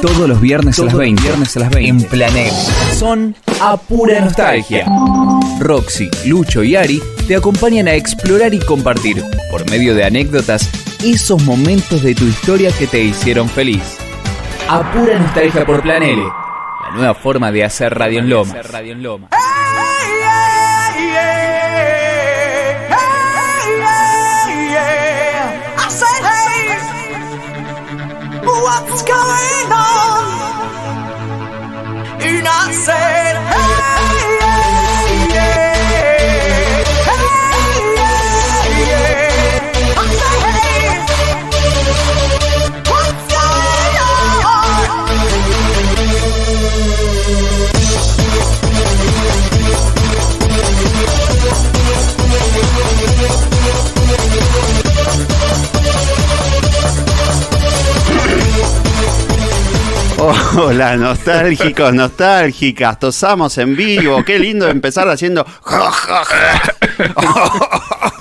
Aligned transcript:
Todos 0.00 0.28
los 0.28 0.40
viernes 0.40 0.78
a 0.78 0.84
las 0.84 0.94
20. 0.94 1.22
Viernes 1.22 1.56
a 1.56 1.60
las 1.60 1.70
20. 1.70 1.90
En 1.90 2.10
Planel. 2.10 2.52
Son 2.94 3.34
a 3.60 3.76
pura 3.76 4.20
nostalgia. 4.20 4.86
Roxy, 5.60 6.10
Lucho 6.26 6.62
y 6.62 6.76
Ari 6.76 7.02
te 7.26 7.36
acompañan 7.36 7.88
a 7.88 7.94
explorar 7.94 8.52
y 8.52 8.58
compartir, 8.58 9.22
por 9.50 9.68
medio 9.70 9.94
de 9.94 10.04
anécdotas, 10.04 10.68
esos 11.02 11.42
momentos 11.44 12.02
de 12.02 12.14
tu 12.14 12.24
historia 12.24 12.70
que 12.78 12.86
te 12.86 13.02
hicieron 13.02 13.48
feliz. 13.48 13.98
A 14.68 14.92
pura 14.92 15.18
nostalgia 15.18 15.64
por 15.64 15.82
Planele. 15.82 16.22
La 16.22 16.90
nueva 16.94 17.14
forma 17.14 17.50
de 17.50 17.64
hacer 17.64 17.94
radio 17.94 18.20
en 18.20 18.28
Loma. 18.28 18.54
what's 28.62 29.02
going 29.02 29.72
on. 29.72 30.20
You're 32.20 32.42
not 32.42 32.72
safe. 32.74 33.23
Hola, 60.56 60.96
nostálgicos, 60.96 61.92
nostálgicas, 61.92 62.98
tosamos 62.98 63.58
en 63.58 63.76
vivo. 63.76 64.24
Qué 64.24 64.38
lindo 64.38 64.66
empezar 64.68 65.06
haciendo. 65.08 65.44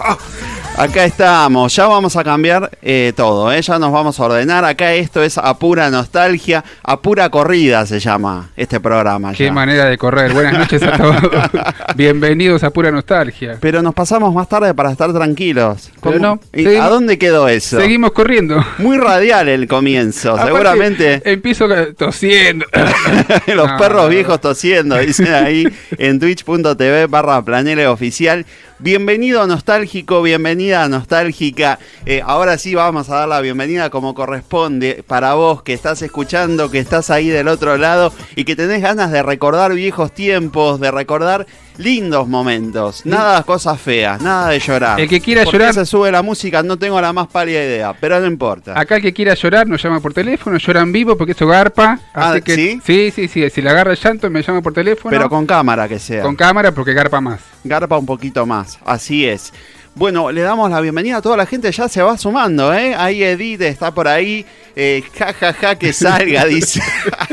Acá 0.76 1.06
estamos, 1.06 1.74
ya 1.76 1.86
vamos 1.86 2.16
a 2.18 2.24
cambiar 2.24 2.72
eh, 2.82 3.14
todo, 3.16 3.54
¿eh? 3.54 3.62
ya 3.62 3.78
nos 3.78 3.92
vamos 3.92 4.20
a 4.20 4.24
ordenar. 4.24 4.66
Acá 4.66 4.94
esto 4.96 5.22
es 5.22 5.38
a 5.38 5.58
pura 5.60 5.92
nostalgia, 5.92 6.64
a 6.82 7.00
pura 7.00 7.30
corrida 7.30 7.86
se 7.86 8.00
llama 8.00 8.50
este 8.58 8.80
programa. 8.80 9.34
Qué 9.34 9.52
manera 9.52 9.86
de 9.86 10.00
correr. 10.00 10.34
Buenas 10.34 10.58
noches 10.58 10.82
a 10.82 10.98
todos. 10.98 11.22
Bienvenidos 11.96 12.64
a 12.64 12.72
Pura 12.72 12.90
Nostalgia. 12.92 13.58
Pero 13.62 13.84
nos 13.84 13.94
pasamos 13.94 14.34
más 14.34 14.50
tarde 14.50 14.74
para 14.74 14.92
estar 14.92 15.14
tranquilos. 15.14 15.92
Pero 16.02 16.18
¿Cómo? 16.18 16.20
no, 16.20 16.40
¿Y 16.52 16.64
seguimos- 16.64 16.86
¿A 16.86 16.90
dónde 16.90 17.18
quedó 17.20 17.48
eso? 17.48 17.80
Seguimos 17.80 18.12
corriendo. 18.12 18.66
Muy 18.80 18.98
radial 18.98 19.50
el 19.50 19.68
comienzo, 19.68 20.32
Aparte, 20.32 20.52
seguramente. 20.52 21.22
Empiezo 21.24 21.68
tosiendo. 21.96 22.66
Los 23.54 23.68
No, 23.70 23.78
perros 23.78 24.04
no. 24.06 24.10
viejos 24.10 24.42
tosiendo, 24.42 24.98
dicen 24.98 25.32
ahí 25.34 25.68
en 26.00 26.20
twitch.tv 26.20 27.06
barra 27.06 27.44
planele 27.44 27.86
oficial. 27.88 28.44
Bienvenido 28.84 29.48
nostálgico, 29.48 30.22
bienvenida 30.22 30.90
nostálgica. 30.90 31.80
Eh, 32.06 32.22
ahora 32.22 32.58
sí 32.58 32.76
vamos 32.76 33.10
a 33.10 33.20
dar 33.20 33.30
la 33.30 33.40
bienvenida 33.40 33.90
como 33.90 34.14
corresponde 34.14 35.06
para 35.08 35.36
vos 35.36 35.64
que 35.64 35.72
estás 35.72 36.02
escuchando, 36.02 36.70
que 36.70 36.80
estás 36.80 37.10
ahí 37.10 37.30
del 37.30 37.48
otro 37.48 37.78
lado 37.78 38.12
y 38.36 38.44
que 38.44 38.58
tenés 38.58 38.82
ganas 38.82 39.10
de 39.10 39.24
recordar 39.24 39.74
viejos 39.74 40.12
tiempos, 40.12 40.82
de 40.82 40.92
recordar 40.92 41.48
lindos 41.78 42.28
momentos. 42.28 43.06
Nada 43.06 43.38
de 43.40 43.44
cosas 43.44 43.80
feas, 43.80 44.22
nada 44.22 44.50
de 44.50 44.60
llorar. 44.60 45.00
El 45.00 45.08
que 45.10 45.20
quiera 45.22 45.44
¿Por 45.44 45.52
qué 45.54 45.58
llorar- 45.60 45.74
se 45.74 45.86
sube 45.86 46.12
la 46.12 46.22
música, 46.22 46.62
no 46.64 46.78
tengo 46.78 47.00
la 47.02 47.14
más 47.14 47.28
pálida 47.28 47.64
idea, 47.64 47.94
pero 48.00 48.20
no 48.20 48.28
importa. 48.28 48.80
Acá 48.80 48.98
el 48.98 49.02
que 49.02 49.14
quiera 49.14 49.34
llorar 49.34 49.68
nos 49.68 49.82
llama 49.82 50.00
por 50.00 50.14
teléfono, 50.14 50.58
llora 50.58 50.82
en 50.82 50.92
vivo 50.92 51.18
porque 51.18 51.32
eso 51.34 51.48
garpa. 51.48 52.00
Ah, 52.14 52.32
Así 52.32 52.42
que, 52.42 52.56
¿sí? 52.56 52.82
sí, 52.86 53.12
sí, 53.16 53.28
sí. 53.28 53.50
Si 53.50 53.62
le 53.62 53.70
agarra 53.70 53.92
el 53.92 53.98
llanto 53.98 54.30
me 54.30 54.42
llama 54.42 54.62
por 54.62 54.74
teléfono. 54.74 55.10
Pero 55.12 55.30
con 55.30 55.46
cámara 55.46 55.88
que 55.88 56.00
sea. 56.00 56.22
con 56.22 56.36
cámara 56.36 56.72
porque 56.72 56.94
garpa 56.94 57.20
más. 57.22 57.40
Garpa 57.64 57.98
un 57.98 58.06
poquito 58.06 58.46
más, 58.46 58.78
así 58.86 59.26
es. 59.26 59.54
Bueno, 59.96 60.32
le 60.32 60.42
damos 60.42 60.72
la 60.72 60.82
bienvenida 60.82 61.18
a 61.18 61.22
toda 61.22 61.38
la 61.38 61.46
gente, 61.46 61.72
ya 61.72 61.88
se 61.88 62.02
va 62.02 62.18
sumando, 62.18 62.74
¿eh? 62.74 62.96
Ahí 62.96 63.22
Edith 63.24 63.62
está 63.62 63.94
por 63.94 64.08
ahí, 64.08 64.44
eh, 64.76 65.04
ja, 65.16 65.32
ja, 65.34 65.54
ja, 65.54 65.76
que 65.76 65.94
salga, 65.94 66.46
dice. 66.48 66.82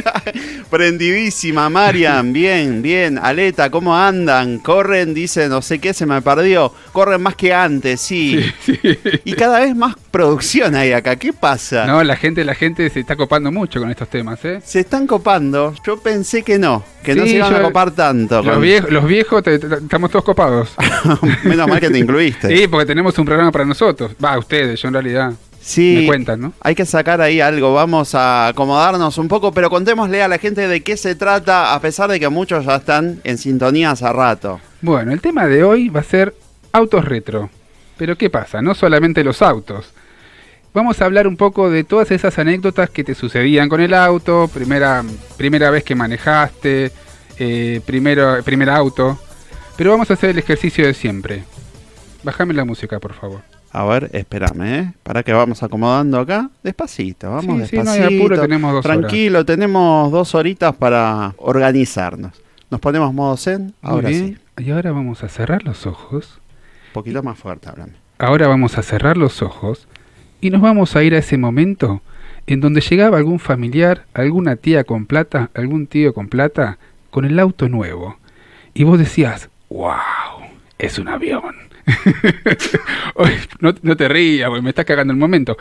Prendidísima, 0.70 1.70
Marian, 1.70 2.32
bien, 2.34 2.82
bien. 2.82 3.18
Aleta, 3.18 3.70
¿cómo 3.70 3.96
andan? 3.96 4.58
Corren, 4.58 5.14
dice, 5.14 5.48
no 5.48 5.62
sé 5.62 5.78
qué, 5.78 5.94
se 5.94 6.04
me 6.04 6.20
perdió. 6.20 6.72
Corren 6.92 7.22
más 7.22 7.34
que 7.34 7.52
antes, 7.54 8.00
sí. 8.02 8.38
Y 9.24 9.32
cada 9.32 9.60
vez 9.60 9.74
más 9.74 9.96
producción 10.10 10.74
hay 10.74 10.92
acá, 10.92 11.16
¿qué 11.16 11.32
pasa? 11.32 11.86
No, 11.86 12.04
la 12.04 12.16
gente, 12.16 12.44
la 12.44 12.54
gente 12.54 12.88
se 12.90 13.00
está 13.00 13.16
copando 13.16 13.50
mucho 13.50 13.80
con 13.80 13.90
estos 13.90 14.08
temas, 14.10 14.44
¿eh? 14.44 14.60
Se 14.62 14.80
están 14.80 15.06
copando, 15.06 15.74
yo 15.84 15.98
pensé 15.98 16.42
que 16.42 16.58
no, 16.58 16.84
que 17.02 17.14
no 17.14 17.24
Sí, 17.24 17.30
se 17.30 17.36
iban 17.36 17.54
a 17.54 17.62
copar 17.62 17.90
tanto. 17.92 18.42
Los 18.42 18.54
con- 18.54 18.62
viejos, 18.62 18.90
los 18.90 19.06
viejos 19.06 19.42
te- 19.42 19.58
te- 19.58 19.76
estamos 19.76 20.10
todos 20.10 20.24
copados. 20.26 20.70
Menos 21.44 21.66
mal 21.66 21.80
que 21.80 21.88
te 21.90 21.98
incluiste. 21.98 22.49
Sí, 22.56 22.66
porque 22.68 22.86
tenemos 22.86 23.16
un 23.18 23.24
programa 23.24 23.52
para 23.52 23.64
nosotros. 23.64 24.12
Va, 24.22 24.38
ustedes, 24.38 24.80
yo 24.80 24.88
en 24.88 24.94
realidad. 24.94 25.32
Sí, 25.60 25.98
Me 26.00 26.06
cuentan, 26.06 26.40
¿no? 26.40 26.52
Hay 26.62 26.74
que 26.74 26.86
sacar 26.86 27.20
ahí 27.20 27.40
algo, 27.40 27.74
vamos 27.74 28.14
a 28.14 28.48
acomodarnos 28.48 29.18
un 29.18 29.28
poco, 29.28 29.52
pero 29.52 29.68
contémosle 29.68 30.22
a 30.22 30.28
la 30.28 30.38
gente 30.38 30.66
de 30.66 30.80
qué 30.80 30.96
se 30.96 31.14
trata, 31.14 31.74
a 31.74 31.80
pesar 31.80 32.10
de 32.10 32.18
que 32.18 32.28
muchos 32.30 32.64
ya 32.64 32.76
están 32.76 33.20
en 33.24 33.36
sintonía 33.36 33.90
hace 33.90 34.10
rato. 34.10 34.58
Bueno, 34.80 35.12
el 35.12 35.20
tema 35.20 35.46
de 35.46 35.62
hoy 35.62 35.90
va 35.90 36.00
a 36.00 36.04
ser 36.04 36.34
autos 36.72 37.04
retro. 37.04 37.50
Pero 37.98 38.16
¿qué 38.16 38.30
pasa? 38.30 38.62
No 38.62 38.74
solamente 38.74 39.22
los 39.22 39.42
autos. 39.42 39.92
Vamos 40.72 41.02
a 41.02 41.04
hablar 41.04 41.26
un 41.26 41.36
poco 41.36 41.68
de 41.68 41.84
todas 41.84 42.10
esas 42.10 42.38
anécdotas 42.38 42.88
que 42.88 43.04
te 43.04 43.14
sucedían 43.14 43.68
con 43.68 43.80
el 43.80 43.92
auto, 43.92 44.48
primera, 44.52 45.04
primera 45.36 45.70
vez 45.70 45.84
que 45.84 45.94
manejaste, 45.94 46.92
eh, 47.38 47.80
primero, 47.84 48.42
primer 48.42 48.70
auto. 48.70 49.18
Pero 49.76 49.90
vamos 49.90 50.10
a 50.10 50.14
hacer 50.14 50.30
el 50.30 50.38
ejercicio 50.38 50.86
de 50.86 50.94
siempre. 50.94 51.44
Bájame 52.22 52.54
la 52.54 52.64
música, 52.64 52.98
por 53.00 53.12
favor. 53.14 53.40
A 53.72 53.84
ver, 53.84 54.10
espérame, 54.12 54.62
¿eh? 54.62 54.92
Para 55.02 55.22
que 55.22 55.32
vamos 55.32 55.62
acomodando 55.62 56.18
acá. 56.18 56.50
Despacito, 56.62 57.30
vamos 57.30 57.68
Sí, 57.68 57.76
sí, 57.76 57.76
no 57.76 57.90
hay 57.90 57.98
despacito. 58.00 58.22
apuro, 58.24 58.40
tenemos 58.40 58.72
dos 58.72 58.82
Tranquilo, 58.82 59.44
tenemos 59.44 60.10
dos 60.12 60.34
horitas 60.34 60.74
para 60.74 61.34
organizarnos. 61.38 62.32
Nos 62.70 62.80
ponemos 62.80 63.14
modo 63.14 63.36
zen, 63.36 63.74
Muy 63.82 63.92
ahora 63.92 64.08
bien. 64.08 64.38
sí. 64.58 64.64
Y 64.64 64.70
ahora 64.72 64.92
vamos 64.92 65.22
a 65.22 65.28
cerrar 65.28 65.62
los 65.64 65.86
ojos. 65.86 66.40
Un 66.88 66.92
poquito 66.94 67.22
más 67.22 67.38
fuerte, 67.38 67.68
háblame. 67.68 67.92
Ahora 68.18 68.48
vamos 68.48 68.76
a 68.76 68.82
cerrar 68.82 69.16
los 69.16 69.40
ojos 69.40 69.86
y 70.40 70.50
nos 70.50 70.60
vamos 70.60 70.96
a 70.96 71.02
ir 71.04 71.14
a 71.14 71.18
ese 71.18 71.38
momento 71.38 72.02
en 72.46 72.60
donde 72.60 72.80
llegaba 72.80 73.18
algún 73.18 73.38
familiar, 73.38 74.04
alguna 74.12 74.56
tía 74.56 74.84
con 74.84 75.06
plata, 75.06 75.50
algún 75.54 75.86
tío 75.86 76.12
con 76.12 76.28
plata, 76.28 76.78
con 77.10 77.24
el 77.24 77.38
auto 77.38 77.68
nuevo. 77.68 78.18
Y 78.74 78.82
vos 78.84 78.98
decías, 78.98 79.48
wow, 79.68 79.92
es 80.78 80.98
un 80.98 81.08
avión. 81.08 81.54
No, 83.60 83.96
te 83.96 84.08
rías, 84.08 84.50
me 84.62 84.70
estás 84.70 84.84
cagando 84.84 85.12
el 85.12 85.18
momento. 85.18 85.56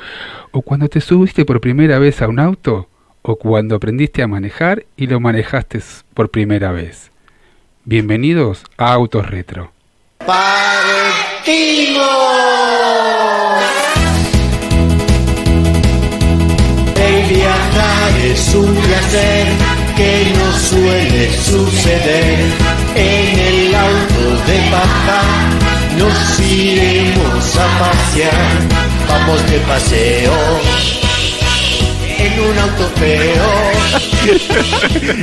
O 0.51 0.61
cuando 0.61 0.87
te 0.87 1.01
subiste 1.01 1.45
por 1.45 1.59
primera 1.61 1.99
vez 1.99 2.21
a 2.21 2.27
un 2.27 2.39
auto, 2.39 2.87
o 3.21 3.35
cuando 3.35 3.75
aprendiste 3.75 4.23
a 4.23 4.27
manejar 4.27 4.85
y 4.95 5.07
lo 5.07 5.19
manejaste 5.19 5.79
por 6.13 6.29
primera 6.29 6.71
vez. 6.71 7.11
Bienvenidos 7.83 8.63
a 8.77 8.93
Autos 8.93 9.29
Retro. 9.29 9.71
El 16.95 17.29
viajar 17.29 18.19
es 18.23 18.55
un 18.55 18.75
placer 18.75 19.47
que 19.97 20.33
no 20.37 20.51
suele 20.53 21.31
suceder. 21.37 22.39
En 22.95 23.39
el 23.39 23.75
auto 23.75 24.45
de 24.47 24.71
paja 24.71 25.48
nos 25.99 26.39
iremos 26.39 27.57
a 27.57 27.67
pasear. 27.79 28.33
Vamos 29.07 29.51
de 29.51 29.59
paseo 29.59 30.33
en 32.17 32.39
un 32.39 32.57
auto 32.57 32.89
feo. 32.95 33.45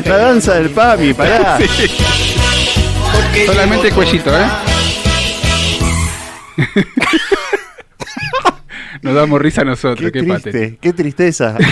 La 0.04 0.16
danza 0.18 0.54
del 0.54 0.70
papi, 0.70 1.12
pará. 1.14 1.58
Solamente 3.46 3.88
el 3.88 3.94
cuellito, 3.94 4.30
¿eh? 4.38 4.46
Nos 9.02 9.14
damos 9.14 9.40
risa 9.40 9.60
a 9.60 9.64
nosotros, 9.64 10.10
Qué 10.10 10.20
qué, 10.20 10.26
triste, 10.26 10.78
qué 10.80 10.92
tristeza. 10.92 11.56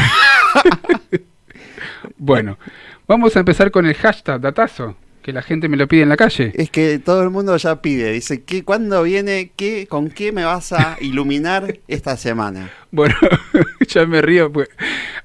Bueno, 2.17 2.59
vamos 3.07 3.37
a 3.37 3.41
empezar 3.41 3.71
con 3.71 3.85
el 3.85 3.95
hashtag 3.95 4.41
datazo, 4.41 4.97
que 5.25 5.33
la 5.33 5.41
gente 5.41 5.71
me 5.71 5.79
lo 5.79 5.89
pide 5.89 6.03
en 6.03 6.11
la 6.11 6.19
calle. 6.19 6.53
Es 6.55 6.69
que 6.69 6.99
todo 6.99 7.23
el 7.23 7.31
mundo 7.31 7.57
ya 7.57 7.81
pide, 7.81 8.13
dice, 8.13 8.43
¿qué, 8.45 8.63
¿cuándo 8.63 9.03
viene? 9.03 9.53
Qué, 9.57 9.87
¿Con 9.87 10.11
qué 10.11 10.33
me 10.33 10.45
vas 10.45 10.71
a 10.75 10.99
iluminar 11.01 11.79
esta 11.89 12.19
semana? 12.19 12.71
Bueno, 12.91 13.15
ya 13.89 14.05
me 14.05 14.21
río, 14.21 14.53
pues 14.53 14.69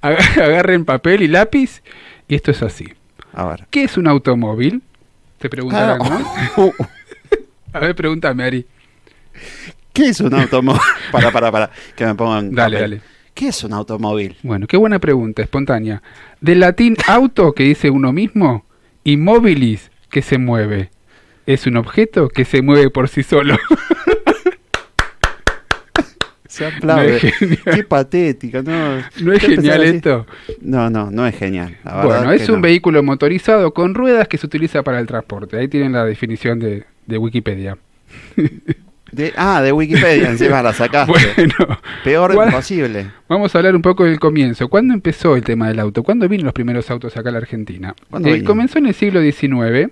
ag- 0.01 0.41
agarren 0.41 0.85
papel 0.85 1.21
y 1.21 1.27
lápiz 1.27 1.81
y 2.29 2.35
esto 2.35 2.51
es 2.51 2.63
así. 2.63 2.87
A 3.33 3.45
ver. 3.45 3.67
¿Qué 3.69 3.83
es 3.83 3.97
un 3.97 4.07
automóvil? 4.07 4.81
Te 5.37 5.49
preguntarán, 5.49 5.97
¿no? 5.99 6.23
Ah, 6.57 6.69
A 7.73 7.79
ver, 7.79 7.93
pregúntame, 7.93 8.43
Ari. 8.45 8.65
¿Qué 9.91 10.07
es 10.07 10.21
un 10.21 10.33
automóvil? 10.33 10.81
para, 11.11 11.29
para, 11.29 11.51
para, 11.51 11.71
que 11.97 12.05
me 12.05 12.15
pongan. 12.15 12.55
Dale, 12.55 12.77
papel. 12.77 12.91
dale. 12.91 13.01
¿Qué 13.33 13.49
es 13.49 13.63
un 13.65 13.73
automóvil? 13.73 14.37
Bueno, 14.43 14.65
qué 14.65 14.77
buena 14.77 14.99
pregunta, 14.99 15.41
espontánea. 15.41 16.01
Del 16.39 16.61
latín 16.61 16.95
auto, 17.07 17.51
que 17.53 17.63
dice 17.63 17.89
uno 17.89 18.13
mismo, 18.13 18.65
y 19.03 19.17
mobilis, 19.17 19.88
que 20.09 20.21
se 20.21 20.37
mueve. 20.37 20.91
Es 21.45 21.65
un 21.65 21.77
objeto 21.77 22.29
que 22.29 22.45
se 22.45 22.61
mueve 22.61 22.89
por 22.89 23.09
sí 23.09 23.23
solo. 23.23 23.57
Se 26.47 26.65
aplaude. 26.65 27.31
No. 27.41 27.73
Qué 27.73 27.83
patética, 27.83 28.63
¿no? 28.63 29.03
¿No 29.21 29.33
es 29.33 29.41
genial 29.41 29.83
esto? 29.83 30.25
No, 30.61 30.89
no, 30.89 31.11
no 31.11 31.27
es 31.27 31.37
genial. 31.37 31.77
la 31.85 32.03
Bueno, 32.03 32.29
que 32.29 32.35
es 32.37 32.49
un 32.49 32.55
no. 32.55 32.61
vehículo 32.61 33.03
motorizado 33.03 33.71
con 33.71 33.93
ruedas 33.93 34.27
que 34.27 34.37
se 34.39 34.47
utiliza 34.47 34.83
para 34.83 34.99
el 34.99 35.05
transporte. 35.05 35.57
Ahí 35.57 35.67
tienen 35.67 35.93
la 35.93 36.03
definición 36.05 36.59
de, 36.59 36.85
de 37.05 37.17
Wikipedia. 37.17 37.77
De- 39.11 39.33
ah, 39.37 39.61
de 39.61 39.71
Wikipedia, 39.71 40.29
encima 40.31 40.61
la 40.61 40.73
sacaste. 40.73 41.11
Bueno, 41.35 41.53
Peor 42.03 42.33
¿cuál- 42.33 42.49
imposible. 42.49 43.11
Vamos 43.27 43.53
a 43.53 43.57
hablar 43.59 43.75
un 43.75 43.81
poco 43.81 44.05
del 44.05 44.19
comienzo. 44.19 44.67
¿Cuándo 44.69 44.93
empezó 44.93 45.35
el 45.35 45.43
tema 45.43 45.67
del 45.67 45.79
auto? 45.79 46.03
¿Cuándo 46.03 46.27
vinieron 46.27 46.45
los 46.45 46.53
primeros 46.53 46.89
autos 46.91 47.15
acá 47.17 47.29
a 47.29 47.31
la 47.31 47.37
Argentina? 47.39 47.95
¿Cuándo 48.09 48.29
Eh, 48.29 48.43
comenzó 48.43 48.77
en 48.79 48.87
el 48.87 48.93
siglo 48.93 49.21
XIX. 49.21 49.91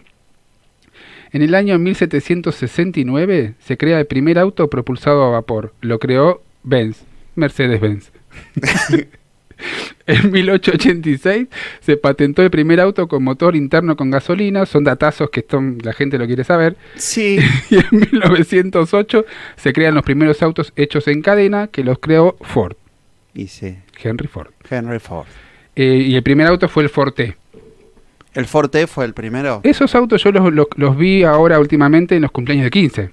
En 1.34 1.42
el 1.42 1.56
año 1.56 1.78
1769 1.78 3.54
se 3.60 3.78
crea 3.78 4.00
el 4.00 4.06
primer 4.08 4.40
auto 4.40 4.69
propulsado 4.69 5.24
a 5.25 5.30
vapor. 5.31 5.74
Lo 5.81 6.00
creó 6.00 6.42
Benz, 6.64 7.04
Mercedes-Benz. 7.36 8.12
en 10.07 10.31
1886 10.31 11.48
se 11.81 11.98
patentó 11.98 12.42
el 12.44 12.50
primer 12.50 12.80
auto 12.80 13.07
con 13.07 13.24
motor 13.24 13.56
interno 13.56 13.95
con 13.95 14.12
gasolina. 14.12 14.65
Son 14.65 14.83
datazos 14.83 15.30
que 15.30 15.45
la 15.83 15.94
gente 15.94 16.18
lo 16.18 16.25
quiere 16.27 16.44
saber. 16.44 16.75
Sí, 16.95 17.39
Y 17.69 17.75
en 17.77 17.86
1908 17.92 19.25
se 19.56 19.74
crean 19.74 19.95
los 19.95 20.04
primeros 20.04 20.42
autos 20.44 20.74
hechos 20.75 21.07
en 21.07 21.21
cadena 21.21 21.68
que 21.68 21.83
los 21.83 22.00
creó 22.00 22.38
Ford, 22.42 22.75
y 23.33 23.48
sí, 23.48 23.77
Henry 24.01 24.27
Ford. 24.27 24.48
Henry 24.69 25.00
Ford. 25.00 25.27
Eh, 25.75 26.06
y 26.07 26.15
el 26.15 26.24
primer 26.24 26.48
auto 26.48 26.68
fue 26.68 26.83
el 26.83 26.89
Forte. 26.89 27.36
¿El 28.33 28.45
Forte 28.45 28.86
fue 28.88 29.06
el 29.06 29.13
primero? 29.13 29.62
Esos 29.63 29.94
autos 29.95 30.24
yo 30.24 30.31
los, 30.31 30.54
los- 30.54 30.68
los 30.75 30.98
vi 30.98 31.24
ahora 31.24 31.59
últimamente 31.59 32.15
en 32.15 32.21
los 32.21 32.31
cumpleaños 32.31 32.65
de 32.65 32.71
15. 32.71 33.09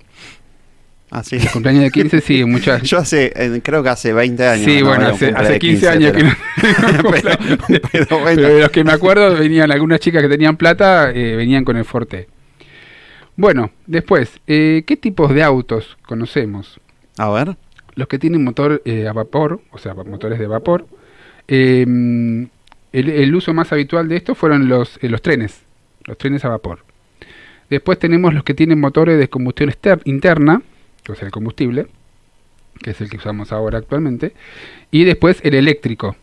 Ah, 1.16 1.22
sí. 1.22 1.38
Los 1.38 1.52
cumpleaños 1.52 1.84
de 1.84 1.90
15, 1.92 2.20
sí, 2.20 2.44
muchas. 2.44 2.82
Yo 2.90 2.98
hace, 2.98 3.32
eh, 3.36 3.60
creo 3.62 3.84
que 3.84 3.88
hace 3.88 4.12
20 4.12 4.46
años. 4.48 4.64
Sí, 4.64 4.80
no 4.80 4.86
bueno, 4.88 5.06
hace, 5.06 5.28
hace 5.28 5.52
de 5.52 5.58
15 5.60 5.88
años 5.88 6.12
pero- 6.12 6.18
que 6.18 6.24
no. 6.24 7.10
pero, 7.10 7.80
pero 7.92 8.18
bueno. 8.18 8.42
Pero 8.42 8.54
de 8.56 8.60
los 8.62 8.70
que 8.70 8.82
me 8.82 8.90
acuerdo 8.92 9.32
venían 9.38 9.70
algunas 9.70 10.00
chicas 10.00 10.22
que 10.22 10.28
tenían 10.28 10.56
plata, 10.56 11.12
eh, 11.12 11.36
venían 11.36 11.64
con 11.64 11.76
el 11.76 11.84
Forte. 11.84 12.26
Bueno, 13.36 13.70
después, 13.86 14.40
eh, 14.48 14.82
¿qué 14.86 14.96
tipos 14.96 15.32
de 15.32 15.42
autos 15.44 15.96
conocemos? 16.06 16.80
A 17.16 17.30
ver. 17.30 17.56
los 17.94 18.08
que 18.08 18.18
tienen 18.18 18.42
motor 18.42 18.82
eh, 18.84 19.06
a 19.06 19.12
vapor, 19.12 19.60
o 19.70 19.78
sea, 19.78 19.94
motores 19.94 20.40
de 20.40 20.48
vapor, 20.48 20.84
eh, 21.46 21.82
el, 21.82 22.48
el 23.08 23.34
uso 23.36 23.54
más 23.54 23.72
habitual 23.72 24.08
de 24.08 24.16
esto 24.16 24.34
fueron 24.34 24.68
los, 24.68 24.98
los 25.00 25.22
trenes, 25.22 25.62
los 26.06 26.18
trenes 26.18 26.44
a 26.44 26.48
vapor. 26.48 26.80
Después 27.70 28.00
tenemos 28.00 28.34
los 28.34 28.42
que 28.42 28.52
tienen 28.54 28.80
motores 28.80 29.16
de 29.16 29.28
combustión 29.28 29.72
interna, 30.04 30.60
o 31.08 31.14
sea, 31.14 31.26
el 31.26 31.32
combustible, 31.32 31.86
que 32.82 32.90
es 32.90 33.00
el 33.00 33.08
que 33.10 33.16
usamos 33.18 33.52
ahora 33.52 33.78
actualmente, 33.78 34.32
y 34.90 35.04
después 35.04 35.40
el 35.44 35.54
eléctrico, 35.54 36.16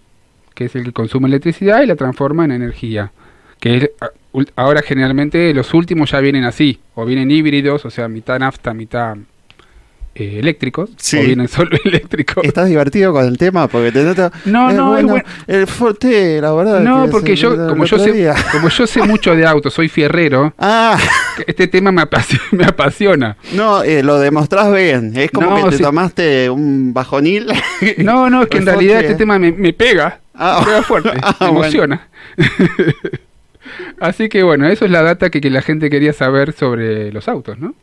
que 0.54 0.66
es 0.66 0.76
el 0.76 0.84
que 0.84 0.92
consume 0.92 1.28
electricidad 1.28 1.82
y 1.82 1.86
la 1.86 1.96
transforma 1.96 2.46
en 2.46 2.52
energía. 2.52 3.12
Que 3.60 3.78
es, 3.78 3.90
a- 4.02 4.10
ul- 4.34 4.50
ahora 4.56 4.82
generalmente 4.82 5.54
los 5.54 5.74
últimos 5.74 6.12
ya 6.12 6.20
vienen 6.20 6.44
así, 6.44 6.80
o 6.96 7.06
vienen 7.06 7.32
híbridos, 7.32 7.86
o 7.86 7.90
sea, 7.90 8.08
mitad 8.08 8.40
nafta, 8.40 8.74
mitad 8.74 9.18
eh, 10.14 10.40
eléctricos, 10.40 10.90
Sí. 10.98 11.18
o 11.18 11.22
vienen 11.22 11.48
solo 11.48 11.70
eléctricos. 11.86 12.44
¿Estás 12.44 12.68
divertido 12.68 13.14
con 13.14 13.26
el 13.26 13.38
tema? 13.38 13.68
Porque 13.68 13.92
te 13.92 14.04
noto. 14.04 14.32
No, 14.46 14.70
eh, 14.70 14.74
no, 14.74 14.98
es 14.98 15.04
bueno. 15.06 15.24
El 15.48 15.68
Forte, 15.68 16.42
la 16.42 16.52
verdad. 16.54 16.80
No, 16.82 17.06
que 17.06 17.12
porque 17.12 17.36
yo, 17.36 17.68
como 17.68 17.86
yo 17.86 17.98
sé, 17.98 18.34
como 18.52 18.70
yo 18.70 18.88
sé 18.88 19.02
mucho 19.04 19.36
de 19.36 19.46
autos, 19.46 19.74
soy 19.74 19.88
fierrero, 19.90 20.54
Ah, 20.58 20.98
este 21.48 21.68
tema 21.68 21.92
me 21.92 22.02
apasiona. 22.02 22.44
Me 22.52 22.66
apasiona. 22.66 23.38
no, 23.54 23.82
eh, 23.84 24.04
lo 24.04 24.20
demostrás 24.20 24.74
bien. 24.74 25.14
Es 25.16 25.32
como 25.32 25.50
No, 25.52 25.64
que 25.66 25.70
te 25.72 25.78
sí. 25.78 25.84
tomaste 25.84 26.50
un 26.50 26.94
bajonil. 26.94 27.48
No, 27.98 28.30
no, 28.30 28.44
es 28.44 28.48
que 28.50 28.58
en 28.60 28.66
realidad 28.66 29.00
este 29.02 29.16
tema 29.16 29.40
me, 29.40 29.52
me 29.52 29.74
pega, 29.74 30.20
Ah, 30.36 30.58
me 30.60 30.66
pega 30.66 30.84
fuerte, 30.84 31.10
ah, 31.22 31.36
me 31.40 31.48
bueno. 31.48 31.60
emociona. 31.62 32.08
Así 34.00 34.30
que 34.30 34.44
bueno, 34.44 34.68
eso 34.68 34.86
es 34.86 34.92
la 34.92 35.02
data 35.04 35.30
que, 35.30 35.42
que 35.42 35.50
la 35.50 35.62
gente 35.62 35.90
quería 35.90 36.14
saber 36.14 36.54
sobre 36.54 37.12
los 37.12 37.28
autos, 37.28 37.60
¿no? 37.60 37.74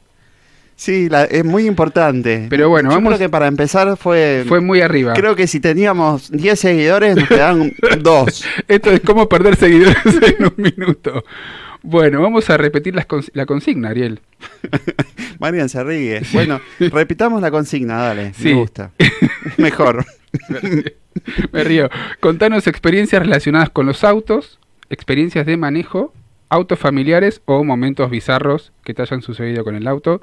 Sí, 0.80 1.08
la- 1.08 1.24
es 1.24 1.44
muy 1.44 1.66
importante. 1.66 2.46
Pero 2.48 2.68
bueno, 2.68 2.90
Yo 2.90 2.94
vamos- 2.96 3.10
creo 3.16 3.18
que 3.26 3.28
para 3.28 3.48
empezar 3.48 3.96
fue. 3.96 4.44
Fue 4.46 4.60
muy 4.60 4.80
arriba. 4.80 5.12
Creo 5.14 5.34
que 5.34 5.48
si 5.48 5.58
teníamos 5.58 6.30
10 6.30 6.58
seguidores, 6.60 7.16
nos 7.16 7.28
quedan 7.28 7.72
dos. 8.00 8.44
Esto 8.68 8.90
es 8.92 9.00
cómo 9.00 9.28
perder 9.28 9.56
seguidores 9.56 9.96
en 10.38 10.44
un 10.44 10.54
minuto. 10.56 11.24
Bueno, 11.82 12.22
vamos 12.22 12.48
a 12.48 12.56
repetir 12.56 12.94
cons- 12.94 13.30
la 13.34 13.44
consigna, 13.44 13.88
Ariel. 13.88 14.20
Marian 15.40 15.68
se 15.68 15.82
ríe. 15.82 16.22
Bueno, 16.32 16.60
repitamos 16.78 17.42
la 17.42 17.50
consigna, 17.50 17.96
dale. 17.96 18.32
Sí. 18.34 18.44
Me 18.50 18.54
gusta. 18.54 18.92
Mejor. 19.56 20.04
Me 21.52 21.64
río. 21.64 21.88
Contanos 22.20 22.66
experiencias 22.66 23.22
relacionadas 23.22 23.70
con 23.70 23.86
los 23.86 24.04
autos, 24.04 24.58
experiencias 24.90 25.44
de 25.46 25.56
manejo, 25.56 26.12
autos 26.48 26.78
familiares 26.78 27.42
o 27.46 27.64
momentos 27.64 28.10
bizarros 28.10 28.72
que 28.84 28.94
te 28.94 29.02
hayan 29.02 29.22
sucedido 29.22 29.64
con 29.64 29.74
el 29.74 29.86
auto, 29.86 30.20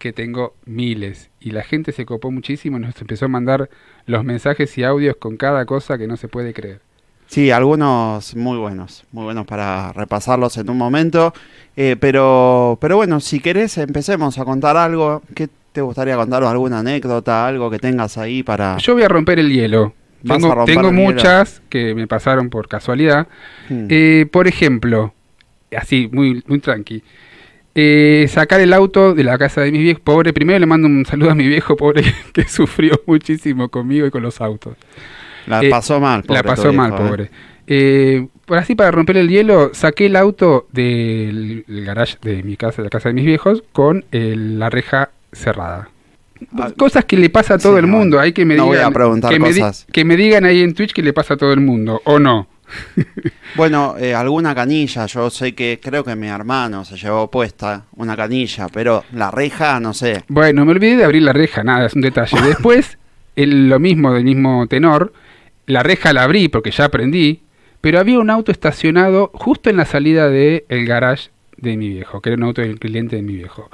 que 0.00 0.12
tengo 0.12 0.54
miles. 0.64 1.30
Y 1.38 1.52
la 1.52 1.62
gente 1.62 1.92
se 1.92 2.04
copó 2.04 2.32
muchísimo 2.32 2.78
y 2.78 2.80
nos 2.80 3.00
empezó 3.00 3.26
a 3.26 3.28
mandar 3.28 3.70
los 4.06 4.24
mensajes 4.24 4.76
y 4.78 4.82
audios 4.82 5.14
con 5.16 5.36
cada 5.36 5.64
cosa 5.66 5.96
que 5.96 6.08
no 6.08 6.16
se 6.16 6.26
puede 6.26 6.52
creer. 6.52 6.80
Sí, 7.28 7.52
algunos 7.52 8.34
muy 8.34 8.58
buenos, 8.58 9.04
muy 9.12 9.22
buenos 9.22 9.46
para 9.46 9.92
repasarlos 9.92 10.56
en 10.56 10.68
un 10.68 10.76
momento. 10.76 11.32
Eh, 11.76 11.94
pero, 12.00 12.76
pero 12.80 12.96
bueno, 12.96 13.20
si 13.20 13.38
querés, 13.38 13.78
empecemos 13.78 14.36
a 14.38 14.44
contar 14.44 14.76
algo. 14.76 15.22
¿Qué 15.36 15.48
te 15.70 15.80
gustaría 15.80 16.16
contar? 16.16 16.42
¿Alguna 16.42 16.80
anécdota? 16.80 17.46
¿Algo 17.46 17.70
que 17.70 17.78
tengas 17.78 18.18
ahí 18.18 18.42
para.? 18.42 18.78
Yo 18.78 18.94
voy 18.94 19.04
a 19.04 19.08
romper 19.08 19.38
el 19.38 19.52
hielo. 19.52 19.94
Tengo, 20.26 20.64
tengo 20.64 20.90
hielo. 20.90 20.92
muchas 20.92 21.62
que 21.68 21.94
me 21.94 22.08
pasaron 22.08 22.50
por 22.50 22.66
casualidad. 22.66 23.28
Hmm. 23.68 23.86
Eh, 23.88 24.26
por 24.32 24.48
ejemplo, 24.48 25.14
así, 25.76 26.08
muy, 26.12 26.42
muy 26.48 26.58
tranqui. 26.58 27.04
Eh, 27.82 28.28
sacar 28.28 28.60
el 28.60 28.72
auto 28.74 29.14
de 29.14 29.24
la 29.24 29.38
casa 29.38 29.62
de 29.62 29.72
mis 29.72 29.80
viejos. 29.80 30.02
Pobre, 30.02 30.32
primero 30.34 30.58
le 30.58 30.66
mando 30.66 30.86
un 30.86 31.06
saludo 31.06 31.30
a 31.30 31.34
mi 31.34 31.46
viejo, 31.48 31.76
pobre, 31.76 32.02
que 32.34 32.46
sufrió 32.46 33.00
muchísimo 33.06 33.68
conmigo 33.70 34.06
y 34.06 34.10
con 34.10 34.22
los 34.22 34.40
autos. 34.40 34.74
la 35.46 35.62
eh, 35.62 35.70
pasó 35.70 35.98
mal, 36.00 36.22
pobre 36.22 36.34
la 36.38 36.42
pasó 36.42 36.72
mal, 36.72 36.90
viejo, 36.90 37.04
¿eh? 37.04 37.08
pobre. 37.08 37.30
Eh, 37.66 38.26
por 38.44 38.58
así, 38.58 38.74
para 38.74 38.90
romper 38.90 39.16
el 39.16 39.28
hielo, 39.28 39.70
saqué 39.72 40.06
el 40.06 40.16
auto 40.16 40.66
del 40.72 41.64
el 41.68 41.84
garage 41.84 42.18
de 42.20 42.42
mi 42.42 42.56
casa, 42.56 42.82
de 42.82 42.86
la 42.86 42.90
casa 42.90 43.08
de 43.08 43.14
mis 43.14 43.24
viejos, 43.24 43.62
con 43.72 44.04
el- 44.10 44.58
la 44.58 44.68
reja 44.70 45.10
cerrada. 45.32 45.88
Ah, 46.58 46.70
Cosas 46.76 47.04
que 47.04 47.16
le 47.16 47.30
pasa 47.30 47.54
a 47.54 47.58
todo 47.58 47.74
sí, 47.74 47.78
el 47.80 47.86
mundo. 47.86 48.18
Hay 48.18 48.32
que 48.32 48.44
me 48.44 48.56
no 48.56 48.66
voy 48.66 48.76
digan, 48.76 48.90
a 48.90 48.94
preguntar 48.94 49.30
que, 49.30 49.38
me 49.38 49.52
di- 49.52 49.60
cosas. 49.60 49.86
que 49.92 50.04
me 50.04 50.16
digan 50.16 50.44
ahí 50.44 50.62
en 50.62 50.74
Twitch 50.74 50.92
que 50.92 51.02
le 51.02 51.12
pasa 51.12 51.34
a 51.34 51.36
todo 51.36 51.52
el 51.52 51.60
mundo, 51.60 52.00
o 52.04 52.18
no. 52.18 52.48
Bueno, 53.56 53.96
eh, 53.98 54.14
alguna 54.14 54.54
canilla. 54.54 55.06
Yo 55.06 55.28
sé 55.28 55.54
que 55.54 55.80
creo 55.82 56.04
que 56.04 56.14
mi 56.14 56.28
hermano 56.28 56.84
se 56.84 56.96
llevó 56.96 57.28
puesta 57.30 57.86
una 57.96 58.16
canilla, 58.16 58.68
pero 58.68 59.04
la 59.12 59.30
reja, 59.30 59.80
no 59.80 59.92
sé. 59.92 60.22
Bueno, 60.28 60.64
me 60.64 60.70
olvidé 60.72 60.96
de 60.96 61.04
abrir 61.04 61.22
la 61.22 61.32
reja, 61.32 61.64
nada, 61.64 61.86
es 61.86 61.94
un 61.94 62.00
detalle. 62.02 62.40
Después, 62.46 62.96
el- 63.36 63.68
lo 63.68 63.78
mismo 63.80 64.12
del 64.14 64.24
mismo 64.24 64.66
tenor, 64.68 65.12
la 65.66 65.82
reja 65.82 66.12
la 66.12 66.22
abrí 66.22 66.48
porque 66.48 66.70
ya 66.70 66.84
aprendí, 66.84 67.42
pero 67.80 67.98
había 67.98 68.18
un 68.20 68.30
auto 68.30 68.52
estacionado 68.52 69.30
justo 69.34 69.68
en 69.68 69.76
la 69.76 69.84
salida 69.84 70.28
del 70.28 70.64
el 70.68 70.86
garage 70.86 71.30
de 71.56 71.76
mi 71.76 71.88
viejo, 71.88 72.20
que 72.20 72.30
era 72.30 72.36
un 72.36 72.44
auto 72.44 72.62
del 72.62 72.78
cliente 72.78 73.16
de 73.16 73.22
mi 73.22 73.34
viejo. 73.34 73.68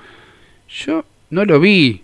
Yo 0.69 1.05
no 1.31 1.45
lo 1.45 1.61
vi, 1.61 2.03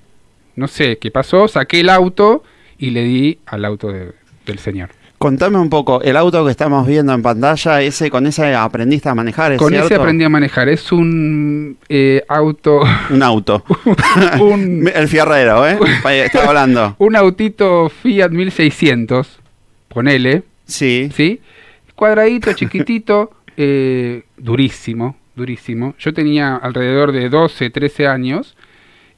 no 0.56 0.68
sé 0.68 0.98
qué 0.98 1.10
pasó, 1.10 1.48
saqué 1.48 1.80
el 1.80 1.88
auto 1.88 2.44
y 2.78 2.90
le 2.90 3.02
di 3.04 3.38
al 3.46 3.64
auto 3.64 3.90
de- 3.90 4.12
del 4.46 4.58
señor. 4.58 4.90
Contame 5.22 5.56
un 5.56 5.70
poco, 5.70 6.02
el 6.02 6.16
auto 6.16 6.44
que 6.44 6.50
estamos 6.50 6.84
viendo 6.84 7.12
en 7.14 7.22
pantalla, 7.22 7.80
ese 7.80 8.10
con 8.10 8.26
ese 8.26 8.56
aprendiste 8.56 9.08
a 9.08 9.14
manejar, 9.14 9.52
¿es 9.52 9.58
Con 9.58 9.72
ese 9.72 9.94
aprendí 9.94 10.24
a 10.24 10.28
manejar, 10.28 10.68
es 10.68 10.90
un 10.90 11.78
eh, 11.88 12.24
auto, 12.26 12.80
Un 13.08 13.22
auto. 13.22 13.62
un, 14.40 14.90
El 14.92 15.06
fierrero, 15.06 15.64
¿eh? 15.64 15.78
Estaba 16.24 16.48
hablando. 16.48 16.96
un 16.98 17.14
autito 17.14 17.88
Fiat 17.88 18.30
1600, 18.30 19.38
ponele, 19.86 20.42
Sí. 20.64 21.08
¿sí? 21.14 21.40
Cuadradito, 21.94 22.52
chiquitito, 22.54 23.30
eh, 23.56 24.24
durísimo, 24.36 25.14
durísimo. 25.36 25.94
Yo 26.00 26.12
tenía 26.12 26.56
alrededor 26.56 27.12
de 27.12 27.28
12, 27.28 27.70
13 27.70 28.08
años 28.08 28.56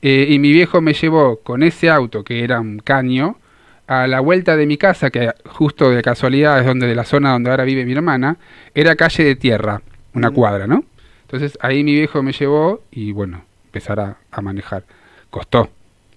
eh, 0.02 0.26
y 0.28 0.38
mi 0.38 0.52
viejo 0.52 0.82
me 0.82 0.92
llevó 0.92 1.40
con 1.42 1.62
ese 1.62 1.88
auto, 1.88 2.24
que 2.24 2.44
era 2.44 2.60
un 2.60 2.78
caño, 2.78 3.38
a 3.86 4.06
la 4.06 4.20
vuelta 4.20 4.56
de 4.56 4.66
mi 4.66 4.76
casa, 4.78 5.10
que 5.10 5.30
justo 5.46 5.90
de 5.90 6.02
casualidad 6.02 6.58
es 6.60 6.66
donde 6.66 6.86
de 6.86 6.94
la 6.94 7.04
zona 7.04 7.32
donde 7.32 7.50
ahora 7.50 7.64
vive 7.64 7.84
mi 7.84 7.92
hermana, 7.92 8.36
era 8.74 8.96
calle 8.96 9.24
de 9.24 9.36
tierra, 9.36 9.82
una 10.14 10.30
cuadra, 10.30 10.66
¿no? 10.66 10.84
Entonces 11.22 11.58
ahí 11.60 11.82
mi 11.84 11.92
viejo 11.94 12.22
me 12.22 12.32
llevó 12.32 12.82
y 12.90 13.12
bueno, 13.12 13.44
empezar 13.66 14.00
a, 14.00 14.16
a 14.30 14.40
manejar. 14.40 14.84
Costó, 15.30 15.68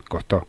costó. 0.08 0.48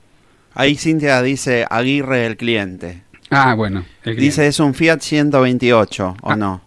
Ahí 0.55 0.77
Cintia 0.77 1.23
dice 1.23 1.65
Aguirre 1.69 2.27
el 2.27 2.37
cliente. 2.37 3.03
Ah, 3.31 3.55
bueno. 3.55 3.81
el 3.81 3.85
cliente. 4.03 4.23
Dice, 4.23 4.47
¿es 4.47 4.61
un 4.61 4.75
Fiat 4.75 5.01
128 5.01 6.17
o 6.23 6.31
Ah. 6.31 6.37
no? 6.37 6.61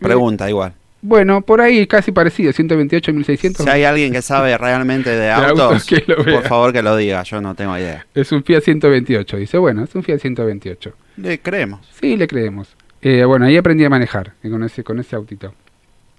Pregunta 0.00 0.48
igual. 0.48 0.72
Bueno, 1.02 1.40
por 1.40 1.60
ahí 1.60 1.86
casi 1.86 2.12
parecido, 2.12 2.52
128, 2.52 3.12
1600. 3.12 3.64
Si 3.64 3.70
hay 3.70 3.84
alguien 3.84 4.12
que 4.12 4.20
sabe 4.20 4.56
realmente 4.58 5.10
de 5.10 5.30
autos, 5.30 5.86
por 6.06 6.42
favor 6.42 6.72
que 6.72 6.82
lo 6.82 6.96
diga, 6.96 7.22
yo 7.22 7.40
no 7.40 7.54
tengo 7.54 7.76
idea. 7.76 8.06
Es 8.14 8.32
un 8.32 8.44
Fiat 8.44 8.62
128. 8.62 9.36
Dice, 9.38 9.58
bueno, 9.58 9.84
es 9.84 9.94
un 9.94 10.02
Fiat 10.02 10.18
128. 10.18 10.94
Le 11.16 11.40
creemos. 11.40 11.80
Sí, 11.98 12.16
le 12.16 12.26
creemos. 12.26 12.68
Eh, 13.02 13.24
bueno, 13.24 13.46
ahí 13.46 13.56
aprendí 13.56 13.84
a 13.84 13.90
manejar 13.90 14.34
eh, 14.42 14.50
con 14.50 14.62
ese, 14.62 14.84
con 14.84 14.98
ese 14.98 15.16
autito. 15.16 15.54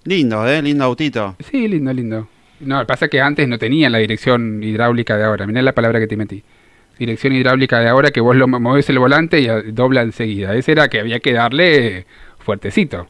Lindo, 0.04 0.46
¿eh? 0.48 0.60
Lindo 0.60 0.84
autito. 0.84 1.36
Sí, 1.48 1.68
lindo, 1.68 1.92
lindo. 1.92 2.28
No, 2.58 2.84
pasa 2.86 3.08
que 3.08 3.20
antes 3.20 3.46
no 3.46 3.58
tenía 3.58 3.88
la 3.88 3.98
dirección 3.98 4.62
hidráulica 4.62 5.16
de 5.16 5.24
ahora. 5.24 5.46
Mirá 5.46 5.62
la 5.62 5.72
palabra 5.72 6.00
que 6.00 6.08
te 6.08 6.16
metí. 6.16 6.42
Dirección 6.98 7.32
hidráulica 7.32 7.78
de 7.78 7.88
ahora 7.88 8.10
que 8.10 8.20
vos 8.20 8.34
lo 8.36 8.48
movés 8.48 8.88
el 8.90 8.98
volante 8.98 9.40
y 9.40 9.46
dobla 9.72 10.02
enseguida. 10.02 10.54
Ese 10.54 10.72
era 10.72 10.88
que 10.88 11.00
había 11.00 11.20
que 11.20 11.32
darle 11.32 12.06
fuertecito. 12.38 13.08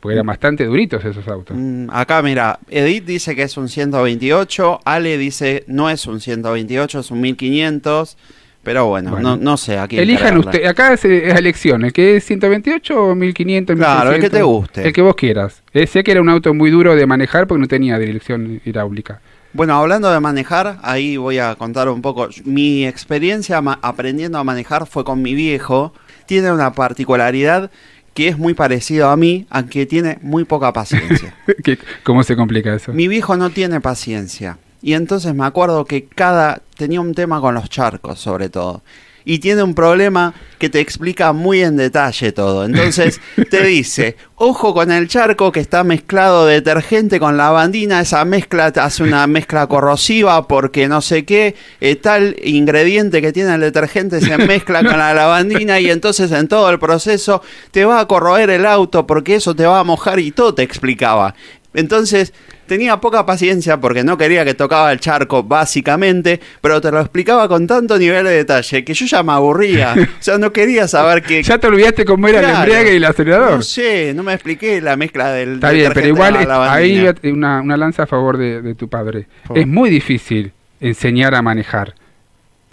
Porque 0.00 0.14
eran 0.14 0.26
bastante 0.26 0.64
duritos 0.64 1.04
esos 1.04 1.26
autos. 1.28 1.56
Mm, 1.58 1.88
acá, 1.90 2.22
mira, 2.22 2.58
Edith 2.68 3.04
dice 3.04 3.34
que 3.34 3.42
es 3.42 3.56
un 3.56 3.68
128, 3.68 4.80
Ale 4.84 5.18
dice 5.18 5.64
no 5.66 5.90
es 5.90 6.06
un 6.06 6.20
128, 6.20 7.00
es 7.00 7.10
un 7.10 7.20
1500, 7.20 8.16
pero 8.62 8.86
bueno, 8.86 9.10
Bueno. 9.12 9.36
No, 9.36 9.42
no 9.42 9.56
sé 9.56 9.78
a 9.78 9.88
quién 9.88 10.02
Elijan 10.02 10.40
creerle. 10.40 10.40
usted, 10.40 10.64
acá 10.66 10.92
es, 10.92 11.04
es 11.04 11.34
elección, 11.34 11.84
el 11.84 11.92
que 11.92 12.16
es 12.16 12.24
128 12.24 13.02
o 13.02 13.14
1500, 13.14 13.76
Claro, 13.76 14.10
el 14.10 14.16
que 14.16 14.28
1600, 14.28 14.38
te 14.38 14.42
guste. 14.42 14.86
El 14.88 14.92
que 14.92 15.02
vos 15.02 15.14
quieras. 15.16 15.62
Eh, 15.72 15.86
sé 15.86 16.04
que 16.04 16.12
era 16.12 16.20
un 16.20 16.28
auto 16.28 16.54
muy 16.54 16.70
duro 16.70 16.94
de 16.94 17.06
manejar 17.06 17.46
porque 17.46 17.60
no 17.60 17.68
tenía 17.68 17.98
dirección 17.98 18.60
hidráulica. 18.64 19.20
Bueno, 19.54 19.74
hablando 19.74 20.12
de 20.12 20.20
manejar, 20.20 20.78
ahí 20.82 21.16
voy 21.16 21.38
a 21.38 21.54
contar 21.54 21.88
un 21.88 22.02
poco. 22.02 22.28
Mi 22.44 22.86
experiencia 22.86 23.62
aprendiendo 23.80 24.38
a 24.38 24.44
manejar 24.44 24.86
fue 24.86 25.04
con 25.04 25.22
mi 25.22 25.34
viejo. 25.34 25.94
Tiene 26.26 26.52
una 26.52 26.72
particularidad 26.74 27.70
que 28.18 28.26
es 28.26 28.36
muy 28.36 28.52
parecido 28.52 29.08
a 29.10 29.16
mí, 29.16 29.46
aunque 29.48 29.86
tiene 29.86 30.18
muy 30.22 30.42
poca 30.44 30.72
paciencia. 30.72 31.36
¿Qué- 31.62 31.78
¿Cómo 32.02 32.24
se 32.24 32.34
complica 32.34 32.74
eso? 32.74 32.92
Mi 32.92 33.06
viejo 33.06 33.36
no 33.36 33.50
tiene 33.50 33.80
paciencia. 33.80 34.58
Y 34.82 34.94
entonces 34.94 35.32
me 35.36 35.46
acuerdo 35.46 35.84
que 35.84 36.06
cada 36.06 36.60
tenía 36.76 37.00
un 37.00 37.14
tema 37.14 37.40
con 37.40 37.54
los 37.54 37.70
charcos, 37.70 38.18
sobre 38.18 38.48
todo. 38.48 38.82
Y 39.28 39.40
tiene 39.40 39.62
un 39.62 39.74
problema 39.74 40.32
que 40.58 40.70
te 40.70 40.80
explica 40.80 41.34
muy 41.34 41.60
en 41.60 41.76
detalle 41.76 42.32
todo. 42.32 42.64
Entonces 42.64 43.20
te 43.50 43.62
dice, 43.62 44.16
ojo 44.36 44.72
con 44.72 44.90
el 44.90 45.06
charco 45.06 45.52
que 45.52 45.60
está 45.60 45.84
mezclado 45.84 46.46
detergente 46.46 47.20
con 47.20 47.36
lavandina, 47.36 48.00
esa 48.00 48.24
mezcla 48.24 48.72
te 48.72 48.80
hace 48.80 49.02
una 49.02 49.26
mezcla 49.26 49.66
corrosiva 49.66 50.48
porque 50.48 50.88
no 50.88 51.02
sé 51.02 51.26
qué, 51.26 51.54
eh, 51.82 51.96
tal 51.96 52.36
ingrediente 52.42 53.20
que 53.20 53.30
tiene 53.34 53.54
el 53.54 53.60
detergente 53.60 54.22
se 54.22 54.38
mezcla 54.46 54.82
con 54.82 54.96
la 54.96 55.12
lavandina 55.12 55.78
y 55.78 55.90
entonces 55.90 56.32
en 56.32 56.48
todo 56.48 56.70
el 56.70 56.78
proceso 56.78 57.42
te 57.70 57.84
va 57.84 58.00
a 58.00 58.08
corroer 58.08 58.48
el 58.48 58.64
auto 58.64 59.06
porque 59.06 59.34
eso 59.34 59.54
te 59.54 59.66
va 59.66 59.80
a 59.80 59.84
mojar 59.84 60.20
y 60.20 60.30
todo 60.30 60.54
te 60.54 60.62
explicaba. 60.62 61.34
Entonces 61.78 62.32
tenía 62.66 62.98
poca 63.00 63.24
paciencia 63.24 63.80
porque 63.80 64.04
no 64.04 64.18
quería 64.18 64.44
que 64.44 64.52
tocaba 64.54 64.92
el 64.92 65.00
charco 65.00 65.42
básicamente, 65.44 66.40
pero 66.60 66.80
te 66.80 66.90
lo 66.90 67.00
explicaba 67.00 67.48
con 67.48 67.66
tanto 67.66 67.96
nivel 67.98 68.24
de 68.24 68.32
detalle 68.32 68.84
que 68.84 68.94
yo 68.94 69.06
ya 69.06 69.22
me 69.22 69.32
aburría. 69.32 69.94
O 70.18 70.22
sea, 70.22 70.36
no 70.38 70.52
quería 70.52 70.88
saber 70.88 71.22
que... 71.22 71.42
Ya 71.42 71.58
te 71.58 71.68
olvidaste 71.68 72.04
cómo 72.04 72.26
era 72.28 72.40
el 72.40 72.44
Claro. 72.46 72.58
embriague 72.60 72.92
y 72.92 72.96
el 72.96 73.04
acelerador. 73.04 73.50
No 73.56 73.62
sé, 73.62 74.12
no 74.14 74.22
me 74.22 74.34
expliqué 74.34 74.80
la 74.80 74.96
mezcla 74.96 75.30
del... 75.32 75.54
Está 75.54 75.70
bien, 75.70 75.92
pero 75.94 76.08
igual 76.08 76.36
es- 76.36 76.48
ahí 76.48 77.06
una, 77.24 77.60
una 77.62 77.76
lanza 77.76 78.02
a 78.02 78.06
favor 78.06 78.36
de, 78.36 78.60
de 78.60 78.74
tu 78.74 78.88
padre. 78.88 79.26
Es 79.54 79.66
muy 79.66 79.88
difícil 79.88 80.52
enseñar 80.80 81.34
a 81.34 81.42
manejar. 81.42 81.94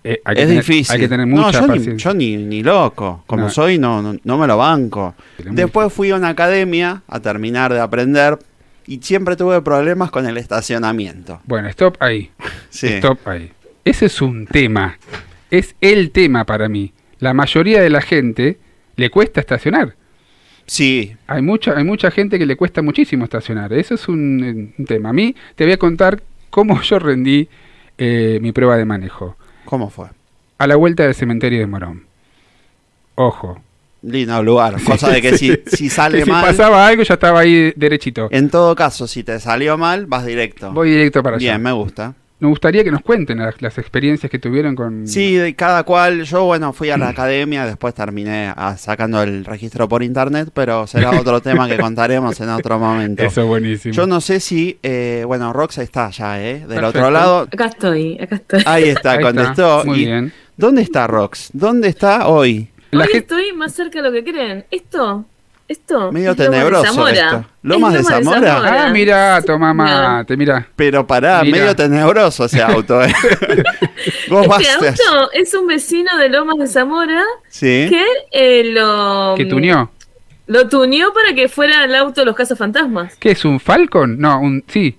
Eh, 0.03 0.21
es 0.25 0.35
tener- 0.35 0.49
difícil. 0.57 0.93
Hay 0.93 0.99
que 0.99 1.07
tener 1.07 1.27
No, 1.27 1.37
mucha 1.45 1.61
yo 1.61 1.67
ni, 1.67 1.77
paciencia. 1.77 2.11
yo 2.11 2.15
ni, 2.15 2.37
ni 2.37 2.61
loco. 2.63 3.23
Como 3.25 3.43
No. 3.43 3.49
soy, 3.49 3.77
no, 3.79 4.01
no, 4.01 4.15
no 4.23 4.37
me 4.37 4.45
lo 4.47 4.57
banco. 4.57 5.15
Después 5.37 5.91
fui 5.93 6.11
a 6.11 6.15
una 6.15 6.29
academia 6.29 7.01
a 7.07 7.19
terminar 7.19 7.73
de 7.73 7.79
aprender 7.79 8.37
y 8.87 8.99
siempre 9.01 9.35
tuve 9.35 9.61
problemas 9.61 10.11
con 10.11 10.25
el 10.25 10.37
estacionamiento. 10.37 11.41
Bueno, 11.45 11.67
stop 11.69 11.97
ahí. 11.99 12.31
Sí. 12.69 12.87
Stop 12.87 13.27
ahí. 13.27 13.51
Ese 13.83 14.07
es 14.07 14.21
un 14.21 14.47
tema. 14.47 14.97
Es 15.51 15.75
el 15.81 16.11
tema 16.11 16.45
para 16.45 16.69
mí. 16.69 16.93
La 17.19 17.33
mayoría 17.33 17.81
de 17.81 17.89
la 17.89 18.01
gente 18.01 18.59
le 18.95 19.09
cuesta 19.09 19.39
estacionar. 19.39 19.95
Sí, 20.67 21.15
Hay 21.27 21.43
mucha, 21.43 21.77
hay 21.77 21.83
mucha 21.83 22.09
gente 22.09 22.39
que 22.39 22.45
le 22.45 22.55
cuesta 22.55 22.81
muchísimo 22.81 23.25
estacionar. 23.25 23.71
Eso 23.73 23.93
es 23.93 24.07
un, 24.07 24.73
un 24.77 24.85
tema. 24.85 25.09
A 25.09 25.13
mí 25.13 25.35
te 25.55 25.63
voy 25.63 25.73
a 25.73 25.77
contar 25.77 26.23
cómo 26.49 26.81
yo 26.83 26.99
rendí 26.99 27.47
eh, 27.97 28.39
mi 28.41 28.51
prueba 28.51 28.77
de 28.77 28.85
manejo. 28.85 29.37
¿cómo 29.65 29.89
fue? 29.89 30.07
A 30.57 30.67
la 30.67 30.75
vuelta 30.75 31.03
del 31.03 31.15
cementerio 31.15 31.59
de 31.59 31.67
Morón. 31.67 32.05
Ojo. 33.15 33.61
Lindo 34.05 34.43
lugar. 34.43 34.75
Cosa 34.83 35.09
de 35.09 35.21
que 35.21 35.37
si, 35.37 35.51
si 35.65 35.89
sale 35.89 36.19
Que 36.19 36.25
si 36.25 36.31
mal, 36.31 36.45
pasaba 36.45 36.87
algo, 36.87 37.03
ya 37.03 37.15
estaba 37.15 37.39
ahí 37.39 37.73
derechito. 37.75 38.27
en 38.31 38.49
todo 38.49 38.75
caso, 38.75 39.07
si 39.07 39.23
te 39.23 39.39
salió 39.39 39.77
mal, 39.77 40.05
vas 40.05 40.25
directo. 40.25 40.71
Voy 40.71 40.91
directo 40.91 41.23
para 41.23 41.37
allá. 41.37 41.51
Bien, 41.51 41.61
me 41.63 41.71
gusta. 41.71 42.13
Me 42.37 42.49
gustaría 42.49 42.83
que 42.83 42.91
nos 42.91 43.01
cuenten 43.01 43.37
las, 43.39 43.59
las 43.61 43.77
experiencias 43.77 44.29
que 44.29 44.37
tuvieron 44.39 44.75
con... 44.75 45.07
Sí, 45.07 45.35
de 45.35 45.55
cada 45.55 45.83
cual. 45.83 46.23
Yo, 46.25 46.43
bueno, 46.43 46.73
fui 46.73 46.89
a 46.89 46.97
la 46.97 47.07
academia, 47.15 47.65
después 47.65 47.93
terminé 47.95 48.51
ah, 48.55 48.75
sacando 48.77 49.23
el 49.23 49.45
registro 49.45 49.87
por 49.87 50.03
internet, 50.03 50.49
pero 50.53 50.85
será 50.85 51.11
otro 51.11 51.41
tema 51.41 51.67
que 51.67 51.77
contaremos 51.79 52.39
en 52.41 52.49
otro 52.49 52.77
momento. 52.77 53.23
Eso 53.23 53.41
es 53.41 53.47
buenísimo. 53.47 53.93
Yo 53.95 54.05
no 54.05 54.19
sé 54.19 54.41
si, 54.41 54.77
eh, 54.83 55.23
bueno, 55.25 55.53
Rox 55.53 55.77
está 55.77 56.09
ya, 56.11 56.39
¿eh? 56.43 56.59
Del 56.59 56.67
Perfecto. 56.67 56.87
otro 56.99 57.09
lado. 57.11 57.41
Acá 57.51 57.65
estoy, 57.67 58.19
acá 58.21 58.35
estoy. 58.35 58.63
Ahí 58.65 58.83
está, 58.89 59.11
Ahí 59.11 59.17
está, 59.17 59.21
contestó. 59.21 59.83
Muy 59.85 60.01
Y- 60.01 60.05
bien. 60.05 60.33
¿Dónde 60.57 60.81
está 60.83 61.07
Rox? 61.07 61.49
¿Dónde 61.53 61.87
está 61.89 62.27
hoy? 62.27 62.69
La 62.95 63.05
Hoy 63.05 63.11
gente- 63.11 63.17
estoy 63.35 63.53
más 63.53 63.73
cerca 63.73 64.01
de 64.01 64.09
lo 64.09 64.13
que 64.13 64.23
creen. 64.23 64.65
Esto, 64.71 65.25
esto. 65.67 66.11
Medio 66.11 66.31
es 66.31 66.37
Lomas 66.37 66.51
de 66.51 66.57
tenebroso 66.57 66.85
Zamora. 66.85 67.11
esto. 67.11 67.45
¿Lomas 67.63 67.95
Es 67.95 68.07
de 68.07 68.13
Zamora? 68.13 68.85
Ah, 68.85 68.89
mira, 68.91 69.41
toma 69.41 69.73
mate, 69.73 70.37
mira. 70.37 70.67
Pero 70.75 71.05
pará, 71.07 71.43
medio 71.43 71.75
tenebroso 71.75 72.45
ese 72.45 72.61
auto, 72.63 73.01
¿eh? 73.03 73.13
Vos 74.29 74.47
Este 74.59 74.69
auto 75.03 75.31
es 75.33 75.53
un 75.53 75.67
vecino 75.67 76.15
de 76.17 76.29
Lomas 76.29 76.57
de 76.57 76.67
Zamora 76.67 77.23
Sí. 77.49 77.87
que 77.89 78.03
eh, 78.31 78.71
lo, 78.71 79.33
¿Qué 79.37 79.45
tuneó? 79.45 79.91
lo 80.47 80.67
tuneó 80.69 81.11
para 81.13 81.33
que 81.33 81.47
fuera 81.49 81.83
el 81.85 81.95
auto 81.95 82.21
de 82.21 82.25
los 82.25 82.35
cazafantasmas. 82.35 83.15
¿Qué 83.17 83.31
es 83.31 83.45
un 83.45 83.59
Falcon? 83.59 84.19
No, 84.19 84.39
un 84.39 84.63
sí, 84.67 84.97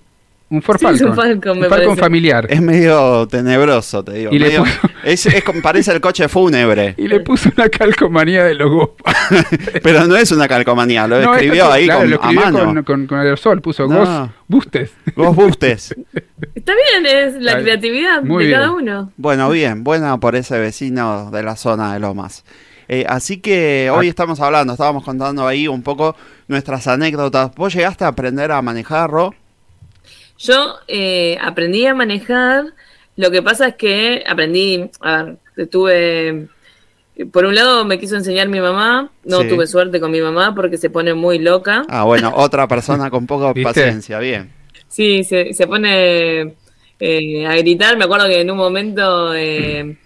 un 0.49 0.61
Ford 0.61 0.77
Sí, 0.79 0.85
es 0.85 1.01
un 1.01 1.13
Falcon, 1.15 1.59
me 1.59 1.65
Un 1.65 1.69
Falcon 1.69 1.87
parece. 1.87 2.01
familiar. 2.01 2.47
Es 2.49 2.61
medio 2.61 3.27
tenebroso, 3.27 4.03
te 4.03 4.13
digo. 4.13 4.31
Y 4.33 4.39
le 4.39 4.57
puso- 4.59 4.89
es, 5.03 5.25
es 5.25 5.43
como- 5.43 5.61
parece 5.61 5.91
el 5.91 5.99
coche 6.01 6.27
fúnebre. 6.29 6.95
Y 6.97 7.07
le 7.07 7.19
puso 7.19 7.49
una 7.55 7.67
calcomanía 7.69 8.45
de 8.45 8.55
logo. 8.55 8.95
Pero 9.83 10.05
no 10.07 10.15
es 10.15 10.31
una 10.31 10.47
calcomanía, 10.47 11.07
lo 11.07 11.19
No, 11.21 11.33
escribió 11.35 11.71
ahí 11.71 11.85
claro, 11.85 11.99
con, 12.01 12.09
lo 12.11 12.15
a 12.15 12.19
escribió 12.31 12.45
mano. 12.51 12.65
con, 12.73 12.83
con, 12.83 13.07
con 13.07 13.19
aerosol, 13.19 13.61
puso 13.61 13.87
No. 13.87 13.97
Ghost 13.99 14.31
Bustes. 14.47 14.91
Vos 15.15 15.35
bustes. 15.35 15.95
Está 16.55 16.73
bien, 16.73 17.05
es 17.05 17.35
la 17.41 17.59
creatividad 17.59 18.21
Muy 18.23 18.43
de 18.43 18.47
bien. 18.49 18.59
cada 18.59 18.71
uno. 18.71 19.11
Bueno, 19.17 19.49
bien, 19.49 19.83
buena 19.83 20.17
por 20.19 20.35
ese 20.35 20.57
vecino 20.59 21.29
de 21.31 21.43
la 21.43 21.55
zona 21.55 21.93
de 21.93 21.99
Lomas. 21.99 22.43
Eh, 22.89 23.05
así 23.09 23.37
que 23.41 23.89
hoy 23.93 24.07
Ah. 24.07 24.09
estamos 24.09 24.39
hablando, 24.39 24.71
estábamos 24.73 25.03
contando 25.03 25.45
ahí 25.45 25.67
un 25.67 25.83
poco 25.83 26.15
nuestras 26.47 26.87
anécdotas. 26.87 27.53
¿Vos 27.55 27.73
llegaste 27.73 28.05
a 28.05 28.07
aprender 28.07 28.51
a 28.53 28.61
manejar, 28.61 29.09
Ro? 29.09 29.33
Yo 30.39 30.75
eh, 30.87 31.37
aprendí 31.41 31.85
a 31.85 31.93
manejar, 31.95 32.65
lo 33.15 33.31
que 33.31 33.41
pasa 33.41 33.67
es 33.69 33.75
que 33.75 34.23
aprendí, 34.27 34.89
a 35.01 35.23
ver, 35.55 35.67
tuve, 35.67 36.47
por 37.31 37.45
un 37.45 37.55
lado 37.55 37.83
me 37.85 37.97
quiso 37.99 38.15
enseñar 38.15 38.47
mi 38.47 38.59
mamá, 38.59 39.11
no 39.23 39.41
Sí. 39.41 39.47
tuve 39.49 39.65
suerte 39.65 39.99
con 39.99 40.11
mi 40.11 40.21
mamá 40.21 40.53
porque 40.53 40.77
se 40.77 40.89
pone 40.91 41.13
muy 41.15 41.39
loca, 41.39 41.83
Ah, 41.89 42.03
bueno, 42.03 42.31
otra 42.35 42.67
persona 42.67 43.09
con 43.09 43.25
poca 43.25 43.53
paciencia, 43.63 44.19
bien. 44.19 44.51
sí, 44.87 45.23
se, 45.23 45.53
se 45.53 45.65
pone 45.67 46.55
eh, 46.99 47.47
a 47.47 47.55
gritar, 47.57 47.97
me 47.97 48.05
acuerdo 48.05 48.27
que 48.27 48.41
en 48.41 48.51
un 48.51 48.57
momento 48.57 49.33
eh, 49.33 49.97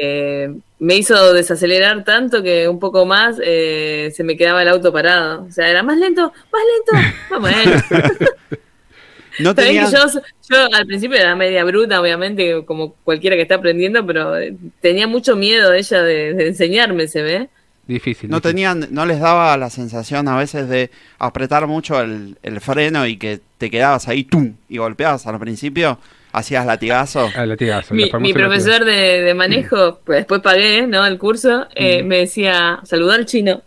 eh, 0.00 0.54
me 0.78 0.96
hizo 0.96 1.32
desacelerar 1.32 2.04
tanto 2.04 2.42
que 2.42 2.68
un 2.68 2.78
poco 2.78 3.06
más 3.06 3.36
eh, 3.42 4.12
se 4.14 4.22
me 4.22 4.36
quedaba 4.36 4.62
el 4.62 4.68
auto 4.68 4.92
parado, 4.92 5.44
o 5.48 5.50
sea, 5.50 5.68
era 5.68 5.82
más 5.82 5.96
lento, 5.98 6.32
más 6.52 6.62
lento, 6.92 7.08
más 7.30 7.40
bueno. 7.40 7.82
No 9.38 9.54
tenía... 9.54 9.90
yo, 9.90 9.98
yo 10.50 10.68
al 10.72 10.86
principio 10.86 11.16
era 11.18 11.34
media 11.34 11.64
bruta, 11.64 12.00
obviamente, 12.00 12.64
como 12.64 12.94
cualquiera 13.04 13.36
que 13.36 13.42
está 13.42 13.56
aprendiendo, 13.56 14.04
pero 14.06 14.38
eh, 14.38 14.54
tenía 14.80 15.06
mucho 15.06 15.36
miedo 15.36 15.72
ella 15.72 16.02
de, 16.02 16.34
de 16.34 16.48
enseñarme, 16.48 17.08
se 17.08 17.22
ve. 17.22 17.48
Difícil. 17.86 18.30
No 18.30 18.36
difícil. 18.38 18.50
tenían, 18.52 18.86
no 18.90 19.04
les 19.04 19.20
daba 19.20 19.56
la 19.58 19.68
sensación 19.70 20.26
a 20.28 20.38
veces 20.38 20.68
de 20.68 20.90
apretar 21.18 21.66
mucho 21.66 22.00
el, 22.00 22.38
el 22.42 22.60
freno 22.60 23.06
y 23.06 23.16
que 23.18 23.40
te 23.58 23.70
quedabas 23.70 24.08
ahí 24.08 24.24
¡tum! 24.24 24.54
y 24.70 24.78
golpeabas 24.78 25.26
al 25.26 25.38
principio, 25.38 25.98
hacías 26.32 26.64
latigazo. 26.64 27.28
Ah, 27.36 27.44
latigazo, 27.44 27.92
Mi, 27.94 28.10
mi 28.20 28.32
profesor 28.32 28.84
de, 28.84 29.20
de 29.22 29.34
manejo, 29.34 30.00
pues 30.04 30.20
después 30.20 30.40
pagué 30.40 30.86
¿no? 30.86 31.04
el 31.04 31.18
curso, 31.18 31.66
eh, 31.74 32.02
Mm. 32.02 32.06
me 32.06 32.16
decía, 32.20 32.80
saludar 32.84 33.18
al 33.20 33.26
chino. 33.26 33.62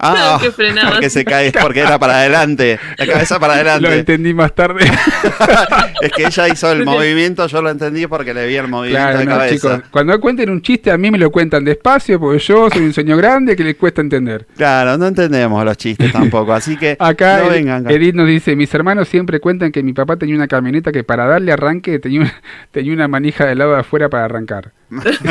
Ah, 0.00 0.38
que 0.42 0.52
frenaba. 0.52 0.90
porque 0.92 1.10
se 1.10 1.24
cae, 1.24 1.50
porque 1.52 1.80
era 1.80 1.98
para 1.98 2.18
adelante, 2.18 2.78
la 2.96 3.06
cabeza 3.06 3.40
para 3.40 3.54
Lo 3.62 3.70
adelante. 3.70 3.98
entendí 3.98 4.32
más 4.34 4.54
tarde. 4.54 4.84
es 6.02 6.12
que 6.12 6.24
ella 6.26 6.48
hizo 6.48 6.70
el 6.72 6.84
movimiento, 6.84 7.46
yo 7.46 7.62
lo 7.62 7.70
entendí 7.70 8.06
porque 8.06 8.32
le 8.32 8.46
vi 8.46 8.56
el 8.56 8.68
movimiento 8.68 9.02
claro, 9.04 9.18
de 9.18 9.24
no, 9.24 9.30
cabeza. 9.32 9.54
chicos. 9.54 9.80
Cuando 9.90 10.20
cuenten 10.20 10.50
un 10.50 10.62
chiste, 10.62 10.90
a 10.90 10.98
mí 10.98 11.10
me 11.10 11.18
lo 11.18 11.30
cuentan 11.30 11.64
despacio, 11.64 12.20
porque 12.20 12.38
yo 12.38 12.70
soy 12.70 12.82
un 12.82 12.92
señor 12.94 13.18
grande 13.18 13.56
que 13.56 13.64
les 13.64 13.76
cuesta 13.76 14.00
entender. 14.00 14.46
Claro, 14.56 14.96
no 14.98 15.06
entendemos 15.06 15.64
los 15.64 15.76
chistes 15.76 16.12
tampoco, 16.12 16.52
así 16.52 16.76
que 16.76 16.96
Acá 16.98 17.40
no 17.42 17.50
vengan. 17.50 17.84
acá. 17.86 17.94
Edith 17.94 18.14
nos 18.14 18.26
dice, 18.28 18.54
mis 18.56 18.72
hermanos 18.74 19.08
siempre 19.08 19.40
cuentan 19.40 19.72
que 19.72 19.82
mi 19.82 19.92
papá 19.92 20.16
tenía 20.16 20.36
una 20.36 20.46
camioneta 20.48 20.92
que 20.92 21.02
para 21.04 21.26
darle 21.26 21.52
arranque 21.52 21.98
tenía 21.98 22.20
una, 22.20 22.34
tenía 22.70 22.92
una 22.92 23.08
manija 23.08 23.46
del 23.46 23.58
lado 23.58 23.74
de 23.74 23.80
afuera 23.80 24.08
para 24.08 24.24
arrancar. 24.26 24.72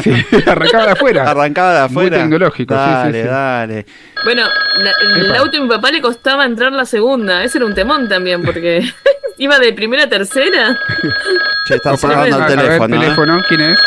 Sí, 0.04 0.12
arrancaba 0.46 0.86
de 0.86 0.92
afuera. 0.92 1.32
Arrancaba 1.32 1.74
de 1.74 1.80
Muy 1.90 2.06
afuera. 2.06 2.18
tecnológico, 2.18 2.76
sí, 2.76 2.80
sí, 2.80 2.92
Dale, 2.94 3.22
sí. 3.24 3.28
dale. 3.28 3.86
Bueno, 4.24 4.44
la- 4.80 4.94
el 5.20 5.36
auto 5.36 5.52
de 5.58 5.62
mi 5.62 5.70
papá 5.70 5.92
le 5.92 6.02
costaba 6.02 6.46
entrar 6.46 6.72
la 6.72 6.86
segunda. 6.86 7.44
Ese 7.44 7.58
era 7.58 7.66
un 7.68 7.74
temón 7.74 8.08
también, 8.10 8.44
porque 8.44 8.82
iba 9.38 9.58
de 9.60 9.74
primera 9.74 10.04
a 10.04 10.10
tercera. 10.10 10.78
Che, 11.68 11.76
está 11.76 11.90
Opa, 11.92 11.98
sonando 11.98 12.24
a- 12.24 12.28
el 12.28 12.34
a 12.34 12.48
ver, 12.48 12.58
teléfono. 12.58 12.96
¿eh? 12.96 13.00
teléfono, 13.00 13.42
¿quién 13.48 13.62
es? 13.62 13.80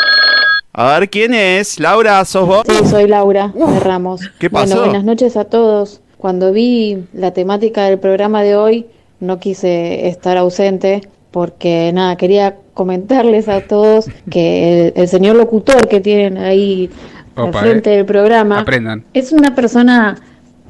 A 0.73 0.99
ver, 0.99 1.09
¿quién 1.09 1.33
es? 1.33 1.79
Laura, 1.79 2.23
¿sos 2.25 2.47
vos? 2.47 2.63
Sí, 2.67 2.85
soy 2.89 3.07
Laura 3.07 3.51
de 3.53 3.79
Ramos. 3.81 4.21
¿Qué 4.39 4.49
pasó? 4.49 4.67
Bueno, 4.75 4.83
buenas 4.85 5.03
noches 5.03 5.35
a 5.37 5.43
todos. 5.45 5.99
Cuando 6.17 6.51
vi 6.53 7.03
la 7.13 7.31
temática 7.31 7.83
del 7.85 7.99
programa 7.99 8.41
de 8.43 8.55
hoy, 8.55 8.85
no 9.19 9.39
quise 9.39 10.07
estar 10.07 10.37
ausente 10.37 11.01
porque 11.31 11.91
nada, 11.93 12.15
quería 12.15 12.55
comentarles 12.73 13.47
a 13.49 13.61
todos 13.61 14.05
que 14.29 14.87
el, 14.87 14.93
el 14.95 15.07
señor 15.07 15.35
locutor 15.35 15.87
que 15.87 15.99
tienen 15.99 16.37
ahí 16.37 16.89
Opa, 17.35 17.59
al 17.59 17.65
frente 17.65 17.93
eh. 17.93 17.97
del 17.97 18.05
programa 18.05 18.59
Aprendan. 18.59 19.03
es 19.13 19.31
una 19.31 19.55
persona 19.55 20.17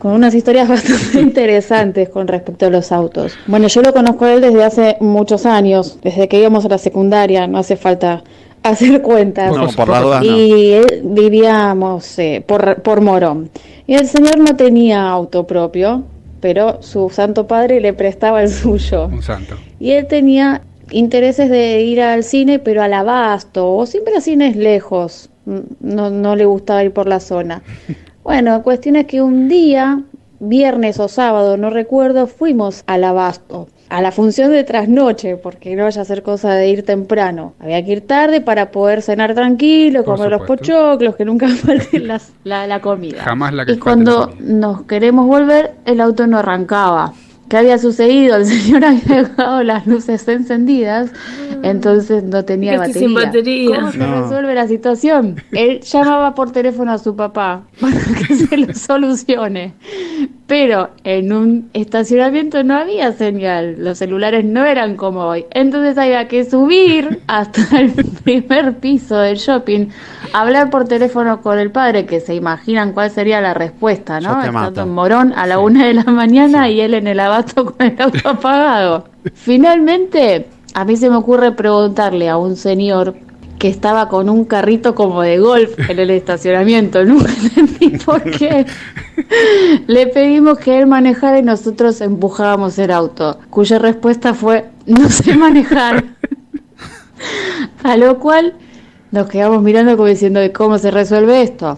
con 0.01 0.13
unas 0.13 0.33
historias 0.33 0.67
bastante 0.69 1.21
interesantes 1.21 2.09
con 2.09 2.27
respecto 2.27 2.65
a 2.65 2.69
los 2.71 2.91
autos. 2.91 3.33
Bueno, 3.45 3.67
yo 3.67 3.83
lo 3.83 3.93
conozco 3.93 4.25
a 4.25 4.33
él 4.33 4.41
desde 4.41 4.63
hace 4.63 4.97
muchos 4.99 5.45
años, 5.45 5.99
desde 6.01 6.27
que 6.27 6.39
íbamos 6.39 6.65
a 6.65 6.69
la 6.69 6.79
secundaria, 6.79 7.45
no 7.45 7.59
hace 7.59 7.75
falta 7.75 8.23
hacer 8.63 9.03
cuentas. 9.03 9.55
No, 9.55 9.67
por 9.67 9.89
la 9.89 10.01
duda 10.01 10.19
no. 10.21 10.25
Y 10.25 10.71
él 10.71 11.01
vivíamos 11.03 12.17
eh, 12.17 12.43
por, 12.45 12.81
por 12.81 13.01
Morón. 13.01 13.51
Y 13.85 13.93
el 13.93 14.07
señor 14.07 14.39
no 14.39 14.55
tenía 14.55 15.07
auto 15.07 15.45
propio, 15.45 16.03
pero 16.39 16.81
su 16.81 17.11
santo 17.11 17.45
padre 17.45 17.79
le 17.79 17.93
prestaba 17.93 18.41
el 18.41 18.49
suyo. 18.49 19.05
Un 19.05 19.21
santo. 19.21 19.55
Y 19.79 19.91
él 19.91 20.07
tenía 20.07 20.63
intereses 20.89 21.47
de 21.51 21.81
ir 21.81 22.01
al 22.01 22.23
cine, 22.23 22.57
pero 22.57 22.81
al 22.81 22.93
abasto, 22.93 23.71
o 23.71 23.85
siempre 23.85 24.15
a 24.15 24.21
cines 24.21 24.55
lejos. 24.55 25.29
No, 25.79 26.09
no 26.09 26.35
le 26.35 26.45
gustaba 26.45 26.83
ir 26.83 26.91
por 26.91 27.07
la 27.07 27.19
zona. 27.19 27.61
Bueno, 28.23 28.61
cuestión 28.63 28.95
es 28.95 29.05
que 29.07 29.21
un 29.21 29.47
día, 29.49 30.01
viernes 30.39 30.99
o 30.99 31.07
sábado, 31.07 31.57
no 31.57 31.69
recuerdo, 31.69 32.27
fuimos 32.27 32.83
al 32.87 33.03
abasto. 33.03 33.67
A 33.89 34.01
la 34.01 34.11
función 34.13 34.51
de 34.51 34.63
trasnoche, 34.63 35.35
porque 35.35 35.75
no 35.75 35.83
vaya 35.83 36.01
a 36.01 36.05
ser 36.05 36.23
cosa 36.23 36.53
de 36.53 36.69
ir 36.69 36.85
temprano. 36.85 37.53
Había 37.59 37.83
que 37.83 37.91
ir 37.91 38.01
tarde 38.07 38.39
para 38.39 38.71
poder 38.71 39.01
cenar 39.01 39.33
tranquilo, 39.33 40.03
Por 40.05 40.15
comer 40.15 40.31
los 40.31 40.41
pochoclos, 40.47 41.15
que 41.17 41.25
nunca 41.25 41.47
falten 41.65 42.07
las- 42.07 42.31
la, 42.45 42.67
la 42.67 42.79
comida. 42.79 43.21
Jamás 43.21 43.53
la 43.53 43.65
que 43.65 43.73
Y 43.73 43.75
la 43.75 43.81
cuando 43.81 44.31
nos 44.39 44.83
queremos 44.83 45.27
volver, 45.27 45.73
el 45.85 45.99
auto 45.99 46.25
no 46.25 46.37
arrancaba. 46.37 47.13
¿Qué 47.51 47.57
había 47.57 47.77
sucedido? 47.77 48.37
El 48.37 48.45
señor 48.45 48.85
había 48.85 49.23
dejado 49.23 49.61
las 49.63 49.85
luces 49.85 50.25
encendidas, 50.29 51.11
entonces 51.63 52.23
no 52.23 52.45
tenía 52.45 52.77
batería. 52.77 52.99
sin 53.01 53.13
batería. 53.13 53.75
¿Cómo 53.75 53.91
se 53.91 53.97
No. 53.97 54.21
resuelve 54.21 54.55
la 54.55 54.69
situación? 54.69 55.35
Él 55.51 55.81
llamaba 55.81 56.33
por 56.33 56.53
teléfono 56.53 56.93
a 56.93 56.97
su 56.97 57.13
papá 57.13 57.63
para 57.81 57.97
que 58.25 58.35
se 58.35 58.55
lo 58.55 58.73
solucione. 58.73 59.73
Pero 60.51 60.89
en 61.05 61.31
un 61.31 61.69
estacionamiento 61.71 62.61
no 62.61 62.75
había 62.75 63.13
señal, 63.13 63.77
los 63.77 63.99
celulares 63.99 64.43
no 64.43 64.65
eran 64.65 64.97
como 64.97 65.21
hoy. 65.21 65.45
Entonces 65.51 65.97
había 65.97 66.27
que 66.27 66.43
subir 66.43 67.21
hasta 67.27 67.79
el 67.79 67.93
primer 68.25 68.77
piso 68.79 69.15
del 69.15 69.37
shopping, 69.37 69.87
hablar 70.33 70.69
por 70.69 70.89
teléfono 70.89 71.41
con 71.41 71.57
el 71.57 71.71
padre, 71.71 72.05
que 72.05 72.19
se 72.19 72.35
imaginan 72.35 72.91
cuál 72.91 73.11
sería 73.11 73.39
la 73.39 73.53
respuesta, 73.53 74.19
¿no? 74.19 74.43
Estando 74.43 74.81
en 74.81 74.89
Morón 74.89 75.31
a 75.37 75.47
la 75.47 75.57
una 75.57 75.85
de 75.85 75.93
la 75.93 76.03
mañana 76.03 76.69
y 76.69 76.81
él 76.81 76.95
en 76.95 77.07
el 77.07 77.21
abasto 77.21 77.63
con 77.73 77.87
el 77.87 78.01
auto 78.01 78.27
apagado. 78.27 79.05
Finalmente, 79.33 80.49
a 80.73 80.83
mí 80.83 80.97
se 80.97 81.09
me 81.09 81.15
ocurre 81.15 81.53
preguntarle 81.53 82.27
a 82.27 82.35
un 82.35 82.57
señor 82.57 83.15
que 83.61 83.67
estaba 83.67 84.09
con 84.09 84.27
un 84.27 84.45
carrito 84.45 84.95
como 84.95 85.21
de 85.21 85.37
golf 85.37 85.77
en 85.87 85.99
el 85.99 86.09
estacionamiento. 86.09 87.05
Nunca 87.05 87.31
entendí 87.55 87.95
por 87.99 88.23
qué. 88.23 88.65
Le 89.85 90.07
pedimos 90.07 90.57
que 90.57 90.79
él 90.79 90.87
manejara 90.87 91.37
y 91.37 91.43
nosotros 91.43 92.01
empujábamos 92.01 92.79
el 92.79 92.89
auto, 92.89 93.37
cuya 93.51 93.77
respuesta 93.77 94.33
fue 94.33 94.65
no 94.87 95.07
sé 95.11 95.35
manejar. 95.35 96.05
A 97.83 97.97
lo 97.97 98.17
cual 98.17 98.55
nos 99.11 99.27
quedamos 99.27 99.61
mirando 99.61 99.95
como 99.95 100.09
diciendo 100.09 100.39
cómo 100.55 100.79
se 100.79 100.89
resuelve 100.89 101.43
esto. 101.43 101.77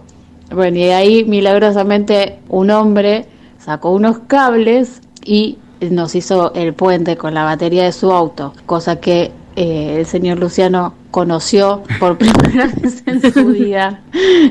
Bueno, 0.56 0.78
y 0.78 0.84
ahí 0.84 1.26
milagrosamente 1.26 2.39
un 2.48 2.72
hombre 2.72 3.26
sacó 3.58 3.91
unos 3.91 4.19
cables 4.19 5.02
y 5.26 5.58
nos 5.82 6.15
hizo 6.15 6.54
el 6.54 6.74
puente 6.76 7.17
con 7.17 7.34
la 7.34 7.43
batería 7.43 7.84
de 7.84 7.91
su 7.91 8.10
auto, 8.13 8.54
cosa 8.65 9.02
que 9.02 9.34
eh, 9.56 9.96
el 10.00 10.06
señor 10.06 10.39
Luciano 10.39 10.96
conoció 11.12 11.84
por 12.00 12.18
primera 12.20 12.68
vez 12.82 13.04
en 13.06 13.34
su 13.34 13.46
vida 13.48 14.02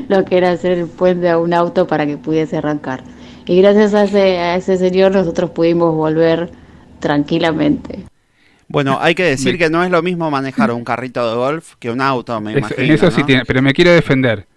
lo 0.09 0.23
que 0.25 0.37
era 0.37 0.51
hacer 0.51 0.73
el 0.73 0.87
puente 0.87 1.29
a 1.29 1.37
un 1.37 1.53
auto 1.53 1.87
para 1.87 2.05
que 2.05 2.17
pudiese 2.17 2.57
arrancar. 2.57 3.03
Y 3.45 3.61
gracias 3.61 3.93
a 3.93 4.05
ese, 4.05 4.37
a 4.39 4.55
ese 4.55 4.77
señor 4.77 5.11
nosotros 5.11 5.49
pudimos 5.51 5.93
volver 5.95 6.49
tranquilamente. 6.99 7.99
Bueno, 8.69 8.97
hay 9.01 9.13
que 9.13 9.23
decir 9.23 9.57
que 9.57 9.69
no 9.69 9.83
es 9.83 9.91
lo 9.91 10.01
mismo 10.01 10.31
manejar 10.31 10.71
un 10.71 10.83
carrito 10.83 11.29
de 11.29 11.35
golf 11.35 11.73
que 11.79 11.91
un 11.91 12.01
auto, 12.01 12.39
me 12.39 12.53
Es- 12.53 12.57
imagino. 12.59 12.83
en 12.83 12.91
eso 12.93 13.11
sí 13.11 13.23
tiene, 13.23 13.43
pero 13.45 13.61
me 13.61 13.73
quiero 13.73 13.91
defender. 13.91 14.47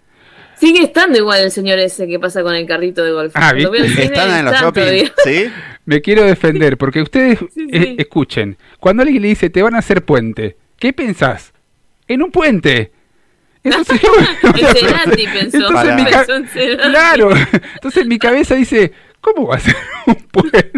Sigue 0.59 0.81
estando 0.81 1.19
igual 1.19 1.41
el 1.41 1.51
señor 1.51 1.77
ese 1.77 2.07
que 2.07 2.17
pasa 2.17 2.41
con 2.41 2.55
el 2.55 2.65
carrito 2.65 3.03
de 3.03 3.11
golf. 3.11 3.31
Ah, 3.35 3.51
Cuando 3.51 3.71
¿viste? 3.71 4.05
Están 4.05 4.39
en 4.39 4.45
los 4.45 4.55
shopping. 4.59 5.03
¿sí? 5.23 5.45
Me 5.87 6.01
quiero 6.01 6.23
defender, 6.23 6.77
porque 6.77 7.01
ustedes 7.01 7.39
Sí, 7.39 7.67
eh, 7.71 7.81
sí. 7.81 7.95
escuchen, 7.97 8.57
cuando 8.79 9.01
alguien 9.03 9.21
le 9.23 9.29
dice 9.29 9.49
te 9.49 9.63
van 9.63 9.73
a 9.73 9.79
hacer 9.79 10.03
puente, 10.05 10.57
¿qué 10.77 10.93
pensás? 10.93 11.53
En 12.07 12.21
un 12.21 12.29
puente. 12.31 12.91
Eso 13.63 13.83
se 13.83 13.93
En 13.95 14.75
Cerati 14.75 15.27
pensó. 15.27 15.57
Entonces, 15.57 15.95
mi 15.95 16.03
Pensó 16.05 16.35
en 16.35 16.47
Cerati. 16.47 16.89
Claro, 16.89 17.31
entonces 17.73 18.05
mi 18.05 18.19
cabeza 18.19 18.55
dice, 18.55 18.91
¿cómo 19.21 19.47
va 19.47 19.55
a 19.55 19.59
ser 19.59 19.75
un 20.05 20.15
puente? 20.15 20.77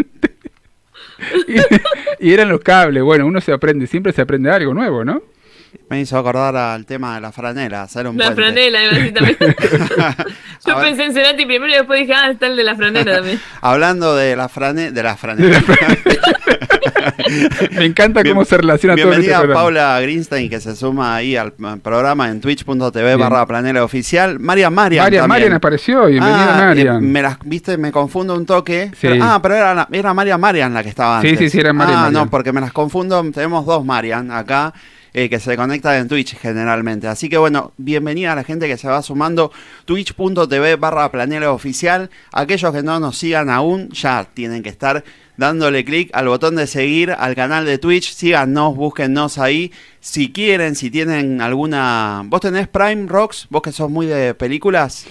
Y, 2.20 2.28
y 2.28 2.32
eran 2.32 2.48
los 2.48 2.60
cables, 2.60 3.02
bueno, 3.02 3.26
uno 3.26 3.42
se 3.42 3.52
aprende, 3.52 3.86
siempre 3.86 4.10
se 4.12 4.22
aprende 4.22 4.50
algo 4.50 4.72
nuevo, 4.72 5.04
¿no? 5.04 5.22
Me 5.88 6.00
hizo 6.00 6.16
acordar 6.18 6.56
al 6.56 6.86
tema 6.86 7.14
de 7.16 7.20
la 7.20 7.32
franela, 7.32 7.82
hacer 7.82 8.06
un 8.06 8.16
La 8.16 8.26
puente. 8.34 8.42
franela, 8.42 8.78
a 8.78 9.12
también. 9.12 9.36
Yo 10.66 10.76
A 10.76 10.78
ver. 10.80 10.88
pensé 10.88 11.04
en 11.04 11.12
Cerati 11.14 11.46
primero 11.46 11.68
y 11.72 11.76
después 11.76 12.00
dije, 12.00 12.12
ah, 12.14 12.30
está 12.30 12.46
el 12.46 12.56
de 12.56 12.64
la 12.64 12.74
franela 12.76 13.16
también. 13.16 13.40
Hablando 13.60 14.14
de 14.14 14.36
la 14.36 14.48
frane, 14.48 14.90
de 14.92 15.02
la 15.02 15.16
franela. 15.16 15.62
Me 17.72 17.84
encanta 17.84 18.22
cómo 18.22 18.34
Bien- 18.34 18.46
se 18.46 18.56
relaciona 18.56 18.94
todo 18.94 19.04
en 19.04 19.08
este 19.12 19.20
Bienvenida 19.20 19.38
programa. 19.38 19.60
Paula 19.62 20.00
Greenstein 20.00 20.50
que 20.50 20.60
se 20.60 20.76
suma 20.76 21.14
ahí 21.16 21.36
al 21.36 21.52
programa 21.82 22.28
en 22.30 22.40
twitch.tv 22.40 23.16
barra 23.16 23.46
planela 23.46 23.84
oficial. 23.84 24.38
Marian 24.38 24.72
Marian. 24.74 25.04
Marian, 25.04 25.22
también. 25.22 25.28
Marian 25.42 25.52
apareció, 25.54 26.06
bienvenida 26.06 26.54
Ah, 26.54 26.66
Marian. 26.66 26.96
eh, 26.96 27.00
me 27.00 27.22
las, 27.22 27.38
viste, 27.44 27.76
me 27.78 27.92
confundo 27.92 28.34
un 28.34 28.46
toque. 28.46 28.90
Sí. 28.92 29.08
Pero- 29.08 29.24
ah, 29.24 29.38
pero 29.42 29.54
era, 29.56 29.74
la- 29.74 29.88
era 29.92 30.14
Marian 30.14 30.40
Marian 30.40 30.74
la 30.74 30.82
que 30.82 30.88
estaba 30.88 31.20
Sí, 31.22 31.28
antes. 31.28 31.38
sí, 31.38 31.50
sí, 31.50 31.60
era 31.60 31.72
Marian 31.72 31.98
Ah, 31.98 32.02
Marian. 32.04 32.24
no, 32.24 32.30
porque 32.30 32.52
me 32.52 32.60
las 32.60 32.72
confundo. 32.72 33.22
Tenemos 33.32 33.64
dos 33.66 33.84
Marian 33.84 34.30
acá. 34.30 34.72
Eh, 35.12 35.28
que 35.28 35.40
se 35.40 35.56
conectan 35.56 35.96
en 35.96 36.08
Twitch 36.08 36.36
generalmente. 36.36 37.08
Así 37.08 37.28
que 37.28 37.38
bueno, 37.38 37.72
bienvenida 37.76 38.32
a 38.32 38.36
la 38.36 38.44
gente 38.44 38.68
que 38.68 38.76
se 38.76 38.88
va 38.88 39.02
sumando. 39.02 39.52
Twitch.tv 39.84 40.76
barra 40.76 41.10
planela 41.10 41.52
oficial. 41.52 42.10
Aquellos 42.32 42.72
que 42.72 42.82
no 42.82 43.00
nos 43.00 43.18
sigan 43.18 43.50
aún, 43.50 43.90
ya 43.90 44.28
tienen 44.32 44.62
que 44.62 44.68
estar 44.68 45.04
dándole 45.36 45.84
clic 45.84 46.10
al 46.12 46.28
botón 46.28 46.56
de 46.56 46.66
seguir 46.66 47.12
al 47.12 47.34
canal 47.34 47.64
de 47.64 47.78
Twitch. 47.78 48.12
Síganos, 48.12 48.76
búsquennos 48.76 49.38
ahí. 49.38 49.72
Si 50.00 50.32
quieren, 50.32 50.76
si 50.76 50.90
tienen 50.90 51.40
alguna... 51.40 52.22
¿Vos 52.26 52.42
tenés 52.42 52.68
Prime 52.68 53.06
Rocks? 53.06 53.46
¿Vos 53.50 53.62
que 53.62 53.72
sos 53.72 53.90
muy 53.90 54.06
de 54.06 54.34
películas? 54.34 55.06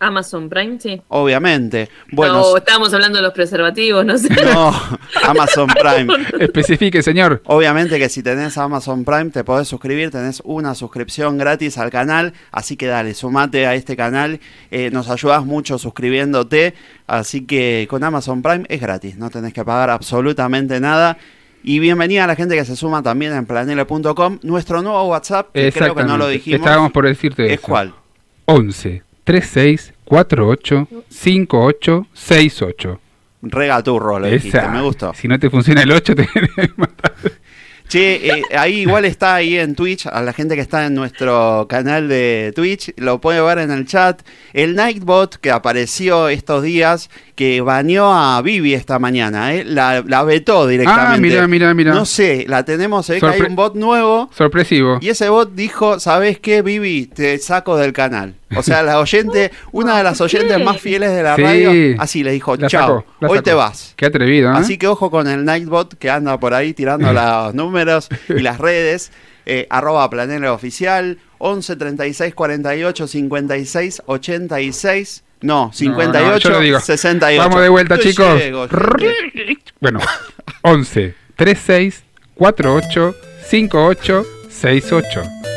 Amazon 0.00 0.48
Prime, 0.48 0.78
sí. 0.80 1.00
Obviamente. 1.08 1.88
Bueno, 2.10 2.34
no, 2.34 2.56
estábamos 2.56 2.92
hablando 2.92 3.16
de 3.18 3.22
los 3.22 3.32
preservativos, 3.32 4.04
no 4.04 4.18
sé. 4.18 4.28
no, 4.44 4.72
Amazon 5.22 5.68
Prime. 5.68 6.12
Especifique, 6.40 7.02
señor. 7.02 7.42
Obviamente 7.46 7.98
que 7.98 8.08
si 8.08 8.22
tenés 8.22 8.58
Amazon 8.58 9.04
Prime 9.04 9.30
te 9.30 9.44
podés 9.44 9.68
suscribir, 9.68 10.10
tenés 10.10 10.42
una 10.44 10.74
suscripción 10.74 11.38
gratis 11.38 11.78
al 11.78 11.90
canal, 11.90 12.34
así 12.52 12.76
que 12.76 12.86
dale, 12.86 13.14
sumate 13.14 13.66
a 13.66 13.74
este 13.74 13.96
canal, 13.96 14.40
eh, 14.70 14.90
nos 14.92 15.08
ayudas 15.08 15.44
mucho 15.44 15.78
suscribiéndote, 15.78 16.74
así 17.06 17.46
que 17.46 17.86
con 17.88 18.04
Amazon 18.04 18.42
Prime 18.42 18.64
es 18.68 18.80
gratis, 18.80 19.16
no 19.16 19.30
tenés 19.30 19.52
que 19.52 19.64
pagar 19.64 19.90
absolutamente 19.90 20.80
nada. 20.80 21.16
Y 21.66 21.78
bienvenida 21.78 22.24
a 22.24 22.26
la 22.26 22.36
gente 22.36 22.56
que 22.56 22.64
se 22.66 22.76
suma 22.76 23.02
también 23.02 23.32
en 23.32 23.46
planele.com, 23.46 24.38
nuestro 24.42 24.82
nuevo 24.82 25.02
WhatsApp, 25.04 25.50
que 25.54 25.72
creo 25.72 25.94
que 25.94 26.04
no 26.04 26.18
lo 26.18 26.28
dijimos, 26.28 26.60
Estábamos 26.60 26.92
por 26.92 27.06
decirte 27.06 27.46
es 27.46 27.52
eso. 27.52 27.62
cuál. 27.62 27.94
11 28.44 29.13
36 29.24 29.92
48 30.04 30.88
58 31.08 32.06
68. 32.12 33.00
Regaturro, 33.42 34.18
lo 34.18 34.26
dijiste, 34.26 34.58
Esa. 34.58 34.68
me 34.68 34.80
gustó. 34.82 35.12
Si 35.14 35.28
no 35.28 35.38
te 35.38 35.50
funciona 35.50 35.82
el 35.82 35.92
8, 35.92 36.14
te 36.16 36.28
matar. 36.76 37.12
Che, 37.86 38.14
eh, 38.26 38.42
ahí 38.56 38.80
igual 38.80 39.04
está 39.04 39.34
ahí 39.34 39.58
en 39.58 39.74
Twitch, 39.74 40.06
a 40.06 40.22
la 40.22 40.32
gente 40.32 40.54
que 40.54 40.62
está 40.62 40.86
en 40.86 40.94
nuestro 40.94 41.66
canal 41.68 42.08
de 42.08 42.50
Twitch, 42.54 42.94
lo 42.96 43.20
puede 43.20 43.42
ver 43.42 43.58
en 43.58 43.70
el 43.70 43.86
chat. 43.86 44.22
El 44.54 44.74
Nightbot 44.74 45.36
que 45.36 45.50
apareció 45.50 46.28
estos 46.30 46.62
días, 46.62 47.10
que 47.34 47.60
baneó 47.60 48.10
a 48.10 48.40
Vivi 48.40 48.72
esta 48.72 48.98
mañana, 48.98 49.54
¿eh? 49.54 49.64
la, 49.64 50.02
la 50.06 50.24
vetó 50.24 50.66
directamente. 50.66 51.14
Ah, 51.14 51.18
mira, 51.18 51.46
mira, 51.46 51.74
mira. 51.74 51.92
No 51.92 52.06
sé, 52.06 52.46
la 52.48 52.64
tenemos, 52.64 53.04
se 53.04 53.14
ve 53.14 53.20
que 53.20 53.26
hay 53.26 53.42
un 53.42 53.54
bot 53.54 53.74
nuevo. 53.74 54.30
Sorpresivo. 54.34 54.98
Y 55.02 55.10
ese 55.10 55.28
bot 55.28 55.54
dijo, 55.54 56.00
¿sabes 56.00 56.38
qué, 56.38 56.62
Vivi? 56.62 57.06
Te 57.06 57.36
saco 57.38 57.76
del 57.76 57.92
canal. 57.92 58.34
O 58.56 58.62
sea, 58.62 58.82
la 58.82 58.98
oyente, 59.00 59.50
una 59.72 59.96
de 59.98 60.04
las 60.04 60.20
oyentes 60.20 60.62
más 60.64 60.80
fieles 60.80 61.12
de 61.12 61.22
la 61.22 61.36
Sí. 61.36 61.42
radio, 61.42 61.96
así 61.98 62.22
le 62.22 62.32
dijo, 62.32 62.56
La 62.56 62.68
chao, 62.68 63.04
la 63.20 63.28
hoy 63.28 63.40
te 63.42 63.52
vas. 63.54 63.94
Qué 63.96 64.06
atrevido, 64.06 64.50
¿eh? 64.50 64.54
Así 64.56 64.78
que 64.78 64.86
ojo 64.86 65.10
con 65.10 65.26
el 65.28 65.44
Nightbot 65.44 65.98
que 65.98 66.10
anda 66.10 66.38
por 66.38 66.54
ahí 66.54 66.72
tirando 66.74 67.12
los 67.12 67.54
números 67.54 68.08
y 68.28 68.40
las 68.40 68.58
redes. 68.58 69.12
Eh, 69.46 69.66
arroba 69.68 70.08
Planera 70.08 70.54
Oficial, 70.54 71.18
11 71.36 71.76
36 71.76 72.34
48 72.34 73.06
56 73.06 74.02
86. 74.06 75.22
No, 75.42 75.70
58 75.74 76.38
yo 76.48 76.54
lo 76.54 76.60
digo. 76.60 76.80
68. 76.80 77.42
Vamos 77.42 77.60
de 77.62 77.68
vuelta, 77.68 77.98
chicos. 77.98 78.38
llego. 78.38 78.66
Bueno, 79.80 80.00
11 80.62 81.14
36 81.36 82.02
48 82.36 83.14
58 83.50 84.26
68. 84.48 85.53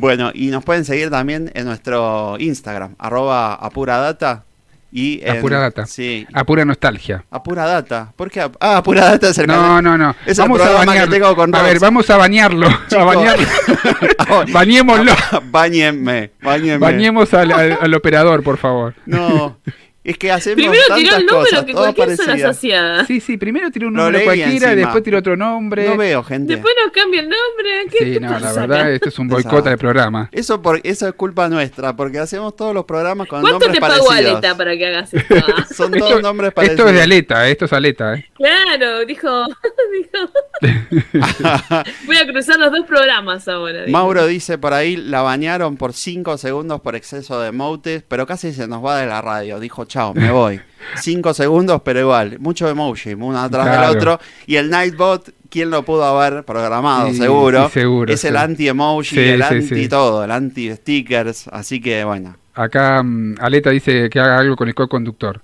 Bueno, 0.00 0.30
y 0.34 0.48
nos 0.48 0.64
pueden 0.64 0.84
seguir 0.84 1.10
también 1.10 1.50
en 1.54 1.64
nuestro 1.66 2.36
Instagram, 2.38 2.94
arroba 2.98 3.54
apuradata. 3.54 4.44
Y 4.92 5.20
en- 5.22 5.38
Apura 5.38 5.60
data. 5.60 5.86
Sí. 5.86 6.26
A 6.32 6.42
pura 6.42 6.64
nostalgia. 6.64 7.24
Apura 7.30 7.64
data. 7.64 8.12
¿Por 8.16 8.28
qué? 8.28 8.40
Ah, 8.58 8.78
apura 8.78 9.04
data 9.04 9.28
es 9.28 9.38
el 9.38 9.46
No, 9.46 9.80
no, 9.80 9.96
no. 9.96 10.16
Es 10.26 10.36
el 10.40 10.46
programa 10.50 10.92
que 10.94 11.06
tengo 11.06 11.36
con 11.36 11.54
A 11.54 11.62
ver, 11.62 11.78
vamos 11.78 12.10
a 12.10 12.16
bañarlo. 12.16 12.66
A 12.98 13.04
bañarlo. 13.04 13.46
Bañémoslo. 14.52 15.12
Bañenme, 15.44 16.32
bañenme. 16.42 16.78
Bañemos 16.78 17.32
al, 17.34 17.52
al- 17.52 17.78
al 17.80 17.94
operador, 17.94 18.42
por 18.42 18.56
favor. 18.58 18.94
No, 19.06 19.58
es 20.02 20.16
que 20.16 20.32
hacemos 20.32 20.56
Primero 20.56 20.82
tiró 20.96 21.16
el 21.16 21.26
número 21.26 21.44
cosas, 21.44 21.64
que 21.64 21.72
cualquier 21.74 22.16
zona 22.16 22.34
asociada. 22.34 23.04
Sí, 23.04 23.20
sí, 23.20 23.36
primero 23.36 23.70
tira 23.70 23.86
un 23.86 23.92
número 23.92 24.12
leí 24.12 24.24
cualquiera, 24.24 24.74
después 24.74 25.02
tira 25.02 25.18
otro 25.18 25.36
nombre. 25.36 25.86
No 25.86 25.96
veo, 25.98 26.22
gente. 26.22 26.54
Después 26.54 26.74
nos 26.82 26.90
cambia 26.90 27.20
el 27.20 27.28
nombre. 27.28 27.86
¿Qué 27.90 27.98
Sí, 27.98 28.12
te 28.14 28.20
no, 28.20 28.38
la 28.38 28.52
verdad, 28.52 28.80
acá? 28.80 28.90
esto 28.90 29.08
es 29.10 29.18
un 29.18 29.28
boicot 29.28 29.66
al 29.66 29.76
programa. 29.76 30.30
Eso, 30.32 30.62
por, 30.62 30.80
eso 30.84 31.06
es 31.06 31.12
culpa 31.12 31.50
nuestra, 31.50 31.94
porque 31.96 32.18
hacemos 32.18 32.56
todos 32.56 32.72
los 32.74 32.86
programas 32.86 33.28
con 33.28 33.42
¿Cuánto 33.42 33.66
nombres 33.66 33.74
te 33.74 33.80
pagó 33.80 34.06
parecidos. 34.06 34.32
Aleta 34.36 34.56
para 34.56 34.76
que 34.76 34.86
hagas 34.86 35.12
esto? 35.12 35.34
ah? 35.56 35.66
Son 35.70 35.92
todos 35.92 36.10
Esto, 36.10 36.22
nombres 36.22 36.52
parecidos. 36.54 36.80
esto 36.80 36.88
es 36.90 36.96
de 36.96 37.02
aleta, 37.02 37.48
eh, 37.48 37.52
esto 37.52 37.64
es 37.66 37.72
aleta. 37.74 38.14
Eh. 38.14 38.24
Claro, 38.34 39.04
dijo, 39.04 39.28
dijo. 39.92 40.30
Voy 42.06 42.16
a 42.16 42.26
cruzar 42.26 42.58
los 42.58 42.72
dos 42.72 42.86
programas 42.86 43.46
ahora. 43.48 43.80
dijo. 43.84 43.92
Mauro 43.92 44.26
dice 44.26 44.56
por 44.56 44.72
ahí, 44.72 44.96
la 44.96 45.20
bañaron 45.20 45.76
por 45.76 45.92
5 45.92 46.38
segundos 46.38 46.80
por 46.80 46.96
exceso 46.96 47.38
de 47.40 47.48
emotes, 47.48 48.02
pero 48.08 48.26
casi 48.26 48.54
se 48.54 48.66
nos 48.66 48.82
va 48.82 48.98
de 48.98 49.06
la 49.06 49.20
radio. 49.20 49.60
Dijo, 49.60 49.84
chao, 50.00 50.14
me 50.14 50.30
voy. 50.30 50.60
5 50.96 51.34
segundos, 51.34 51.82
pero 51.84 52.00
igual. 52.00 52.38
Mucho 52.40 52.68
emoji, 52.68 53.14
uno 53.14 53.38
atrás 53.38 53.66
Claro. 53.66 53.88
del 53.88 53.96
otro. 53.98 54.20
Y 54.46 54.56
el 54.56 54.70
Nightbot, 54.70 55.30
¿quién 55.50 55.70
lo 55.70 55.84
pudo 55.84 56.04
haber 56.04 56.44
programado? 56.44 57.08
Sí, 57.10 57.16
seguro. 57.16 57.66
sí, 57.66 57.72
seguro, 57.80 58.12
Es 58.12 58.24
el 58.24 58.36
anti-emoji, 58.36 59.18
el 59.18 59.42
sí, 59.42 59.54
anti 59.54 59.82
sí. 59.82 59.88
todo, 59.88 60.24
el 60.24 60.30
anti-stickers. 60.30 61.48
Así 61.48 61.80
que 61.80 62.04
bueno. 62.04 62.36
Acá 62.54 63.02
mm, 63.02 63.36
Aleta 63.40 63.70
dice 63.70 64.08
que 64.10 64.18
haga 64.20 64.38
algo 64.38 64.56
con 64.56 64.68
el 64.68 64.74
co-conductor. 64.74 65.42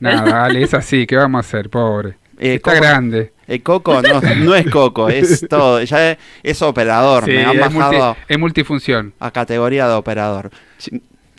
Nada, 0.00 0.44
Ale, 0.44 0.62
es 0.62 0.74
así, 0.74 1.06
¿qué 1.06 1.16
vamos 1.16 1.38
a 1.38 1.48
hacer, 1.48 1.70
pobre? 1.70 2.16
Eh, 2.38 2.54
Está 2.56 2.72
¿cómo? 2.72 2.82
grande. 2.82 3.32
El 3.46 3.62
Coco 3.62 4.00
no, 4.02 4.20
no 4.20 4.54
es 4.54 4.68
Coco, 4.70 5.08
es 5.08 5.46
todo. 5.48 5.80
Ya 5.82 6.10
es, 6.12 6.18
es 6.42 6.60
operador. 6.62 7.24
Sí, 7.24 7.30
me 7.30 7.44
han 7.44 7.56
multi- 7.56 7.76
bajado 7.78 8.16
es 8.28 8.38
multifunción. 8.38 9.14
a 9.20 9.30
categoría 9.30 9.86
de 9.88 9.94
operador. 9.94 10.50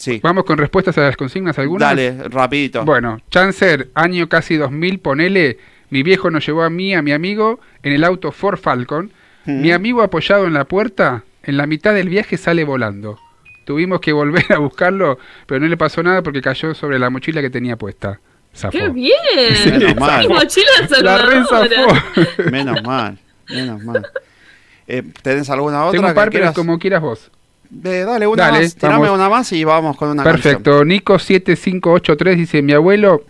Sí. 0.03 0.19
Vamos 0.21 0.43
con 0.43 0.57
respuestas 0.57 0.97
a 0.97 1.01
las 1.03 1.15
consignas 1.15 1.57
algunas. 1.57 1.87
Dale, 1.87 2.23
rapidito. 2.27 2.83
Bueno, 2.83 3.21
Chancer, 3.31 3.87
año 3.95 4.27
casi 4.27 4.57
2000, 4.57 4.99
ponele, 4.99 5.59
mi 5.91 6.03
viejo 6.03 6.29
nos 6.29 6.45
llevó 6.45 6.63
a 6.63 6.69
mí, 6.69 6.93
a 6.93 7.01
mi 7.01 7.13
amigo, 7.13 7.61
en 7.83 7.93
el 7.93 8.03
auto 8.03 8.33
Ford 8.33 8.59
Falcon. 8.59 9.13
Mm. 9.45 9.61
Mi 9.61 9.71
amigo 9.71 10.01
apoyado 10.01 10.45
en 10.45 10.53
la 10.53 10.65
puerta, 10.65 11.23
en 11.43 11.55
la 11.55 11.67
mitad 11.67 11.93
del 11.93 12.09
viaje 12.09 12.35
sale 12.35 12.65
volando. 12.65 13.17
Tuvimos 13.65 14.01
que 14.01 14.11
volver 14.11 14.43
a 14.51 14.57
buscarlo, 14.57 15.19
pero 15.45 15.61
no 15.61 15.67
le 15.69 15.77
pasó 15.77 16.03
nada 16.03 16.21
porque 16.21 16.41
cayó 16.41 16.73
sobre 16.75 16.99
la 16.99 17.09
mochila 17.09 17.39
que 17.39 17.49
tenía 17.49 17.77
puesta. 17.77 18.19
Zafó. 18.53 18.77
¡Qué 18.77 18.89
bien! 18.89 19.79
Menos 19.79 19.95
mal. 19.95 20.27
Mi 20.27 20.33
mochila 20.33 20.69
La 21.01 21.17
re 21.19 21.45
salvadora. 21.45 22.03
zafó. 22.03 22.51
Menos 22.51 22.83
mal, 22.83 23.17
menos 23.49 23.81
mal. 23.83 24.05
Eh, 24.85 25.01
¿Tenés 25.21 25.49
alguna 25.49 25.85
otra? 25.85 25.91
Tengo 25.93 26.07
un 26.07 26.11
que 26.11 26.15
par, 26.15 26.25
pero 26.29 26.41
quieras? 26.41 26.55
como 26.55 26.77
quieras 26.77 27.01
vos. 27.01 27.31
Eh, 27.83 28.03
dale, 28.05 28.27
una 28.27 28.43
Dale, 28.47 28.61
más. 28.63 28.75
Tirame 28.75 28.99
vamos. 29.03 29.15
una 29.19 29.29
más 29.29 29.51
y 29.53 29.63
vamos 29.63 29.97
con 29.97 30.09
una 30.09 30.23
Perfecto. 30.23 30.83
Nico 30.85 31.17
7583 31.17 32.37
dice, 32.37 32.61
mi 32.61 32.73
abuelo 32.73 33.23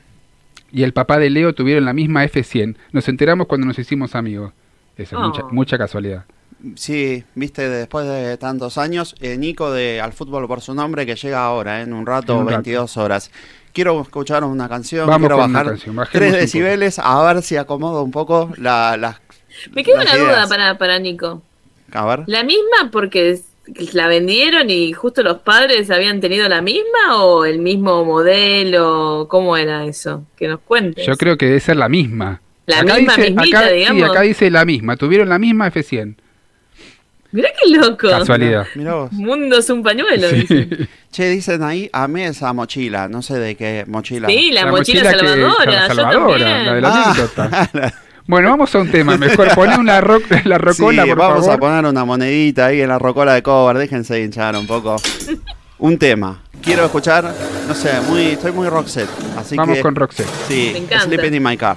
y 0.72 0.84
el 0.84 0.94
papá 0.94 1.18
de 1.20 1.30
Leo 1.30 1.54
tuvieron 1.54 1.86
la 1.86 1.94
misma 1.94 2.24
F100. 2.26 2.76
Nos 2.92 3.08
enteramos 3.08 3.48
cuando 3.48 3.68
nos 3.68 3.78
hicimos 3.80 4.16
amigos. 4.16 4.52
Eso, 4.98 5.18
Oh. 5.18 5.22
mucha, 5.28 5.44
mucha 5.52 5.78
casualidad. 5.78 6.26
canción. 6.26 6.78
Sí, 6.78 7.24
viste, 7.36 7.68
después 7.68 8.08
de 8.08 8.38
tantos 8.38 8.78
años, 8.78 9.16
eh, 9.20 9.38
Nico 9.38 9.72
de 9.72 10.00
Al 10.00 10.14
Fútbol 10.14 10.48
por 10.48 10.62
su 10.62 10.74
nombre, 10.74 11.06
que 11.06 11.16
llega 11.16 11.44
ahora, 11.44 11.80
eh, 11.80 11.84
en 11.84 11.94
un 11.94 12.06
rato, 12.06 12.34
En 12.34 12.40
un 12.40 12.46
rato. 12.48 12.58
22 12.58 12.96
horas. 12.98 13.32
Quiero 13.74 14.00
escuchar 14.02 14.44
una 14.44 14.70
canción, 14.70 15.08
Vamos 15.08 15.28
quiero 15.28 15.38
bajar 15.38 15.66
canción, 15.66 15.96
bajemos 15.96 16.12
3 16.14 16.34
un 16.34 16.40
decibeles, 16.40 17.00
a 17.00 17.22
ver 17.34 17.42
si 17.44 17.58
acomodo 17.58 18.04
un 18.04 18.12
poco 18.12 18.52
la, 18.58 18.96
las... 18.98 19.18
Me 19.74 19.84
queda 19.84 20.04
las 20.04 20.14
una 20.14 20.24
duda 20.24 20.32
ideas. 20.34 20.50
para, 20.50 20.78
para 20.78 21.00
Nico. 21.00 21.42
A 21.92 22.06
ver. 22.06 22.24
¿La 22.28 22.44
misma 22.44 22.90
porque 22.92 23.32
es- 23.32 23.46
la 23.94 24.08
vendieron 24.08 24.70
y 24.70 24.92
justo 24.94 25.24
los 25.24 25.38
padres 25.40 25.90
habían 25.90 26.20
tenido 26.20 26.48
la 26.50 26.62
misma 26.62 27.16
o 27.24 27.46
el 27.46 27.60
mismo 27.60 28.04
modelo? 28.06 29.28
¿Cómo 29.30 29.56
era 29.58 29.86
eso? 29.86 30.26
Que 30.36 30.48
nos 30.48 30.60
cuentes. 30.62 31.06
Yo 31.06 31.16
creo 31.16 31.38
que 31.38 31.46
debe 31.48 31.60
ser 31.60 31.78
la 31.78 31.90
misma. 31.90 32.42
La 32.66 32.84
misma, 32.84 33.18
mismita, 33.18 33.60
acá, 33.60 33.70
digamos. 33.70 34.04
Sí, 34.04 34.10
acá 34.10 34.22
dice 34.22 34.50
la 34.52 34.64
misma. 34.66 34.96
Tuvieron 34.98 35.28
la 35.30 35.38
misma 35.40 35.70
F100. 35.72 36.16
Mirá 37.34 37.50
qué 37.60 37.70
loco. 37.76 38.10
Casualidad. 38.10 38.68
Mirá 38.76 38.94
vos. 38.94 39.12
Mundo 39.12 39.58
es 39.58 39.70
un 39.70 39.82
pañuelo. 39.82 40.30
Sí. 40.30 40.36
dicen. 40.42 40.90
Che, 41.12 41.30
dicen 41.30 41.64
ahí, 41.64 41.90
amé 41.92 42.28
esa 42.28 42.54
mochila, 42.54 43.08
no 43.08 43.22
sé 43.22 43.40
de 43.40 43.56
qué 43.56 43.86
mochila. 43.88 44.28
Sí, 44.30 44.52
la, 44.52 44.68
mochila, 44.68 45.12
que- 45.14 45.18
salvadora. 45.20 45.66
la 45.66 45.88
yo 45.88 45.96
salvadora, 45.96 46.38
también. 46.46 46.66
la 46.66 46.74
de 46.76 46.82
la 46.82 46.90
Ah. 46.90 47.04
anécdota. 47.12 47.94
Bueno, 48.26 48.50
vamos 48.50 48.74
a 48.74 48.80
un 48.80 48.90
tema. 48.90 49.18
Mejor 49.18 49.50
poné 49.56 49.78
una 49.78 50.00
rock, 50.02 50.24
la 50.46 50.58
rocola, 50.58 51.04
Sí, 51.04 51.10
por 51.10 51.18
vamos 51.18 51.40
favor. 51.42 51.54
a 51.54 51.58
poner 51.58 51.86
una 51.86 52.06
monedita 52.06 52.68
ahí 52.68 52.82
en 52.82 52.90
la 52.90 53.00
rocola 53.00 53.34
de 53.34 53.44
cover, 53.44 53.78
déjense 53.78 54.22
hinchar 54.24 54.56
un 54.56 54.66
poco. 54.68 54.96
Un 55.80 55.98
tema. 55.98 56.40
Quiero 56.62 56.86
escuchar, 56.86 57.34
no 57.68 57.74
sé, 57.74 58.00
muy, 58.08 58.28
estoy 58.28 58.54
muy 58.54 58.70
rockset, 58.70 59.10
así 59.38 59.58
Vamos 59.58 59.76
que 59.76 59.82
con 59.82 59.96
Roxette. 59.96 60.30
sí, 60.48 60.70
Me 60.74 60.80
encanta. 60.80 61.06
Sleeping 61.06 61.34
in 61.34 61.44
my 61.44 61.58
car. 61.58 61.76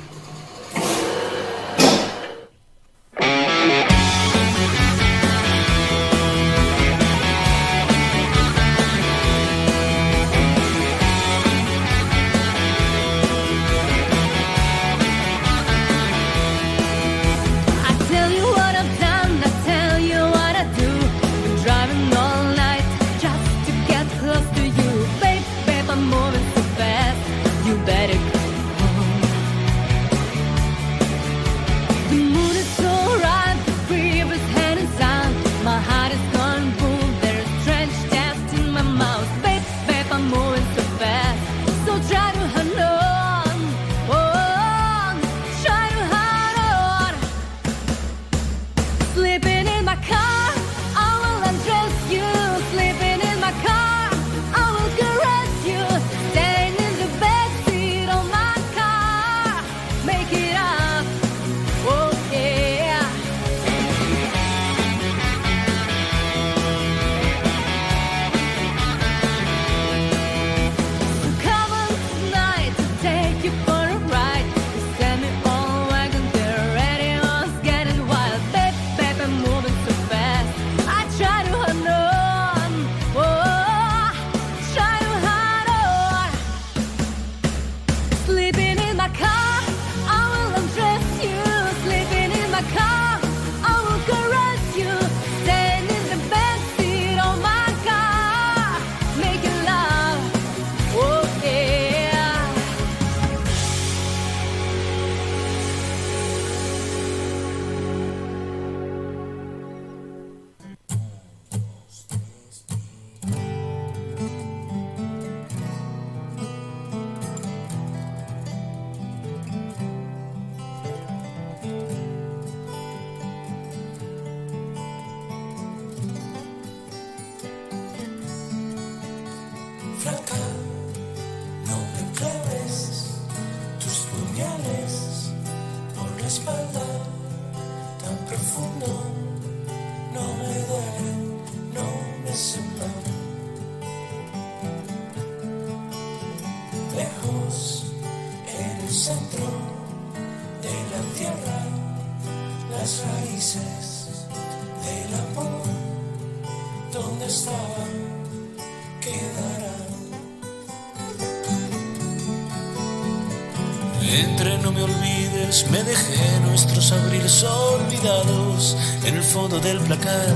Fondo 169.33 169.59
del 169.61 169.79
placar, 169.79 170.27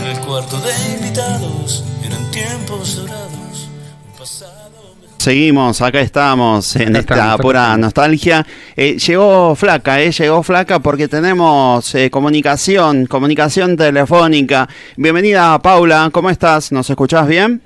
en 0.00 0.06
el 0.06 0.18
cuarto 0.20 0.56
de 0.60 0.72
invitados, 0.96 1.84
eran 2.04 2.30
tiempos 2.30 2.96
dorados, 2.96 3.68
un 4.10 4.18
pasado 4.18 4.70
mejor. 5.00 5.10
Seguimos, 5.18 5.80
acá 5.82 6.00
estamos 6.00 6.76
en 6.76 6.90
Acá 6.90 6.98
esta 7.00 7.14
estamos, 7.14 7.40
pura 7.40 7.76
nostalgia. 7.76 8.46
Eh, 8.76 8.96
llegó 8.98 9.54
flaca, 9.54 10.00
eh, 10.00 10.10
llegó 10.12 10.42
flaca 10.42 10.78
porque 10.80 11.08
tenemos 11.08 11.94
eh, 11.94 12.10
comunicación, 12.10 13.06
comunicación 13.06 13.76
telefónica. 13.76 14.68
Bienvenida 14.96 15.58
Paula, 15.60 16.08
¿cómo 16.12 16.30
estás? 16.30 16.72
¿Nos 16.72 16.88
escuchás 16.90 17.26
bien? 17.26 17.60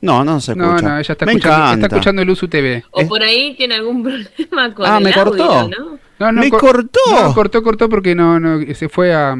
No, 0.00 0.24
no 0.24 0.40
se 0.40 0.54
No, 0.56 0.70
escucha. 0.76 0.88
no, 0.88 0.98
ella 0.98 1.12
está 1.12 1.26
Me 1.26 1.32
escuchando, 1.32 1.84
está 1.86 1.86
escuchando 1.96 2.22
el 2.22 2.30
USU 2.30 2.48
TV. 2.48 2.84
O 2.90 3.00
Es- 3.00 3.08
por 3.08 3.22
ahí 3.22 3.54
tiene 3.56 3.76
algún 3.76 4.02
problema 4.38 4.74
con 4.74 4.86
Ah, 4.86 4.98
el 4.98 5.04
me 5.04 5.12
cortó. 5.12 5.44
audio, 5.44 5.78
¿no? 5.78 6.01
No, 6.22 6.32
no, 6.32 6.40
¡Me 6.40 6.50
cor- 6.50 6.60
cortó! 6.60 7.00
No, 7.10 7.34
cortó, 7.34 7.62
cortó 7.62 7.88
porque 7.88 8.14
no, 8.14 8.38
no, 8.38 8.60
se 8.74 8.88
fue 8.88 9.12
a, 9.14 9.36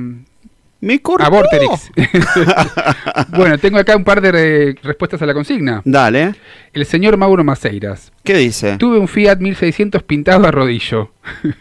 Me 0.81 1.01
cortó. 1.01 1.25
a 1.25 1.29
Vorterix. 1.29 1.90
bueno, 3.37 3.57
tengo 3.59 3.79
acá 3.79 3.97
un 3.97 4.05
par 4.05 4.21
de 4.21 4.33
re- 4.33 4.75
respuestas 4.83 5.23
a 5.23 5.27
la 5.27 5.35
consigna. 5.35 5.81
Dale, 5.85 6.35
El 6.73 6.85
señor 6.87 7.16
Mauro 7.16 7.45
Maceiras. 7.45 8.11
¿qué 8.25 8.35
dice? 8.37 8.77
Tuve 8.79 8.99
un 8.99 9.09
Fiat 9.09 9.38
1600 9.38 10.03
pintado 10.03 10.47
a 10.47 10.51
rodillo. 10.51 11.11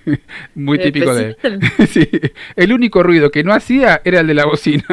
Muy 0.55 0.79
típico 0.79 1.13
de 1.13 1.35
él. 1.43 1.59
Sí. 1.87 2.09
El 2.55 2.73
único 2.73 3.03
ruido 3.03 3.29
que 3.31 3.43
no 3.43 3.53
hacía 3.53 4.01
era 4.03 4.21
el 4.21 4.27
de 4.27 4.33
la 4.33 4.45
bocina. 4.45 4.85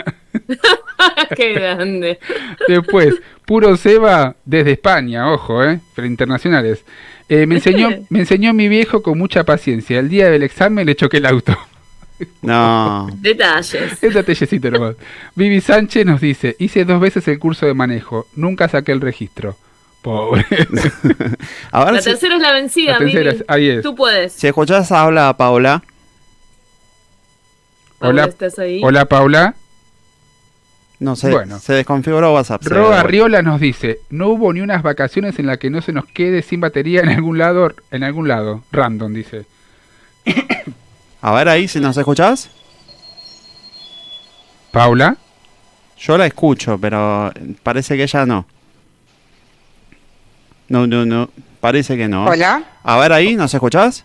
Qué 1.36 1.52
grande. 1.54 2.18
Después, 2.66 3.14
puro 3.46 3.76
Seba 3.76 4.34
desde 4.44 4.72
España, 4.72 5.30
ojo, 5.32 5.62
¿eh? 5.64 5.80
Pero 5.94 6.06
internacionales. 6.06 6.84
Eh, 7.28 7.46
me, 7.46 7.54
enseñó, 7.56 7.90
me 8.08 8.20
enseñó 8.20 8.52
mi 8.54 8.68
viejo 8.68 9.02
con 9.02 9.18
mucha 9.18 9.44
paciencia. 9.44 9.98
El 9.98 10.08
día 10.08 10.30
del 10.30 10.42
examen 10.42 10.86
le 10.86 10.94
choqué 10.96 11.18
el 11.18 11.26
auto. 11.26 11.56
No. 12.42 13.08
Detalles. 13.20 14.02
Es 14.02 14.14
detallecito 14.14 14.70
nomás. 14.70 14.96
Vivi 15.34 15.60
Sánchez 15.60 16.04
nos 16.04 16.20
dice, 16.20 16.56
hice 16.58 16.84
dos 16.84 17.00
veces 17.00 17.26
el 17.28 17.38
curso 17.38 17.66
de 17.66 17.74
manejo, 17.74 18.26
nunca 18.34 18.68
saqué 18.68 18.92
el 18.92 19.00
registro. 19.00 19.56
Pobre. 20.02 20.44
Ahora 21.72 21.92
La 21.92 22.00
si, 22.02 22.10
tercera 22.10 22.36
es 22.36 22.42
la 22.42 22.52
vencida, 22.52 22.92
La 22.92 22.98
tercera 22.98 23.30
Vivi. 23.32 23.36
es- 23.42 23.44
ahí 23.48 23.68
es. 23.68 23.82
Tú 23.82 23.94
puedes. 23.94 24.32
si 24.32 24.46
escuchás 24.46 24.90
habla 24.92 25.36
Paula. 25.36 25.82
Paula, 27.98 28.22
Hola, 28.22 28.30
¿estás 28.30 28.58
ahí? 28.60 28.80
Hola 28.82 29.04
Paula. 29.06 29.54
No 31.00 31.14
sé, 31.14 31.30
Bueno. 31.30 31.58
se 31.60 31.74
desconfiguró 31.74 32.34
WhatsApp. 32.34 32.62
se 32.62 32.70
Ro 32.70 32.90
ve. 32.90 32.96
Arriola 32.96 33.40
nos 33.42 33.60
dice, 33.60 34.00
no 34.10 34.28
hubo 34.28 34.52
ni 34.52 34.60
unas 34.60 34.82
vacaciones 34.82 35.38
en 35.38 35.46
las 35.46 35.58
que 35.58 35.70
no 35.70 35.80
se 35.80 35.92
nos 35.92 36.06
quede 36.06 36.42
sin 36.42 36.60
batería 36.60 37.00
en 37.02 37.10
algún 37.10 37.38
lado, 37.38 37.72
en 37.92 38.02
algún 38.02 38.26
lado. 38.26 38.64
Random 38.72 39.12
dice. 39.14 39.46
A 41.22 41.32
ver 41.32 41.48
ahí 41.48 41.68
si 41.68 41.78
nos 41.80 41.96
escuchás. 41.96 42.50
Paula. 44.72 45.16
Yo 45.98 46.18
la 46.18 46.26
escucho, 46.26 46.78
pero 46.78 47.32
parece 47.62 47.96
que 47.96 48.02
ella 48.04 48.26
no. 48.26 48.46
No, 50.68 50.86
no, 50.86 51.06
no. 51.06 51.30
Parece 51.60 51.96
que 51.96 52.08
no. 52.08 52.26
Hola. 52.26 52.62
A 52.84 52.96
ver 52.98 53.12
ahí, 53.12 53.34
¿nos 53.34 53.52
escuchás? 53.54 54.04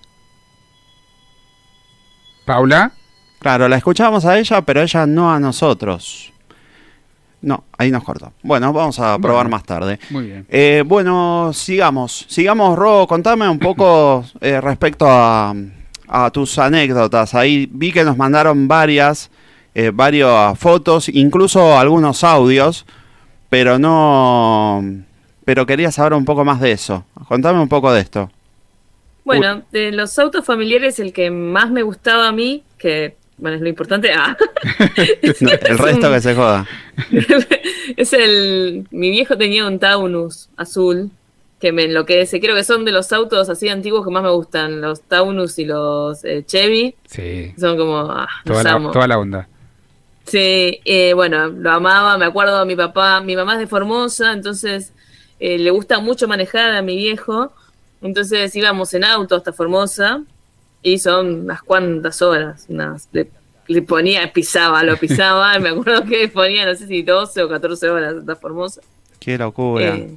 Paula. 2.45 2.91
Claro, 3.39 3.67
la 3.67 3.77
escuchamos 3.77 4.25
a 4.25 4.37
ella, 4.39 4.61
pero 4.61 4.81
ella 4.81 5.05
no 5.05 5.31
a 5.31 5.39
nosotros. 5.39 6.32
No, 7.43 7.65
ahí 7.77 7.91
nos 7.91 8.03
cortó. 8.03 8.31
Bueno, 8.41 8.71
vamos 8.73 8.97
a 8.99 9.17
probar 9.19 9.43
Bueno. 9.45 9.49
más 9.49 9.63
tarde. 9.65 9.99
Muy 10.09 10.25
bien. 10.27 10.45
Eh, 10.49 10.83
bueno, 10.85 11.51
sigamos. 11.53 12.25
Sigamos, 12.29 12.77
Ro, 12.77 13.05
contame 13.07 13.47
un 13.49 13.59
poco 13.59 14.23
eh, 14.41 14.59
respecto 14.61 15.05
a, 15.07 15.53
a 16.07 16.29
tus 16.31 16.57
anécdotas. 16.57 17.35
Ahí 17.35 17.67
vi 17.69 17.91
que 17.91 18.05
nos 18.05 18.15
mandaron 18.17 18.67
varias, 18.69 19.29
eh, 19.75 19.91
varias 19.93 20.57
fotos, 20.57 21.09
incluso 21.09 21.77
algunos 21.77 22.23
audios, 22.23 22.85
pero 23.49 23.77
no... 23.77 24.81
Pero 25.45 25.65
quería 25.65 25.91
saber 25.91 26.13
un 26.13 26.23
poco 26.23 26.45
más 26.45 26.61
de 26.61 26.71
eso. 26.71 27.03
Contame 27.27 27.59
un 27.59 27.67
poco 27.67 27.91
de 27.91 27.99
esto. 27.99 28.31
Bueno, 29.25 29.63
de 29.73 29.91
los 29.91 30.17
autos 30.17 30.45
familiares, 30.45 30.99
el 30.99 31.11
que 31.11 31.29
más 31.29 31.69
me 31.69 31.81
gustaba 31.83 32.29
a 32.29 32.31
mí, 32.31 32.63
que 32.77 33.17
bueno, 33.43 33.57
es 33.57 33.61
lo 33.61 33.67
importante, 33.67 34.09
ah, 34.13 34.37
No, 35.41 35.51
el 35.51 35.77
resto 35.77 36.09
que 36.09 36.21
se 36.21 36.33
joda. 36.33 36.65
es 37.97 38.13
el. 38.13 38.87
Mi 38.89 39.09
viejo 39.09 39.37
tenía 39.37 39.67
un 39.67 39.79
Taunus 39.79 40.47
azul 40.55 41.11
que 41.59 41.73
me 41.73 41.83
enloquece. 41.83 42.39
Creo 42.39 42.55
que 42.55 42.63
son 42.63 42.85
de 42.85 42.93
los 42.93 43.11
autos 43.11 43.49
así 43.49 43.67
antiguos 43.67 44.05
que 44.05 44.13
más 44.13 44.23
me 44.23 44.29
gustan, 44.29 44.79
los 44.79 45.01
Taunus 45.01 45.59
y 45.59 45.65
los 45.65 46.23
eh, 46.23 46.45
Chevy. 46.45 46.95
Sí. 47.05 47.53
Son 47.59 47.75
como. 47.75 47.97
Ah, 48.09 48.29
los 48.45 48.53
Toda 48.53 48.63
la, 48.63 48.71
amo. 48.71 48.91
toda 48.91 49.07
la 49.09 49.19
onda. 49.19 49.49
Sí, 50.25 50.79
eh, 50.85 51.11
bueno, 51.13 51.49
lo 51.49 51.69
amaba, 51.69 52.17
me 52.17 52.23
acuerdo 52.23 52.55
a 52.59 52.63
mi 52.63 52.77
papá, 52.77 53.19
mi 53.19 53.35
mamá 53.35 53.55
es 53.55 53.59
de 53.59 53.67
Formosa, 53.67 54.31
entonces 54.31 54.93
eh, 55.41 55.59
le 55.59 55.69
gusta 55.69 55.99
mucho 55.99 56.29
manejar 56.29 56.75
a 56.75 56.81
mi 56.81 56.95
viejo, 56.95 57.51
entonces 58.01 58.55
íbamos 58.55 58.93
en 58.93 59.03
auto 59.03 59.35
hasta 59.35 59.51
Formosa 59.51 60.23
y 60.83 60.99
son 60.99 61.45
unas 61.45 61.61
cuantas 61.63 62.21
horas, 62.21 62.65
unas, 62.69 63.07
le, 63.13 63.29
le 63.67 63.81
ponía, 63.81 64.31
pisaba, 64.33 64.83
lo 64.83 64.97
pisaba, 64.97 65.57
me 65.59 65.69
acuerdo 65.69 66.03
que 66.05 66.27
ponía, 66.27 66.65
no 66.65 66.75
sé 66.75 66.85
si 66.87 67.01
12 67.01 67.41
o 67.43 67.49
14 67.49 67.89
horas 67.89 68.15
hasta 68.19 68.35
Formosa. 68.35 68.81
Qué 69.19 69.37
locura. 69.37 69.95
Eh, 69.95 70.09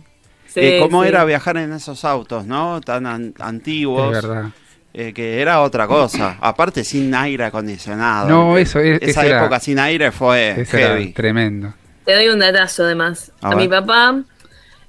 sí, 0.49 0.61
Eh, 0.61 0.79
¿Cómo 0.81 1.03
sí. 1.03 1.09
era 1.09 1.25
viajar 1.25 1.57
en 1.59 1.73
esos 1.73 2.05
autos, 2.05 2.45
no? 2.47 2.81
Tan 2.81 3.07
an- 3.07 3.35
antiguos. 3.39 4.17
Es 4.17 4.23
verdad. 4.23 4.51
eh, 4.93 5.13
que 5.13 5.41
era 5.41 5.61
otra 5.61 5.87
cosa. 5.87 6.39
Aparte, 6.41 6.83
sin 6.83 7.15
aire 7.15 7.45
acondicionado. 7.45 8.29
No, 8.29 8.59
eso 8.59 8.81
es- 8.81 9.01
Esa 9.03 9.25
era- 9.27 9.41
época 9.41 9.61
sin 9.61 9.79
aire 9.79 10.11
fue 10.11 10.65
heavy. 10.69 11.13
tremendo. 11.13 11.73
Te 12.05 12.15
doy 12.15 12.29
un 12.29 12.39
datazo 12.39 12.83
además. 12.85 13.31
A 13.43 13.55
mi 13.55 13.69
papá, 13.69 14.23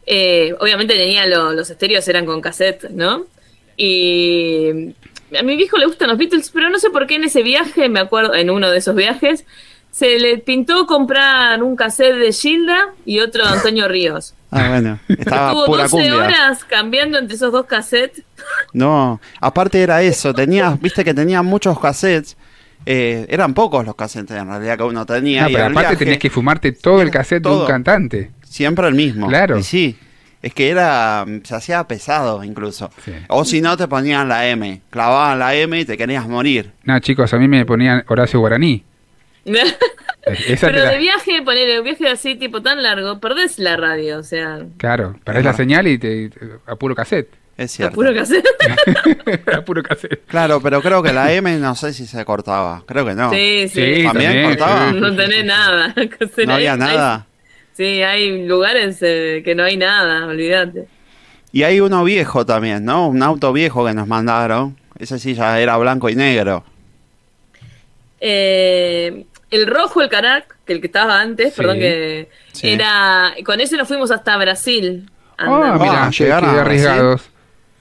eh, 0.05 0.55
obviamente 0.59 0.95
tenía 0.95 1.25
lo- 1.27 1.51
los 1.51 1.69
estéreos, 1.69 2.07
eran 2.07 2.25
con 2.25 2.39
cassette, 2.41 2.89
¿no? 2.89 3.25
Y 3.75 4.95
a 5.37 5.43
mi 5.43 5.55
viejo 5.55 5.77
le 5.77 5.85
gustan 5.85 6.09
los 6.09 6.17
Beatles, 6.17 6.49
pero 6.53 6.69
no 6.69 6.79
sé 6.79 6.89
por 6.89 7.07
qué 7.07 7.15
en 7.15 7.23
ese 7.25 7.43
viaje, 7.43 7.89
me 7.89 7.99
acuerdo, 7.99 8.33
en 8.35 8.49
uno 8.49 8.69
de 8.69 8.77
esos 8.77 8.95
viajes, 8.95 9.45
se 9.91 10.19
le 10.19 10.37
pintó 10.37 10.85
comprar 10.85 11.63
un 11.63 11.75
cassette 11.75 12.15
de 12.17 12.31
Gilda 12.31 12.89
y 13.05 13.19
otro 13.19 13.43
de 13.45 13.53
Antonio 13.53 13.87
Ríos. 13.87 14.33
Ah, 14.51 14.69
bueno. 14.69 14.99
Estaba 15.09 15.47
Estuvo 15.49 15.65
pura 15.65 15.83
12 15.83 15.91
cumbia. 15.91 16.15
horas 16.15 16.63
cambiando 16.63 17.17
entre 17.17 17.35
esos 17.35 17.51
dos 17.51 17.65
cassettes. 17.65 18.23
No, 18.73 19.19
aparte 19.41 19.81
era 19.81 20.01
eso. 20.01 20.33
Tenías, 20.33 20.79
viste 20.79 21.03
que 21.03 21.13
tenía 21.13 21.41
muchos 21.41 21.79
cassettes. 21.79 22.37
eh, 22.85 23.25
eran 23.29 23.53
pocos 23.53 23.85
los 23.85 23.95
cassettes 23.95 24.37
en 24.37 24.47
realidad 24.47 24.77
que 24.77 24.83
uno 24.83 25.05
tenía. 25.05 25.43
No, 25.43 25.49
y 25.49 25.53
pero 25.53 25.65
aparte 25.65 25.79
viaje, 25.81 25.97
tenías 25.97 26.17
que 26.19 26.29
fumarte 26.29 26.71
todo 26.71 27.01
el 27.01 27.09
cassette 27.11 27.43
de 27.43 27.49
un 27.49 27.65
cantante. 27.65 28.31
Siempre 28.43 28.87
el 28.87 28.93
mismo. 28.93 29.27
Claro. 29.27 29.57
Y 29.57 29.63
sí. 29.63 29.97
Es 30.41 30.54
que 30.54 30.69
era, 30.69 31.26
se 31.43 31.56
hacía 31.56 31.84
pesado 31.88 32.43
incluso. 32.43 32.91
Sí. 33.04 33.12
O 33.28 33.43
si 33.43 33.60
no, 33.62 33.76
te 33.76 33.88
ponían 33.88 34.30
la 34.30 34.47
M. 34.47 34.82
Clavaban 34.89 35.39
la 35.39 35.56
M 35.56 35.80
y 35.80 35.86
te 35.86 35.97
querías 35.97 36.28
morir. 36.28 36.71
No, 36.84 37.00
chicos, 37.00 37.34
a 37.34 37.38
mí 37.38 37.47
me 37.47 37.65
ponían 37.65 38.04
Horacio 38.08 38.39
Guaraní. 38.39 38.84
Esa 40.26 40.67
Pero 40.67 40.84
la- 40.84 40.91
de 40.91 40.97
viaje, 40.97 41.41
poner 41.41 41.80
un 41.80 41.86
viaje 41.86 42.08
así 42.10 42.36
tipo 42.36 42.62
tan 42.62 42.84
largo, 42.84 43.19
perdés 43.19 43.60
la 43.60 43.78
radio, 43.78 44.19
o 44.19 44.23
sea, 44.23 44.60
Claro, 44.78 45.15
perdés 45.23 45.41
Ajá. 45.41 45.52
la 45.52 45.58
señal 45.58 45.88
y 45.88 45.97
te, 45.97 46.30
te- 46.30 46.39
a 46.67 46.76
puro 46.76 46.93
cassette. 46.95 47.30
Es 47.58 47.71
a 47.73 47.76
cierto. 47.76 47.95
puro 47.95 48.13
cassette. 48.13 48.45
a 49.56 49.62
puro 49.62 49.82
cassette. 49.82 50.21
Claro, 50.28 50.62
pero 50.62 50.82
creo 50.82 51.02
que 51.02 51.12
la 51.13 51.32
M 51.34 51.58
no 51.58 51.73
sé 51.76 51.91
si 51.93 52.06
se 52.06 52.23
cortaba. 52.26 52.84
Creo 52.86 53.06
que 53.06 53.15
no. 53.15 53.32
Sí, 53.32 53.67
sí. 53.69 53.95
Sí, 53.95 54.04
¿También 54.04 54.43
cortaba? 54.43 54.91
No 54.91 55.15
tenés 55.15 55.45
nada. 55.45 55.95
No 56.45 56.54
había 56.54 56.73
Hay- 56.73 56.78
nada. 56.80 57.26
Sí, 57.77 58.01
hay 58.01 58.47
lugares 58.47 58.97
eh, 59.01 59.43
que 59.45 59.53
no 59.53 59.63
hay 59.63 59.77
nada, 59.77 60.25
olvídate. 60.25 60.87
Y 61.51 61.61
hay 61.61 61.79
uno 61.79 62.03
viejo 62.03 62.43
también, 62.43 62.83
¿no? 62.83 63.07
Un 63.07 63.21
auto 63.21 63.53
viejo 63.53 63.85
que 63.85 63.93
nos 63.93 64.07
mandaron. 64.07 64.75
Ese 64.97 65.19
sí 65.19 65.35
ya 65.35 65.59
era 65.61 65.77
blanco 65.77 66.09
y 66.09 66.15
negro. 66.15 66.63
Eh, 68.19 69.25
el 69.51 69.67
rojo, 69.67 70.01
el 70.01 70.09
carac, 70.09 70.57
que 70.65 70.73
el 70.73 70.81
que 70.81 70.87
estaba 70.87 71.21
antes, 71.21 71.53
Sí. 71.53 71.57
perdón, 71.57 71.77
que 71.79 72.29
Sí. 72.51 72.69
era. 72.69 73.33
Con 73.45 73.61
ese 73.61 73.77
nos 73.77 73.87
fuimos 73.87 74.11
hasta 74.11 74.35
Brasil. 74.37 75.09
Ah, 75.37 75.77
mira, 75.79 76.05
Ah, 76.07 76.09
llegaron 76.11 76.49
arriesgados. 76.57 77.29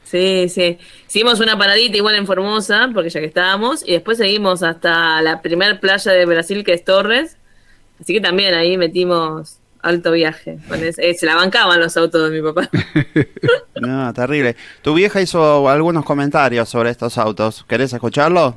Sí, 0.05 0.49
sí. 0.49 0.79
Hicimos 1.09 1.41
una 1.41 1.59
paradita 1.59 1.97
igual 1.97 2.15
en 2.15 2.27
Formosa, 2.27 2.91
porque 2.95 3.09
ya 3.11 3.19
que 3.21 3.27
estábamos, 3.27 3.83
y 3.89 3.93
después 3.93 4.19
seguimos 4.19 4.63
hasta 4.63 5.21
la 5.23 5.41
primer 5.43 5.81
playa 5.81 6.13
de 6.13 6.27
Brasil, 6.27 6.63
que 6.65 6.75
es 6.75 6.85
Torres. 6.85 7.39
Así 8.01 8.13
que 8.13 8.21
también 8.21 8.55
ahí 8.55 8.77
metimos 8.77 9.59
alto 9.87 10.13
viaje. 10.13 10.59
Eh, 10.99 11.15
se 11.15 11.27
la 11.27 11.37
bancaban 11.37 11.81
los 11.81 11.97
autos 11.97 12.31
de 12.31 12.41
mi 12.41 12.47
papá. 12.47 12.69
No, 13.81 14.13
terrible. 14.15 14.57
Tu 14.83 14.95
vieja 14.95 15.21
hizo 15.21 15.69
algunos 15.69 16.05
comentarios 16.05 16.69
sobre 16.69 16.91
estos 16.91 17.19
autos. 17.19 17.65
¿Querés 17.69 17.93
escucharlo? 17.93 18.57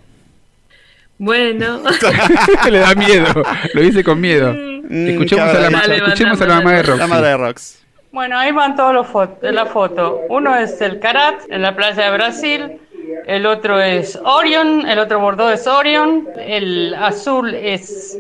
Bueno, 1.18 1.82
Le 2.72 2.80
da 2.80 2.96
miedo, 2.96 3.26
lo 3.74 3.82
dice 3.82 4.04
con 4.06 4.22
miedo. 4.22 4.54
Mm, 4.54 5.08
Escuchemos 5.10 5.52
qué 5.52 5.58
a 5.58 5.60
la, 5.60 5.70
Dale, 5.70 5.96
escuchemos 5.98 6.39
a 6.42 6.46
la 6.46 6.56
mamá 6.56 6.72
de. 6.72 6.84
La 6.84 6.84
Roxy. 6.96 7.10
madre 7.10 7.28
de 7.28 7.38
Rox. 7.38 7.80
Bueno, 8.13 8.38
ahí 8.39 8.52
van 8.54 8.76
todos 8.78 8.94
los 8.94 9.06
fotos, 9.08 9.52
la 9.54 9.65
foto. 9.65 10.22
Uno 10.30 10.56
es 10.56 10.80
el 10.82 11.00
Carat 11.00 11.42
en 11.50 11.62
la 11.62 11.76
playa 11.76 12.06
de 12.06 12.12
Brasil, 12.12 12.80
el 13.26 13.45
otro 13.45 13.80
es 13.82 14.15
Orion, 14.24 14.88
el 14.88 15.00
otro 15.00 15.19
Bordeaux 15.19 15.54
es 15.54 15.67
Orion, 15.67 16.28
el 16.38 16.93
azul 16.93 17.54
es 17.54 18.17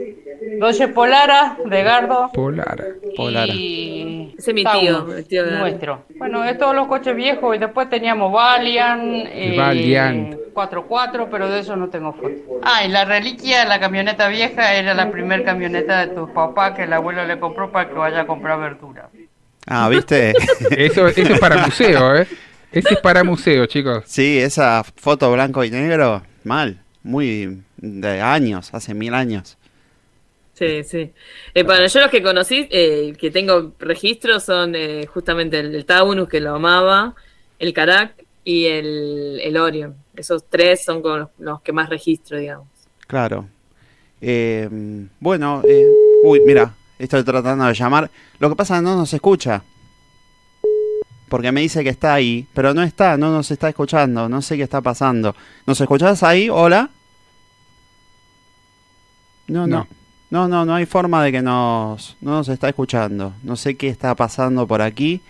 Doge 0.59 0.87
Polara 0.89 1.57
de 1.65 1.83
Gardo 1.83 2.29
Polar. 2.33 2.83
Polara. 3.15 3.53
y 3.53 4.33
Ese 4.37 4.51
es 4.51 4.55
mi 4.55 4.63
tío, 4.63 5.13
el 5.15 5.25
tío 5.25 5.43
de 5.43 5.51
Gardo. 5.51 5.65
nuestro. 5.65 6.03
Bueno, 6.17 6.43
es 6.43 6.57
todos 6.57 6.75
los 6.75 6.87
coches 6.87 7.15
viejos 7.15 7.55
y 7.55 7.59
después 7.59 7.89
teníamos 7.89 8.31
Valiant, 8.31 9.27
eh, 9.31 9.55
Valiant. 9.57 10.35
4x4, 10.53 11.27
pero 11.31 11.49
de 11.49 11.59
eso 11.59 11.75
no 11.75 11.89
tengo 11.89 12.13
foto. 12.13 12.59
Ah, 12.63 12.83
y 12.85 12.89
la 12.89 13.05
reliquia, 13.05 13.65
la 13.65 13.79
camioneta 13.79 14.27
vieja, 14.27 14.73
era 14.73 14.93
la 14.93 15.09
primer 15.11 15.43
camioneta 15.43 16.05
de 16.05 16.13
tu 16.13 16.33
papá 16.33 16.73
que 16.73 16.83
el 16.83 16.93
abuelo 16.93 17.25
le 17.25 17.39
compró 17.39 17.71
para 17.71 17.87
que 17.87 17.95
vaya 17.95 18.21
a 18.21 18.27
comprar 18.27 18.59
verdura. 18.59 19.09
Ah, 19.67 19.87
¿viste? 19.89 20.33
Eso, 20.71 21.07
eso 21.07 21.33
es 21.33 21.39
para 21.39 21.57
museo, 21.57 22.15
¿eh? 22.15 22.27
Ese 22.71 22.93
es 22.93 22.99
para 22.99 23.23
museo, 23.23 23.65
chicos. 23.65 24.03
sí, 24.05 24.37
esa 24.37 24.83
foto 24.83 25.31
blanco 25.31 25.63
y 25.63 25.71
negro, 25.71 26.21
mal. 26.43 26.81
Muy 27.01 27.61
de 27.77 28.21
años, 28.21 28.69
hace 28.73 28.93
mil 28.93 29.13
años. 29.13 29.57
sí, 30.53 30.83
sí. 30.83 31.11
Eh, 31.53 31.63
bueno, 31.63 31.87
yo 31.87 31.99
los 32.01 32.11
que 32.11 32.21
conocí, 32.21 32.67
eh, 32.69 33.13
que 33.17 33.31
tengo 33.31 33.73
registros, 33.79 34.43
son 34.43 34.75
eh, 34.75 35.05
justamente 35.07 35.59
el, 35.59 35.73
el 35.73 35.85
Taunus, 35.85 36.27
que 36.27 36.41
lo 36.41 36.55
amaba, 36.55 37.15
el 37.57 37.73
Carac 37.73 38.13
y 38.43 38.65
el, 38.65 39.39
el 39.41 39.57
Orion. 39.57 39.95
Esos 40.15 40.43
tres 40.49 40.83
son 40.83 41.01
con 41.01 41.19
los, 41.21 41.29
los 41.39 41.61
que 41.61 41.71
más 41.71 41.89
registro, 41.89 42.37
digamos. 42.37 42.67
Claro. 43.07 43.47
Eh, 44.21 44.67
bueno, 45.19 45.61
eh, 45.65 45.85
uy, 46.23 46.41
mira, 46.45 46.75
estoy 46.99 47.23
tratando 47.23 47.65
de 47.65 47.73
llamar. 47.73 48.11
Lo 48.39 48.49
que 48.49 48.55
pasa 48.55 48.75
es 48.75 48.81
que 48.81 48.85
no 48.85 48.97
nos 48.97 49.13
escucha. 49.13 49.63
Porque 51.29 51.51
me 51.51 51.61
dice 51.61 51.83
que 51.83 51.89
está 51.89 52.13
ahí, 52.13 52.45
pero 52.53 52.73
no 52.73 52.83
está, 52.83 53.15
no 53.17 53.31
nos 53.31 53.49
está 53.51 53.69
escuchando, 53.69 54.27
no 54.27 54.41
sé 54.41 54.57
qué 54.57 54.63
está 54.63 54.81
pasando. 54.81 55.35
¿Nos 55.65 55.79
escuchás 55.79 56.23
ahí? 56.23 56.49
Hola. 56.49 56.89
No, 59.47 59.65
no. 59.67 59.77
No. 59.77 59.87
No, 60.31 60.47
no, 60.47 60.63
no 60.63 60.75
hay 60.75 60.85
forma 60.85 61.23
de 61.23 61.31
que 61.31 61.41
nos, 61.41 62.15
no 62.21 62.31
nos 62.31 62.49
está 62.49 62.69
escuchando. 62.69 63.33
No 63.41 63.55
sé 63.55 63.75
qué 63.75 63.87
está 63.87 64.13
pasando 64.13 64.67
por 64.67 64.79
aquí, 64.79 65.21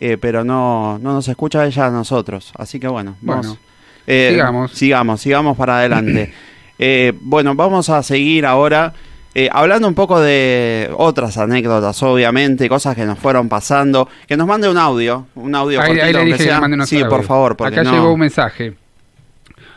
eh, 0.00 0.18
pero 0.20 0.44
no, 0.44 0.98
no 0.98 1.14
nos 1.14 1.28
escucha 1.28 1.64
ella 1.64 1.86
a 1.86 1.90
nosotros. 1.90 2.52
Así 2.56 2.78
que 2.78 2.88
bueno, 2.88 3.16
vamos. 3.22 3.46
Bueno, 3.46 3.60
Eh, 4.06 4.28
sigamos. 4.32 4.72
Sigamos, 4.72 5.20
sigamos 5.20 5.56
para 5.56 5.78
adelante. 5.78 6.32
Eh, 6.80 7.12
bueno, 7.22 7.56
vamos 7.56 7.90
a 7.90 8.00
seguir 8.04 8.46
ahora 8.46 8.94
eh, 9.44 9.48
hablando 9.52 9.86
un 9.88 9.94
poco 9.94 10.20
de 10.20 10.90
otras 10.96 11.38
anécdotas, 11.38 12.02
obviamente, 12.02 12.68
cosas 12.68 12.96
que 12.96 13.04
nos 13.04 13.18
fueron 13.18 13.48
pasando. 13.48 14.08
Que 14.26 14.36
nos 14.36 14.46
mande 14.46 14.68
un 14.68 14.76
audio, 14.78 15.26
un 15.34 15.54
audio 15.54 15.80
Ahí, 15.80 15.86
cortito, 15.88 16.06
ahí 16.06 16.12
le 16.12 16.18
aunque 16.18 16.32
dije 16.34 16.44
sea. 16.44 16.86
Sí, 16.86 17.04
por 17.08 17.22
favor, 17.24 17.56
porque 17.56 17.74
Acá 17.80 17.84
no- 17.84 17.92
llegó 17.92 18.12
un 18.12 18.20
mensaje. 18.20 18.74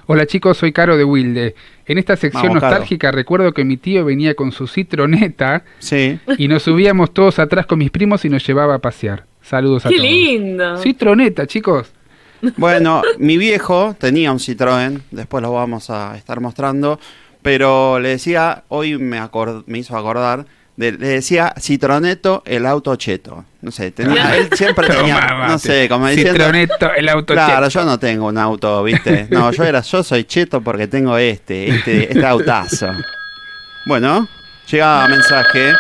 Hola 0.08 0.26
chicos, 0.26 0.58
soy 0.58 0.71
Caro 0.71 0.97
de 0.97 1.04
Wilde. 1.04 1.56
En 1.86 1.97
esta 1.97 2.15
sección 2.15 2.43
Vamos, 2.47 2.60
Caro. 2.62 2.71
nostálgica 2.71 3.12
recuerdo 3.12 3.54
que 3.54 3.63
mi 3.63 3.78
tío 3.78 4.04
venía 4.04 4.34
con 4.36 4.52
su 4.52 4.67
citroneta 4.67 5.63
Sí, 5.80 6.19
y 6.38 6.47
nos 6.47 6.63
subíamos 6.63 7.13
todos 7.13 7.39
atrás 7.39 7.65
con 7.65 7.80
mis 7.80 7.91
primos 7.91 8.26
y 8.26 8.30
nos 8.30 8.45
llevaba 8.45 8.76
a 8.76 8.80
pasear. 8.80 9.26
Saludos 9.41 9.86
a 9.86 9.89
¡Qué 9.89 9.95
todos. 9.97 10.08
lindo! 10.10 10.78
Citroneta, 10.80 11.47
chicos. 11.47 11.91
Bueno, 12.58 13.04
mi 13.19 13.38
viejo 13.38 13.95
tenía 14.00 14.32
un 14.32 14.39
Citroën, 14.39 15.02
después 15.12 15.43
lo 15.43 15.54
vamos 15.54 15.89
a 15.91 16.17
estar 16.17 16.39
mostrando, 16.41 17.00
pero 17.41 17.99
le 17.99 18.10
decía, 18.10 18.63
hoy 18.67 18.97
me, 18.97 19.21
me 19.65 19.77
hizo 19.80 19.97
acordar, 19.97 20.45
de- 20.77 20.93
le 20.93 21.08
decía 21.08 21.54
Citroneto 21.60 22.43
el 22.45 22.65
auto 22.65 22.95
cheto. 22.95 23.45
No 23.62 23.71
sé, 23.71 23.91
tenía, 23.91 24.36
él 24.38 24.49
siempre 24.54 24.88
tenía, 24.88 25.45
no 25.47 25.60
sé, 25.60 25.88
como 25.89 26.08
diciendo... 26.08 26.34
Citroneto, 26.34 26.93
el 26.93 27.10
auto 27.10 27.34
Claro, 27.34 27.67
cheto. 27.67 27.80
yo 27.82 27.86
no 27.86 27.99
tengo 27.99 28.27
un 28.27 28.38
auto, 28.38 28.84
¿viste? 28.84 29.27
No, 29.30 29.51
yo 29.51 29.63
era, 29.63 29.82
yo 29.82 30.04
soy 30.04 30.23
cheto 30.23 30.62
porque 30.62 30.88
tengo 30.88 31.17
este, 31.17 31.69
este, 31.69 32.12
este 32.12 32.25
autazo. 32.25 32.89
Bueno, 33.86 34.27
llega 34.69 35.08
mensaje. 35.08 35.73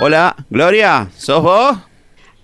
Hola, 0.00 0.36
Gloria, 0.50 1.08
¿sos 1.16 1.42
vos? 1.42 1.76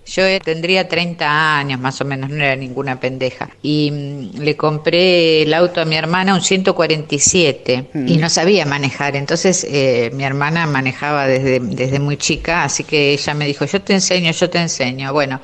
Yo 0.05 0.23
eh, 0.23 0.39
tendría 0.43 0.87
30 0.87 1.57
años 1.57 1.79
más 1.79 1.99
o 2.01 2.05
menos, 2.05 2.29
no 2.29 2.43
era 2.43 2.55
ninguna 2.55 2.99
pendeja. 2.99 3.49
Y 3.61 3.91
mm, 3.91 4.39
le 4.41 4.57
compré 4.57 5.43
el 5.43 5.53
auto 5.53 5.81
a 5.81 5.85
mi 5.85 5.95
hermana, 5.95 6.33
un 6.33 6.41
147, 6.41 7.89
y 8.07 8.17
no 8.17 8.29
sabía 8.29 8.65
manejar. 8.65 9.15
Entonces 9.15 9.65
eh, 9.69 10.11
mi 10.13 10.23
hermana 10.23 10.65
manejaba 10.67 11.27
desde, 11.27 11.59
desde 11.59 11.99
muy 11.99 12.17
chica, 12.17 12.63
así 12.63 12.83
que 12.83 13.13
ella 13.13 13.33
me 13.33 13.45
dijo, 13.45 13.65
yo 13.65 13.81
te 13.81 13.93
enseño, 13.93 14.31
yo 14.31 14.49
te 14.49 14.59
enseño. 14.59 15.13
Bueno, 15.13 15.39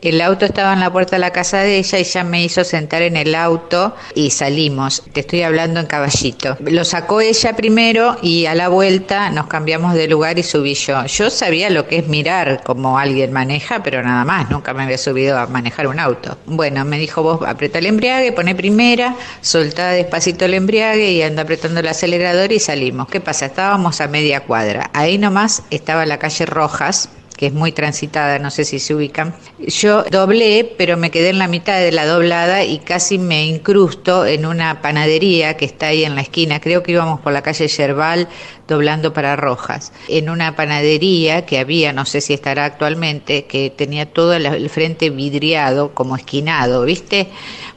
el 0.00 0.20
auto 0.20 0.44
estaba 0.44 0.72
en 0.72 0.80
la 0.80 0.92
puerta 0.92 1.16
de 1.16 1.20
la 1.20 1.32
casa 1.32 1.58
de 1.58 1.78
ella 1.78 1.98
y 1.98 2.02
ella 2.02 2.24
me 2.24 2.42
hizo 2.42 2.64
sentar 2.64 3.02
en 3.02 3.16
el 3.16 3.34
auto 3.34 3.94
y 4.14 4.30
salimos. 4.30 5.02
Te 5.12 5.20
estoy 5.20 5.42
hablando 5.42 5.80
en 5.80 5.86
caballito. 5.86 6.56
Lo 6.60 6.84
sacó 6.84 7.20
ella 7.20 7.54
primero 7.56 8.16
y 8.22 8.46
a 8.46 8.54
la 8.54 8.68
vuelta 8.68 9.30
nos 9.30 9.48
cambiamos 9.48 9.94
de 9.94 10.08
lugar 10.08 10.38
y 10.38 10.42
subí 10.42 10.74
yo. 10.74 11.04
Yo 11.06 11.30
sabía 11.30 11.68
lo 11.70 11.88
que 11.88 11.98
es 11.98 12.08
mirar 12.08 12.62
como 12.64 12.98
alguien 12.98 13.32
maneja, 13.32 13.82
pero 13.82 13.97
nada 14.02 14.24
más, 14.24 14.50
nunca 14.50 14.74
me 14.74 14.82
había 14.82 14.98
subido 14.98 15.38
a 15.38 15.46
manejar 15.46 15.86
un 15.86 15.98
auto. 15.98 16.38
Bueno, 16.46 16.84
me 16.84 16.98
dijo 16.98 17.22
vos 17.22 17.40
apretá 17.46 17.78
el 17.78 17.86
embriague, 17.86 18.32
poné 18.32 18.54
primera, 18.54 19.14
soltá 19.40 19.90
despacito 19.90 20.44
el 20.44 20.54
embriague 20.54 21.10
y 21.12 21.22
anda 21.22 21.42
apretando 21.42 21.80
el 21.80 21.88
acelerador 21.88 22.52
y 22.52 22.58
salimos. 22.58 23.08
¿Qué 23.08 23.20
pasa? 23.20 23.46
Estábamos 23.46 24.00
a 24.00 24.08
media 24.08 24.40
cuadra. 24.40 24.90
Ahí 24.92 25.18
nomás 25.18 25.62
estaba 25.70 26.06
la 26.06 26.18
calle 26.18 26.46
Rojas, 26.46 27.08
que 27.38 27.46
es 27.46 27.52
muy 27.54 27.70
transitada, 27.70 28.38
no 28.40 28.50
sé 28.50 28.64
si 28.64 28.80
se 28.80 28.94
ubican. 28.96 29.34
Yo 29.60 30.02
doblé, 30.10 30.74
pero 30.76 30.96
me 30.96 31.10
quedé 31.12 31.28
en 31.30 31.38
la 31.38 31.46
mitad 31.46 31.78
de 31.78 31.92
la 31.92 32.04
doblada 32.04 32.64
y 32.64 32.80
casi 32.80 33.16
me 33.16 33.46
incrusto 33.46 34.26
en 34.26 34.44
una 34.44 34.82
panadería 34.82 35.56
que 35.56 35.64
está 35.64 35.86
ahí 35.86 36.04
en 36.04 36.16
la 36.16 36.22
esquina. 36.22 36.60
Creo 36.60 36.82
que 36.82 36.92
íbamos 36.92 37.20
por 37.20 37.32
la 37.32 37.42
calle 37.42 37.68
Yerbal 37.68 38.28
doblando 38.66 39.12
para 39.12 39.36
Rojas. 39.36 39.92
En 40.08 40.28
una 40.30 40.56
panadería 40.56 41.46
que 41.46 41.60
había, 41.60 41.92
no 41.92 42.04
sé 42.04 42.20
si 42.20 42.34
estará 42.34 42.64
actualmente, 42.64 43.44
que 43.46 43.70
tenía 43.70 44.06
todo 44.06 44.34
el- 44.34 44.68
frente 44.68 45.08
vidriado, 45.10 45.94
como 45.94 46.16
esquinado, 46.16 46.84
¿viste? 46.84 47.28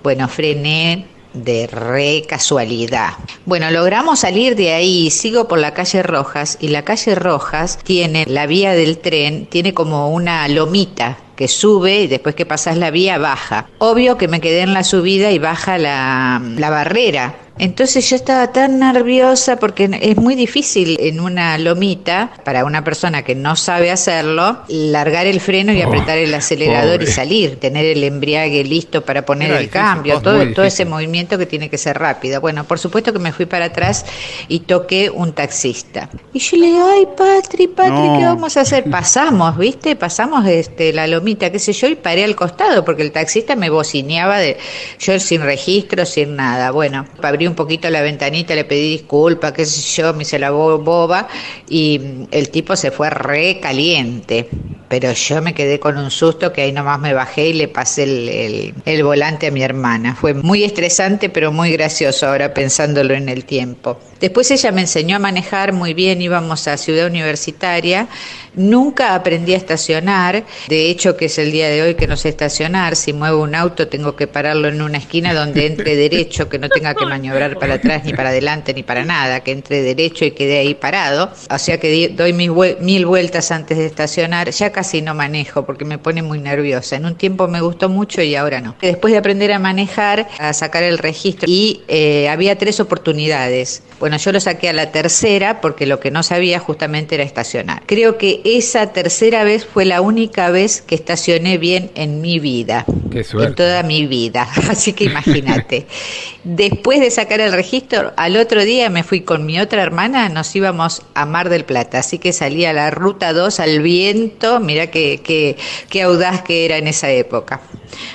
Bueno, 0.03 0.27
frené 0.27 1.05
de 1.33 1.67
re 1.67 2.23
casualidad. 2.27 3.13
Bueno, 3.45 3.71
logramos 3.71 4.19
salir 4.19 4.55
de 4.55 4.73
ahí, 4.73 5.09
sigo 5.09 5.47
por 5.47 5.59
la 5.59 5.73
calle 5.73 6.03
Rojas 6.03 6.57
y 6.59 6.69
la 6.69 6.83
calle 6.83 7.15
Rojas 7.15 7.79
tiene 7.83 8.25
la 8.27 8.45
vía 8.45 8.73
del 8.73 8.97
tren, 8.97 9.45
tiene 9.45 9.73
como 9.73 10.11
una 10.11 10.47
lomita 10.47 11.17
que 11.35 11.47
sube 11.47 12.01
y 12.01 12.07
después 12.07 12.35
que 12.35 12.45
pasas 12.45 12.77
la 12.77 12.91
vía 12.91 13.17
baja. 13.17 13.67
Obvio 13.79 14.17
que 14.17 14.27
me 14.27 14.41
quedé 14.41 14.61
en 14.61 14.73
la 14.73 14.83
subida 14.83 15.31
y 15.31 15.39
baja 15.39 15.77
la, 15.77 16.41
la 16.57 16.69
barrera. 16.69 17.35
Entonces 17.61 18.09
yo 18.09 18.15
estaba 18.15 18.51
tan 18.51 18.79
nerviosa 18.79 19.57
porque 19.57 19.87
es 20.01 20.17
muy 20.17 20.33
difícil 20.33 20.97
en 20.99 21.19
una 21.19 21.55
lomita 21.59 22.31
para 22.43 22.65
una 22.65 22.83
persona 22.83 23.21
que 23.21 23.35
no 23.35 23.55
sabe 23.55 23.91
hacerlo, 23.91 24.57
largar 24.67 25.27
el 25.27 25.39
freno 25.39 25.71
y 25.71 25.81
Oh, 25.83 25.87
apretar 25.87 26.17
el 26.17 26.33
acelerador 26.33 26.97
pobre. 26.97 27.03
y 27.11 27.13
salir, 27.13 27.59
tener 27.59 27.85
el 27.85 28.03
embriague 28.03 28.63
listo 28.63 29.05
para 29.05 29.23
poner 29.27 29.49
Era 29.49 29.59
el 29.59 29.65
difícil, 29.65 29.79
cambio, 29.81 30.21
todo, 30.21 30.51
todo 30.53 30.65
ese 30.65 30.85
movimiento 30.85 31.37
que 31.37 31.45
tiene 31.45 31.69
que 31.69 31.77
ser 31.77 31.99
rápido. 31.99 32.41
Bueno, 32.41 32.63
por 32.63 32.79
supuesto 32.79 33.13
que 33.13 33.19
me 33.19 33.31
fui 33.31 33.45
para 33.45 33.65
atrás 33.65 34.05
y 34.47 34.61
toqué 34.61 35.11
un 35.11 35.31
taxista. 35.33 36.09
Y 36.33 36.39
yo 36.39 36.57
le 36.57 36.65
digo, 36.65 36.89
ay, 36.91 37.07
Patri, 37.15 37.67
Patri, 37.67 37.91
No. 37.91 38.17
¿qué 38.17 38.25
vamos 38.25 38.57
a 38.57 38.61
hacer? 38.61 38.85
Pasamos, 38.89 39.55
¿viste? 39.55 39.95
Pasamos 39.95 40.47
este, 40.47 40.93
la 40.93 41.05
lomita, 41.05 41.51
qué 41.51 41.59
sé 41.59 41.73
yo, 41.73 41.87
y 41.87 41.93
paré 41.95 42.23
al 42.23 42.35
costado 42.35 42.83
porque 42.83 43.03
el 43.03 43.11
taxista 43.11 43.55
me 43.55 43.69
bocineaba 43.69 44.39
de 44.39 44.57
yo 44.99 45.19
sin 45.19 45.41
registro, 45.43 46.07
sin 46.07 46.35
nada. 46.35 46.71
Bueno, 46.71 47.05
abrí 47.21 47.50
un 47.51 47.55
poquito 47.55 47.89
la 47.89 48.01
ventanita, 48.01 48.55
le 48.55 48.63
pedí 48.65 48.89
disculpas, 48.91 49.51
qué 49.51 49.65
sé 49.65 50.01
yo, 50.01 50.13
me 50.13 50.23
hice 50.23 50.39
la 50.39 50.49
bo- 50.51 50.79
boba 50.79 51.27
y 51.69 52.01
el 52.31 52.49
tipo 52.49 52.75
se 52.75 52.91
fue 52.91 53.09
re 53.09 53.59
caliente. 53.61 54.49
Pero 54.89 55.13
yo 55.13 55.41
me 55.41 55.53
quedé 55.53 55.79
con 55.79 55.97
un 55.97 56.11
susto 56.11 56.51
que 56.51 56.63
ahí 56.63 56.73
nomás 56.73 56.99
me 56.99 57.13
bajé 57.13 57.47
y 57.49 57.53
le 57.53 57.69
pasé 57.69 58.03
el, 58.03 58.27
el- 58.29 58.73
el 58.85 59.03
volante 59.05 59.47
a 59.47 59.51
mi 59.51 59.61
hermana. 59.63 60.15
Fue 60.15 60.33
muy 60.33 60.65
estresante, 60.65 61.29
pero 61.29 61.51
muy 61.53 61.71
gracioso 61.71 62.27
ahora 62.27 62.53
pensándolo 62.53 63.13
en 63.13 63.29
el 63.29 63.45
tiempo. 63.45 63.97
Después 64.19 64.51
ella 64.51 64.71
me 64.73 64.81
enseñó 64.81 65.15
a 65.15 65.19
manejar 65.19 65.71
muy 65.71 65.93
bien, 65.93 66.21
íbamos 66.21 66.67
a 66.67 66.75
Ciudad 66.77 67.07
Universitaria 67.07 68.07
Nunca 68.53 69.15
aprendí 69.15 69.53
a 69.53 69.57
estacionar, 69.57 70.43
de 70.67 70.89
hecho 70.89 71.15
que 71.15 71.25
es 71.25 71.37
el 71.37 71.51
día 71.51 71.69
de 71.69 71.81
hoy 71.81 71.95
que 71.95 72.05
no 72.05 72.17
sé 72.17 72.29
estacionar, 72.29 72.97
si 72.97 73.13
muevo 73.13 73.41
un 73.43 73.55
auto 73.55 73.87
tengo 73.87 74.17
que 74.17 74.27
pararlo 74.27 74.67
en 74.67 74.81
una 74.81 74.97
esquina 74.97 75.33
donde 75.33 75.67
entre 75.67 75.95
derecho, 75.95 76.49
que 76.49 76.59
no 76.59 76.67
tenga 76.67 76.93
que 76.93 77.05
maniobrar 77.05 77.57
para 77.57 77.75
atrás 77.75 78.03
ni 78.03 78.13
para 78.13 78.29
adelante 78.29 78.73
ni 78.73 78.83
para 78.83 79.05
nada, 79.05 79.39
que 79.39 79.51
entre 79.51 79.81
derecho 79.81 80.25
y 80.25 80.31
quede 80.31 80.59
ahí 80.59 80.75
parado, 80.75 81.31
o 81.49 81.57
sea 81.57 81.79
que 81.79 82.09
doy 82.09 82.33
mis 82.33 82.51
mil 82.81 83.05
vueltas 83.05 83.51
antes 83.51 83.77
de 83.77 83.85
estacionar, 83.85 84.49
ya 84.49 84.71
casi 84.71 85.01
no 85.01 85.15
manejo 85.15 85.65
porque 85.65 85.85
me 85.85 85.97
pone 85.97 86.21
muy 86.21 86.39
nerviosa, 86.39 86.97
en 86.97 87.05
un 87.05 87.15
tiempo 87.15 87.47
me 87.47 87.61
gustó 87.61 87.87
mucho 87.87 88.21
y 88.21 88.35
ahora 88.35 88.59
no. 88.59 88.75
Después 88.81 89.13
de 89.13 89.19
aprender 89.19 89.53
a 89.53 89.59
manejar, 89.59 90.27
a 90.39 90.51
sacar 90.51 90.83
el 90.83 90.97
registro 90.97 91.45
y 91.47 91.83
eh, 91.87 92.27
había 92.27 92.57
tres 92.57 92.81
oportunidades. 92.81 93.81
Bueno, 94.01 94.17
yo 94.17 94.31
lo 94.31 94.39
saqué 94.39 94.67
a 94.67 94.73
la 94.73 94.91
tercera 94.91 95.61
porque 95.61 95.85
lo 95.85 95.99
que 95.99 96.09
no 96.09 96.23
sabía 96.23 96.57
justamente 96.57 97.13
era 97.13 97.23
estacionar. 97.23 97.83
Creo 97.85 98.17
que 98.17 98.41
esa 98.43 98.93
tercera 98.93 99.43
vez 99.43 99.63
fue 99.63 99.85
la 99.85 100.01
única 100.01 100.49
vez 100.49 100.81
que 100.81 100.95
estacioné 100.95 101.59
bien 101.59 101.91
en 101.93 102.19
mi 102.19 102.39
vida. 102.39 102.83
Qué 103.11 103.19
En 103.19 103.23
suerte. 103.23 103.53
toda 103.53 103.83
mi 103.83 104.07
vida. 104.07 104.47
Así 104.71 104.93
que 104.93 105.03
imagínate. 105.03 105.85
Después 106.43 106.99
de 106.99 107.11
sacar 107.11 107.41
el 107.41 107.51
registro, 107.51 108.11
al 108.17 108.37
otro 108.37 108.63
día 108.63 108.89
me 108.89 109.03
fui 109.03 109.21
con 109.21 109.45
mi 109.45 109.59
otra 109.59 109.83
hermana, 109.83 110.29
nos 110.29 110.55
íbamos 110.55 111.03
a 111.13 111.27
Mar 111.27 111.49
del 111.49 111.63
Plata. 111.63 111.99
Así 111.99 112.17
que 112.17 112.33
salí 112.33 112.65
a 112.65 112.73
la 112.73 112.89
ruta 112.89 113.33
2 113.33 113.59
al 113.59 113.83
viento. 113.83 114.59
Mira 114.59 114.87
qué, 114.87 115.21
qué, 115.23 115.57
qué 115.89 116.01
audaz 116.01 116.41
que 116.41 116.65
era 116.65 116.77
en 116.77 116.87
esa 116.87 117.11
época. 117.11 117.61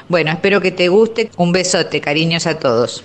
Bueno, 0.09 0.33
espero 0.33 0.61
que 0.61 0.73
te 0.73 0.89
guste. 0.89 1.31
Un 1.37 1.53
besote, 1.53 2.01
cariños 2.01 2.49
a 2.49 2.59
todos. 2.59 3.05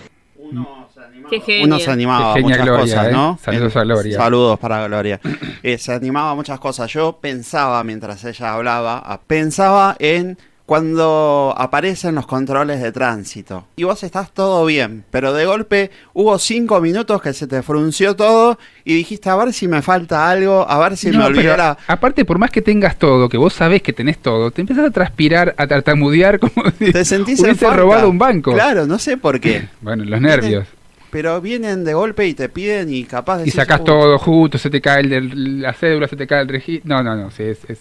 Qué. 1.40 1.64
Uno 1.64 1.80
se 1.80 1.92
animaba 1.92 2.32
a 2.32 2.34
Qué 2.36 2.42
genia 2.42 2.58
muchas 2.58 2.66
Gloria, 2.66 2.96
cosas, 2.96 3.08
¿eh? 3.08 3.12
¿no? 3.12 3.40
Saludos 3.42 3.76
a 3.76 3.84
Gloria. 3.84 4.18
Saludos 4.18 4.60
para 4.60 4.88
Gloria. 4.88 5.20
Eh, 5.64 5.78
se 5.78 5.94
animaba 5.94 6.32
a 6.32 6.36
muchas 6.36 6.60
cosas. 6.60 6.92
Yo 6.92 7.18
pensaba, 7.22 7.84
mientras 7.84 8.24
ella 8.26 8.54
hablaba, 8.54 9.22
pensaba 9.28 9.96
en 10.00 10.38
cuando 10.72 11.54
aparecen 11.58 12.16
los 12.16 12.26
controles 12.26 12.82
de 12.82 12.94
tránsito. 12.94 13.68
Y 13.76 13.84
vos 13.84 14.04
estás 14.04 14.32
todo 14.32 14.66
bien, 14.66 15.04
pero 15.12 15.34
de 15.34 15.46
golpe 15.46 15.92
hubo 16.14 16.40
cinco 16.40 16.80
minutos 16.80 17.22
que 17.22 17.34
se 17.34 17.46
te 17.46 17.62
frunció 17.62 18.16
todo 18.16 18.58
y 18.86 18.96
dijiste, 18.96 19.30
a 19.30 19.36
ver 19.36 19.52
si 19.52 19.68
me 19.68 19.82
falta 19.82 20.30
algo, 20.30 20.66
a 20.70 20.80
ver 20.80 20.96
si 20.96 21.12
me 21.12 21.18
No, 21.18 21.30
pero 21.36 21.58
la... 21.58 21.78
aparte, 21.88 22.24
por 22.24 22.38
más 22.38 22.52
que 22.52 22.62
tengas 22.62 22.98
todo, 22.98 23.28
que 23.28 23.36
vos 23.36 23.52
sabés 23.52 23.82
que 23.82 23.92
tenés 23.92 24.20
todo, 24.20 24.52
te 24.52 24.62
empezás 24.62 24.86
a 24.86 24.92
transpirar, 24.92 25.54
a 25.58 25.68
tartamudear 25.68 26.40
como 26.40 26.64
si 26.80 26.94
Te 26.94 27.04
sentís 27.04 27.40
en 27.40 27.48
hubiese 27.48 27.70
robado 27.70 28.10
un 28.10 28.18
banco. 28.18 28.54
Claro, 28.54 28.88
no 28.88 28.98
sé 28.98 29.18
por 29.18 29.42
qué. 29.42 29.68
Bueno, 29.82 30.06
los 30.06 30.22
nervios. 30.22 30.68
Pero 31.12 31.42
vienen 31.42 31.84
de 31.84 31.94
golpe 31.94 32.26
y 32.28 32.34
te 32.34 32.48
piden 32.50 32.92
y 32.94 33.04
capaz 33.04 33.40
de 33.40 33.48
Y 33.48 33.52
sacás 33.52 33.84
todo 33.84 34.18
justo, 34.18 34.58
se 34.58 34.70
te 34.70 34.80
cae 34.82 35.02
el 35.02 35.10
del- 35.10 35.62
la 35.62 35.74
cédula, 35.74 36.08
se 36.08 36.16
te 36.16 36.26
cae 36.26 36.42
el 36.42 36.48
registro. 36.48 36.88
No, 36.96 37.04
no, 37.04 37.16
no, 37.16 37.30
sí, 37.32 37.44
es, 37.44 37.60
es, 37.70 37.80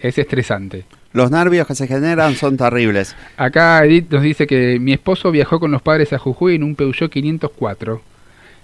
es 0.00 0.18
estresante. 0.18 0.84
Los 1.12 1.30
nervios 1.30 1.66
que 1.66 1.74
se 1.74 1.86
generan 1.86 2.34
son 2.34 2.56
terribles. 2.56 3.14
Acá 3.36 3.84
Edith 3.84 4.10
nos 4.10 4.22
dice 4.22 4.46
que 4.46 4.78
mi 4.80 4.94
esposo 4.94 5.30
viajó 5.30 5.60
con 5.60 5.70
los 5.70 5.82
padres 5.82 6.12
a 6.14 6.18
Jujuy 6.18 6.54
en 6.54 6.62
un 6.62 6.74
Peugeot 6.74 7.10
504. 7.12 8.00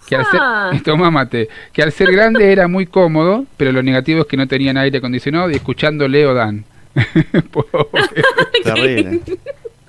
Que 0.09 0.16
al 0.16 0.24
Ah. 0.32 0.70
ser, 0.72 0.82
toma 0.84 1.11
mate, 1.11 1.48
que 1.74 1.82
al 1.82 1.92
ser 1.92 2.11
grande 2.11 2.50
era 2.50 2.66
muy 2.66 2.86
cómodo, 2.86 3.44
pero 3.59 3.72
lo 3.72 3.82
negativo 3.82 4.22
es 4.22 4.26
que 4.26 4.38
no 4.38 4.48
tenían 4.48 4.78
aire 4.78 4.96
acondicionado 4.98 5.50
y 5.50 5.56
escuchando 5.56 6.09
Leo 6.09 6.32
Dan. 6.32 6.64
Pobre. 7.52 8.22
Terrible. 8.64 9.20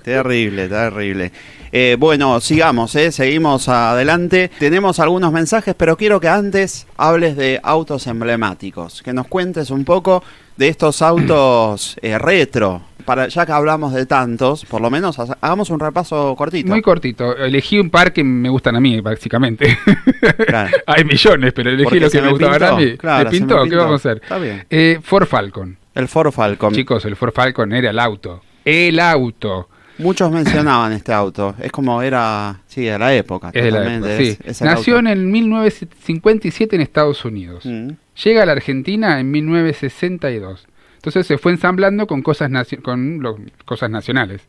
terrible, 0.04 0.68
terrible. 0.68 1.32
Eh, 1.72 1.96
bueno, 1.98 2.40
sigamos, 2.40 2.94
¿eh? 2.96 3.12
seguimos 3.12 3.68
adelante. 3.68 4.50
Tenemos 4.58 4.98
algunos 4.98 5.32
mensajes, 5.32 5.74
pero 5.76 5.96
quiero 5.96 6.20
que 6.20 6.28
antes 6.28 6.86
hables 6.96 7.36
de 7.36 7.60
autos 7.62 8.06
emblemáticos, 8.06 9.02
que 9.02 9.12
nos 9.12 9.26
cuentes 9.28 9.70
un 9.70 9.84
poco 9.84 10.22
de 10.56 10.68
estos 10.68 11.00
autos 11.02 11.96
eh, 12.02 12.18
retro. 12.18 12.82
Para, 13.04 13.28
ya 13.28 13.46
que 13.46 13.52
hablamos 13.52 13.94
de 13.94 14.04
tantos, 14.04 14.64
por 14.66 14.80
lo 14.82 14.90
menos 14.90 15.18
ha- 15.18 15.36
hagamos 15.40 15.70
un 15.70 15.80
repaso 15.80 16.36
cortito. 16.36 16.68
Muy 16.68 16.82
cortito. 16.82 17.34
Elegí 17.34 17.78
un 17.78 17.88
par 17.88 18.12
que 18.12 18.22
me 18.22 18.48
gustan 18.50 18.76
a 18.76 18.80
mí, 18.80 19.00
básicamente. 19.00 19.78
Claro. 20.46 20.76
Hay 20.86 21.04
millones, 21.04 21.52
pero 21.54 21.70
elegí 21.70 21.84
Porque 21.84 22.00
lo 22.00 22.10
se 22.10 22.18
que 22.18 22.22
me 22.22 22.26
me 22.26 22.32
gustaba 22.32 22.58
pintó. 22.58 22.74
a 22.74 22.76
mí. 22.78 22.96
Claro. 22.98 23.30
¿Qué 23.70 23.76
vamos 23.76 23.92
a 23.92 23.94
hacer? 24.10 24.20
Está 24.22 24.36
bien. 24.38 24.66
Eh, 24.68 24.98
Ford 25.02 25.26
Falcon. 25.26 25.78
El 25.94 26.08
Ford 26.08 26.30
Falcon. 26.30 26.74
Chicos, 26.74 27.04
el 27.06 27.16
Ford 27.16 27.32
Falcon 27.32 27.72
era 27.72 27.88
el 27.90 27.98
auto. 27.98 28.42
El 28.66 29.00
auto. 29.00 29.69
Muchos 30.00 30.30
mencionaban 30.32 30.92
este 30.92 31.12
auto. 31.12 31.54
Es 31.60 31.70
como 31.72 32.00
era, 32.02 32.60
sí, 32.66 32.84
de 32.84 32.98
la 32.98 33.14
época. 33.14 33.50
Es 33.54 33.64
de 33.64 33.70
la 33.70 33.78
totalmente. 33.78 34.14
época, 34.28 34.42
sí. 34.44 34.50
Es- 34.50 34.62
Nació 34.62 34.96
auto. 34.96 35.08
en 35.08 35.18
el 35.18 35.26
1957 35.26 36.76
en 36.76 36.82
Estados 36.82 37.24
Unidos. 37.24 37.64
Mm. 37.66 37.90
Llega 38.24 38.42
a 38.42 38.46
la 38.46 38.52
Argentina 38.52 39.18
en 39.20 39.30
1962. 39.30 40.66
Entonces 40.96 41.26
se 41.26 41.38
fue 41.38 41.52
ensamblando 41.52 42.06
con 42.06 42.22
cosas, 42.22 42.50
con 42.82 43.20
lo- 43.22 43.38
cosas 43.64 43.90
nacionales. 43.90 44.42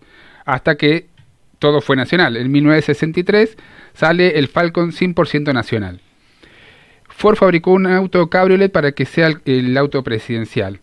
Hasta 0.46 0.76
que 0.76 1.08
todo 1.60 1.80
fue 1.82 1.96
nacional. 1.96 2.36
En 2.38 2.52
1963 2.52 3.56
sale 3.94 4.38
el 4.40 4.48
Falcon 4.48 4.92
100% 4.92 5.54
nacional. 5.54 6.02
Ford 7.08 7.36
fabricó 7.36 7.72
un 7.72 7.86
auto 7.86 8.30
cabriolet 8.30 8.72
para 8.72 8.94
que 8.94 9.06
sea 9.06 9.28
el, 9.28 9.42
el 9.46 9.78
auto 9.78 10.02
presidencial. 10.04 10.80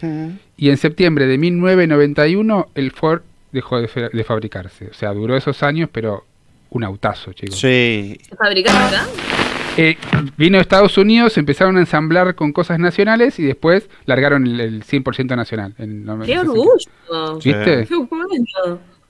Mm. 0.00 0.28
Y 0.56 0.70
en 0.70 0.76
septiembre 0.78 1.26
de 1.26 1.36
1991 1.38 2.68
el 2.74 2.90
Ford 2.90 3.22
dejó 3.54 3.80
de, 3.80 3.88
fe- 3.88 4.10
de 4.12 4.24
fabricarse. 4.24 4.88
O 4.88 4.94
sea, 4.94 5.12
duró 5.12 5.36
esos 5.36 5.62
años, 5.62 5.88
pero 5.90 6.24
un 6.70 6.84
autazo, 6.84 7.32
chicos. 7.32 7.58
Sí, 7.58 8.18
¿Se 8.28 8.36
fabricaba 8.36 8.88
acá? 8.88 9.06
Eh, 9.76 9.96
vino 10.36 10.56
de 10.58 10.62
Estados 10.62 10.96
Unidos, 10.98 11.36
empezaron 11.38 11.76
a 11.76 11.80
ensamblar 11.80 12.34
con 12.34 12.52
cosas 12.52 12.78
nacionales 12.78 13.38
y 13.40 13.44
después 13.44 13.88
largaron 14.06 14.46
el, 14.46 14.60
el 14.60 14.84
100% 14.84 15.34
nacional. 15.36 15.74
en 15.78 16.04
¡Qué 16.24 16.34
60. 16.34 16.40
orgullo! 16.42 17.38
¿Viste? 17.42 17.88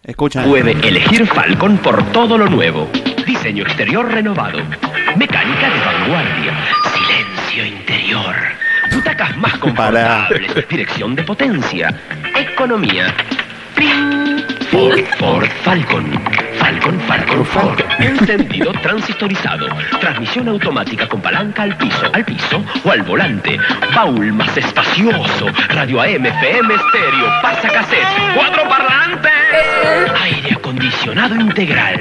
Escucha. 0.05 0.45
Puede 0.45 0.73
elegir 0.87 1.27
Falcon 1.27 1.79
por 1.79 2.03
todo 2.13 2.37
lo 2.39 2.49
nuevo. 2.49 2.89
Diseño 3.27 3.63
exterior 3.65 4.07
renovado. 4.11 4.59
Mecánica 5.17 5.71
de 5.71 5.81
vanguardia. 5.81 6.55
Silencio 6.93 7.65
interior. 7.79 8.35
Butacas 8.95 9.37
más 9.39 9.57
confortables. 9.59 10.69
Dirección 10.69 11.15
de 11.15 11.23
potencia. 11.23 11.99
Economía. 12.39 13.15
Ford, 14.71 15.05
Ford 15.19 15.49
Falcon. 15.63 16.11
Falcon, 16.59 17.01
Falcon, 17.01 17.45
Ford. 17.45 17.81
Encendido 17.99 18.73
transistorizado. 18.83 19.67
Transmisión 20.01 20.49
automática 20.49 21.09
con 21.09 21.21
palanca 21.21 21.65
al 21.65 21.77
piso, 21.77 22.11
al 22.13 22.25
piso 22.25 22.65
o 22.85 22.91
al 22.91 23.03
volante. 23.03 23.59
Baúl 23.95 24.33
más 24.33 24.57
espacioso. 24.57 25.47
Radio 25.69 26.01
AM, 26.01 26.27
FM 26.27 26.75
estéreo. 26.75 27.27
Pasa 27.43 27.69
cassette. 27.69 28.07
Cuatro 28.35 28.69
parlantes. 28.69 29.33
Aire 30.23 30.55
acondicionado 30.55 31.35
integral. 31.37 31.99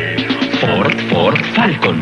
Ford, 0.61 0.99
Ford, 1.09 1.41
Falcon. 1.53 2.01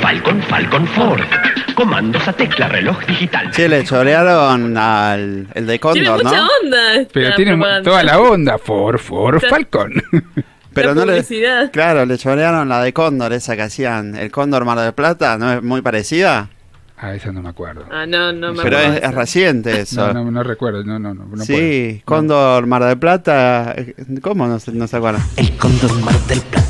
Falcon, 0.00 0.42
Falcon, 0.42 0.86
Ford. 0.88 1.51
Comandos 1.74 2.26
a 2.28 2.32
tecla, 2.32 2.68
reloj 2.68 3.04
digital. 3.06 3.50
Che, 3.50 3.68
le 3.68 3.84
chorearon 3.84 4.76
al 4.76 5.48
el 5.54 5.66
de 5.66 5.78
Tiene 5.78 5.80
Cóndor, 5.80 6.24
mucha 6.24 6.36
¿no? 6.36 6.48
onda. 6.62 6.94
esta 6.94 7.12
Pero 7.12 7.34
tiene 7.34 7.52
propaganda. 7.52 7.90
toda 7.90 8.02
la 8.02 8.20
onda. 8.20 8.58
Ford, 8.58 8.98
Ford, 8.98 9.36
Está- 9.36 9.48
Falcon. 9.48 9.92
Pero 10.74 10.88
La 10.88 10.94
no 10.94 11.04
le. 11.04 11.12
publicidad. 11.22 11.70
Claro, 11.70 12.06
le 12.06 12.16
chorearon 12.16 12.68
la 12.68 12.82
de 12.82 12.92
Cóndor, 12.94 13.32
esa 13.34 13.56
que 13.56 13.62
hacían. 13.62 14.16
El 14.16 14.30
Cóndor 14.30 14.64
Mar 14.64 14.78
del 14.78 14.94
Plata, 14.94 15.36
¿no 15.38 15.52
es 15.52 15.62
muy 15.62 15.82
parecida? 15.82 16.48
ah, 16.96 17.14
esa 17.14 17.32
no 17.32 17.42
me 17.42 17.48
acuerdo. 17.48 17.84
Ah, 17.90 18.06
no, 18.06 18.32
no 18.32 18.52
me 18.54 18.62
Pero 18.62 18.76
acuerdo 18.78 18.94
es, 18.94 19.00
de 19.00 19.06
es 19.06 19.10
eso. 19.12 19.18
reciente 19.20 19.80
eso. 19.80 20.12
No, 20.14 20.24
no, 20.24 20.30
no 20.30 20.42
recuerdo. 20.44 20.82
No, 20.84 20.98
no, 20.98 21.12
no, 21.12 21.24
no 21.26 21.44
sí, 21.44 21.52
puedo. 21.52 22.04
Cóndor 22.06 22.66
Mar 22.66 22.84
del 22.84 22.96
Plata. 22.98 23.74
eh, 23.76 23.94
¿Cómo 24.22 24.46
no 24.46 24.58
se, 24.60 24.72
no 24.72 24.86
se 24.86 24.96
acuerdan? 24.96 25.22
El 25.36 25.56
Cóndor 25.56 25.92
Mar 26.00 26.14
del 26.28 26.40
Plata. 26.40 26.68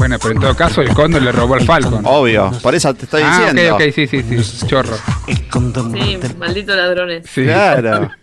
Bueno, 0.00 0.16
pero 0.18 0.32
en 0.34 0.40
todo 0.40 0.56
caso, 0.56 0.80
el 0.80 0.94
Cóndor 0.94 1.20
le 1.20 1.30
robó 1.30 1.56
al 1.56 1.60
Falcon. 1.60 2.00
Obvio, 2.06 2.50
por 2.62 2.74
eso 2.74 2.94
te 2.94 3.04
estoy 3.04 3.20
ah, 3.22 3.50
diciendo. 3.52 3.74
ok, 3.74 3.82
ok, 3.82 3.92
sí, 3.94 4.06
sí, 4.06 4.22
sí. 4.42 4.66
Chorro. 4.66 4.96
Sí, 5.28 6.18
malditos 6.38 6.74
ladrones. 6.74 7.26
Sí. 7.28 7.44
Claro. 7.44 8.10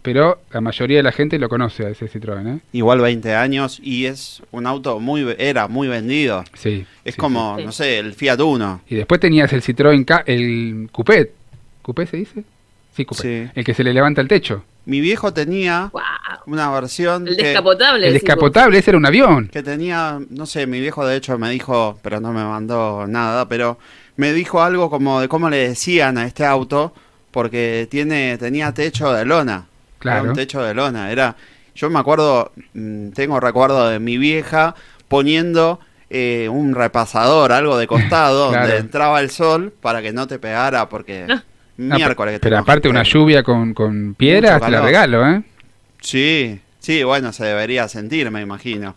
Pero 0.02 0.42
la 0.52 0.62
mayoría 0.62 0.98
de 0.98 1.04
la 1.04 1.14
gente 1.14 1.40
lo 1.40 1.50
conoce 1.50 1.86
a 1.86 1.90
ese 1.90 2.08
Citroën, 2.08 2.58
¿eh? 2.58 2.60
Igual 2.74 3.00
20 3.00 3.34
años 3.34 3.80
y 3.82 4.06
es 4.06 4.44
un 4.52 4.68
auto 4.68 5.00
muy, 5.00 5.36
era 5.40 5.68
muy 5.68 5.88
vendido. 5.88 6.44
Sí. 6.54 6.86
Es 7.04 7.16
sí, 7.16 7.20
como, 7.20 7.56
sí. 7.58 7.66
no 7.66 7.72
sé, 7.72 7.98
el 7.98 8.14
Fiat 8.14 8.40
Uno. 8.42 8.82
Y 8.88 8.96
después 8.96 9.20
tenías 9.20 9.52
el 9.54 9.64
Citroën, 9.64 10.06
K, 10.06 10.24
el 10.28 10.90
Coupé. 10.92 11.32
¿Coupé 11.82 12.06
se 12.06 12.18
dice? 12.18 12.44
Sí, 12.96 13.06
Coupé. 13.06 13.52
El 13.56 13.64
que 13.64 13.74
se 13.74 13.84
le 13.84 13.94
levanta 13.94 14.22
el 14.22 14.28
techo. 14.28 14.64
Mi 14.86 15.02
viejo 15.02 15.34
tenía 15.34 15.90
Wow. 15.92 16.02
una 16.48 16.70
versión 16.72 17.28
El 17.28 17.36
que, 17.38 17.44
descapotable. 17.44 18.08
El 18.08 18.14
descapotable, 18.14 18.78
ese 18.78 18.92
era 18.92 18.98
un 18.98 19.06
avión. 19.06 19.48
que 19.52 19.64
tenía, 19.64 20.20
no 20.30 20.46
sé, 20.46 20.68
mi 20.68 20.80
viejo 20.80 21.06
de 21.06 21.16
hecho 21.18 21.38
me 21.38 21.50
dijo, 21.50 21.98
pero 22.02 22.20
no 22.20 22.32
me 22.32 22.44
mandó 22.44 23.06
nada, 23.08 23.48
pero 23.48 23.78
me 24.18 24.32
dijo 24.34 24.62
algo 24.62 24.90
como 24.90 25.20
de 25.22 25.28
cómo 25.28 25.50
le 25.50 25.68
decían 25.70 26.18
a 26.18 26.26
este 26.26 26.46
auto, 26.46 26.94
porque 27.32 27.88
tiene, 27.90 28.38
tenía 28.38 28.72
techo 28.74 29.12
de 29.12 29.26
lona. 29.26 29.66
Era 29.66 30.00
Claro. 30.00 30.30
un 30.30 30.36
techo 30.36 30.62
de 30.64 30.74
lona. 30.76 31.12
Era, 31.12 31.36
yo 31.74 31.90
me 31.90 32.00
acuerdo, 32.00 32.52
mm, 32.76 33.10
tengo 33.10 33.40
recuerdo 33.40 33.90
de 33.90 34.00
mi 34.00 34.18
vieja 34.20 34.76
poniendo 35.08 35.80
eh, 36.12 36.48
un 36.52 36.76
repasador, 36.76 37.52
algo 37.52 37.78
de 37.78 37.88
costado, 37.88 38.50
Claro. 38.52 38.68
donde 38.68 38.78
entraba 38.80 39.20
el 39.20 39.32
sol 39.32 39.74
para 39.82 40.02
que 40.04 40.14
no 40.14 40.28
te 40.28 40.38
pegara, 40.38 40.88
porque 40.88 41.26
Ah. 41.28 41.34
No, 41.36 41.42
miércoles 41.78 42.34
que 42.34 42.40
te 42.40 42.44
pero 42.44 42.58
aparte 42.60 42.90
una 42.90 43.04
lluvia 43.04 43.44
con, 43.44 43.74
con 43.74 44.16
piedras, 44.16 44.62
te 44.62 44.72
la 44.72 44.82
regalo, 44.82 45.28
¿eh? 45.28 45.44
Sí, 46.02 46.60
sí, 46.80 47.04
bueno, 47.04 47.32
se 47.34 47.46
debería 47.46 47.88
sentir, 47.88 48.30
me 48.32 48.42
imagino. 48.42 48.96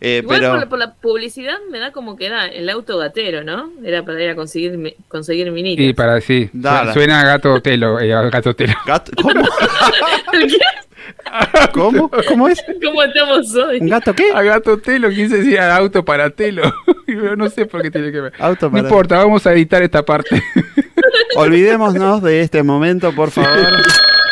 Eh, 0.00 0.20
Igual 0.22 0.38
pero 0.40 0.50
por, 0.52 0.60
la, 0.60 0.68
por 0.68 0.78
la 0.78 0.94
publicidad 0.94 1.54
me 1.70 1.78
da 1.78 1.90
como 1.90 2.16
que 2.16 2.26
era 2.26 2.46
el 2.46 2.68
auto 2.68 2.98
gatero, 2.98 3.44
¿no? 3.44 3.70
Era 3.82 4.04
para 4.04 4.22
ir 4.22 4.30
a 4.30 4.34
conseguir, 4.34 4.94
conseguir 5.08 5.50
minitas. 5.50 5.84
Y 5.86 5.94
para 5.94 6.20
sí, 6.20 6.50
Dale. 6.52 6.92
suena 6.92 7.20
a 7.20 7.24
gato 7.24 7.60
telo, 7.62 7.98
eh, 7.98 8.12
a 8.12 8.22
gato 8.28 8.54
telo. 8.54 8.74
Gato- 8.86 9.12
¿Cómo? 9.22 9.42
¿Qué? 10.32 10.48
¿Cómo? 11.72 12.10
¿Cómo 12.28 12.48
es? 12.48 12.62
¿Cómo 12.84 13.02
estamos 13.02 13.54
hoy? 13.54 13.78
¿Un 13.80 13.88
gato 13.88 14.14
qué? 14.14 14.30
A 14.34 14.42
gato 14.42 14.78
telo, 14.78 15.08
quise 15.10 15.38
decir 15.38 15.58
a 15.60 15.76
auto 15.76 16.04
para 16.04 16.30
telo. 16.30 16.62
No 17.36 17.48
sé 17.48 17.66
por 17.66 17.82
qué 17.82 17.90
tiene 17.90 18.10
que 18.10 18.20
ver. 18.20 18.32
Auto 18.38 18.66
No 18.66 18.72
para- 18.72 18.82
importa, 18.82 19.16
vamos 19.18 19.46
a 19.46 19.52
editar 19.52 19.80
esta 19.82 20.02
parte. 20.04 20.42
Olvidémonos 21.36 22.20
de 22.22 22.40
este 22.40 22.62
momento, 22.64 23.12
por 23.14 23.30
favor. 23.30 23.56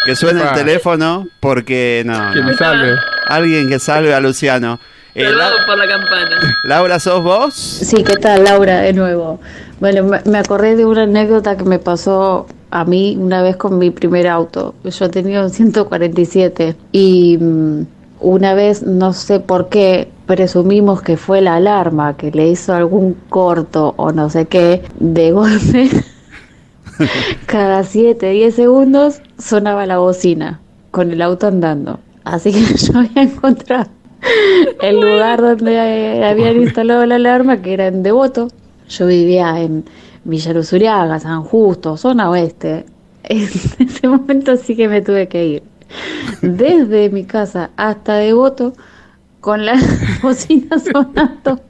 Que 0.04 0.16
suene 0.16 0.42
el 0.42 0.52
teléfono, 0.52 1.26
porque 1.40 2.02
no, 2.04 2.32
que 2.32 2.40
no. 2.40 2.46
me 2.48 2.54
salve. 2.54 2.96
Alguien 3.28 3.68
que 3.68 3.78
salve 3.78 4.12
a 4.12 4.20
Luciano. 4.20 4.80
Eh, 5.14 5.24
Salvado 5.24 5.58
La- 5.58 5.66
por 5.66 5.78
la 5.78 5.86
campana. 5.86 6.56
Laura, 6.64 6.98
¿sos 6.98 7.22
vos? 7.22 7.54
Sí, 7.54 8.02
¿qué 8.02 8.16
tal, 8.16 8.44
Laura? 8.44 8.80
De 8.80 8.92
nuevo. 8.92 9.38
Bueno, 9.80 10.04
me, 10.04 10.20
me 10.24 10.38
acordé 10.38 10.76
de 10.76 10.84
una 10.86 11.02
anécdota 11.02 11.56
que 11.56 11.64
me 11.64 11.78
pasó 11.78 12.46
a 12.70 12.84
mí 12.84 13.16
una 13.20 13.42
vez 13.42 13.56
con 13.56 13.78
mi 13.78 13.90
primer 13.90 14.26
auto. 14.26 14.74
Yo 14.84 15.10
tenía 15.10 15.42
un 15.42 15.50
147 15.50 16.74
y 16.90 17.38
mm, 17.38 17.86
una 18.20 18.54
vez, 18.54 18.82
no 18.82 19.12
sé 19.12 19.38
por 19.38 19.68
qué, 19.68 20.10
presumimos 20.26 21.02
que 21.02 21.16
fue 21.16 21.40
la 21.40 21.56
alarma 21.56 22.16
que 22.16 22.30
le 22.32 22.48
hizo 22.48 22.72
algún 22.74 23.14
corto 23.28 23.94
o 23.96 24.10
no 24.10 24.30
sé 24.30 24.46
qué, 24.46 24.82
de 24.98 25.30
golpe. 25.30 25.90
Cada 27.46 27.84
7, 27.84 28.30
10 28.30 28.54
segundos 28.54 29.20
sonaba 29.38 29.86
la 29.86 29.98
bocina 29.98 30.60
con 30.90 31.10
el 31.12 31.22
auto 31.22 31.46
andando. 31.46 32.00
Así 32.24 32.52
que 32.52 32.60
yo 32.76 32.98
había 32.98 33.22
encontrado 33.22 33.86
el 34.82 35.00
lugar 35.00 35.40
donde 35.40 35.74
eh, 35.74 36.24
habían 36.24 36.56
instalado 36.56 37.04
la 37.06 37.16
alarma, 37.16 37.62
que 37.62 37.74
era 37.74 37.86
en 37.86 38.02
Devoto. 38.02 38.48
Yo 38.88 39.06
vivía 39.06 39.60
en 39.60 39.84
Villa 40.24 40.52
Luzuriaga, 40.52 41.18
San 41.20 41.42
Justo, 41.42 41.96
zona 41.96 42.30
oeste. 42.30 42.86
En 43.26 43.48
ese 43.88 44.06
momento 44.06 44.54
sí 44.56 44.76
que 44.76 44.86
me 44.86 45.00
tuve 45.00 45.28
que 45.28 45.46
ir. 45.46 45.62
Desde 46.42 47.08
mi 47.08 47.24
casa 47.24 47.70
hasta 47.76 48.16
Devoto, 48.16 48.74
con 49.40 49.64
la 49.64 49.80
bocina 50.22 50.78
sonando 50.78 51.60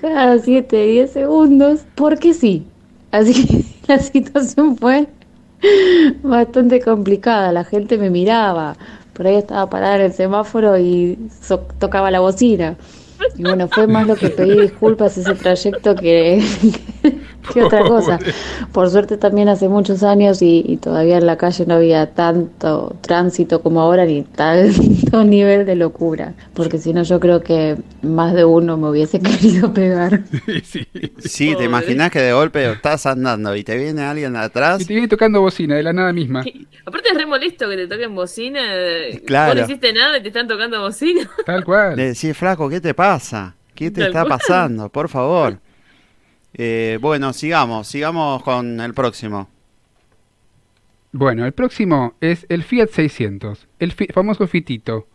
cada 0.00 0.38
7, 0.38 0.86
10 0.86 1.10
segundos, 1.10 1.80
porque 1.94 2.34
sí. 2.34 2.66
Así 3.10 3.46
que 3.46 3.64
la 3.86 3.98
situación 3.98 4.76
fue 4.76 5.08
bastante 6.22 6.80
complicada. 6.80 7.52
La 7.52 7.64
gente 7.64 7.98
me 7.98 8.10
miraba. 8.10 8.76
Por 9.18 9.26
ahí 9.26 9.34
estaba 9.34 9.68
parada 9.68 9.96
en 9.96 10.02
el 10.02 10.12
semáforo 10.12 10.78
y 10.78 11.18
so- 11.42 11.66
tocaba 11.80 12.08
la 12.12 12.20
bocina. 12.20 12.76
Y 13.36 13.42
bueno, 13.42 13.66
fue 13.68 13.88
más 13.88 14.06
lo 14.06 14.14
que 14.14 14.30
pedí 14.30 14.60
disculpas 14.60 15.18
ese 15.18 15.34
trayecto 15.34 15.96
que, 15.96 16.40
que 17.54 17.62
otra 17.62 17.82
cosa. 17.84 18.18
Por 18.72 18.90
suerte 18.90 19.16
también 19.16 19.48
hace 19.48 19.68
muchos 19.68 20.02
años 20.02 20.42
y, 20.42 20.64
y 20.66 20.76
todavía 20.78 21.18
en 21.18 21.26
la 21.26 21.36
calle 21.36 21.64
no 21.66 21.74
había 21.74 22.12
tanto 22.14 22.96
tránsito 23.00 23.62
como 23.62 23.80
ahora 23.80 24.04
ni 24.04 24.22
tanto 24.22 25.24
nivel 25.24 25.66
de 25.66 25.76
locura. 25.76 26.34
Porque 26.54 26.78
si 26.78 26.92
no 26.92 27.02
yo 27.02 27.20
creo 27.20 27.42
que 27.42 27.76
más 28.02 28.34
de 28.34 28.44
uno 28.44 28.76
me 28.76 28.88
hubiese 28.90 29.20
querido 29.20 29.72
pegar. 29.72 30.22
Sí. 30.64 30.86
Sí, 31.18 31.48
te 31.56 31.64
Pobre. 31.64 31.66
imaginas 31.66 32.10
que 32.10 32.20
de 32.20 32.32
golpe 32.32 32.70
estás 32.72 33.06
andando 33.06 33.54
y 33.56 33.64
te 33.64 33.76
viene 33.76 34.02
alguien 34.02 34.36
atrás. 34.36 34.80
Y 34.82 34.84
te 34.84 34.92
viene 34.94 35.08
tocando 35.08 35.40
bocina 35.40 35.76
de 35.76 35.82
la 35.82 35.92
nada 35.92 36.12
misma. 36.12 36.44
Aparte 36.84 37.08
es 37.10 37.16
re 37.16 37.26
molesto 37.26 37.68
que 37.68 37.76
te 37.76 37.86
toquen 37.86 38.14
bocina. 38.14 38.60
Claro. 39.26 39.54
No 39.54 39.64
hiciste 39.64 39.92
nada 39.92 40.18
y 40.18 40.22
te 40.22 40.28
están 40.28 40.46
tocando 40.48 40.80
bocina. 40.80 41.28
Tal 41.44 41.64
cual. 41.64 41.96
Le 41.96 42.06
decís, 42.08 42.36
flaco, 42.36 42.68
¿qué 42.68 42.80
te 42.80 42.94
pasa? 42.94 43.54
¿Qué 43.74 43.90
te 43.90 44.00
Tal 44.00 44.08
está 44.08 44.24
cual. 44.24 44.38
pasando? 44.38 44.88
Por 44.88 45.08
favor. 45.08 45.58
Eh, 46.58 46.98
bueno, 47.00 47.32
sigamos, 47.32 47.86
sigamos 47.86 48.42
con 48.42 48.80
el 48.80 48.92
próximo. 48.92 49.48
Bueno, 51.12 51.46
el 51.46 51.52
próximo 51.52 52.14
es 52.20 52.44
el 52.48 52.62
Fiat 52.64 52.88
600, 52.90 53.66
el 53.78 53.92
fi- 53.92 54.08
famoso 54.12 54.46
Fitito. 54.46 55.06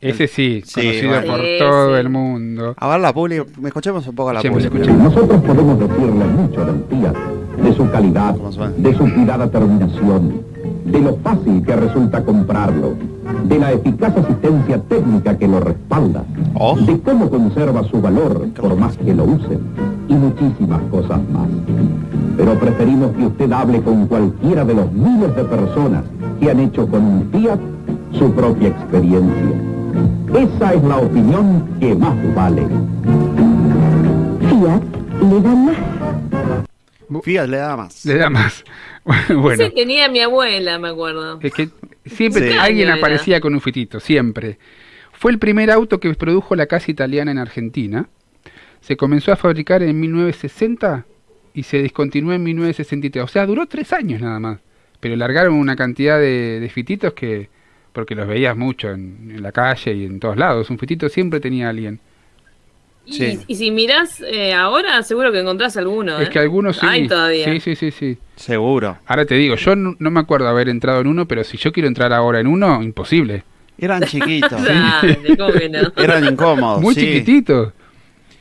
Ese 0.00 0.26
sí, 0.28 0.62
Sí, 0.64 0.80
conocido 0.80 1.08
bueno. 1.10 1.26
por 1.26 1.40
Sí, 1.42 1.56
todo 1.58 1.94
sí. 1.94 2.00
el 2.00 2.08
mundo. 2.08 2.74
A 2.78 2.88
ver 2.88 3.00
la 3.00 3.12
puli, 3.12 3.36
me 3.60 3.68
escuchemos 3.68 4.06
un 4.06 4.14
poco 4.14 4.32
la 4.32 4.40
escuchemos. 4.40 4.86
Nosotros 4.86 5.42
podemos 5.42 5.78
decirle 5.78 6.24
mucho 6.24 6.64
del 6.64 6.84
Fiat, 6.88 7.16
de 7.62 7.72
su 7.74 7.90
calidad, 7.90 8.34
de 8.34 8.94
su 8.94 9.14
cuidada 9.14 9.50
terminación, 9.50 10.42
de 10.86 11.00
lo 11.00 11.16
fácil 11.18 11.62
que 11.64 11.76
resulta 11.76 12.24
comprarlo, 12.24 12.96
de 13.44 13.58
la 13.58 13.72
eficaz 13.72 14.16
asistencia 14.16 14.78
técnica 14.82 15.36
que 15.36 15.48
lo 15.48 15.60
respalda, 15.60 16.24
Oh. 16.54 16.76
de 16.76 17.00
cómo 17.00 17.30
conserva 17.30 17.82
su 17.84 18.00
valor 18.00 18.48
por 18.60 18.76
más 18.76 18.96
que 18.96 19.14
lo 19.14 19.24
usen, 19.24 19.60
y 20.08 20.14
muchísimas 20.14 20.80
cosas 20.90 21.20
más. 21.32 21.48
Pero 22.36 22.54
preferimos 22.54 23.10
que 23.12 23.26
usted 23.26 23.52
hable 23.52 23.80
con 23.82 24.06
cualquiera 24.06 24.64
de 24.64 24.74
los 24.74 24.92
miles 24.92 25.34
de 25.36 25.44
personas 25.44 26.04
que 26.40 26.50
han 26.50 26.60
hecho 26.60 26.86
con 26.86 27.04
un 27.04 27.28
Fiat 27.32 27.60
su 28.12 28.30
propia 28.32 28.68
experiencia. 28.68 29.56
Esa 30.34 30.74
es 30.74 30.84
la 30.84 30.96
opinión 30.98 31.62
que 31.80 31.94
más 31.94 32.14
vale. 32.34 32.66
Fiat 34.48 34.82
le 35.30 35.40
da 35.40 35.54
más. 35.54 35.99
Fiat 37.22 37.48
le 37.48 37.56
da 37.58 37.76
más. 37.76 38.04
Le 38.04 38.14
da 38.16 38.30
más. 38.30 38.64
bueno, 39.28 39.64
Ese 39.64 39.70
tenía 39.70 40.08
mi 40.08 40.20
abuela, 40.20 40.78
me 40.78 40.88
acuerdo. 40.88 41.38
es 41.42 41.52
que 41.52 41.68
siempre 42.06 42.52
Sí. 42.52 42.58
alguien 42.58 42.88
Era. 42.88 42.96
aparecía 42.96 43.40
con 43.40 43.54
un 43.54 43.60
Fitito, 43.60 44.00
siempre. 44.00 44.58
Fue 45.12 45.30
el 45.32 45.38
primer 45.38 45.70
auto 45.70 46.00
que 46.00 46.12
produjo 46.14 46.54
la 46.56 46.66
casa 46.66 46.90
italiana 46.90 47.30
en 47.30 47.38
Argentina. 47.38 48.08
Se 48.80 48.96
comenzó 48.96 49.32
a 49.32 49.36
fabricar 49.36 49.82
en 49.82 49.98
1960 50.00 51.04
y 51.52 51.62
se 51.64 51.82
discontinuó 51.82 52.32
en 52.32 52.42
1963. 52.42 53.24
O 53.24 53.28
sea, 53.28 53.44
duró 53.46 53.66
tres 53.66 53.92
años 53.92 54.22
nada 54.22 54.38
más. 54.40 54.60
Pero 55.00 55.16
largaron 55.16 55.54
una 55.54 55.76
cantidad 55.76 56.18
de, 56.18 56.60
de 56.60 56.68
fititos 56.68 57.12
que, 57.14 57.48
porque 57.92 58.14
los 58.14 58.26
veías 58.28 58.56
mucho 58.56 58.90
en, 58.90 59.30
en 59.34 59.42
la 59.42 59.52
calle 59.52 59.92
y 59.94 60.04
en 60.04 60.20
todos 60.20 60.36
lados. 60.36 60.70
Un 60.70 60.78
fitito 60.78 61.08
siempre 61.08 61.40
tenía 61.40 61.68
alguien. 61.68 62.00
Y, 63.10 63.14
Sí. 63.14 63.40
y 63.48 63.54
si 63.56 63.70
mirás 63.72 64.20
eh, 64.20 64.54
ahora, 64.54 65.02
seguro 65.02 65.32
que 65.32 65.40
encontrás 65.40 65.76
alguno. 65.76 66.18
Es 66.20 66.28
¿eh? 66.28 66.30
que 66.30 66.38
algunos 66.38 66.76
sí. 66.78 66.86
Hay 66.86 67.08
todavía. 67.08 67.44
Sí, 67.52 67.58
sí, 67.60 67.74
sí, 67.76 67.90
sí. 67.90 68.18
Seguro. 68.36 68.98
Ahora 69.06 69.24
te 69.26 69.34
digo, 69.34 69.56
yo 69.56 69.74
no, 69.74 69.96
no 69.98 70.10
me 70.10 70.20
acuerdo 70.20 70.46
haber 70.48 70.68
entrado 70.68 71.00
en 71.00 71.08
uno, 71.08 71.26
pero 71.26 71.42
si 71.42 71.56
yo 71.58 71.72
quiero 71.72 71.88
entrar 71.88 72.12
ahora 72.12 72.38
en 72.40 72.46
uno, 72.46 72.82
imposible. 72.82 73.42
Eran 73.78 74.02
chiquitos. 74.04 74.52
Dale, 74.64 75.18
¿cómo 75.36 75.52
que 75.52 75.68
no? 75.68 75.80
Eran 75.96 76.24
incómodos. 76.24 76.80
Muy 76.80 76.94
sí. 76.94 77.00
chiquititos. 77.00 77.72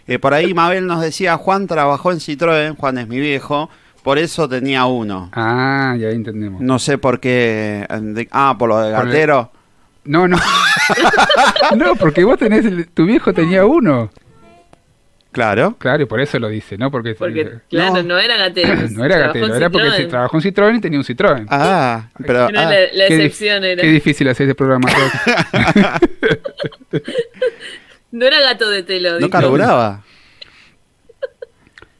Eh, 0.08 0.20
por 0.20 0.34
ahí 0.34 0.54
Mabel 0.54 0.86
nos 0.88 1.02
decía, 1.02 1.38
Juan 1.38 1.66
trabajó 1.68 2.12
en 2.12 2.20
Citroën, 2.20 2.76
Juan 2.78 2.98
es 2.98 3.08
mi 3.08 3.20
viejo, 3.20 3.70
por 4.04 4.18
eso 4.20 4.48
tenía 4.50 4.86
uno. 4.86 5.30
Ah, 5.34 5.96
ya 6.00 6.10
entendemos. 6.10 6.62
No 6.62 6.78
sé 6.80 6.98
por 6.98 7.20
qué. 7.20 7.86
de- 7.90 8.28
ah, 8.32 8.56
por 8.58 8.70
lo 8.70 8.80
de 8.80 8.94
Por 8.94 9.02
el- 9.02 9.08
gatero. 9.08 9.52
No, 10.06 10.28
no. 10.28 10.38
no, 11.78 11.96
porque 11.96 12.24
vos 12.24 12.38
tenés, 12.38 12.66
el- 12.66 12.88
tu 12.90 13.06
viejo 13.06 13.34
tenía 13.34 13.66
uno. 13.66 14.10
Claro. 15.40 15.76
Claro, 15.78 16.04
y 16.04 16.06
por 16.06 16.20
eso 16.20 16.38
lo 16.38 16.50
dice, 16.50 16.78
¿no? 16.78 16.92
Porque, 16.92 17.16
Porque, 17.16 17.60
claro, 17.70 18.04
no, 18.04 18.20
era 18.20 18.36
gatero. 18.36 18.76
no 18.92 19.06
era 19.06 19.18
gatero, 19.18 19.56
era 19.56 19.70
porque 19.70 19.92
se 19.92 20.06
trabajó 20.08 20.36
en 20.38 20.44
Citroën 20.44 20.78
y 20.78 20.82
tenía 20.82 21.00
un 21.00 21.06
Citroën. 21.06 21.46
Ah, 21.50 22.10
pero. 22.26 22.46
Ah, 22.48 22.52
la, 22.52 22.70
la 22.70 23.08
Qué 23.08 23.16
excepción 23.16 23.64
era. 23.64 23.82
Qué 23.82 23.88
difícil 23.88 24.28
hacer 24.28 24.48
ese 24.48 24.56
programa. 24.56 24.90
No 28.12 28.26
era 28.26 28.42
gato 28.42 28.70
de 28.70 28.82
telo. 28.84 29.20
no 29.20 29.30
carburaba. 29.30 30.04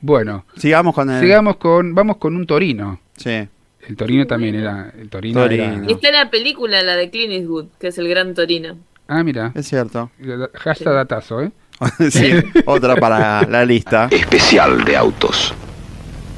bueno, 0.02 0.46
Sigamos 0.58 0.96
con 0.96 1.10
el. 1.10 1.22
sigamos 1.22 1.58
con, 1.58 1.94
vamos 1.94 2.18
con 2.18 2.36
un 2.36 2.46
Torino. 2.48 3.00
Sí. 3.16 3.48
El 3.88 3.96
Torino 3.96 4.26
también 4.28 4.56
era, 4.56 4.92
el 5.00 5.10
Torino, 5.10 5.42
Torino. 5.42 5.64
era- 5.64 5.84
Y 5.88 5.94
está 5.94 6.12
la 6.12 6.30
película, 6.30 6.82
la 6.84 6.96
de 6.96 7.10
Clint 7.10 7.32
Eastwood, 7.34 7.68
que 7.80 7.88
es 7.88 7.98
el 7.98 8.08
gran 8.10 8.34
Torino. 8.34 8.78
Ah, 9.08 9.24
mira, 9.24 9.52
Es 9.56 9.68
cierto. 9.68 10.12
hashtag 10.56 10.94
datazo, 10.94 11.42
¿eh? 11.42 11.52
sí, 12.12 12.34
otra 12.66 12.96
para 12.96 13.44
la 13.44 13.66
lista. 13.66 14.08
especial 14.12 14.84
de 14.84 14.98
autos. 14.98 15.54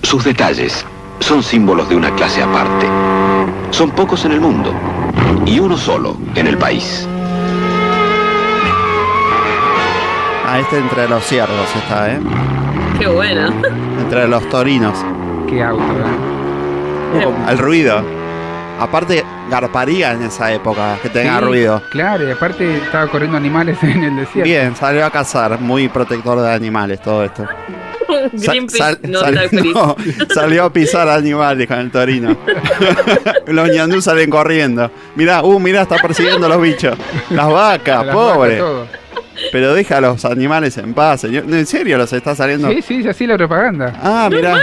Sus 0.03 0.23
detalles 0.23 0.85
son 1.19 1.43
símbolos 1.43 1.89
de 1.89 1.95
una 1.95 2.13
clase 2.15 2.41
aparte. 2.41 2.87
Son 3.71 3.91
pocos 3.91 4.25
en 4.25 4.33
el 4.33 4.41
mundo 4.41 4.73
y 5.45 5.59
uno 5.59 5.77
solo 5.77 6.17
en 6.35 6.47
el 6.47 6.57
país. 6.57 7.07
Ah, 10.45 10.59
este 10.59 10.79
entre 10.79 11.07
los 11.07 11.23
ciervos 11.23 11.75
está, 11.75 12.11
¿eh? 12.11 12.19
Qué 12.99 13.07
bueno. 13.07 13.49
Entre 13.99 14.27
los 14.27 14.47
torinos. 14.49 14.97
Qué 15.47 15.63
auto, 15.63 15.83
¿eh? 15.83 17.27
El 17.49 17.57
ruido. 17.57 18.20
Aparte, 18.81 19.23
garparía 19.49 20.11
en 20.13 20.23
esa 20.23 20.51
época 20.51 20.97
que 21.01 21.09
tenga 21.09 21.37
Sí, 21.39 21.45
ruido. 21.45 21.81
Claro, 21.91 22.27
y 22.27 22.31
aparte 22.31 22.77
estaba 22.77 23.07
corriendo 23.07 23.37
animales 23.37 23.77
en 23.83 24.03
el 24.03 24.15
desierto. 24.15 24.43
Bien, 24.43 24.75
salió 24.75 25.05
a 25.05 25.11
cazar. 25.11 25.59
Muy 25.59 25.87
protector 25.87 26.41
de 26.41 26.51
animales 26.51 27.01
todo 27.01 27.23
esto. 27.23 27.45
Sa- 28.35 28.51
Greenpeace 28.51 28.77
sal- 28.77 28.99
no 29.03 29.19
sal- 29.21 29.49
no, 29.73 29.95
salió 30.33 30.65
a 30.65 30.73
pisar 30.73 31.07
animales 31.07 31.65
con 31.67 31.79
el 31.79 31.91
torino. 31.91 32.35
los 33.47 33.69
ñandú 33.69 34.01
salen 34.01 34.29
corriendo. 34.29 34.91
Mirá, 35.15 35.43
uh, 35.43 35.59
mirá, 35.59 35.83
está 35.83 35.95
persiguiendo 35.97 36.45
a 36.47 36.49
los 36.49 36.61
bichos. 36.61 36.97
Las 37.29 37.49
vacas, 37.49 38.05
Las 38.05 38.15
pobre. 38.15 38.61
vacas. 38.61 38.87
Pero 39.51 39.73
deja 39.73 39.97
a 39.97 40.01
los 40.01 40.23
animales 40.25 40.77
en 40.77 40.93
paz, 40.93 41.21
señor. 41.21 41.45
¿En 41.51 41.65
serio 41.65 41.97
los 41.97 42.11
está 42.13 42.35
saliendo? 42.35 42.69
Sí, 42.69 42.81
sí, 42.81 43.07
así 43.07 43.25
la 43.25 43.37
propaganda. 43.37 43.93
Ah, 44.03 44.27
mirá. 44.31 44.57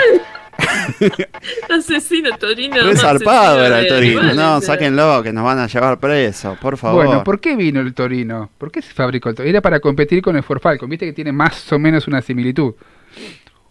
Asesino 1.71 2.37
Torino. 2.39 2.77
Re 2.83 2.97
zarpado 2.97 3.65
era 3.65 3.81
el 3.81 3.89
torino. 3.89 4.21
animales, 4.21 4.37
No, 4.37 4.61
sáquenlo, 4.61 5.23
que 5.23 5.33
nos 5.33 5.45
van 5.45 5.59
a 5.59 5.67
llevar 5.67 5.99
preso, 5.99 6.57
por 6.61 6.77
favor. 6.77 7.05
Bueno, 7.07 7.25
¿por 7.25 7.41
qué 7.41 7.57
vino 7.57 7.81
el 7.81 7.95
Torino? 7.95 8.51
¿Por 8.59 8.71
qué 8.71 8.83
se 8.83 8.93
fabricó 8.93 9.29
el 9.29 9.35
Torino? 9.35 9.51
Era 9.51 9.61
para 9.61 9.81
competir 9.81 10.23
con 10.23 10.37
el 10.37 10.43
Ford 10.43 10.61
Falcon. 10.61 10.89
Viste 10.89 11.07
que 11.07 11.13
tiene 11.13 11.33
más 11.33 11.71
o 11.73 11.79
menos 11.79 12.07
una 12.09 12.21
similitud. 12.23 12.75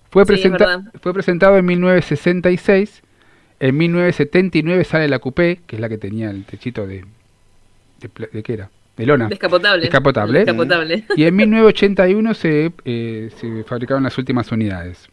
Fue, 0.10 0.26
presenta- 0.26 0.84
fue 1.02 1.14
presentado 1.14 1.58
en 1.58 1.66
1966. 1.66 3.02
En 3.60 3.76
1979 3.78 4.84
sale 4.84 5.08
la 5.08 5.20
Coupé, 5.20 5.60
que 5.66 5.76
es 5.78 5.80
la 5.80 5.90
que 5.90 5.98
tenía 5.98 6.30
el 6.30 6.46
techito 6.46 6.86
de... 6.86 7.04
¿De, 8.32 8.44
qué 8.44 8.54
era? 8.54 8.70
De 8.96 9.06
lona. 9.08 9.28
Descapotable. 9.28 9.82
Descapotable. 9.82 10.40
Descapotable. 10.40 11.06
Y 11.16 11.24
en 11.26 11.36
1981 11.36 12.34
se, 12.36 12.72
eh, 12.86 13.32
se 13.40 13.64
fabricaron 13.64 14.04
las 14.04 14.16
últimas 14.18 14.52
unidades. 14.52 15.10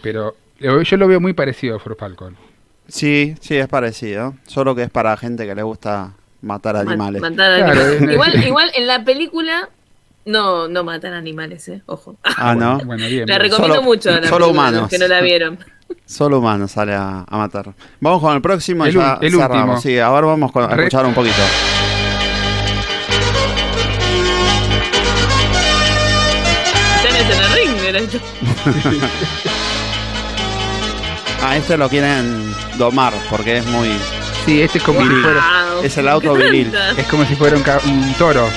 Pero 0.00 0.36
yo 0.62 0.96
lo 0.96 1.06
veo 1.08 1.20
muy 1.20 1.32
parecido 1.32 1.76
a 1.76 1.78
Ford 1.78 1.96
Falcon. 1.98 2.36
Sí, 2.88 3.34
sí, 3.40 3.56
es 3.56 3.68
parecido. 3.68 4.34
Solo 4.46 4.74
que 4.74 4.82
es 4.82 4.90
para 4.90 5.16
gente 5.16 5.46
que 5.46 5.54
le 5.54 5.62
gusta 5.62 6.12
matar 6.42 6.74
Ma- 6.74 6.80
animales. 6.80 7.22
matar 7.22 7.52
animales. 7.52 8.02
eh, 8.02 8.12
igual, 8.12 8.44
igual 8.44 8.70
en 8.74 8.86
la 8.86 9.04
película 9.04 9.68
no, 10.24 10.68
no 10.68 10.84
matan 10.84 11.12
animales, 11.14 11.68
eh. 11.68 11.82
Ojo. 11.86 12.16
Ah, 12.24 12.54
¿no? 12.54 12.78
Bueno, 12.84 13.06
bien. 13.06 13.26
La 13.28 13.38
bien. 13.38 13.40
recomiendo 13.40 13.74
Solo- 13.76 13.82
mucho 13.82 14.10
la 14.10 14.28
solo 14.28 14.48
humanos. 14.50 14.88
que 14.88 14.98
no 14.98 15.06
la 15.08 15.20
vieron. 15.20 15.58
Solo 16.06 16.38
humano 16.38 16.68
sale 16.68 16.94
a, 16.94 17.24
a 17.28 17.36
matar. 17.38 17.72
Vamos 18.00 18.20
con 18.20 18.34
el 18.34 18.40
próximo 18.42 18.84
y 18.84 18.88
El 18.88 18.94
ya 18.94 19.18
el 19.20 19.30
cerramos. 19.32 19.58
último. 19.76 19.80
Sí, 19.80 19.98
ahora 19.98 20.26
vamos 20.26 20.50
con- 20.52 20.64
a 20.64 20.68
Re- 20.68 20.84
escuchar 20.84 21.06
un 21.06 21.14
poquito. 21.14 21.42
Tenés 27.02 27.30
en 27.30 27.42
el 27.42 27.52
ring, 27.52 27.84
era 27.88 27.98
esto. 27.98 28.18
Ah, 31.52 31.56
este 31.58 31.76
lo 31.76 31.86
quieren 31.90 32.54
domar 32.78 33.12
porque 33.28 33.58
es 33.58 33.66
muy. 33.66 33.88
Sí, 34.46 34.62
este 34.62 34.78
es 34.78 34.84
como, 34.84 35.02
si 35.02 35.06
fuera, 35.08 35.44
Es 35.82 35.98
el 35.98 36.08
auto 36.08 36.32
viril. 36.36 36.72
es 36.96 37.06
como 37.08 37.26
si 37.26 37.34
fuera 37.36 37.56
un, 37.56 37.62
ca- 37.62 37.80
un 37.84 38.14
toro. 38.14 38.48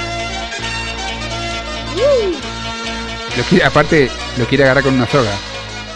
Lo 3.37 3.43
quiere- 3.43 3.65
aparte, 3.65 4.09
lo 4.37 4.45
quiere 4.45 4.63
agarrar 4.63 4.83
con 4.83 4.93
una 4.93 5.05
soga. 5.07 5.31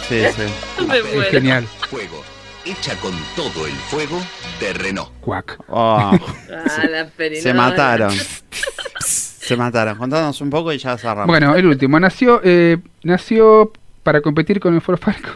Sí, 0.09 0.21
sí. 0.35 0.83
Me 0.85 0.97
Es 0.97 1.03
muero. 1.05 1.31
genial. 1.31 1.67
Fuego, 1.89 2.21
hecha 2.65 2.95
con 2.97 3.13
todo 3.35 3.65
el 3.65 3.71
fuego 3.89 4.19
de 4.59 4.73
Renault. 4.73 5.09
Cuac. 5.21 5.57
Oh, 5.69 5.97
Ah, 5.97 6.19
la 6.89 7.07
se 7.39 7.53
mataron. 7.53 8.11
Se 8.99 9.55
mataron. 9.57 9.97
Contanos 9.97 10.41
un 10.41 10.49
poco 10.51 10.71
y 10.73 10.77
ya 10.77 10.95
cerramos. 10.97 11.25
Bueno, 11.27 11.55
el 11.55 11.65
último. 11.65 11.97
Nació, 11.99 12.39
eh, 12.43 12.77
nació 13.03 13.71
para 14.03 14.21
competir 14.21 14.59
con 14.59 14.75
el 14.75 14.81
Ford 14.81 14.99
Falcon. 14.99 15.31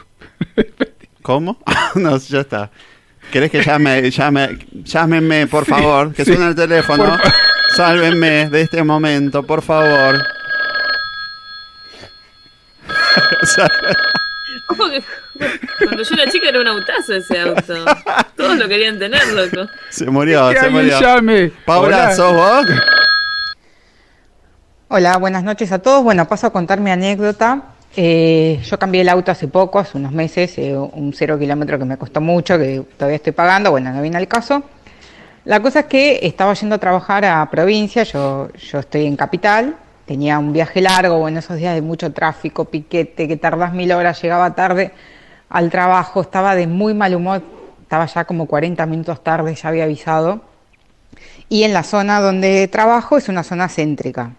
¿Cómo? 1.24 1.58
no, 1.96 2.18
ya 2.18 2.42
está. 2.42 2.70
¿Querés 3.32 3.50
que 3.50 3.64
llame, 3.64 4.12
llame, 4.12 4.60
llámenme, 4.84 5.48
por 5.48 5.66
favor? 5.66 6.14
Que 6.14 6.26
sí. 6.26 6.32
suena 6.34 6.50
el 6.50 6.56
teléfono. 6.56 7.18
Sálvenme 7.76 8.50
de 8.50 8.62
este 8.62 8.84
momento, 8.84 9.42
por 9.42 9.64
favor. 9.64 10.22
Ojo 14.70 14.90
que 14.90 15.04
cuando 15.86 16.04
yo 16.04 16.16
era 16.16 16.32
chica 16.32 16.50
era 16.50 16.60
un 16.62 16.68
autazo 16.68 17.16
ese 17.16 17.40
auto. 17.40 17.86
Todos 18.36 18.58
lo 18.58 18.68
querían 18.68 19.00
tener, 19.00 19.26
loco. 19.30 19.68
se 19.90 20.06
murió, 20.06 20.52
se 20.52 20.70
murió. 20.70 21.00
llame. 21.00 21.52
Paula, 21.66 21.98
Hola. 21.98 22.16
¿sos 22.16 22.34
vos? 22.34 22.66
Hola, 24.90 25.18
buenas 25.18 25.44
noches 25.44 25.72
a 25.72 25.80
todos. 25.80 26.04
Bueno, 26.04 26.28
paso 26.28 26.48
a 26.48 26.54
contar 26.54 26.80
mi 26.80 26.92
anécdota. 26.92 27.64
Eh, 27.96 28.60
yo 28.64 28.80
cambié 28.80 29.02
el 29.02 29.10
auto 29.10 29.32
hace 29.32 29.48
poco, 29.48 29.78
hace 29.78 29.98
unos 29.98 30.12
meses, 30.12 30.58
eh, 30.58 30.76
un 30.76 31.14
cero 31.14 31.38
kilómetro 31.38 31.78
que 31.78 31.86
me 31.86 31.98
costó 31.98 32.22
mucho, 32.22 32.58
que 32.58 32.84
todavía 32.98 33.18
estoy 33.18 33.34
pagando. 33.34 33.70
Bueno, 33.72 33.92
no 33.92 34.02
viene 34.02 34.18
al 34.18 34.28
caso. 34.28 34.64
La 35.46 35.60
cosa 35.60 35.82
es 35.82 35.86
que 35.86 36.20
estaba 36.24 36.54
yendo 36.54 36.76
a 36.76 36.78
trabajar 36.80 37.26
a 37.26 37.48
provincia, 37.50 38.04
yo, 38.04 38.50
yo 38.54 38.80
estoy 38.80 39.06
en 39.06 39.16
capital, 39.16 39.76
tenía 40.06 40.40
un 40.40 40.54
viaje 40.54 40.82
largo, 40.82 41.20
bueno, 41.20 41.40
esos 41.40 41.58
días 41.58 41.76
de 41.76 41.82
mucho 41.82 42.14
tráfico, 42.14 42.66
piquete, 42.66 43.28
que 43.28 43.36
tardas 43.36 43.74
mil 43.74 43.92
horas, 43.92 44.22
llegaba 44.22 44.56
tarde 44.56 44.92
al 45.50 45.70
trabajo, 45.70 46.22
estaba 46.22 46.56
de 46.56 46.66
muy 46.66 46.94
mal 46.94 47.14
humor, 47.14 47.44
estaba 47.82 48.06
ya 48.06 48.24
como 48.26 48.48
40 48.48 48.86
minutos 48.86 49.22
tarde, 49.24 49.54
ya 49.54 49.70
había 49.70 49.84
avisado. 49.84 50.42
Y 51.50 51.64
en 51.64 51.74
la 51.74 51.84
zona 51.84 52.22
donde 52.22 52.68
trabajo 52.70 53.18
es 53.18 53.30
una 53.30 53.44
zona 53.44 53.68
céntrica. 53.68 54.32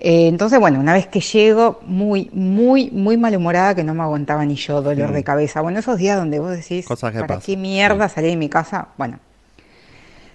Eh, 0.00 0.28
entonces, 0.28 0.60
bueno, 0.60 0.78
una 0.78 0.92
vez 0.92 1.08
que 1.08 1.20
llego, 1.20 1.80
muy, 1.84 2.30
muy, 2.32 2.90
muy 2.90 3.16
malhumorada, 3.16 3.74
que 3.74 3.82
no 3.82 3.94
me 3.94 4.02
aguantaba 4.02 4.44
ni 4.44 4.54
yo, 4.54 4.80
dolor 4.80 5.12
de 5.12 5.24
cabeza. 5.24 5.60
Bueno, 5.60 5.80
esos 5.80 5.98
días 5.98 6.16
donde 6.16 6.38
vos 6.38 6.52
decís, 6.52 6.84
Mm. 6.84 6.88
Cosas 6.88 7.12
que 7.12 7.20
¿para 7.20 7.40
qué 7.40 7.56
mierda 7.56 8.08
salí 8.08 8.28
de 8.28 8.36
mi 8.36 8.48
casa? 8.48 8.88
Bueno, 8.96 9.18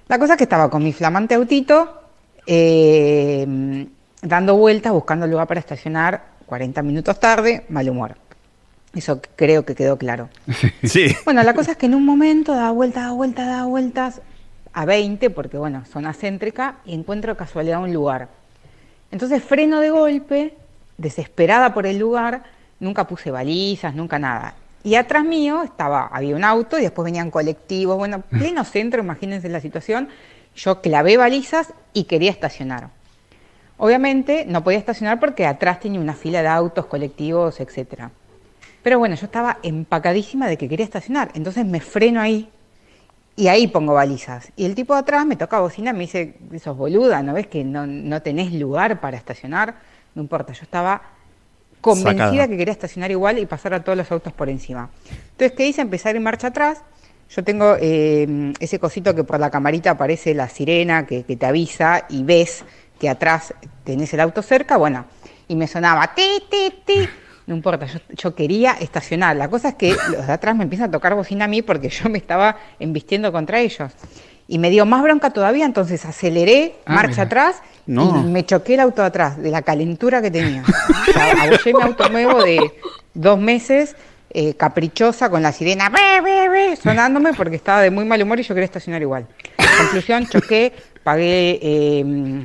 la 0.07 0.19
cosa 0.19 0.33
es 0.33 0.37
que 0.37 0.43
estaba 0.43 0.69
con 0.69 0.83
mi 0.83 0.91
flamante 0.91 1.35
autito, 1.35 2.01
eh, 2.45 3.87
dando 4.21 4.57
vueltas, 4.57 4.91
buscando 4.91 5.27
lugar 5.27 5.47
para 5.47 5.61
estacionar, 5.61 6.23
40 6.45 6.81
minutos 6.81 7.19
tarde, 7.19 7.65
mal 7.69 7.89
humor. 7.89 8.17
Eso 8.93 9.21
creo 9.37 9.65
que 9.65 9.75
quedó 9.75 9.97
claro. 9.97 10.29
Sí. 10.83 11.15
Bueno, 11.23 11.41
la 11.43 11.53
cosa 11.53 11.71
es 11.71 11.77
que 11.77 11.85
en 11.85 11.95
un 11.95 12.05
momento 12.05 12.53
da 12.53 12.71
vueltas, 12.71 13.05
da 13.05 13.11
vueltas, 13.13 13.47
da 13.47 13.63
vueltas 13.63 14.21
a 14.73 14.85
20, 14.85 15.29
porque 15.29 15.57
bueno, 15.57 15.85
zona 15.85 16.13
céntrica, 16.13 16.75
y 16.85 16.93
encuentro 16.93 17.37
casualidad 17.37 17.81
un 17.81 17.93
lugar. 17.93 18.42
Entonces 19.13 19.43
freno 19.43 19.79
de 19.79 19.91
golpe, 19.91 20.55
desesperada 20.97 21.71
por 21.71 21.85
el 21.85 21.99
lugar, 21.99 22.41
nunca 22.79 23.05
puse 23.05 23.29
balizas, 23.29 23.93
nunca 23.93 24.17
nada. 24.17 24.55
Y 24.83 24.95
atrás 24.95 25.23
mío 25.23 25.61
estaba, 25.61 26.07
había 26.07 26.35
un 26.35 26.43
auto 26.43 26.79
y 26.79 26.81
después 26.81 27.05
venían 27.05 27.29
colectivos, 27.29 27.95
bueno, 27.95 28.21
pleno 28.31 28.63
centro, 28.63 29.03
imagínense 29.03 29.49
la 29.49 29.61
situación. 29.61 30.09
Yo 30.55 30.81
clavé 30.81 31.17
balizas 31.17 31.75
y 31.93 32.05
quería 32.05 32.31
estacionar. 32.31 32.89
Obviamente 33.77 34.45
no 34.47 34.63
podía 34.63 34.79
estacionar 34.79 35.19
porque 35.19 35.45
atrás 35.45 35.79
tenía 35.79 35.99
una 35.99 36.15
fila 36.15 36.41
de 36.41 36.47
autos, 36.47 36.87
colectivos, 36.87 37.59
etcétera. 37.59 38.09
Pero 38.81 38.97
bueno, 38.97 39.13
yo 39.13 39.27
estaba 39.27 39.59
empacadísima 39.61 40.47
de 40.47 40.57
que 40.57 40.67
quería 40.67 40.85
estacionar. 40.85 41.29
Entonces 41.35 41.67
me 41.67 41.81
freno 41.81 42.19
ahí, 42.19 42.49
y 43.35 43.47
ahí 43.47 43.67
pongo 43.67 43.93
balizas. 43.93 44.51
Y 44.55 44.65
el 44.65 44.75
tipo 44.75 44.93
de 44.93 44.99
atrás 44.99 45.25
me 45.25 45.35
toca 45.35 45.59
bocina 45.59 45.91
y 45.91 45.93
me 45.93 45.99
dice, 46.01 46.35
sos 46.61 46.77
boluda, 46.77 47.23
¿no 47.23 47.33
ves 47.33 47.47
que 47.47 47.63
no, 47.63 47.87
no 47.87 48.21
tenés 48.21 48.53
lugar 48.53 48.99
para 49.01 49.17
estacionar? 49.17 49.75
No 50.13 50.21
importa, 50.21 50.53
yo 50.53 50.63
estaba 50.63 51.01
convencida 51.81 52.27
Sacada. 52.27 52.47
que 52.47 52.57
quería 52.57 52.71
estacionar 52.71 53.11
igual 53.11 53.39
y 53.39 53.45
pasar 53.45 53.73
a 53.73 53.83
todos 53.83 53.97
los 53.97 54.11
autos 54.11 54.31
por 54.33 54.49
encima. 54.49 54.89
Entonces, 55.31 55.51
¿qué 55.57 55.67
hice? 55.67 55.81
Empezar 55.81 56.15
en 56.15 56.23
marcha 56.23 56.47
atrás. 56.47 56.81
Yo 57.29 57.43
tengo 57.43 57.75
eh, 57.79 58.53
ese 58.59 58.77
cosito 58.79 59.15
que 59.15 59.23
por 59.23 59.39
la 59.39 59.49
camarita 59.49 59.91
aparece 59.91 60.35
la 60.35 60.47
sirena 60.47 61.07
que, 61.07 61.23
que 61.23 61.35
te 61.35 61.45
avisa 61.45 62.05
y 62.09 62.23
ves 62.23 62.63
que 62.99 63.09
atrás 63.09 63.55
tenés 63.83 64.13
el 64.13 64.19
auto 64.19 64.43
cerca. 64.43 64.77
Bueno, 64.77 65.05
y 65.47 65.55
me 65.55 65.67
sonaba 65.67 66.13
ti, 66.13 66.43
ti, 66.49 66.73
ti. 66.85 67.09
No 67.45 67.55
importa, 67.55 67.85
yo, 67.85 67.99
yo 68.09 68.35
quería 68.35 68.71
estacionar. 68.73 69.35
La 69.35 69.49
cosa 69.49 69.69
es 69.69 69.75
que 69.75 69.95
los 70.11 70.25
de 70.27 70.33
atrás 70.33 70.55
me 70.55 70.63
empiezan 70.63 70.89
a 70.89 70.91
tocar 70.91 71.13
bocina 71.15 71.45
a 71.45 71.47
mí 71.47 71.61
porque 71.61 71.89
yo 71.89 72.09
me 72.09 72.17
estaba 72.17 72.57
embistiendo 72.79 73.31
contra 73.31 73.59
ellos. 73.59 73.91
Y 74.47 74.59
me 74.59 74.69
dio 74.69 74.85
más 74.85 75.01
bronca 75.01 75.29
todavía, 75.31 75.65
entonces 75.65 76.05
aceleré, 76.05 76.75
Ah, 76.85 76.93
marcha 76.95 77.09
mira. 77.11 77.23
atrás 77.23 77.61
No. 77.85 78.19
y 78.19 78.23
me 78.29 78.45
choqué 78.45 78.73
el 78.73 78.81
auto 78.81 79.01
de 79.01 79.07
atrás, 79.07 79.41
de 79.41 79.49
la 79.49 79.61
calentura 79.61 80.21
que 80.21 80.29
tenía. 80.31 80.63
O 81.09 81.11
sea, 81.11 81.31
abollé 81.43 81.73
mi 81.73 81.81
auto 81.81 82.09
nuevo 82.09 82.43
de 82.43 82.59
dos 83.13 83.39
meses, 83.39 83.95
eh, 84.31 84.53
caprichosa, 84.55 85.29
con 85.29 85.41
la 85.43 85.51
sirena 85.51 85.89
"Be, 85.89 86.21
be, 86.21 86.49
be", 86.49 86.75
sonándome 86.75 87.33
porque 87.33 87.55
estaba 87.55 87.81
de 87.81 87.91
muy 87.91 88.03
mal 88.03 88.21
humor 88.21 88.39
y 88.39 88.43
yo 88.43 88.53
quería 88.55 88.65
estacionar 88.65 89.01
igual. 89.01 89.27
Conclusión, 89.77 90.27
choqué, 90.27 90.73
pagué 91.03 91.59
eh, 91.61 92.43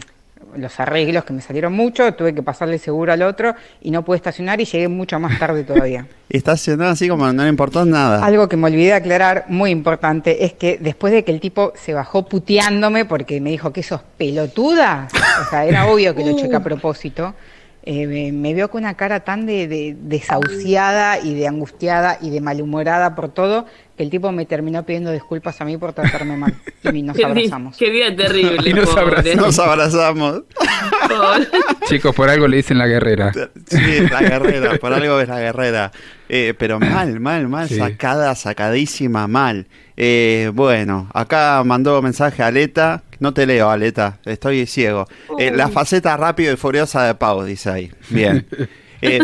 los 0.57 0.78
arreglos 0.80 1.24
que 1.24 1.32
me 1.32 1.40
salieron 1.40 1.72
mucho, 1.72 2.14
tuve 2.14 2.34
que 2.34 2.42
pasarle 2.42 2.78
seguro 2.78 3.12
al 3.12 3.22
otro 3.22 3.55
y 3.80 3.90
no 3.90 4.05
pude 4.05 4.16
estacionar 4.16 4.61
y 4.61 4.64
llegué 4.64 4.88
mucho 4.88 5.18
más 5.18 5.38
tarde 5.38 5.64
todavía. 5.64 6.07
Estacionado 6.28 6.90
así 6.90 7.09
como 7.09 7.32
no 7.32 7.42
le 7.42 7.49
importó 7.49 7.84
nada. 7.84 8.24
Algo 8.24 8.49
que 8.49 8.57
me 8.57 8.66
olvidé 8.66 8.86
de 8.86 8.94
aclarar, 8.94 9.46
muy 9.49 9.70
importante, 9.70 10.44
es 10.44 10.53
que 10.53 10.78
después 10.78 11.12
de 11.12 11.24
que 11.24 11.32
el 11.32 11.40
tipo 11.40 11.72
se 11.74 11.94
bajó 11.94 12.26
puteándome 12.26 13.05
porque 13.05 13.40
me 13.40 13.51
dijo 13.51 13.72
que 13.72 13.82
sos 13.82 14.03
pelotuda, 14.16 15.09
o 15.46 15.51
sea, 15.51 15.64
era 15.64 15.86
obvio 15.86 16.14
que 16.14 16.24
lo 16.24 16.36
choqué 16.38 16.57
a 16.57 16.62
propósito, 16.62 17.34
eh, 17.91 18.32
me, 18.32 18.53
vio 18.53 18.68
con 18.70 18.82
una 18.82 18.95
cara 18.99 19.20
tan 19.20 19.47
de, 19.47 19.66
de- 19.66 19.97
desahuciada 19.99 21.18
y 21.20 21.34
de 21.34 21.47
angustiada 21.49 22.18
y 22.20 22.28
de 22.28 22.43
malhumorada 22.43 23.14
por 23.14 23.30
todo, 23.30 23.64
que 23.97 24.03
el 24.03 24.11
tipo 24.11 24.30
me 24.30 24.45
terminó 24.45 24.84
pidiendo 24.84 25.11
disculpas 25.11 25.59
a 25.62 25.64
mí 25.64 25.78
por 25.78 25.95
tratarme 25.95 26.36
mal. 26.36 26.55
Y 26.93 27.03
nos 27.03 27.16
Qué, 27.16 27.24
abrazamos. 27.24 27.76
qué 27.78 27.91
día 27.91 28.14
terrible. 28.14 28.59
Y 28.70 28.74
nos. 28.74 28.95
Nos 29.36 29.59
abrazamos. 29.59 30.43
Chicos, 31.89 32.14
por 32.14 32.28
algo 32.28 32.47
le 32.47 32.59
dicen 32.59 32.78
la 32.78 32.86
guerrera. 32.86 33.32
Sí, 33.66 34.01
la 34.11 34.20
guerrera, 34.20 34.76
por 34.78 34.93
algo 34.93 35.20
es 35.20 35.28
la 35.28 35.41
guerrera. 35.41 35.91
Eh, 36.28 36.55
pero 36.59 36.78
mal, 36.78 37.20
mal, 37.20 37.49
mal, 37.49 37.68
Sí. 37.68 37.76
sacada, 37.76 38.34
sacadísima, 38.34 39.26
mal. 39.28 39.66
Eh, 40.01 40.53
bueno, 40.55 41.09
acá 41.12 41.61
mandó 41.66 42.01
mensaje 42.01 42.40
Aleta. 42.44 43.03
No 43.18 43.34
te 43.34 43.46
leo, 43.46 43.68
Aleta, 43.68 44.18
estoy 44.24 44.64
ciego. 44.66 45.09
Eh, 45.40 45.51
la 45.53 45.68
faceta 45.68 46.16
rápido 46.16 46.53
y 46.53 46.57
furiosa 46.57 47.03
de 47.03 47.16
Pau, 47.16 47.42
dice 47.42 47.70
ahí. 47.70 47.92
Bien. 48.09 48.46
Eh, 49.01 49.20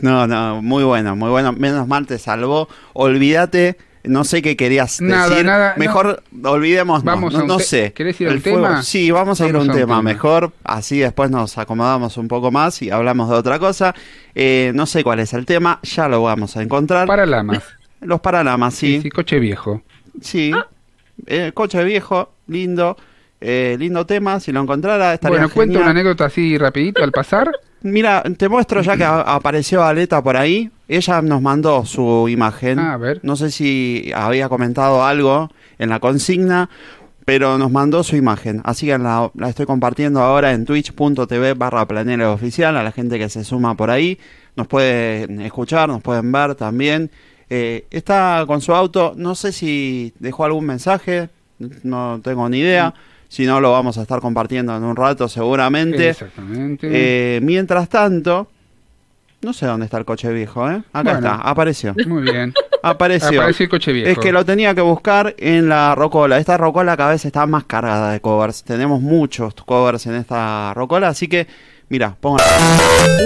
no, 0.00 0.26
no, 0.26 0.60
muy 0.62 0.82
bueno, 0.82 1.14
muy 1.14 1.30
bueno. 1.30 1.52
Menos 1.52 1.86
mal 1.86 2.08
te 2.08 2.18
salvó. 2.18 2.68
Olvídate. 2.92 3.76
No 4.02 4.24
sé 4.24 4.42
qué 4.42 4.56
querías 4.56 5.00
Nada, 5.00 5.28
decir. 5.28 5.44
nada, 5.44 5.74
Mejor 5.76 6.22
olvidemos. 6.44 7.04
Vamos 7.04 7.34
a 7.36 7.38
no, 7.38 7.46
no 7.46 7.58
sé. 7.60 7.92
¿Querés 7.92 8.20
ir 8.20 8.28
a 8.28 8.30
fuego- 8.40 8.62
tema? 8.62 8.82
Sí, 8.82 9.12
vamos 9.12 9.40
a 9.40 9.46
ir 9.48 9.54
a 9.54 9.58
un 9.60 9.68
a 9.68 9.72
un 9.72 9.78
tema, 9.78 9.96
tema. 9.98 10.02
mejor. 10.02 10.52
Así 10.64 10.98
después 10.98 11.30
nos 11.30 11.56
acomodamos 11.56 12.16
un 12.16 12.26
poco 12.26 12.50
más 12.50 12.82
y 12.82 12.90
hablamos 12.90 13.28
de 13.30 13.36
otra 13.36 13.60
cosa. 13.60 13.94
Eh, 14.34 14.72
no 14.74 14.86
sé 14.86 15.04
cuál 15.04 15.20
es 15.20 15.32
el 15.34 15.46
tema, 15.46 15.78
ya 15.84 16.08
lo 16.08 16.22
vamos 16.22 16.56
a 16.56 16.62
encontrar. 16.62 17.06
Paralamas. 17.06 17.62
Los 18.00 18.20
paralamas, 18.20 18.74
sí. 18.74 18.96
Sí, 18.96 19.02
sí, 19.02 19.10
coche 19.10 19.38
viejo. 19.38 19.82
Sí. 20.20 20.52
Eh, 21.26 21.52
coche 21.54 21.82
viejo, 21.84 22.32
lindo. 22.46 22.96
Eh, 23.40 23.76
lindo 23.78 24.04
tema, 24.04 24.40
si 24.40 24.50
lo 24.50 24.60
encontrara 24.60 25.14
estaría 25.14 25.38
Bueno, 25.38 25.54
cuento 25.54 25.78
una 25.78 25.90
anécdota 25.90 26.24
así 26.24 26.58
rapidito 26.58 27.04
al 27.04 27.12
pasar. 27.12 27.50
Mira, 27.82 28.24
te 28.36 28.48
muestro 28.48 28.82
ya 28.82 28.96
que 28.96 29.04
apareció 29.04 29.84
Aleta 29.84 30.22
por 30.22 30.36
ahí. 30.36 30.70
Ella 30.88 31.22
nos 31.22 31.40
mandó 31.40 31.84
su 31.84 32.28
imagen. 32.28 32.80
Ah, 32.80 32.94
a 32.94 32.96
ver. 32.96 33.20
No 33.22 33.36
sé 33.36 33.52
si 33.52 34.10
había 34.14 34.48
comentado 34.48 35.04
algo 35.04 35.50
en 35.78 35.90
la 35.90 36.00
consigna, 36.00 36.68
pero 37.24 37.56
nos 37.58 37.70
mandó 37.70 38.02
su 38.02 38.16
imagen. 38.16 38.60
Así 38.64 38.86
que 38.86 38.98
la, 38.98 39.30
la 39.34 39.48
estoy 39.48 39.66
compartiendo 39.66 40.20
ahora 40.20 40.52
en 40.52 40.64
twitch.tv 40.64 41.54
barra 41.54 41.86
planera 41.86 42.32
oficial. 42.32 42.76
A 42.76 42.82
la 42.82 42.90
gente 42.90 43.18
que 43.18 43.28
se 43.28 43.44
suma 43.44 43.76
por 43.76 43.90
ahí. 43.90 44.18
Nos 44.56 44.66
pueden 44.66 45.40
escuchar, 45.42 45.88
nos 45.88 46.02
pueden 46.02 46.32
ver 46.32 46.56
también. 46.56 47.12
Eh, 47.50 47.86
está 47.90 48.44
con 48.46 48.60
su 48.60 48.74
auto. 48.74 49.14
No 49.16 49.34
sé 49.34 49.52
si 49.52 50.12
dejó 50.18 50.44
algún 50.44 50.66
mensaje. 50.66 51.28
No 51.82 52.20
tengo 52.22 52.48
ni 52.48 52.58
idea. 52.58 52.94
Si 53.28 53.44
no, 53.44 53.60
lo 53.60 53.72
vamos 53.72 53.98
a 53.98 54.02
estar 54.02 54.20
compartiendo 54.20 54.76
en 54.76 54.82
un 54.84 54.96
rato 54.96 55.28
seguramente. 55.28 56.10
Exactamente. 56.10 56.88
Eh, 56.90 57.40
mientras 57.42 57.88
tanto, 57.88 58.48
no 59.42 59.52
sé 59.52 59.66
dónde 59.66 59.84
está 59.86 59.98
el 59.98 60.04
coche 60.04 60.32
viejo, 60.32 60.70
¿eh? 60.70 60.82
Acá 60.92 61.02
Bueno. 61.02 61.18
está, 61.18 61.34
apareció. 61.36 61.94
Muy 62.06 62.22
bien. 62.22 62.54
Apareció. 62.82 63.40
Apareció 63.40 63.64
el 63.64 63.70
coche 63.70 63.92
viejo. 63.92 64.08
Es 64.10 64.18
que 64.18 64.32
lo 64.32 64.44
tenía 64.44 64.74
que 64.74 64.80
buscar 64.80 65.34
en 65.38 65.68
la 65.68 65.94
rocola. 65.94 66.38
Esta 66.38 66.56
rocola 66.56 66.96
cada 66.96 67.10
vez 67.10 67.24
está 67.24 67.44
más 67.46 67.64
cargada 67.64 68.12
de 68.12 68.20
covers. 68.20 68.62
Tenemos 68.62 69.00
muchos 69.02 69.52
covers 69.54 70.06
en 70.06 70.14
esta 70.14 70.72
rocola, 70.74 71.08
así 71.08 71.28
que, 71.28 71.46
mira, 71.88 72.14
pongan. 72.20 72.46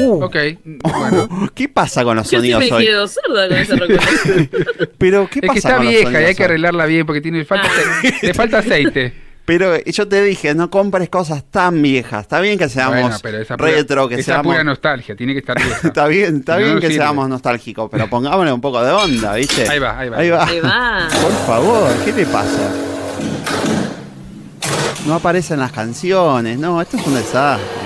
Uh, 0.05 0.25
Ok, 0.25 0.37
bueno. 0.65 1.51
¿Qué 1.55 1.69
pasa 1.69 2.05
con 2.05 2.17
los 2.17 2.31
Yo 2.31 2.41
sí 2.41 2.51
sonidos 2.53 2.71
me 2.81 2.95
hoy? 2.95 3.09
sorda 3.09 3.49
con 3.49 3.57
esa. 3.59 3.77
Pero, 4.99 5.29
¿qué 5.31 5.41
Es 5.41 5.47
pasa 5.47 5.53
que 5.53 5.59
está 5.59 5.77
con 5.77 5.85
los 5.85 5.91
vieja 5.93 6.03
y 6.03 6.13
sonidos 6.13 6.29
hay 6.29 6.35
que 6.35 6.45
arreglarla 6.45 6.87
bien 6.87 7.07
porque 7.07 7.21
tiene 7.21 7.45
falta, 7.45 7.69
le 8.23 8.35
falta 8.35 8.59
aceite. 8.59 9.15
Pero 9.45 9.77
yo 9.85 10.07
te 10.07 10.23
dije, 10.23 10.55
no 10.55 10.71
compres 10.71 11.09
cosas 11.09 11.43
tan 11.51 11.83
viejas. 11.83 12.23
Está 12.23 12.41
bien 12.41 12.57
que 12.57 12.69
seamos 12.69 13.01
Bueno, 13.01 13.17
pero 13.21 13.39
esa 13.39 13.57
pura- 13.57 13.71
retro, 13.73 14.09
que 14.09 14.15
esa 14.15 14.25
seamos 14.35 14.53
pura 14.53 14.63
nostalgia, 14.63 15.17
tiene 15.17 15.33
que 15.33 15.41
estar 15.41 15.57
vieja. 15.61 15.89
Está 15.89 16.07
bien, 16.07 16.37
está 16.37 16.59
no, 16.61 16.65
bien 16.65 16.75
que 16.79 16.87
sirve. 16.87 16.95
seamos 17.03 17.29
nostálgicos, 17.29 17.91
pero 17.91 18.09
pongámosle 18.09 18.53
un 18.53 18.61
poco 18.61 18.81
de 18.85 18.93
onda, 18.93 19.35
¿viste? 19.35 19.69
Ahí 19.69 19.81
va, 19.81 19.99
ahí 19.99 20.09
va. 20.09 20.17
Ahí 20.19 20.31
va. 20.31 20.45
Ahí 20.47 20.61
va. 20.61 21.09
Por 21.21 21.33
favor, 21.47 21.91
¿qué 22.05 22.13
le 22.13 22.25
pasa? 22.27 22.71
No 25.07 25.15
aparecen 25.15 25.59
las 25.59 25.73
canciones, 25.73 26.57
no, 26.61 26.81
esto 26.81 26.97
es 26.97 27.05
un 27.05 27.15
desastre. 27.17 27.82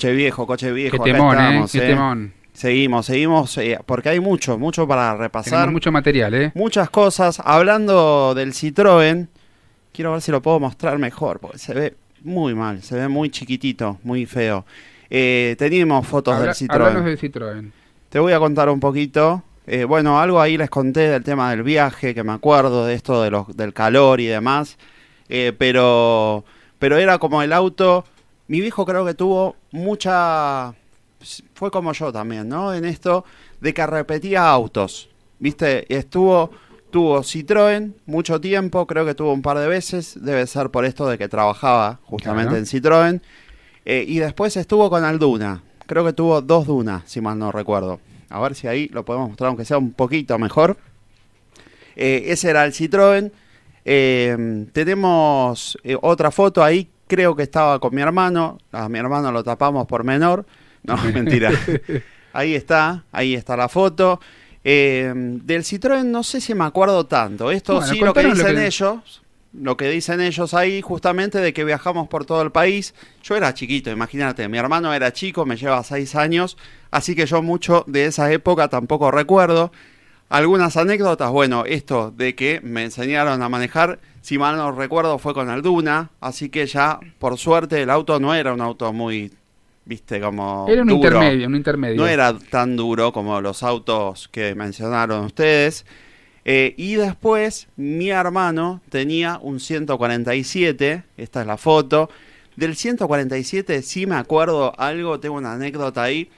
Coche 0.00 0.12
viejo, 0.14 0.46
coche 0.46 0.72
viejo. 0.72 0.96
Qué 1.04 1.10
acá 1.10 1.18
temón, 1.18 1.38
¿eh? 1.38 1.64
Qué 1.70 1.76
¿eh? 1.76 1.88
temón. 1.88 2.32
Seguimos, 2.54 3.04
seguimos, 3.04 3.58
eh, 3.58 3.78
porque 3.84 4.08
hay 4.08 4.18
mucho, 4.18 4.56
mucho 4.56 4.88
para 4.88 5.14
repasar. 5.14 5.52
Tenemos 5.52 5.72
mucho 5.74 5.92
material, 5.92 6.32
¿eh? 6.32 6.52
Muchas 6.54 6.88
cosas. 6.88 7.38
Hablando 7.44 8.34
del 8.34 8.54
Citroën, 8.54 9.28
quiero 9.92 10.12
ver 10.12 10.22
si 10.22 10.32
lo 10.32 10.40
puedo 10.40 10.58
mostrar 10.58 10.96
mejor, 10.98 11.38
porque 11.38 11.58
se 11.58 11.74
ve 11.74 11.96
muy 12.22 12.54
mal, 12.54 12.82
se 12.82 12.94
ve 12.94 13.08
muy 13.08 13.28
chiquitito, 13.28 13.98
muy 14.02 14.24
feo. 14.24 14.64
Eh, 15.10 15.54
teníamos 15.58 16.06
fotos 16.06 16.32
Habla- 16.34 16.46
del 16.46 16.54
Citroën. 16.54 17.04
Del 17.04 17.18
Citroën. 17.18 17.70
Te 18.08 18.18
voy 18.18 18.32
a 18.32 18.38
contar 18.38 18.70
un 18.70 18.80
poquito. 18.80 19.42
Eh, 19.66 19.84
bueno, 19.84 20.18
algo 20.18 20.40
ahí 20.40 20.56
les 20.56 20.70
conté 20.70 21.10
del 21.10 21.22
tema 21.22 21.50
del 21.50 21.62
viaje, 21.62 22.14
que 22.14 22.24
me 22.24 22.32
acuerdo 22.32 22.86
de 22.86 22.94
esto 22.94 23.22
de 23.22 23.30
los, 23.30 23.54
del 23.54 23.74
calor 23.74 24.18
y 24.18 24.26
demás. 24.26 24.78
Eh, 25.28 25.52
pero, 25.58 26.46
pero 26.78 26.96
era 26.96 27.18
como 27.18 27.42
el 27.42 27.52
auto. 27.52 28.06
Mi 28.50 28.60
viejo 28.60 28.84
creo 28.84 29.06
que 29.06 29.14
tuvo 29.14 29.54
mucha. 29.70 30.74
Fue 31.54 31.70
como 31.70 31.92
yo 31.92 32.12
también, 32.12 32.48
¿no? 32.48 32.74
En 32.74 32.84
esto 32.84 33.24
de 33.60 33.72
que 33.72 33.86
repetía 33.86 34.50
autos. 34.50 35.08
¿Viste? 35.38 35.86
Estuvo. 35.94 36.50
Tuvo 36.90 37.20
Citroën 37.20 37.92
mucho 38.06 38.40
tiempo, 38.40 38.84
creo 38.88 39.06
que 39.06 39.14
tuvo 39.14 39.32
un 39.32 39.42
par 39.42 39.56
de 39.56 39.68
veces. 39.68 40.18
Debe 40.20 40.44
ser 40.48 40.70
por 40.70 40.84
esto 40.84 41.06
de 41.08 41.16
que 41.16 41.28
trabajaba 41.28 42.00
justamente 42.02 42.48
Claro. 42.48 42.58
en 42.58 42.64
Citroën. 42.66 43.22
Eh, 43.84 44.04
y 44.08 44.18
después 44.18 44.56
estuvo 44.56 44.90
con 44.90 45.04
Alduna. 45.04 45.62
Creo 45.86 46.04
que 46.04 46.12
tuvo 46.12 46.42
dos 46.42 46.66
Dunas, 46.66 47.02
si 47.06 47.20
mal 47.20 47.38
no 47.38 47.52
recuerdo. 47.52 48.00
A 48.30 48.40
ver 48.40 48.56
si 48.56 48.66
ahí 48.66 48.88
lo 48.88 49.04
podemos 49.04 49.28
mostrar, 49.28 49.46
aunque 49.50 49.64
sea 49.64 49.78
un 49.78 49.92
poquito 49.92 50.36
mejor. 50.40 50.76
Eh, 51.94 52.24
ese 52.26 52.50
era 52.50 52.64
el 52.64 52.72
Citroën. 52.72 53.30
Eh, 53.84 54.66
tenemos 54.72 55.78
otra 56.02 56.32
foto 56.32 56.64
ahí. 56.64 56.90
Creo 57.10 57.34
que 57.34 57.42
estaba 57.42 57.80
con 57.80 57.92
mi 57.92 58.00
hermano. 58.00 58.58
A 58.70 58.88
mi 58.88 59.00
hermano 59.00 59.32
lo 59.32 59.42
tapamos 59.42 59.84
por 59.88 60.04
menor. 60.04 60.46
No, 60.84 60.96
mentira. 61.12 61.50
ahí 62.32 62.54
está, 62.54 63.02
ahí 63.10 63.34
está 63.34 63.56
la 63.56 63.68
foto. 63.68 64.20
Eh, 64.62 65.12
del 65.14 65.64
Citroën 65.64 66.04
no 66.04 66.22
sé 66.22 66.40
si 66.40 66.54
me 66.54 66.62
acuerdo 66.64 67.04
tanto. 67.06 67.50
Esto 67.50 67.74
Bueno, 67.74 67.92
sí 67.92 67.98
lo 67.98 68.14
que 68.14 68.22
lo 68.22 68.34
dicen 68.34 68.54
que- 68.54 68.66
ellos. 68.66 69.22
Lo 69.52 69.76
que 69.76 69.90
dicen 69.90 70.20
ellos 70.20 70.54
ahí, 70.54 70.80
justamente 70.80 71.38
de 71.40 71.52
que 71.52 71.64
viajamos 71.64 72.06
por 72.06 72.24
todo 72.24 72.42
el 72.42 72.52
país. 72.52 72.94
Yo 73.24 73.34
era 73.36 73.52
chiquito, 73.52 73.90
imagínate, 73.90 74.46
mi 74.48 74.58
hermano 74.58 74.94
era 74.94 75.12
chico, 75.12 75.44
me 75.44 75.56
lleva 75.56 75.82
seis 75.82 76.14
años, 76.14 76.56
así 76.92 77.16
que 77.16 77.26
yo 77.26 77.42
mucho 77.42 77.82
de 77.88 78.04
esa 78.04 78.30
época 78.30 78.68
tampoco 78.68 79.10
recuerdo. 79.10 79.72
Algunas 80.28 80.76
anécdotas, 80.76 81.32
bueno, 81.32 81.64
esto 81.66 82.12
de 82.16 82.36
que 82.36 82.60
me 82.62 82.84
enseñaron 82.84 83.42
a 83.42 83.48
manejar, 83.48 83.98
si 84.20 84.38
mal 84.38 84.56
no 84.56 84.72
recuerdo, 84.72 85.18
fue 85.18 85.34
con 85.34 85.48
Alduna, 85.48 86.10
así 86.20 86.48
que 86.48 86.66
ya, 86.66 87.00
por 87.18 87.38
suerte, 87.38 87.82
el 87.82 87.90
auto 87.90 88.20
no 88.20 88.34
era 88.34 88.52
un 88.52 88.60
auto 88.60 88.92
muy, 88.92 89.32
viste, 89.84 90.20
como... 90.20 90.66
Era 90.68 90.82
un 90.82 90.88
duro. 90.88 91.08
intermedio, 91.08 91.46
un 91.46 91.56
intermedio. 91.56 91.96
No 91.96 92.06
era 92.06 92.36
tan 92.38 92.76
duro 92.76 93.12
como 93.12 93.40
los 93.40 93.62
autos 93.62 94.28
que 94.28 94.54
mencionaron 94.54 95.24
ustedes. 95.24 95.86
Eh, 96.44 96.74
y 96.76 96.94
después 96.94 97.68
mi 97.76 98.10
hermano 98.10 98.80
tenía 98.88 99.38
un 99.42 99.60
147, 99.60 101.04
esta 101.16 101.40
es 101.40 101.46
la 101.46 101.56
foto. 101.56 102.10
Del 102.56 102.76
147 102.76 103.82
sí 103.82 104.06
me 104.06 104.16
acuerdo 104.16 104.78
algo, 104.78 105.20
tengo 105.20 105.36
una 105.36 105.52
anécdota 105.52 106.02
ahí. 106.02 106.30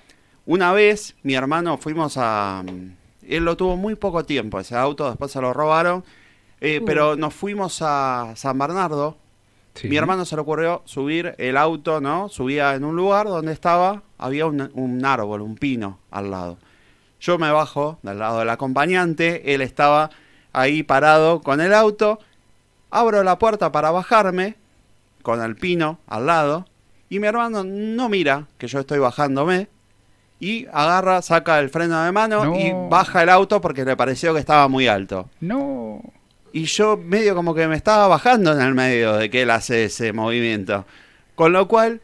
Una 0.46 0.72
vez 0.72 1.16
mi 1.22 1.34
hermano 1.34 1.78
fuimos 1.78 2.14
a... 2.16 2.64
Él 3.26 3.44
lo 3.44 3.56
tuvo 3.56 3.76
muy 3.76 3.94
poco 3.94 4.24
tiempo 4.24 4.58
ese 4.58 4.76
auto, 4.76 5.08
después 5.08 5.30
se 5.30 5.40
lo 5.40 5.52
robaron. 5.52 6.04
Eh, 6.62 6.78
Uh. 6.80 6.84
Pero 6.84 7.16
nos 7.16 7.34
fuimos 7.34 7.80
a 7.82 8.32
San 8.36 8.58
Bernardo. 8.58 9.16
Sí. 9.74 9.88
Mi 9.88 9.96
hermano 9.96 10.24
se 10.24 10.36
le 10.36 10.42
ocurrió 10.42 10.82
subir 10.84 11.34
el 11.38 11.56
auto, 11.56 12.00
¿no? 12.00 12.28
Subía 12.28 12.74
en 12.74 12.84
un 12.84 12.94
lugar 12.94 13.26
donde 13.26 13.52
estaba, 13.52 14.02
había 14.18 14.46
un, 14.46 14.70
un 14.74 15.04
árbol, 15.04 15.40
un 15.40 15.56
pino 15.56 15.98
al 16.10 16.30
lado. 16.30 16.58
Yo 17.20 17.38
me 17.38 17.50
bajo 17.50 17.98
del 18.02 18.18
lado 18.18 18.40
del 18.40 18.50
acompañante, 18.50 19.54
él 19.54 19.60
estaba 19.62 20.10
ahí 20.52 20.82
parado 20.82 21.40
con 21.40 21.60
el 21.60 21.72
auto, 21.72 22.18
abro 22.90 23.22
la 23.22 23.38
puerta 23.38 23.72
para 23.72 23.90
bajarme, 23.90 24.56
con 25.22 25.40
el 25.40 25.56
pino 25.56 25.98
al 26.06 26.26
lado, 26.26 26.66
y 27.08 27.18
mi 27.20 27.26
hermano 27.28 27.64
no 27.64 28.08
mira 28.10 28.46
que 28.58 28.66
yo 28.66 28.80
estoy 28.80 28.98
bajándome, 28.98 29.68
y 30.40 30.66
agarra, 30.72 31.22
saca 31.22 31.60
el 31.60 31.70
freno 31.70 32.02
de 32.02 32.10
mano 32.12 32.44
No. 32.44 32.56
y 32.58 32.72
baja 32.90 33.22
el 33.22 33.28
auto 33.30 33.60
porque 33.60 33.84
le 33.84 33.96
pareció 33.96 34.34
que 34.34 34.40
estaba 34.40 34.66
muy 34.68 34.88
alto. 34.88 35.30
No. 35.40 36.02
Y 36.52 36.64
yo 36.64 36.96
medio 36.96 37.34
como 37.34 37.54
que 37.54 37.66
me 37.68 37.76
estaba 37.76 38.08
bajando 38.08 38.52
en 38.52 38.60
el 38.60 38.74
medio 38.74 39.14
de 39.14 39.30
que 39.30 39.42
él 39.42 39.50
hace 39.50 39.84
ese 39.84 40.12
movimiento. 40.12 40.84
Con 41.34 41.52
lo 41.52 41.66
cual, 41.66 42.00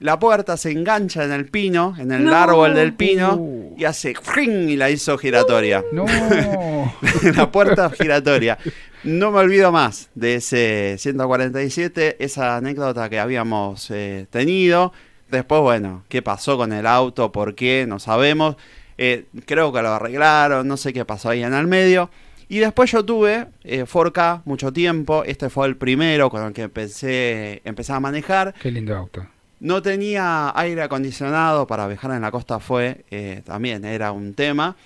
la 0.00 0.18
puerta 0.18 0.56
se 0.58 0.70
engancha 0.70 1.24
en 1.24 1.32
el 1.32 1.46
pino, 1.46 1.94
en 1.98 2.12
el 2.12 2.24
No. 2.26 2.34
árbol 2.36 2.74
del 2.74 2.92
pino, 2.92 3.36
Uh. 3.36 3.74
y 3.78 3.84
hace 3.84 4.14
¡fring! 4.14 4.68
y 4.68 4.76
la 4.76 4.90
hizo 4.90 5.16
giratoria. 5.16 5.82
No. 5.92 6.04
la 7.34 7.50
puerta 7.50 7.88
giratoria. 7.90 8.58
No 9.04 9.30
me 9.30 9.38
olvido 9.38 9.72
más 9.72 10.10
de 10.14 10.36
ese 10.36 10.96
147, 10.98 12.16
esa 12.24 12.56
anécdota 12.56 13.08
que 13.08 13.18
habíamos 13.18 13.90
eh, 13.90 14.26
tenido. 14.30 14.92
Después, 15.30 15.60
bueno, 15.62 16.04
qué 16.08 16.22
pasó 16.22 16.56
con 16.56 16.72
el 16.72 16.86
auto, 16.86 17.32
por 17.32 17.54
qué, 17.54 17.86
no 17.88 17.98
sabemos. 17.98 18.56
Eh, 18.98 19.24
creo 19.46 19.72
que 19.72 19.82
lo 19.82 19.88
arreglaron, 19.90 20.66
no 20.68 20.76
sé 20.76 20.92
qué 20.92 21.04
pasó 21.04 21.30
ahí 21.30 21.42
en 21.42 21.54
el 21.54 21.66
medio. 21.66 22.10
Y 22.48 22.58
después 22.58 22.90
yo 22.92 23.04
tuve 23.04 23.46
eh, 23.64 23.84
4K 23.84 24.42
mucho 24.44 24.72
tiempo. 24.72 25.24
Este 25.24 25.50
fue 25.50 25.66
el 25.66 25.76
primero 25.76 26.30
con 26.30 26.44
el 26.44 26.52
que 26.52 26.62
empecé, 26.62 27.60
empecé 27.64 27.92
a 27.92 28.00
manejar. 28.00 28.54
Qué 28.60 28.70
lindo 28.70 28.96
auto. 28.96 29.26
No 29.58 29.82
tenía 29.82 30.52
aire 30.58 30.82
acondicionado 30.82 31.66
para 31.66 31.88
viajar 31.88 32.10
en 32.12 32.20
la 32.22 32.30
costa, 32.30 32.60
fue 32.60 33.04
eh, 33.10 33.42
también 33.44 33.84
era 33.84 34.12
un 34.12 34.34
tema. 34.34 34.76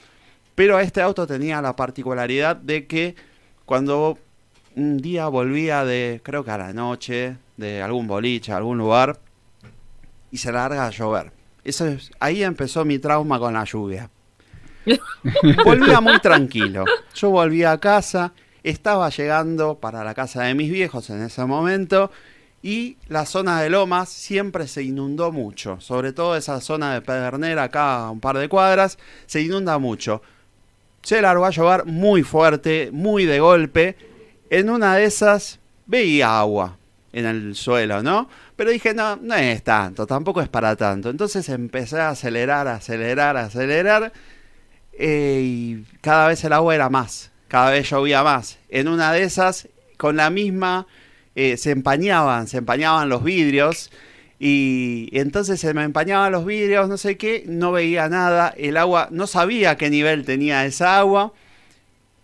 Pero 0.54 0.78
este 0.78 1.02
auto 1.02 1.26
tenía 1.26 1.60
la 1.60 1.74
particularidad 1.76 2.56
de 2.56 2.86
que 2.86 3.14
cuando 3.66 4.16
un 4.76 4.98
día 4.98 5.26
volvía 5.28 5.84
de, 5.84 6.20
creo 6.22 6.44
que 6.44 6.50
a 6.52 6.58
la 6.58 6.72
noche, 6.72 7.36
de 7.56 7.82
algún 7.82 8.06
boliche, 8.06 8.52
algún 8.52 8.78
lugar, 8.78 9.18
y 10.30 10.38
se 10.38 10.52
larga 10.52 10.86
a 10.86 10.90
llover. 10.90 11.32
Eso 11.64 11.86
es- 11.86 12.10
ahí 12.20 12.42
empezó 12.44 12.84
mi 12.84 12.98
trauma 12.98 13.38
con 13.38 13.52
la 13.54 13.64
lluvia. 13.64 14.08
Volvía 15.64 16.00
muy 16.00 16.18
tranquilo. 16.20 16.84
Yo 17.14 17.30
volvía 17.30 17.72
a 17.72 17.78
casa, 17.78 18.32
estaba 18.62 19.08
llegando 19.10 19.76
para 19.76 20.04
la 20.04 20.14
casa 20.14 20.42
de 20.44 20.54
mis 20.54 20.70
viejos 20.70 21.10
en 21.10 21.22
ese 21.22 21.44
momento 21.44 22.10
y 22.62 22.98
la 23.08 23.24
zona 23.24 23.62
de 23.62 23.70
Lomas 23.70 24.10
siempre 24.10 24.68
se 24.68 24.82
inundó 24.82 25.32
mucho, 25.32 25.80
sobre 25.80 26.12
todo 26.12 26.36
esa 26.36 26.60
zona 26.60 26.92
de 26.92 27.00
Pedernera 27.00 27.64
acá 27.64 28.04
a 28.04 28.10
un 28.10 28.20
par 28.20 28.36
de 28.36 28.48
cuadras, 28.48 28.98
se 29.26 29.40
inunda 29.40 29.78
mucho. 29.78 30.22
Se 31.02 31.22
largó 31.22 31.46
a 31.46 31.50
llover 31.50 31.86
muy 31.86 32.22
fuerte, 32.22 32.90
muy 32.92 33.24
de 33.24 33.40
golpe. 33.40 33.96
En 34.50 34.68
una 34.68 34.96
de 34.96 35.04
esas 35.04 35.58
veía 35.86 36.38
agua 36.38 36.76
en 37.14 37.24
el 37.24 37.54
suelo, 37.54 38.02
¿no? 38.02 38.28
Pero 38.56 38.70
dije, 38.70 38.92
no, 38.92 39.16
no 39.16 39.34
es 39.34 39.62
tanto, 39.62 40.06
tampoco 40.06 40.42
es 40.42 40.48
para 40.50 40.76
tanto. 40.76 41.08
Entonces 41.08 41.48
empecé 41.48 41.98
a 41.98 42.10
acelerar, 42.10 42.68
acelerar, 42.68 43.38
acelerar. 43.38 44.12
Eh, 45.00 45.40
y 45.42 45.84
cada 46.02 46.28
vez 46.28 46.44
el 46.44 46.52
agua 46.52 46.74
era 46.74 46.90
más, 46.90 47.30
cada 47.48 47.70
vez 47.70 47.88
llovía 47.88 48.22
más. 48.22 48.58
En 48.68 48.86
una 48.86 49.12
de 49.12 49.22
esas, 49.22 49.68
con 49.96 50.16
la 50.16 50.28
misma, 50.28 50.86
eh, 51.34 51.56
se 51.56 51.70
empañaban, 51.70 52.46
se 52.46 52.58
empañaban 52.58 53.08
los 53.08 53.24
vidrios. 53.24 53.90
Y 54.38 55.08
entonces 55.12 55.58
se 55.60 55.72
me 55.72 55.84
empañaban 55.84 56.32
los 56.32 56.44
vidrios, 56.44 56.88
no 56.88 56.98
sé 56.98 57.16
qué, 57.16 57.44
no 57.46 57.72
veía 57.72 58.08
nada, 58.08 58.54
el 58.56 58.76
agua, 58.76 59.08
no 59.10 59.26
sabía 59.26 59.76
qué 59.76 59.88
nivel 59.88 60.24
tenía 60.24 60.66
esa 60.66 60.98
agua. 60.98 61.32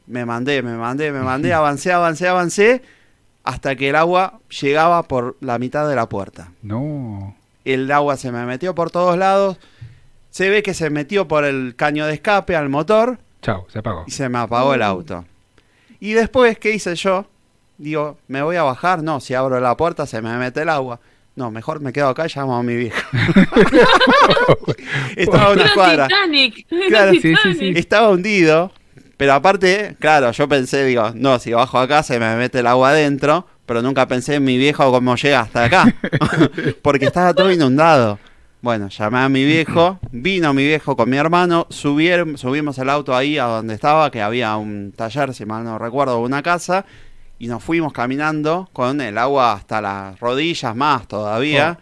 Me 0.06 0.26
mandé, 0.26 0.62
me 0.62 0.76
mandé, 0.76 1.12
me 1.12 1.20
mandé, 1.20 1.54
avancé, 1.54 1.92
avancé, 1.92 2.28
avancé, 2.28 2.82
hasta 3.42 3.74
que 3.74 3.88
el 3.88 3.96
agua 3.96 4.40
llegaba 4.60 5.02
por 5.02 5.36
la 5.40 5.58
mitad 5.58 5.88
de 5.88 5.96
la 5.96 6.08
puerta. 6.08 6.52
No. 6.62 7.34
El 7.64 7.90
agua 7.90 8.16
se 8.16 8.30
me 8.32 8.44
metió 8.44 8.74
por 8.74 8.90
todos 8.90 9.18
lados, 9.18 9.58
se 10.36 10.50
ve 10.50 10.62
que 10.62 10.74
se 10.74 10.90
metió 10.90 11.26
por 11.26 11.46
el 11.46 11.76
caño 11.76 12.04
de 12.04 12.12
escape 12.12 12.54
al 12.54 12.68
motor 12.68 13.18
Chao, 13.40 13.66
se 13.70 13.78
apagó. 13.78 14.04
y 14.06 14.10
se 14.10 14.28
me 14.28 14.36
apagó 14.36 14.74
el 14.74 14.82
auto. 14.82 15.24
Y 15.98 16.12
después, 16.12 16.58
¿qué 16.58 16.72
hice 16.72 16.94
yo? 16.94 17.24
Digo, 17.78 18.18
¿me 18.28 18.42
voy 18.42 18.56
a 18.56 18.62
bajar? 18.62 19.02
No, 19.02 19.18
si 19.20 19.32
abro 19.32 19.58
la 19.60 19.74
puerta 19.78 20.04
se 20.04 20.20
me 20.20 20.36
mete 20.36 20.60
el 20.60 20.68
agua. 20.68 21.00
No, 21.36 21.50
mejor 21.50 21.80
me 21.80 21.90
quedo 21.90 22.08
acá 22.08 22.26
y 22.26 22.28
llamo 22.28 22.54
a 22.54 22.62
mi 22.62 22.76
vieja. 22.76 23.08
Estaba 25.16 25.52
una 25.52 25.72
cuadra. 25.72 26.06
Titanic. 26.06 26.66
Claro. 26.88 27.12
Estaba 27.74 28.10
hundido, 28.10 28.72
pero 29.16 29.32
aparte, 29.32 29.96
claro, 29.98 30.32
yo 30.32 30.46
pensé, 30.46 30.84
digo, 30.84 31.12
no, 31.14 31.38
si 31.38 31.54
bajo 31.54 31.78
acá 31.78 32.02
se 32.02 32.20
me 32.20 32.36
mete 32.36 32.58
el 32.58 32.66
agua 32.66 32.90
adentro, 32.90 33.46
pero 33.64 33.80
nunca 33.80 34.06
pensé 34.06 34.34
en 34.34 34.44
mi 34.44 34.58
viejo 34.58 34.90
cómo 34.90 35.16
llega 35.16 35.40
hasta 35.40 35.64
acá, 35.64 35.94
porque 36.82 37.06
estaba 37.06 37.32
todo 37.32 37.50
inundado. 37.50 38.18
Bueno, 38.66 38.88
llamé 38.88 39.20
a 39.20 39.28
mi 39.28 39.44
viejo, 39.44 40.00
vino 40.10 40.52
mi 40.52 40.64
viejo 40.64 40.96
con 40.96 41.08
mi 41.08 41.16
hermano, 41.16 41.68
subieron, 41.70 42.36
subimos 42.36 42.76
el 42.78 42.90
auto 42.90 43.14
ahí 43.14 43.38
a 43.38 43.44
donde 43.44 43.74
estaba, 43.74 44.10
que 44.10 44.20
había 44.20 44.56
un 44.56 44.90
taller, 44.90 45.32
si 45.34 45.46
mal 45.46 45.62
no 45.62 45.78
recuerdo, 45.78 46.18
una 46.18 46.42
casa, 46.42 46.84
y 47.38 47.46
nos 47.46 47.62
fuimos 47.62 47.92
caminando 47.92 48.68
con 48.72 49.00
el 49.00 49.18
agua 49.18 49.52
hasta 49.52 49.80
las 49.80 50.18
rodillas 50.18 50.74
más 50.74 51.06
todavía, 51.06 51.78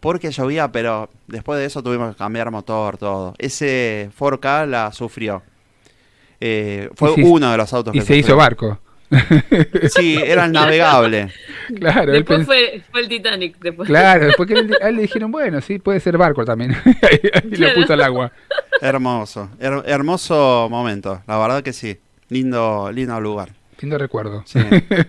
porque 0.00 0.32
llovía, 0.32 0.72
pero 0.72 1.10
después 1.28 1.60
de 1.60 1.66
eso 1.66 1.80
tuvimos 1.80 2.10
que 2.10 2.18
cambiar 2.18 2.50
motor, 2.50 2.98
todo. 2.98 3.34
Ese 3.38 4.10
4K 4.18 4.66
la 4.66 4.90
sufrió. 4.90 5.44
Eh, 6.40 6.90
fue 6.96 7.12
uno 7.12 7.52
de 7.52 7.56
los 7.56 7.72
autos 7.72 7.94
Y 7.94 8.00
que 8.00 8.04
se 8.04 8.16
hizo 8.16 8.34
barco. 8.34 8.80
Sí, 9.96 10.16
era 10.22 10.46
el 10.46 10.52
navegable. 10.52 11.32
Claro, 11.76 12.12
Después 12.12 12.40
pens- 12.40 12.44
fue, 12.46 12.82
fue 12.90 13.00
el 13.00 13.08
Titanic. 13.08 13.58
Después. 13.60 13.86
Claro, 13.88 14.28
porque 14.36 14.54
a 14.54 14.58
él, 14.60 14.76
a 14.82 14.88
él 14.88 14.96
le 14.96 15.02
dijeron, 15.02 15.30
bueno, 15.30 15.60
sí, 15.60 15.78
puede 15.78 16.00
ser 16.00 16.16
barco 16.18 16.44
también. 16.44 16.72
ahí 16.84 17.20
ahí 17.32 17.50
lo 17.50 17.56
Claro. 17.56 17.74
puso 17.74 17.92
al 17.92 18.02
agua. 18.02 18.32
Hermoso, 18.80 19.50
her- 19.60 19.82
hermoso 19.86 20.68
momento, 20.70 21.22
la 21.26 21.38
verdad 21.38 21.62
que 21.62 21.72
sí. 21.72 21.98
Lindo, 22.28 22.90
lindo 22.92 23.20
lugar. 23.20 23.50
Lindo 23.80 23.98
recuerdo. 23.98 24.42
Sí, 24.46 24.58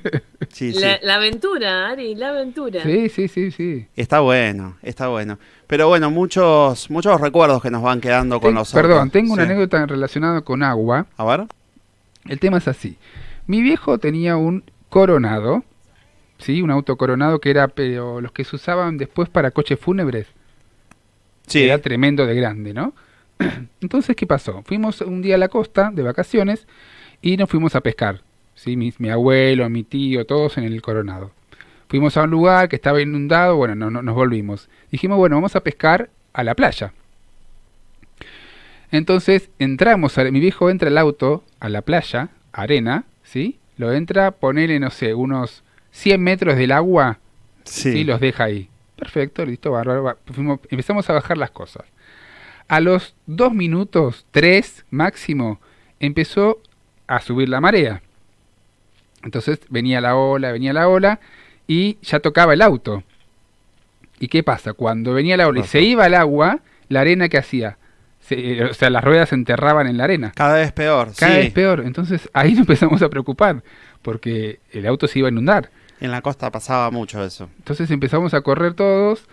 sí, 0.50 0.74
sí. 0.74 0.80
La, 0.80 1.00
la 1.02 1.16
aventura, 1.16 1.90
Ari, 1.90 2.16
la 2.16 2.30
aventura. 2.30 2.84
Sí, 2.84 3.10
sí, 3.10 3.28
sí, 3.28 3.50
sí. 3.52 3.88
Está 3.96 4.20
bueno, 4.20 4.78
está 4.84 5.08
bueno. 5.08 5.40
Pero 5.68 5.88
bueno, 5.88 6.12
muchos, 6.12 6.90
muchos 6.90 7.20
recuerdos 7.20 7.62
que 7.62 7.72
nos 7.72 7.82
van 7.82 8.02
quedando 8.02 8.40
con 8.40 8.50
Ten- 8.50 8.56
los 8.56 8.72
perdón, 8.72 9.00
autos. 9.00 9.12
tengo 9.14 9.34
una 9.34 9.44
Sí. 9.46 9.52
anécdota 9.52 9.86
relacionada 9.86 10.42
con 10.42 10.64
agua. 10.64 11.06
A 11.18 11.26
ver. 11.26 11.46
El 12.28 12.40
tema 12.40 12.58
es 12.58 12.68
así. 12.68 12.98
Mi 13.48 13.62
viejo 13.62 13.98
tenía 13.98 14.38
un 14.38 14.64
coronado, 14.90 15.64
¿sí? 16.38 16.62
Un 16.62 16.72
auto 16.72 16.98
coronado 16.98 17.40
que 17.40 17.50
era, 17.50 17.68
pero 17.70 18.22
los 18.22 18.32
que 18.32 18.44
se 18.44 18.56
usaban 18.56 18.98
después 18.98 19.30
para 19.30 19.52
coches 19.52 19.80
fúnebres. 19.80 20.28
Sí. 21.48 21.64
Era 21.64 21.80
tremendo 21.80 22.26
de 22.26 22.36
grande, 22.36 22.74
¿no? 22.74 22.94
Entonces, 23.82 24.16
¿qué 24.16 24.28
pasó? 24.28 24.64
Fuimos 24.64 25.02
un 25.02 25.22
día 25.22 25.36
a 25.36 25.38
la 25.38 25.48
costa 25.48 25.92
de 25.94 26.04
vacaciones 26.04 26.68
y 27.22 27.38
nos 27.38 27.50
fuimos 27.50 27.76
a 27.76 27.82
pescar. 27.82 28.22
¿sí? 28.56 28.76
Mi, 28.76 28.94
mi 28.98 29.10
abuelo, 29.10 29.70
mi 29.70 29.84
tío, 29.84 30.26
todos 30.26 30.58
en 30.58 30.66
el 30.66 30.82
coronado. 30.82 31.32
Fuimos 31.90 32.18
a 32.18 32.24
un 32.24 32.32
lugar 32.32 32.68
que 32.68 32.76
estaba 32.76 33.02
inundado, 33.02 33.56
bueno, 33.56 33.76
no, 33.76 33.90
no- 33.90 34.02
nos 34.02 34.14
volvimos. 34.16 34.68
Dijimos, 34.92 35.18
bueno, 35.18 35.38
vamos 35.38 35.56
a 35.56 35.62
pescar 35.64 36.10
a 36.34 36.44
la 36.44 36.54
playa. 36.54 36.92
Entonces 38.92 39.50
entramos, 39.60 40.18
a- 40.18 40.24
mi 40.26 40.40
viejo 40.40 40.70
entra 40.70 40.90
el 40.90 40.98
auto 40.98 41.44
a 41.60 41.70
la 41.70 41.82
playa, 41.82 42.30
arena, 42.52 43.06
¿sí? 43.28 43.60
Lo 43.78 43.94
entra, 43.94 44.32
ponele, 44.32 44.80
no 44.80 44.90
sé, 44.90 45.14
unos 45.14 45.64
100 45.92 46.22
metros 46.22 46.58
del 46.58 46.72
agua, 46.72 47.20
Sí. 47.68 48.04
Los 48.04 48.20
deja 48.20 48.46
ahí. 48.46 48.70
Perfecto, 48.96 49.46
listo, 49.46 49.72
bárbaro. 49.72 50.18
empezamos 50.70 51.10
a 51.10 51.14
bajar 51.14 51.38
las 51.38 51.52
cosas. 51.52 51.86
A 52.68 52.80
los 52.80 53.14
dos 53.26 53.54
minutos, 53.54 54.26
tres 54.32 54.86
máximo, 54.90 55.60
empezó 56.00 56.60
a 57.08 57.20
subir 57.22 57.50
la 57.50 57.62
marea. 57.62 58.02
Entonces 59.24 59.60
venía 59.70 60.02
la 60.02 60.16
ola, 60.16 60.52
venía 60.52 60.74
la 60.74 60.88
ola 60.88 61.20
y 61.68 61.98
ya 62.02 62.20
tocaba 62.20 62.54
el 62.54 62.62
auto. 62.62 63.04
¿Y 64.20 64.30
qué 64.30 64.44
pasa? 64.44 64.74
Cuando 64.74 65.14
venía 65.14 65.38
la 65.38 65.48
ola 65.48 65.60
y 65.60 65.64
se 65.64 65.82
iba 65.82 66.06
al 66.06 66.16
agua, 66.16 66.60
la 66.90 67.02
arena 67.02 67.30
que 67.30 67.38
hacía, 67.38 67.78
Se- 68.28 68.64
o 68.66 68.74
sea, 68.74 68.90
las 68.90 69.04
ruedas 69.04 69.30
se 69.30 69.36
enterraban 69.36 69.88
en 69.88 69.98
la 69.98 70.04
arena. 70.06 70.32
Cada 70.36 70.56
vez 70.56 70.72
peor, 70.72 71.12
Cada 71.18 71.34
sí. 71.34 71.38
vez 71.40 71.54
peor. 71.54 71.82
Entonces 71.86 72.30
ahí 72.34 72.52
nos 72.52 72.60
empezamos 72.62 73.02
a 73.02 73.10
preocupar 73.10 73.64
porque 74.02 74.60
el 74.72 74.86
auto 74.86 75.08
se 75.08 75.20
iba 75.20 75.28
a 75.28 75.32
inundar. 75.32 75.70
En 76.00 76.12
la 76.12 76.22
costa 76.22 76.52
pasaba 76.52 76.92
mucho 76.92 77.24
eso. 77.24 77.50
Entonces 77.58 77.90
empezamos 77.92 78.34
a 78.34 78.42
correr 78.42 78.74
todos. 78.74 79.28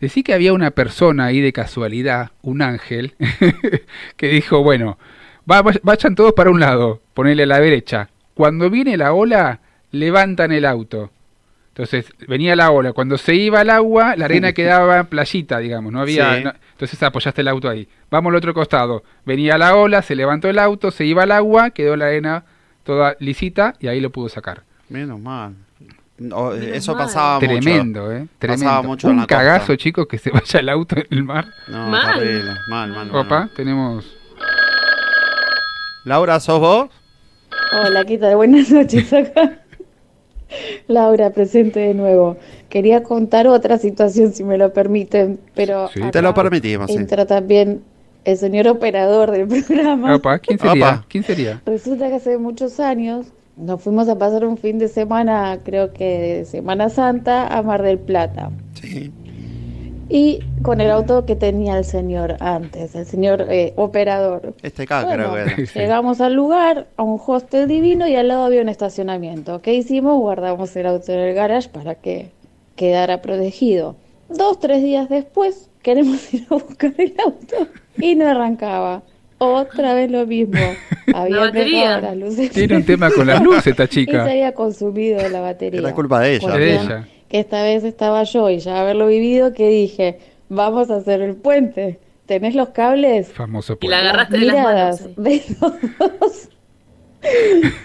Decí 0.00 0.22
que 0.22 0.34
había 0.34 0.52
una 0.52 0.70
persona 0.70 1.26
ahí 1.26 1.40
de 1.40 1.52
casualidad, 1.52 2.30
un 2.42 2.62
ángel, 2.62 3.14
que 4.16 4.28
dijo, 4.28 4.62
bueno, 4.62 4.98
va- 5.50 5.62
vay- 5.62 5.80
vayan 5.82 6.14
todos 6.14 6.32
para 6.32 6.50
un 6.50 6.58
lado, 6.60 7.00
ponele 7.14 7.42
a 7.44 7.46
la 7.46 7.60
derecha. 7.60 8.08
Cuando 8.34 8.70
viene 8.70 8.96
la 8.96 9.12
ola, 9.12 9.60
levantan 9.90 10.52
el 10.52 10.64
auto. 10.64 11.10
Entonces 11.80 12.12
venía 12.28 12.54
la 12.56 12.70
ola, 12.72 12.92
cuando 12.92 13.16
se 13.16 13.34
iba 13.34 13.60
al 13.60 13.70
agua, 13.70 14.14
la 14.14 14.26
arena 14.26 14.52
quedaba 14.52 15.04
playita, 15.04 15.56
digamos, 15.58 15.90
no 15.90 16.02
había... 16.02 16.36
Sí. 16.36 16.44
no- 16.44 16.52
entonces 16.72 17.02
apoyaste 17.02 17.40
el 17.40 17.48
auto 17.48 17.70
ahí. 17.70 17.88
Vamos 18.10 18.30
al 18.30 18.36
otro 18.36 18.52
costado. 18.52 19.02
Venía 19.24 19.56
la 19.56 19.74
ola, 19.74 20.02
se 20.02 20.14
levantó 20.14 20.50
el 20.50 20.58
auto, 20.58 20.90
se 20.90 21.06
iba 21.06 21.22
al 21.22 21.32
agua, 21.32 21.70
quedó 21.70 21.96
la 21.96 22.06
arena 22.06 22.44
toda 22.84 23.16
lisita 23.18 23.76
y 23.80 23.88
ahí 23.88 23.98
lo 23.98 24.10
pudo 24.10 24.28
sacar. 24.28 24.62
Menos 24.90 25.18
mal. 25.20 25.54
No, 26.18 26.50
Menos 26.50 26.66
eso 26.76 26.94
mal. 26.94 27.06
pasaba 27.06 27.40
mucho. 27.40 27.46
Tremendo, 27.48 28.12
¿eh? 28.12 28.26
Tremendo. 28.38 28.64
Pasaba 28.66 28.82
mucho 28.82 29.06
en 29.06 29.12
Un 29.12 29.16
la 29.20 29.22
costa. 29.22 29.36
cagazo, 29.38 29.76
chicos, 29.76 30.06
que 30.06 30.18
se 30.18 30.30
vaya 30.30 30.60
el 30.60 30.68
auto 30.68 30.96
en 30.98 31.06
el 31.10 31.24
mar. 31.24 31.46
No, 31.68 31.88
Mal. 31.88 32.18
terrible. 32.18 32.50
Mal, 32.68 32.90
mal, 32.90 33.06
mal, 33.10 33.16
Opa, 33.24 33.38
mal. 33.40 33.50
tenemos... 33.56 34.16
Laura, 36.04 36.40
¿sos 36.40 36.60
vos? 36.60 36.90
Hola, 37.72 38.04
¿qué 38.04 38.18
tal? 38.18 38.36
Buenas 38.36 38.70
noches 38.70 39.10
acá. 39.14 39.60
Laura, 40.88 41.30
presente 41.30 41.80
de 41.80 41.94
nuevo. 41.94 42.36
Quería 42.68 43.02
contar 43.02 43.46
otra 43.46 43.78
situación, 43.78 44.32
si 44.32 44.44
me 44.44 44.58
lo 44.58 44.72
permiten, 44.72 45.38
pero 45.54 45.88
Sí. 45.88 46.00
Te 46.10 46.22
lo 46.22 46.34
permitimos, 46.34 46.90
sí. 46.90 46.96
entra 46.96 47.26
también 47.26 47.82
el 48.24 48.36
señor 48.36 48.68
operador 48.68 49.30
del 49.30 49.46
programa. 49.48 50.14
Opa, 50.14 50.38
¿quién 50.38 50.58
sería? 50.58 50.88
Opa. 50.88 51.06
¿Quién 51.08 51.24
sería? 51.24 51.60
Resulta 51.66 52.08
que 52.08 52.14
hace 52.16 52.38
muchos 52.38 52.80
años 52.80 53.26
nos 53.56 53.82
fuimos 53.82 54.08
a 54.08 54.16
pasar 54.18 54.44
un 54.44 54.56
fin 54.56 54.78
de 54.78 54.88
semana, 54.88 55.58
creo 55.64 55.92
que 55.92 56.04
de 56.18 56.44
Semana 56.44 56.88
Santa, 56.88 57.46
a 57.46 57.62
Mar 57.62 57.82
del 57.82 57.98
Plata. 57.98 58.50
Sí. 58.74 59.12
Y 60.12 60.40
con 60.62 60.80
el 60.80 60.90
auto 60.90 61.24
que 61.24 61.36
tenía 61.36 61.78
el 61.78 61.84
señor 61.84 62.36
antes, 62.40 62.96
el 62.96 63.06
señor 63.06 63.46
eh, 63.48 63.72
operador. 63.76 64.54
Este 64.60 64.82
acá 64.82 65.04
Bueno, 65.04 65.30
creo 65.32 65.46
que 65.46 65.52
era. 65.52 65.66
Sí. 65.68 65.72
Llegamos 65.78 66.20
al 66.20 66.34
lugar, 66.34 66.88
a 66.96 67.04
un 67.04 67.20
hostel 67.24 67.68
divino 67.68 68.08
y 68.08 68.16
al 68.16 68.26
lado 68.26 68.44
había 68.44 68.60
un 68.60 68.68
estacionamiento. 68.68 69.62
¿Qué 69.62 69.74
hicimos? 69.74 70.18
Guardamos 70.18 70.74
el 70.74 70.86
auto 70.86 71.12
en 71.12 71.20
el 71.20 71.34
garage 71.34 71.68
para 71.68 71.94
que 71.94 72.30
quedara 72.74 73.22
protegido. 73.22 73.94
Dos, 74.28 74.58
tres 74.58 74.82
días 74.82 75.08
después 75.08 75.70
queremos 75.82 76.34
ir 76.34 76.44
a 76.50 76.54
buscar 76.54 76.92
el 76.98 77.14
auto 77.24 77.68
y 77.96 78.16
no 78.16 78.26
arrancaba. 78.26 79.02
Otra 79.38 79.94
vez 79.94 80.10
lo 80.10 80.26
mismo. 80.26 80.58
Había 81.14 81.38
batería. 81.38 81.80
dejado 81.96 82.00
las 82.02 82.16
luces. 82.16 82.50
Tiene 82.50 82.76
un 82.76 82.84
tema 82.84 83.10
con 83.10 83.26
las 83.28 83.40
luces 83.42 83.68
esta 83.68 83.84
Y 83.84 83.86
se 83.86 83.92
chica. 83.92 84.24
había 84.24 84.52
consumido 84.52 85.26
la 85.28 85.40
batería. 85.40 85.80
Era 85.80 85.94
culpa 85.94 86.20
de 86.20 86.34
ella. 86.34 86.56
De 86.56 86.74
ella. 86.74 87.08
Que 87.30 87.40
esta 87.40 87.62
vez 87.62 87.84
estaba 87.84 88.24
yo 88.24 88.50
y 88.50 88.58
ya 88.60 88.80
haberlo 88.82 89.06
vivido 89.06 89.54
que 89.54 89.68
dije, 89.70 90.18
vamos 90.50 90.90
a 90.90 90.96
hacer 90.96 91.22
el 91.22 91.36
puente. 91.36 92.00
¿Tenés 92.26 92.54
los 92.54 92.70
cables? 92.70 93.32
Famoso 93.32 93.78
Y 93.80 93.88
la 93.88 94.00
agarraste 94.00 94.38
de 94.38 94.44
las 94.46 94.58
miradas 94.58 95.00
manos. 95.00 95.16
de 95.16 95.42
los 95.60 95.72
dos, 96.20 96.50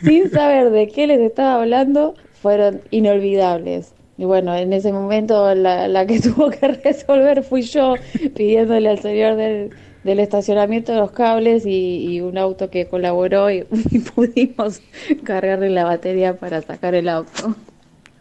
sin 0.03 0.29
saber 0.31 0.71
de 0.71 0.87
qué 0.89 1.07
les 1.07 1.19
estaba 1.19 1.61
hablando, 1.61 2.15
fueron 2.41 2.81
inolvidables. 2.91 3.95
Y 4.17 4.25
bueno, 4.25 4.55
en 4.55 4.73
ese 4.73 4.93
momento 4.93 5.53
la, 5.55 5.87
la 5.87 6.05
que 6.05 6.19
tuvo 6.21 6.49
que 6.51 6.67
resolver 6.67 7.43
fui 7.43 7.63
yo, 7.63 7.99
pidiéndole 8.35 8.89
al 8.89 8.99
señor 8.99 9.35
del, 9.35 9.71
del 10.03 10.19
estacionamiento 10.19 10.93
los 10.95 11.11
cables 11.11 11.65
y, 11.65 12.05
y 12.15 12.21
un 12.21 12.37
auto 12.37 12.69
que 12.69 12.87
colaboró 12.87 13.51
y, 13.51 13.65
y 13.91 13.99
pudimos 13.99 14.81
cargarle 15.23 15.69
la 15.69 15.85
batería 15.85 16.37
para 16.37 16.61
sacar 16.61 16.95
el 16.95 17.09
auto. 17.09 17.55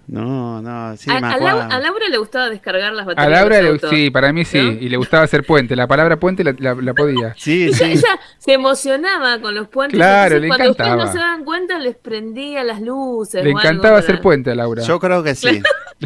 No, 0.07 0.61
no, 0.61 0.97
sí, 0.97 1.11
a, 1.11 1.21
me 1.21 1.27
a 1.27 1.31
acuerdo. 1.33 1.61
Lau- 1.61 1.73
a 1.73 1.79
Laura 1.81 2.09
le 2.11 2.19
gustaba 2.19 2.51
descargar 2.51 2.93
las 2.93 3.05
A 3.05 3.09
baterías. 3.11 3.31
Laura, 3.41 3.57
de 3.57 3.63
le- 3.63 3.69
autos. 3.71 3.91
sí, 3.91 4.11
para 4.11 4.33
mí 4.33 4.45
sí, 4.45 4.59
¿No? 4.61 4.73
y 4.73 4.89
le 4.89 4.97
gustaba 4.97 5.25
hacer 5.25 5.45
puente. 5.45 5.75
La 5.77 5.87
palabra 5.87 6.19
puente 6.19 6.45
la, 6.45 6.55
la- 6.59 6.75
la 6.75 6.95
podía. 6.95 7.35
Sí, 7.39 7.65
Ella, 7.65 7.77
sí. 7.77 7.85
ella 7.85 8.21
se 8.39 8.53
emocionaba 8.53 9.41
con 9.41 9.55
los 9.55 9.69
puentes. 9.69 9.97
Claro, 9.99 10.39
le 10.39 10.49
cuando 10.49 10.71
ustedes 10.71 10.89
encantaba. 10.91 11.07
no 11.07 11.13
se 11.13 11.19
daban 11.19 11.45
cuenta, 11.45 11.79
les 11.79 11.97
prendía 11.97 12.65
las 12.65 12.81
luces. 12.81 13.43
Le 13.45 13.53
o 13.55 13.59
encantaba 13.59 13.99
hacer 13.99 14.21
puente 14.21 14.51
a 14.51 14.55
Laura. 14.55 14.83
Yo 14.83 14.99
creo 15.01 15.23
que 15.23 15.35
sí. 15.35 15.63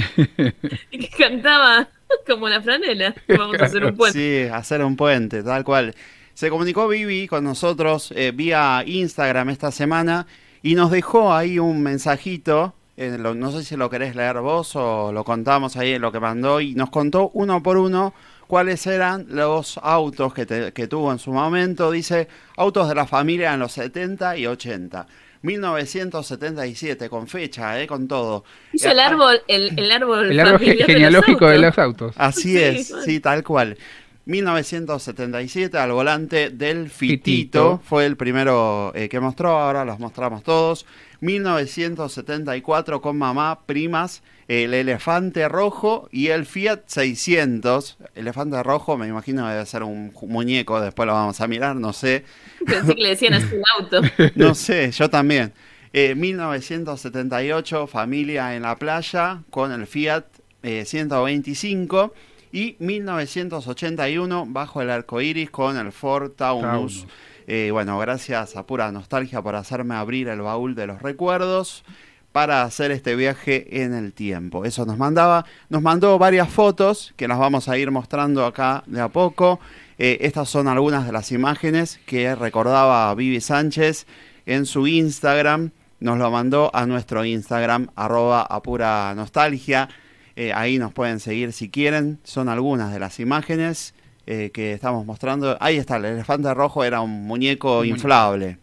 Y 0.90 0.98
que 0.98 1.08
cantaba 1.16 1.88
como 2.26 2.48
la 2.48 2.60
franela. 2.60 3.14
Vamos 3.28 3.58
a 3.60 3.64
hacer 3.64 3.84
un 3.84 3.96
puente. 3.96 4.18
Sí, 4.46 4.48
hacer 4.52 4.82
un 4.84 4.96
puente, 4.96 5.42
tal 5.42 5.64
cual. 5.64 5.94
Se 6.34 6.50
comunicó 6.50 6.86
Vivi 6.88 7.26
con 7.26 7.42
nosotros 7.42 8.12
eh, 8.14 8.32
vía 8.34 8.82
Instagram 8.86 9.50
esta 9.50 9.72
semana 9.72 10.26
y 10.62 10.74
nos 10.76 10.90
dejó 10.90 11.34
ahí 11.34 11.58
un 11.58 11.82
mensajito. 11.82 12.74
Eh, 12.98 13.16
lo- 13.18 13.34
no 13.34 13.50
sé 13.52 13.62
si 13.64 13.76
lo 13.76 13.88
querés 13.88 14.14
leer 14.16 14.40
vos 14.40 14.74
o 14.76 15.12
lo 15.12 15.24
contamos 15.24 15.76
ahí 15.76 15.92
en 15.92 16.02
lo 16.02 16.12
que 16.12 16.20
mandó 16.20 16.60
y 16.60 16.74
nos 16.74 16.90
contó 16.90 17.30
uno 17.34 17.62
por 17.62 17.76
uno 17.78 18.12
cuáles 18.46 18.86
eran 18.86 19.26
los 19.28 19.78
autos 19.82 20.34
que, 20.34 20.44
te- 20.46 20.72
que 20.72 20.86
tuvo 20.88 21.12
en 21.12 21.18
su 21.18 21.32
momento. 21.32 21.90
Dice, 21.90 22.28
autos 22.56 22.88
de 22.88 22.94
la 22.94 23.06
familia 23.06 23.54
en 23.54 23.60
los 23.60 23.72
70 23.72 24.36
y 24.36 24.46
80. 24.46 25.06
1977, 25.40 27.08
con 27.08 27.28
fecha, 27.28 27.80
eh, 27.80 27.86
con 27.86 28.08
todo. 28.08 28.44
Hizo 28.72 28.88
Eh, 28.88 28.92
el 28.92 28.98
árbol, 29.00 29.40
el, 29.48 29.78
el 29.78 29.90
árbol, 29.92 30.30
el 30.30 30.40
árbol 30.40 30.58
ge- 30.58 30.64
familiar 30.66 30.76
de 30.76 30.86
los 30.86 30.86
genealógico 30.96 31.46
de 31.48 31.58
los 31.58 31.78
autos. 31.78 32.14
Así 32.18 32.42
Sí, 32.52 32.58
es, 32.58 32.90
bueno. 32.90 33.04
sí, 33.04 33.20
tal 33.20 33.44
cual. 33.44 33.78
1977 34.26 35.78
al 35.78 35.92
volante 35.92 36.50
del 36.50 36.90
Fitito, 36.90 37.24
Fitito. 37.24 37.80
fue 37.84 38.04
el 38.06 38.16
primero 38.16 38.92
eh, 38.94 39.08
que 39.08 39.20
mostró, 39.20 39.50
ahora 39.58 39.84
los 39.84 39.98
mostramos 39.98 40.42
todos. 40.42 40.86
1974 41.20 43.00
con 43.00 43.18
mamá, 43.18 43.60
primas, 43.66 44.22
el 44.46 44.72
elefante 44.72 45.48
rojo 45.48 46.08
y 46.12 46.28
el 46.28 46.46
Fiat 46.46 46.82
600. 46.86 47.98
Elefante 48.14 48.62
rojo, 48.62 48.96
me 48.96 49.08
imagino 49.08 49.48
debe 49.48 49.66
ser 49.66 49.82
un 49.82 50.12
muñeco, 50.22 50.80
después 50.80 51.06
lo 51.06 51.14
vamos 51.14 51.40
a 51.40 51.48
mirar, 51.48 51.76
no 51.76 51.92
sé. 51.92 52.24
Pensé 52.64 52.94
que 52.94 53.02
le 53.02 53.08
decían 53.10 53.34
así 53.34 53.54
el 53.54 53.62
auto. 53.78 54.00
No 54.34 54.54
sé, 54.54 54.90
yo 54.92 55.10
también. 55.10 55.52
Eh, 55.92 56.14
1978, 56.14 57.86
familia 57.86 58.54
en 58.54 58.62
la 58.62 58.76
playa 58.76 59.42
con 59.50 59.72
el 59.72 59.86
Fiat 59.86 60.24
eh, 60.62 60.84
125. 60.84 62.14
Y 62.50 62.76
1981, 62.78 64.46
bajo 64.48 64.80
el 64.80 64.90
arco 64.90 65.20
iris 65.20 65.50
con 65.50 65.76
el 65.76 65.92
Ford 65.92 66.32
Taunus. 66.32 67.04
Taunus. 67.04 67.06
Eh, 67.50 67.70
bueno, 67.72 67.98
gracias 67.98 68.56
a 68.56 68.66
pura 68.66 68.92
nostalgia 68.92 69.40
por 69.40 69.54
hacerme 69.54 69.94
abrir 69.94 70.28
el 70.28 70.42
baúl 70.42 70.74
de 70.74 70.86
los 70.86 71.00
recuerdos 71.00 71.82
para 72.30 72.62
hacer 72.62 72.90
este 72.90 73.16
viaje 73.16 73.82
en 73.82 73.94
el 73.94 74.12
tiempo. 74.12 74.66
Eso 74.66 74.84
nos 74.84 74.98
mandaba, 74.98 75.46
nos 75.70 75.80
mandó 75.80 76.18
varias 76.18 76.50
fotos 76.50 77.14
que 77.16 77.26
las 77.26 77.38
vamos 77.38 77.70
a 77.70 77.78
ir 77.78 77.90
mostrando 77.90 78.44
acá 78.44 78.84
de 78.84 79.00
a 79.00 79.08
poco. 79.08 79.60
Eh, 79.96 80.18
estas 80.20 80.50
son 80.50 80.68
algunas 80.68 81.06
de 81.06 81.12
las 81.12 81.32
imágenes 81.32 82.00
que 82.04 82.34
recordaba 82.34 83.14
Vivi 83.14 83.40
Sánchez 83.40 84.06
en 84.44 84.66
su 84.66 84.86
Instagram. 84.86 85.70
Nos 86.00 86.18
lo 86.18 86.30
mandó 86.30 86.70
a 86.74 86.84
nuestro 86.84 87.24
Instagram, 87.24 87.88
arroba 87.96 88.42
apura 88.42 89.14
nostalgia. 89.16 89.88
Eh, 90.36 90.52
ahí 90.52 90.78
nos 90.78 90.92
pueden 90.92 91.18
seguir 91.18 91.54
si 91.54 91.70
quieren. 91.70 92.18
Son 92.24 92.50
algunas 92.50 92.92
de 92.92 92.98
las 92.98 93.18
imágenes 93.20 93.94
eh, 94.30 94.50
que 94.52 94.72
estamos 94.74 95.06
mostrando. 95.06 95.56
Ahí 95.58 95.78
está, 95.78 95.96
el 95.96 96.04
elefante 96.04 96.52
rojo 96.52 96.84
era 96.84 97.00
un 97.00 97.22
muñeco 97.26 97.72
Un 97.72 97.78
muñeco. 97.78 97.96
inflable. 97.96 98.58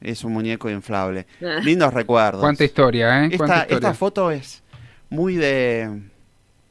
Es 0.00 0.24
un 0.24 0.32
muñeco 0.32 0.70
inflable. 0.70 1.26
Ah. 1.42 1.60
Lindos 1.62 1.92
recuerdos. 1.92 2.40
Cuánta 2.40 2.64
historia, 2.64 3.24
¿eh? 3.26 3.28
Cuánta 3.36 3.44
Esta, 3.44 3.56
historia. 3.64 3.76
esta 3.76 3.94
foto 3.94 4.30
es 4.30 4.62
muy 5.10 5.36
de. 5.36 6.02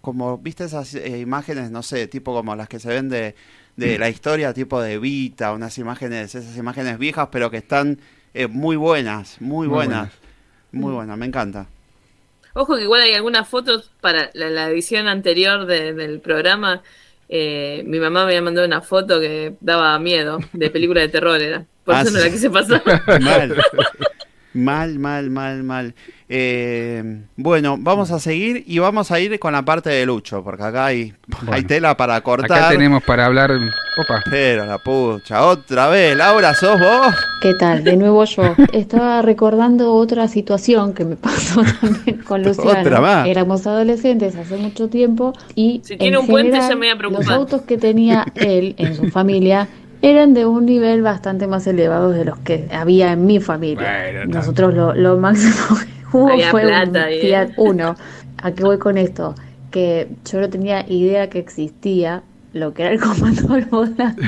Como, 0.01 0.37
¿viste 0.39 0.63
esas 0.63 0.93
eh, 0.95 1.19
imágenes, 1.19 1.69
no 1.71 1.81
sé, 1.83 2.07
tipo 2.07 2.33
como 2.33 2.55
las 2.55 2.67
que 2.67 2.79
se 2.79 2.89
ven 2.89 3.09
de, 3.09 3.35
de 3.75 3.97
la 3.97 4.09
historia, 4.09 4.53
tipo 4.53 4.79
de 4.81 4.99
Vita, 4.99 5.51
unas 5.53 5.77
imágenes, 5.79 6.33
esas 6.35 6.55
imágenes 6.57 6.97
viejas, 6.99 7.29
pero 7.31 7.49
que 7.49 7.57
están 7.57 7.99
eh, 8.35 8.47
muy 8.47 8.75
buenas, 8.75 9.37
muy, 9.41 9.67
Muy 9.67 9.75
buenas. 9.75 9.97
buenas. 10.09 10.19
Muy 10.71 10.93
buenas, 10.93 11.17
me 11.17 11.25
encanta. 11.25 11.67
Ojo 12.53 12.75
que 12.75 12.83
igual 12.83 13.01
hay 13.01 13.13
algunas 13.13 13.47
fotos 13.49 13.91
para 14.01 14.29
la, 14.33 14.49
la 14.49 14.69
edición 14.69 15.07
anterior 15.07 15.65
de- 15.65 15.93
del 15.93 16.19
programa. 16.19 16.83
Eh, 17.29 17.83
mi 17.85 17.99
mamá 17.99 18.21
me 18.25 18.31
había 18.31 18.41
mandado 18.41 18.67
una 18.67 18.81
foto 18.81 19.19
que 19.19 19.53
daba 19.61 19.97
miedo, 19.99 20.39
de 20.53 20.69
película 20.69 21.01
de 21.01 21.09
terror 21.09 21.41
era. 21.41 21.65
Por 21.83 21.95
Ah, 21.95 22.01
eso 22.01 22.11
no 22.11 22.19
la 22.19 22.29
quise 22.29 22.49
pasar. 22.49 22.81
Mal. 23.21 23.55
Mal, 24.53 24.99
mal, 24.99 25.29
mal, 25.29 25.63
mal. 25.63 25.93
Eh, 26.29 27.03
bueno, 27.35 27.75
vamos 27.77 28.09
a 28.11 28.19
seguir 28.19 28.63
y 28.65 28.79
vamos 28.79 29.11
a 29.11 29.19
ir 29.19 29.37
con 29.37 29.51
la 29.51 29.63
parte 29.65 29.89
de 29.89 30.05
Lucho, 30.05 30.45
porque 30.45 30.63
acá 30.63 30.85
hay, 30.85 31.13
hay 31.51 31.63
tela 31.63 31.97
para 31.97 32.21
cortar. 32.21 32.57
Acá 32.57 32.69
tenemos 32.69 33.03
para 33.03 33.25
hablar. 33.25 33.51
Opa. 33.97 34.21
Pero 34.29 34.65
la 34.65 34.77
pucha, 34.77 35.45
otra 35.45 35.87
vez, 35.87 36.17
Laura, 36.17 36.53
¿sos 36.53 36.77
vos? 36.77 37.15
¿Qué 37.41 37.53
tal? 37.53 37.83
De 37.83 37.95
nuevo 37.95 38.25
yo. 38.25 38.43
Estaba 38.73 39.21
recordando 39.21 39.93
otra 39.93 40.27
situación 40.27 40.93
que 40.93 41.05
me 41.05 41.15
pasó 41.15 41.61
también 41.81 42.17
con 42.23 42.43
Luciano. 42.43 42.81
Otra 42.81 42.99
más. 42.99 43.27
Éramos 43.27 43.65
adolescentes 43.65 44.35
hace 44.35 44.57
mucho 44.57 44.89
tiempo 44.89 45.33
y 45.55 45.81
Si 45.83 45.95
tiene 45.95 46.17
en 46.17 46.21
un 46.23 46.27
puente, 46.27 46.51
general, 46.51 46.69
ya 46.69 46.75
me 46.75 46.87
voy 46.87 46.89
a 46.89 46.97
preocupar. 46.97 47.25
Los 47.25 47.33
autos 47.33 47.61
que 47.61 47.77
tenía 47.77 48.25
él 48.35 48.75
en 48.77 48.95
su 48.95 49.09
familia 49.09 49.69
eran 50.01 50.33
de 50.33 50.45
un 50.45 50.65
nivel 50.65 51.01
bastante 51.01 51.47
más 51.47 51.65
elevado 51.65 52.11
de 52.11 52.25
los 52.25 52.37
que 52.39 52.67
había 52.73 53.13
en 53.13 53.25
mi 53.25 53.39
familia. 53.39 54.25
Nosotros 54.27 54.73
lo, 54.73 54.93
lo 54.93 55.17
máximo 55.17 55.79
que 55.79 55.87
hubo 56.17 56.29
Había 56.29 56.51
fue 56.51 56.63
plata 56.63 57.07
un. 57.07 57.21
Fiat 57.21 57.49
Uno. 57.57 57.95
¿A 58.43 58.51
qué 58.51 58.63
voy 58.63 58.77
con 58.77 58.97
esto? 58.97 59.35
Que 59.71 60.09
yo 60.29 60.41
no 60.41 60.49
tenía 60.49 60.85
idea 60.89 61.29
que 61.29 61.39
existía 61.39 62.23
lo 62.55 62.73
que 62.73 62.83
era 62.83 62.93
el 62.93 62.99
comando 63.01 63.53
al 63.53 63.65
volante. 63.65 64.23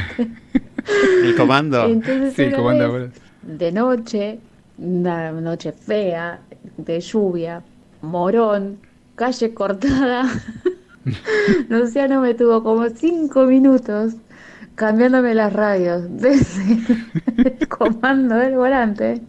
El 1.23 1.35
comando. 1.35 1.85
Entonces 1.85 2.33
Sí, 2.33 2.43
una 2.43 2.57
comando 2.57 2.93
vez, 2.93 3.11
de 3.41 3.71
noche, 3.71 4.39
una 4.77 5.31
noche 5.31 5.71
fea, 5.71 6.41
de 6.77 6.99
lluvia, 6.99 7.63
morón, 8.01 8.79
calle 9.15 9.53
cortada. 9.53 10.29
Luciano 11.69 12.19
me 12.19 12.33
tuvo 12.33 12.63
como 12.63 12.89
cinco 12.89 13.45
minutos 13.45 14.15
cambiándome 14.75 15.33
las 15.33 15.53
radios 15.53 16.03
desde 16.09 16.79
el 17.37 17.67
comando 17.69 18.35
del 18.35 18.55
volante 18.55 19.21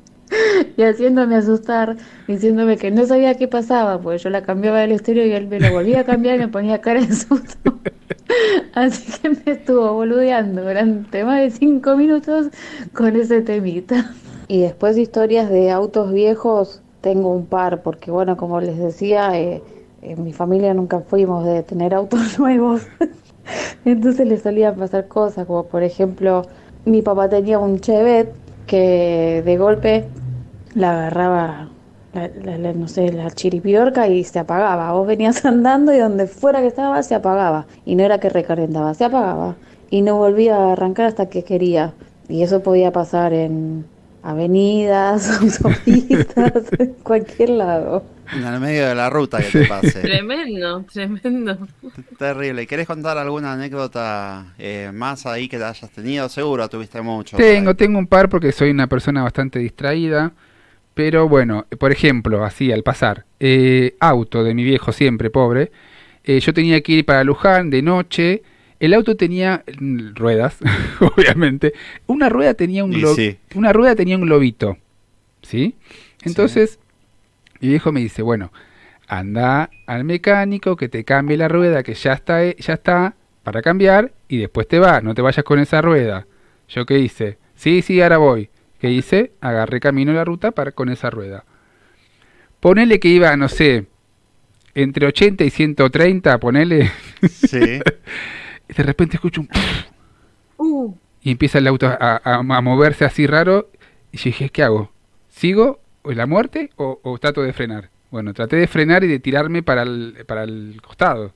y 0.76 0.82
haciéndome 0.82 1.36
asustar, 1.36 1.96
diciéndome 2.26 2.76
que 2.76 2.90
no 2.90 3.06
sabía 3.06 3.36
qué 3.36 3.46
pasaba, 3.46 4.00
porque 4.00 4.18
yo 4.18 4.30
la 4.30 4.42
cambiaba 4.42 4.80
del 4.80 4.92
estéreo 4.92 5.24
y 5.24 5.32
él 5.32 5.46
me 5.46 5.60
lo 5.60 5.70
volvía 5.70 6.00
a 6.00 6.04
cambiar 6.04 6.36
y 6.36 6.40
me 6.40 6.48
ponía 6.48 6.80
cara 6.80 7.00
de 7.00 7.14
susto. 7.14 7.78
Así 8.74 9.20
que 9.20 9.30
me 9.30 9.52
estuvo 9.52 9.92
boludeando 9.92 10.62
durante 10.62 11.24
más 11.24 11.40
de 11.40 11.50
cinco 11.50 11.96
minutos 11.96 12.48
con 12.92 13.16
ese 13.16 13.42
temita. 13.42 14.14
Y 14.48 14.62
después 14.62 14.96
historias 14.96 15.50
de 15.50 15.70
autos 15.70 16.12
viejos, 16.12 16.82
tengo 17.00 17.30
un 17.30 17.46
par, 17.46 17.82
porque 17.82 18.10
bueno, 18.10 18.36
como 18.36 18.60
les 18.60 18.78
decía, 18.78 19.38
eh, 19.38 19.62
en 20.02 20.24
mi 20.24 20.32
familia 20.32 20.74
nunca 20.74 21.00
fuimos 21.00 21.44
de 21.44 21.62
tener 21.62 21.94
autos 21.94 22.38
nuevos. 22.38 22.86
Entonces 23.84 24.26
le 24.26 24.38
solían 24.38 24.76
pasar 24.76 25.08
cosas, 25.08 25.46
como 25.46 25.64
por 25.64 25.82
ejemplo, 25.82 26.42
mi 26.84 27.02
papá 27.02 27.28
tenía 27.28 27.58
un 27.58 27.80
Chevette 27.80 28.34
que 28.66 29.42
de 29.44 29.56
golpe 29.56 30.04
la 30.74 30.90
agarraba, 30.90 31.68
la, 32.14 32.28
la- 32.42 32.58
la- 32.58 32.72
no 32.72 32.88
sé, 32.88 33.12
la 33.12 33.30
chiripiorca 33.30 34.08
y 34.08 34.24
se 34.24 34.38
apagaba. 34.38 34.92
Vos 34.92 35.06
venías 35.06 35.44
andando 35.44 35.92
y 35.92 35.98
donde 35.98 36.26
fuera 36.26 36.60
que 36.60 36.66
estaba 36.68 37.02
se 37.02 37.14
apagaba. 37.14 37.66
Y 37.84 37.94
no 37.94 38.02
era 38.04 38.18
que 38.18 38.28
recalentaba, 38.28 38.94
se 38.94 39.04
apagaba. 39.04 39.56
Y 39.90 40.02
no 40.02 40.16
volvía 40.16 40.56
a 40.56 40.72
arrancar 40.72 41.06
hasta 41.06 41.28
que 41.28 41.44
quería. 41.44 41.92
Y 42.28 42.42
eso 42.42 42.62
podía 42.62 42.92
pasar 42.92 43.32
en 43.32 43.86
avenidas, 44.22 45.30
autopistas, 45.40 46.52
en 46.78 46.92
cualquier 47.02 47.50
lado. 47.50 48.04
En 48.30 48.44
el 48.44 48.60
medio 48.60 48.86
de 48.86 48.94
la 48.94 49.08
ruta 49.08 49.38
que 49.38 49.50
te 49.50 49.64
pase. 49.66 50.00
Tremendo, 50.02 50.84
tremendo. 50.92 51.56
Terrible. 52.18 52.66
¿Querés 52.66 52.86
contar 52.86 53.16
alguna 53.16 53.54
anécdota 53.54 54.52
eh, 54.58 54.90
más 54.92 55.24
ahí 55.24 55.48
que 55.48 55.56
te 55.56 55.64
hayas 55.64 55.90
tenido? 55.90 56.28
Seguro 56.28 56.68
tuviste 56.68 57.00
mucho. 57.00 57.38
Tengo, 57.38 57.74
tengo 57.74 57.98
un 57.98 58.06
par 58.06 58.28
porque 58.28 58.52
soy 58.52 58.70
una 58.70 58.86
persona 58.86 59.22
bastante 59.22 59.58
distraída. 59.60 60.32
Pero 60.98 61.28
bueno, 61.28 61.64
por 61.78 61.92
ejemplo, 61.92 62.44
así 62.44 62.72
al 62.72 62.82
pasar, 62.82 63.24
eh, 63.38 63.94
auto 64.00 64.42
de 64.42 64.52
mi 64.52 64.64
viejo 64.64 64.90
siempre 64.90 65.30
pobre. 65.30 65.70
eh, 66.24 66.40
yo 66.40 66.52
tenía 66.52 66.80
que 66.80 66.90
ir 66.90 67.04
para 67.04 67.22
Luján 67.22 67.70
de 67.70 67.82
noche. 67.82 68.42
El 68.80 68.92
auto 68.94 69.14
tenía 69.16 69.62
mm, 69.78 70.16
ruedas, 70.16 70.56
obviamente. 71.00 71.72
Una 72.08 72.28
rueda 72.28 72.54
tenía 72.54 72.82
un 72.82 72.94
glo- 72.94 73.14
sí. 73.14 73.36
una 73.54 73.72
rueda 73.72 73.94
tenía 73.94 74.16
un 74.16 74.22
globito, 74.22 74.76
¿sí? 75.42 75.76
Entonces 76.24 76.80
mi 77.60 77.68
viejo 77.68 77.92
me 77.92 78.00
dice, 78.00 78.22
bueno, 78.22 78.52
anda 79.06 79.70
al 79.86 80.02
mecánico 80.02 80.74
que 80.74 80.88
te 80.88 81.04
cambie 81.04 81.36
la 81.36 81.46
rueda 81.46 81.84
que 81.84 81.94
ya 81.94 82.12
está, 82.14 82.44
eh, 82.44 82.56
ya 82.58 82.74
está 82.74 83.14
para 83.44 83.62
cambiar 83.62 84.10
y 84.26 84.38
después 84.38 84.66
te 84.66 84.80
vas, 84.80 85.00
no 85.04 85.14
te 85.14 85.22
vayas 85.22 85.44
con 85.44 85.60
esa 85.60 85.80
rueda. 85.80 86.26
¿Yo 86.68 86.84
qué 86.86 86.98
hice? 86.98 87.38
Sí, 87.54 87.82
sí, 87.82 88.00
ahora 88.02 88.18
voy. 88.18 88.50
¿Qué 88.78 88.90
hice? 88.90 89.32
Agarré 89.40 89.80
camino 89.80 90.12
la 90.12 90.24
ruta 90.24 90.50
para 90.52 90.72
con 90.72 90.88
esa 90.88 91.10
rueda. 91.10 91.44
Ponele 92.60 92.98
que 93.00 93.08
iba, 93.08 93.36
no 93.36 93.48
sé, 93.48 93.86
entre 94.74 95.06
80 95.06 95.44
y 95.44 95.50
130, 95.50 96.38
ponele. 96.38 96.90
Sí. 97.30 97.58
y 98.68 98.72
de 98.72 98.82
repente 98.82 99.16
escucho 99.16 99.40
un... 99.42 99.48
Uh, 100.56 100.94
Y 101.22 101.30
empieza 101.32 101.58
el 101.58 101.66
auto 101.66 101.86
a, 101.86 101.96
a- 102.00 102.20
a 102.38 102.60
moverse 102.60 103.04
así 103.04 103.26
raro. 103.26 103.70
Y 104.12 104.18
yo 104.18 104.24
dije, 104.24 104.50
¿qué 104.50 104.62
hago? 104.62 104.92
¿Sigo 105.28 105.80
o 106.02 106.12
la 106.12 106.26
muerte 106.26 106.70
o, 106.76 107.00
o 107.02 107.18
trato 107.18 107.42
de 107.42 107.52
frenar? 107.52 107.90
Bueno, 108.10 108.32
traté 108.34 108.56
de 108.56 108.66
frenar 108.66 109.04
y 109.04 109.08
de 109.08 109.18
tirarme 109.20 109.62
para 109.62 109.82
el, 109.82 110.24
para 110.26 110.44
el 110.44 110.80
costado. 110.82 111.32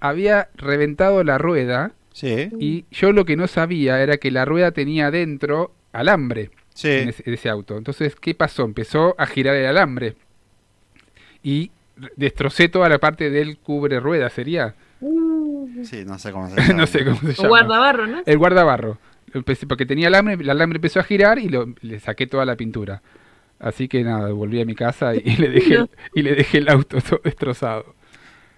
Había 0.00 0.48
reventado 0.56 1.22
la 1.24 1.38
rueda 1.38 1.92
Sí. 2.12 2.48
y 2.58 2.86
yo 2.90 3.12
lo 3.12 3.24
que 3.26 3.36
no 3.36 3.46
sabía 3.46 4.02
era 4.02 4.16
que 4.16 4.30
la 4.30 4.44
rueda 4.46 4.72
tenía 4.72 5.08
adentro 5.08 5.72
alambre 6.00 6.50
Sí. 6.74 6.88
en 6.90 7.08
ese, 7.08 7.22
en 7.26 7.34
ese 7.34 7.48
auto. 7.48 7.76
Entonces, 7.78 8.14
¿qué 8.16 8.34
pasó? 8.34 8.64
Empezó 8.64 9.14
a 9.18 9.26
girar 9.26 9.56
el 9.56 9.66
alambre 9.66 10.14
y 11.42 11.70
destrocé 12.16 12.68
toda 12.68 12.88
la 12.88 12.98
parte 12.98 13.30
del 13.30 13.58
cubre 13.58 13.98
rueda, 14.00 14.28
¿sería? 14.30 14.74
Sí, 15.84 16.04
no 16.06 16.18
sé 16.18 16.32
cómo 16.32 16.48
se 16.50 16.56
llama. 16.60 16.72
no 16.74 16.86
sé 16.86 17.04
cómo 17.04 17.16
se 17.20 17.26
Un 17.28 17.32
llama. 17.34 17.48
guardabarro, 17.48 18.06
¿no? 18.06 18.22
El 18.26 18.38
guardabarro. 18.38 18.98
Porque 19.68 19.86
tenía 19.86 20.08
alambre, 20.08 20.34
el 20.34 20.48
alambre 20.50 20.76
empezó 20.76 21.00
a 21.00 21.04
girar 21.04 21.38
y 21.38 21.48
lo, 21.48 21.74
le 21.82 21.98
saqué 22.00 22.26
toda 22.26 22.44
la 22.44 22.56
pintura. 22.56 23.02
Así 23.58 23.88
que 23.88 24.02
nada, 24.04 24.30
volví 24.32 24.60
a 24.60 24.64
mi 24.66 24.74
casa 24.74 25.14
y, 25.14 25.22
y 25.24 25.36
le 25.38 25.48
dejé 25.48 25.74
el, 25.74 25.90
y 26.14 26.22
le 26.22 26.34
dejé 26.34 26.58
el 26.58 26.68
auto 26.68 26.98
todo 27.08 27.20
destrozado. 27.24 27.95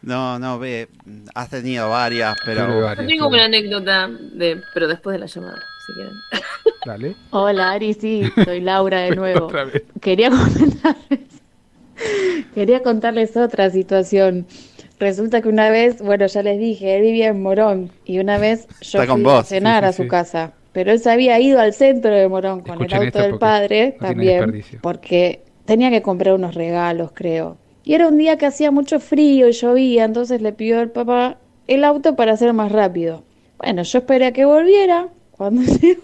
No, 0.03 0.39
no, 0.39 0.59
ve, 0.59 0.89
has 1.35 1.51
tenido 1.51 1.91
varias, 1.91 2.37
pero... 2.45 2.81
varias, 2.83 3.07
Yo 3.07 3.07
tengo 3.07 3.27
tuve. 3.27 3.37
una 3.37 3.45
anécdota, 3.47 4.09
de, 4.09 4.62
pero 4.73 4.87
después 4.89 5.15
de 5.15 5.19
la 5.19 5.27
llamada, 5.27 5.59
si 5.87 5.93
quieren. 5.93 6.15
Dale. 6.85 7.16
Hola 7.31 7.73
Ari, 7.73 7.95
sí, 7.95 8.23
soy 8.45 8.61
Laura 8.61 9.01
de 9.01 9.11
nuevo. 9.16 9.47
Otra 9.47 9.65
vez. 9.65 9.83
Quería 10.01 10.31
comentarles, 10.31 11.20
quería 12.55 12.83
contarles 12.83 13.37
otra 13.37 13.70
situación. 13.70 14.47
Resulta 15.01 15.43
que 15.43 15.49
una 15.49 15.70
vez, 15.70 16.01
bueno, 16.01 16.27
ya 16.27 16.43
les 16.43 16.59
dije, 16.59 16.97
él 16.97 17.03
vivía 17.03 17.29
en 17.29 17.43
Morón 17.43 17.91
y 18.05 18.19
una 18.20 18.39
vez 18.39 18.66
yo 18.81 19.03
fui 19.05 19.09
a 19.11 19.25
vos, 19.25 19.47
cenar 19.47 19.85
sí, 19.85 19.89
a 19.89 19.93
su 19.93 20.03
sí. 20.05 20.09
casa, 20.09 20.53
pero 20.73 20.93
él 20.93 21.01
se 21.01 21.11
había 21.11 21.39
ido 21.41 21.61
al 21.61 21.73
centro 21.75 22.11
de 22.15 22.29
Morón 22.29 22.61
con 22.61 22.75
Escuchen 22.75 22.99
el 23.03 23.07
auto 23.07 23.19
del 23.20 23.39
padre 23.39 23.97
no 24.01 24.07
también, 24.07 24.65
porque 24.81 25.45
tenía 25.66 25.91
que 25.91 26.03
comprar 26.03 26.35
unos 26.35 26.55
regalos, 26.55 27.11
creo. 27.15 27.59
Y 27.89 27.94
era 27.94 28.06
un 28.09 28.19
día 28.19 28.36
que 28.36 28.44
hacía 28.44 28.70
mucho 28.70 29.01
frío 29.01 29.48
y 29.48 29.52
llovía, 29.52 30.05
entonces 30.05 30.43
le 30.43 30.52
pidió 30.52 30.78
al 30.78 30.90
papá 30.90 31.39
el 31.66 31.85
auto 31.85 32.16
para 32.16 32.36
ser 32.36 32.52
más 32.52 32.70
rápido. 32.70 33.24
Bueno, 33.56 33.82
yo 33.82 34.01
esperé 34.01 34.27
a 34.27 34.32
que 34.32 34.44
volviera. 34.44 35.09
Cuando 35.31 35.62
llegó, 35.81 36.02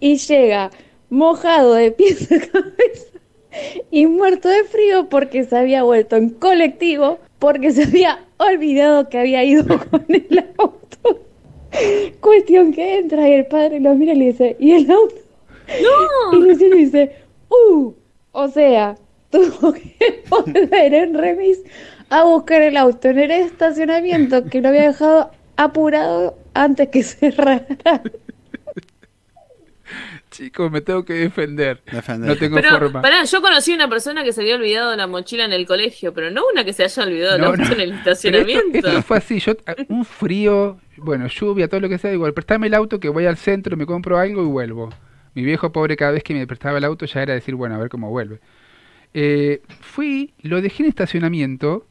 y 0.00 0.16
llega 0.16 0.70
mojado 1.10 1.74
de 1.74 1.90
pies 1.90 2.32
a 2.32 2.38
cabeza 2.38 3.18
y 3.90 4.06
muerto 4.06 4.48
de 4.48 4.64
frío 4.64 5.10
porque 5.10 5.44
se 5.44 5.58
había 5.58 5.82
vuelto 5.82 6.16
en 6.16 6.30
colectivo, 6.30 7.18
porque 7.38 7.70
se 7.70 7.82
había 7.82 8.24
olvidado 8.38 9.10
que 9.10 9.18
había 9.18 9.44
ido 9.44 9.66
con 9.90 10.06
el 10.08 10.46
auto. 10.56 11.20
Cuestión 12.20 12.72
que 12.72 12.96
entra 12.96 13.28
y 13.28 13.32
el 13.34 13.44
padre 13.44 13.80
lo 13.80 13.94
mira 13.94 14.14
y 14.14 14.16
le 14.16 14.24
dice, 14.28 14.56
¿y 14.58 14.72
el 14.72 14.90
auto? 14.90 15.16
¡No! 15.82 16.38
Y 16.38 16.40
Luciano 16.40 16.76
dice, 16.76 17.12
¡uh! 17.50 17.92
O 18.32 18.48
sea, 18.48 18.96
tuvo 19.30 19.72
que 19.74 20.24
volver 20.28 20.94
en 20.94 21.14
remis 21.14 21.58
a 22.10 22.24
buscar 22.24 22.62
el 22.62 22.76
auto 22.76 23.08
en 23.08 23.18
el 23.18 23.30
estacionamiento 23.30 24.44
que 24.46 24.60
lo 24.60 24.68
había 24.68 24.82
dejado 24.88 25.30
apurado 25.56 26.38
antes 26.54 26.88
que 26.88 27.02
cerrara. 27.04 27.66
Chicos, 30.30 30.70
me 30.70 30.82
tengo 30.82 31.04
que 31.04 31.14
defender. 31.14 31.82
Defender. 31.90 32.28
No 32.28 32.36
tengo 32.36 32.56
Pero, 32.56 32.78
forma. 32.78 33.00
pará, 33.02 33.24
yo 33.24 33.40
conocí 33.40 33.72
una 33.72 33.88
persona 33.88 34.22
que 34.22 34.32
se 34.32 34.42
había 34.42 34.56
olvidado 34.56 34.94
la 34.94 35.06
mochila 35.06 35.44
en 35.46 35.52
el 35.52 35.66
colegio, 35.66 36.12
pero 36.12 36.30
no 36.30 36.42
una 36.52 36.64
que 36.64 36.72
se 36.74 36.84
haya 36.84 37.02
olvidado 37.02 37.38
No, 37.38 37.46
auto 37.46 37.62
no. 37.62 37.72
en 37.72 37.80
el 37.80 37.92
esto, 37.92 37.98
estacionamiento. 38.10 38.88
esto 38.88 39.02
fue 39.02 39.16
así, 39.16 39.40
yo 39.40 39.54
un 39.88 40.04
frío, 40.04 40.78
bueno, 40.98 41.26
lluvia, 41.28 41.68
todo 41.68 41.80
lo 41.80 41.88
que 41.88 41.96
sea, 41.98 42.12
igual, 42.12 42.34
prestame 42.34 42.66
el 42.66 42.74
auto 42.74 43.00
que 43.00 43.08
voy 43.08 43.24
al 43.24 43.38
centro, 43.38 43.76
me 43.76 43.86
compro 43.86 44.18
algo 44.18 44.42
y 44.42 44.46
vuelvo. 44.46 44.90
Mi 45.34 45.42
viejo 45.44 45.72
pobre 45.72 45.96
cada 45.96 46.12
vez 46.12 46.22
que 46.22 46.34
me 46.34 46.46
prestaba 46.46 46.76
el 46.78 46.84
auto 46.84 47.06
ya 47.06 47.22
era 47.22 47.34
decir, 47.34 47.54
bueno, 47.54 47.74
a 47.74 47.78
ver 47.78 47.88
cómo 47.88 48.10
vuelve. 48.10 48.40
Eh, 49.14 49.62
fui, 49.80 50.34
lo 50.42 50.60
dejé 50.60 50.82
en 50.82 50.88
estacionamiento, 50.90 51.86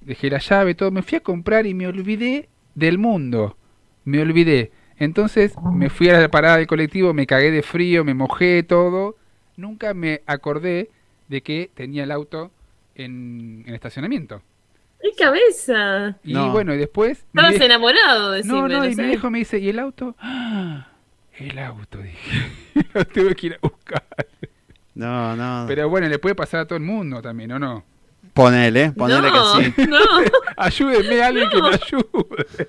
dejé 0.00 0.30
la 0.30 0.38
llave, 0.38 0.74
todo, 0.74 0.90
me 0.90 1.02
fui 1.02 1.16
a 1.16 1.20
comprar 1.20 1.66
y 1.66 1.74
me 1.74 1.86
olvidé 1.86 2.48
del 2.74 2.98
mundo. 2.98 3.56
Me 4.04 4.20
olvidé. 4.20 4.72
Entonces 4.98 5.54
me 5.72 5.90
fui 5.90 6.08
a 6.08 6.20
la 6.20 6.30
parada 6.30 6.58
del 6.58 6.66
colectivo, 6.66 7.12
me 7.14 7.26
cagué 7.26 7.50
de 7.50 7.62
frío, 7.62 8.04
me 8.04 8.14
mojé 8.14 8.62
todo. 8.62 9.16
Nunca 9.56 9.92
me 9.94 10.22
acordé 10.26 10.90
de 11.28 11.42
que 11.42 11.70
tenía 11.74 12.04
el 12.04 12.10
auto 12.12 12.50
en, 12.94 13.64
en 13.66 13.74
estacionamiento. 13.74 14.42
¡Qué 15.02 15.10
cabeza! 15.18 16.18
Y 16.22 16.34
bueno, 16.34 16.74
y 16.74 16.78
después... 16.78 17.18
Estabas 17.34 17.54
vie- 17.56 17.64
enamorado, 17.64 18.30
decime, 18.32 18.54
No, 18.54 18.68
no, 18.68 18.78
no 18.78 18.86
y 18.86 18.94
sé. 18.94 19.02
mi 19.02 19.08
viejo 19.08 19.30
me 19.30 19.38
dice, 19.38 19.58
¿y 19.58 19.68
el 19.68 19.78
auto? 19.78 20.14
¡Ah! 20.18 20.88
El 21.36 21.58
auto, 21.58 21.98
dije. 21.98 22.48
Lo 22.94 23.04
tuve 23.04 23.34
que 23.34 23.46
ir 23.48 23.54
a 23.54 23.58
buscar. 23.60 24.04
No, 24.94 25.36
no. 25.36 25.64
Pero 25.66 25.88
bueno, 25.88 26.08
le 26.08 26.18
puede 26.18 26.34
pasar 26.34 26.60
a 26.60 26.64
todo 26.66 26.76
el 26.76 26.84
mundo 26.84 27.20
también, 27.20 27.52
¿o 27.52 27.58
no? 27.58 27.84
Ponele, 28.32 28.92
ponele 28.92 29.30
No, 29.30 29.58
que 29.58 29.64
sí. 29.64 29.74
no, 29.88 29.98
Ayúdenme 30.56 31.22
a 31.22 31.26
alguien 31.28 31.48
que 31.50 31.62
me 31.62 31.68
ayude. 31.68 32.68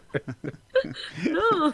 no. 1.32 1.74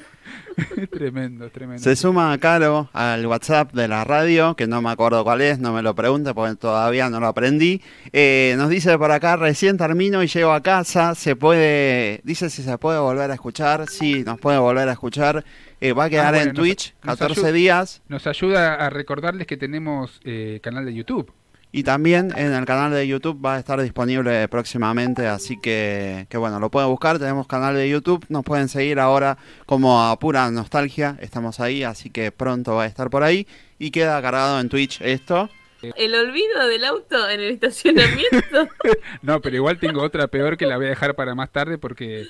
tremendo, 0.92 1.50
tremendo. 1.50 1.82
Se 1.84 1.96
suma 1.96 2.38
Caro 2.38 2.90
al 2.94 3.26
WhatsApp 3.26 3.74
de 3.74 3.88
la 3.88 4.04
radio, 4.04 4.56
que 4.56 4.68
no 4.68 4.82
me 4.82 4.90
acuerdo 4.90 5.24
cuál 5.24 5.42
es, 5.42 5.60
no 5.60 5.74
me 5.74 5.82
lo 5.82 5.96
pregunte 5.96 6.34
porque 6.34 6.56
todavía 6.56 7.10
no 7.10 7.20
lo 7.20 7.28
aprendí. 7.28 7.82
Eh, 8.12 8.56
nos 8.58 8.70
dice 8.70 8.98
por 8.98 9.12
acá, 9.12 9.36
recién 9.36 9.78
termino 9.78 10.22
y 10.24 10.28
llego 10.28 10.52
a 10.52 10.62
casa, 10.62 11.16
se 11.16 11.36
puede, 11.36 12.22
dice 12.24 12.50
si 12.50 12.64
se 12.64 12.78
puede 12.78 13.00
volver 13.00 13.32
a 13.32 13.34
escuchar, 13.34 13.88
sí, 13.90 14.24
nos 14.24 14.40
puede 14.40 14.58
volver 14.58 14.90
a 14.90 14.94
escuchar. 14.94 15.44
Eh, 15.82 15.94
va 15.94 16.06
a 16.06 16.10
quedar 16.10 16.28
Ah, 16.28 16.30
bueno, 16.38 16.44
en 16.52 16.56
nos- 16.56 16.64
Twitch, 16.64 16.94
nos 17.04 17.18
14 17.18 17.42
ayu- 17.50 17.52
días. 17.54 18.02
Nos 18.08 18.28
ayuda 18.28 18.76
a 18.76 18.90
recordarles 18.90 19.48
que 19.48 19.58
tenemos 19.58 20.20
eh, 20.24 20.60
canal 20.64 20.86
de 20.86 20.94
YouTube. 20.94 21.34
Y 21.74 21.84
también 21.84 22.34
en 22.36 22.54
el 22.54 22.66
canal 22.66 22.92
de 22.92 23.08
YouTube 23.08 23.44
va 23.44 23.56
a 23.56 23.60
estar 23.60 23.82
disponible 23.82 24.46
próximamente, 24.50 25.26
así 25.28 25.58
que, 25.60 26.28
que 26.30 26.38
bueno, 26.38 26.60
lo 26.60 26.70
pueden 26.70 26.90
buscar, 26.90 27.18
tenemos 27.18 27.48
canal 27.48 27.74
de 27.76 27.90
YouTube, 27.90 28.26
nos 28.28 28.44
pueden 28.44 28.68
seguir 28.68 29.00
ahora 29.00 29.38
como 29.66 30.04
a 30.04 30.20
pura 30.20 30.52
nostalgia, 30.52 31.18
estamos 31.22 31.62
ahí, 31.62 31.84
así 31.84 32.10
que 32.10 32.34
pronto 32.34 32.76
va 32.76 32.84
a 32.84 32.88
estar 32.88 33.10
por 33.10 33.24
ahí 33.24 33.48
y 33.80 33.90
queda 33.92 34.22
cargado 34.22 34.60
en 34.60 34.68
Twitch 34.68 35.00
esto. 35.02 35.50
El 35.82 36.14
olvido 36.14 36.68
del 36.68 36.84
auto 36.84 37.30
en 37.30 37.40
el 37.40 37.52
estacionamiento. 37.52 38.68
No, 39.22 39.40
pero 39.42 39.56
igual 39.56 39.80
tengo 39.80 40.02
otra 40.04 40.28
peor 40.28 40.58
que 40.58 40.66
la 40.66 40.76
voy 40.76 40.88
a 40.88 40.90
dejar 40.90 41.16
para 41.16 41.36
más 41.36 41.52
tarde 41.52 41.78
porque 41.78 42.26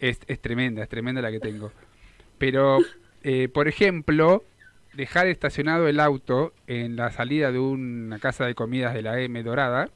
es, 0.00 0.18
es 0.26 0.40
tremenda, 0.40 0.82
es 0.82 0.88
tremenda 0.88 1.20
la 1.20 1.30
que 1.30 1.40
tengo. 1.40 1.70
Pero, 2.38 2.78
eh, 3.22 3.48
por 3.48 3.68
ejemplo, 3.68 4.44
dejar 4.94 5.26
estacionado 5.26 5.88
el 5.88 6.00
auto 6.00 6.52
en 6.66 6.96
la 6.96 7.10
salida 7.10 7.52
de 7.52 7.58
una 7.58 8.18
casa 8.18 8.46
de 8.46 8.54
comidas 8.54 8.94
de 8.94 9.02
la 9.02 9.20
M 9.20 9.42
Dorada, 9.42 9.90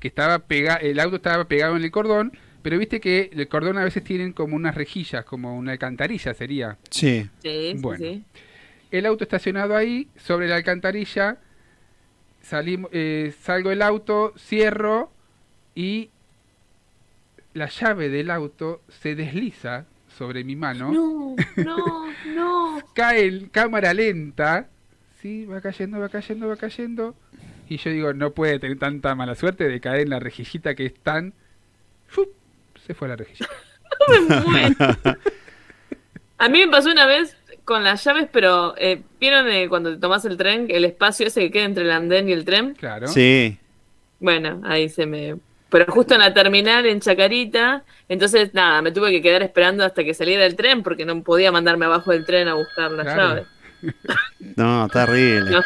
que 0.00 0.08
estaba 0.08 0.38
pega 0.38 0.76
el 0.76 0.98
auto 1.00 1.16
estaba 1.16 1.44
pegado 1.46 1.76
en 1.76 1.84
el 1.84 1.90
cordón, 1.90 2.32
pero 2.62 2.78
viste 2.78 2.98
que 3.00 3.30
el 3.32 3.46
cordón 3.48 3.76
a 3.76 3.84
veces 3.84 4.02
tienen 4.02 4.32
como 4.32 4.56
unas 4.56 4.74
rejillas, 4.74 5.24
como 5.26 5.56
una 5.58 5.72
alcantarilla 5.72 6.32
sería. 6.32 6.78
Sí. 6.88 7.28
Sí, 7.42 7.72
sí, 7.74 7.76
Bueno. 7.78 7.98
sí. 7.98 8.24
El 8.90 9.06
auto 9.06 9.24
estacionado 9.24 9.76
ahí, 9.76 10.08
sobre 10.16 10.48
la 10.48 10.56
alcantarilla, 10.56 11.38
salimos, 12.40 12.90
eh, 12.94 13.34
salgo 13.42 13.70
del 13.70 13.82
auto, 13.82 14.32
cierro 14.38 15.10
y 15.74 16.10
la 17.54 17.68
llave 17.68 18.08
del 18.08 18.30
auto 18.30 18.80
se 18.88 19.14
desliza 19.14 19.84
sobre 20.16 20.44
mi 20.44 20.56
mano, 20.56 20.92
No, 20.92 21.36
no, 21.56 22.06
no. 22.34 22.78
cae 22.94 23.26
en 23.26 23.48
cámara 23.48 23.92
lenta, 23.94 24.68
sí, 25.20 25.44
va 25.46 25.60
cayendo, 25.60 25.98
va 25.98 26.08
cayendo, 26.08 26.48
va 26.48 26.56
cayendo, 26.56 27.14
y 27.68 27.78
yo 27.78 27.90
digo, 27.90 28.12
no 28.12 28.32
puede 28.32 28.58
tener 28.58 28.78
tanta 28.78 29.14
mala 29.14 29.34
suerte 29.34 29.68
de 29.68 29.80
caer 29.80 30.00
en 30.02 30.10
la 30.10 30.20
rejillita 30.20 30.74
que 30.74 30.86
es 30.86 30.94
tan... 30.94 31.32
¡fup! 32.06 32.28
Se 32.86 32.94
fue 32.94 33.08
la 33.08 33.16
rejilla. 33.16 33.48
A 36.38 36.48
mí 36.48 36.58
me 36.58 36.68
pasó 36.68 36.90
una 36.90 37.06
vez 37.06 37.36
con 37.64 37.82
las 37.84 38.04
llaves, 38.04 38.28
pero 38.30 38.74
eh, 38.76 39.00
¿vieron 39.18 39.48
eh, 39.48 39.68
cuando 39.68 39.94
te 39.94 39.98
tomás 39.98 40.24
el 40.26 40.36
tren, 40.36 40.66
el 40.68 40.84
espacio 40.84 41.26
ese 41.26 41.40
que 41.40 41.50
queda 41.50 41.64
entre 41.64 41.84
el 41.84 41.90
andén 41.90 42.28
y 42.28 42.32
el 42.32 42.44
tren? 42.44 42.74
Claro. 42.74 43.08
Sí. 43.08 43.56
Bueno, 44.20 44.60
ahí 44.64 44.88
se 44.88 45.06
me... 45.06 45.36
Pero 45.74 45.92
justo 45.92 46.14
en 46.14 46.20
la 46.20 46.32
terminal, 46.32 46.86
en 46.86 47.00
Chacarita, 47.00 47.82
entonces 48.08 48.54
nada, 48.54 48.80
me 48.80 48.92
tuve 48.92 49.10
que 49.10 49.20
quedar 49.20 49.42
esperando 49.42 49.84
hasta 49.84 50.04
que 50.04 50.14
saliera 50.14 50.46
el 50.46 50.54
tren 50.54 50.84
porque 50.84 51.04
no 51.04 51.20
podía 51.24 51.50
mandarme 51.50 51.86
abajo 51.86 52.12
del 52.12 52.24
tren 52.24 52.46
a 52.46 52.54
buscar 52.54 52.92
las 52.92 53.06
Claro. 53.12 53.28
llaves. 53.28 53.46
No, 54.56 54.88
terrible. 54.88 55.50
No. 55.50 55.60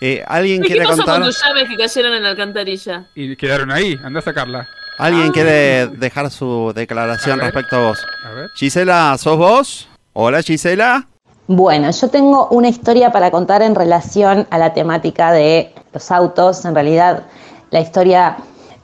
Eh, 0.00 0.24
¿Alguien 0.26 0.60
¿Y 0.60 0.68
¿Qué 0.68 0.72
quiere 0.72 0.84
pasó 0.86 0.96
contar? 1.02 1.16
con 1.20 1.28
tus 1.28 1.38
llaves 1.44 1.68
que 1.68 1.76
cayeron 1.76 2.14
en 2.14 2.22
la 2.22 2.30
alcantarilla? 2.30 3.04
Y 3.14 3.36
quedaron 3.36 3.70
ahí, 3.70 3.98
anda 4.02 4.20
a 4.20 4.22
sacarla. 4.22 4.66
¿Alguien 4.96 5.26
Ah. 5.28 5.32
quiere 5.34 5.86
dejar 5.88 6.30
su 6.30 6.72
declaración 6.74 7.40
A 7.40 7.44
ver. 7.44 7.52
respecto 7.52 7.76
a 7.76 7.80
vos? 7.88 8.06
A 8.24 8.30
ver. 8.30 8.48
Gisela, 8.54 9.16
¿sos 9.18 9.36
vos? 9.36 9.86
Hola 10.14 10.40
Gisela. 10.42 11.06
Bueno, 11.46 11.90
yo 11.90 12.08
tengo 12.08 12.48
una 12.48 12.68
historia 12.68 13.12
para 13.12 13.30
contar 13.30 13.60
en 13.60 13.74
relación 13.74 14.46
a 14.50 14.56
la 14.56 14.72
temática 14.72 15.30
de 15.30 15.74
los 15.92 16.10
autos. 16.10 16.64
En 16.64 16.74
realidad, 16.74 17.24
la 17.70 17.80
historia 17.80 18.38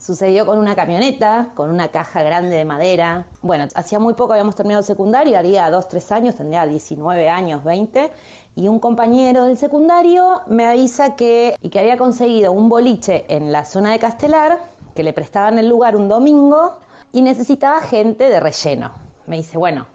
sucedió 0.04 0.44
con 0.44 0.58
una 0.58 0.76
camioneta, 0.76 1.52
con 1.54 1.70
una 1.70 1.88
caja 1.88 2.22
grande 2.22 2.56
de 2.56 2.64
madera. 2.66 3.26
Bueno, 3.40 3.66
hacía 3.74 3.98
muy 3.98 4.12
poco 4.12 4.34
habíamos 4.34 4.54
terminado 4.54 4.80
el 4.80 4.86
secundario, 4.86 5.38
haría 5.38 5.70
dos, 5.70 5.88
tres 5.88 6.12
años, 6.12 6.34
tendría 6.34 6.66
19 6.66 7.28
años, 7.30 7.64
20. 7.64 8.12
Y 8.56 8.68
un 8.68 8.80
compañero 8.80 9.44
del 9.44 9.56
secundario 9.56 10.42
me 10.46 10.66
avisa 10.66 11.16
que, 11.16 11.56
y 11.58 11.70
que 11.70 11.78
había 11.78 11.96
conseguido 11.96 12.52
un 12.52 12.68
boliche 12.68 13.24
en 13.34 13.50
la 13.50 13.64
zona 13.64 13.92
de 13.92 13.98
Castelar, 13.98 14.58
que 14.94 15.02
le 15.02 15.14
prestaban 15.14 15.58
el 15.58 15.68
lugar 15.68 15.96
un 15.96 16.08
domingo 16.08 16.80
y 17.10 17.22
necesitaba 17.22 17.80
gente 17.80 18.28
de 18.28 18.40
relleno. 18.40 18.92
Me 19.24 19.38
dice, 19.38 19.56
bueno, 19.56 19.86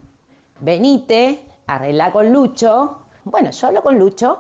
venite, 0.60 1.46
arregla 1.68 2.12
con 2.12 2.34
Lucho. 2.34 3.04
Bueno, 3.26 3.52
yo 3.52 3.68
hablo 3.68 3.84
con 3.84 4.00
Lucho. 4.00 4.40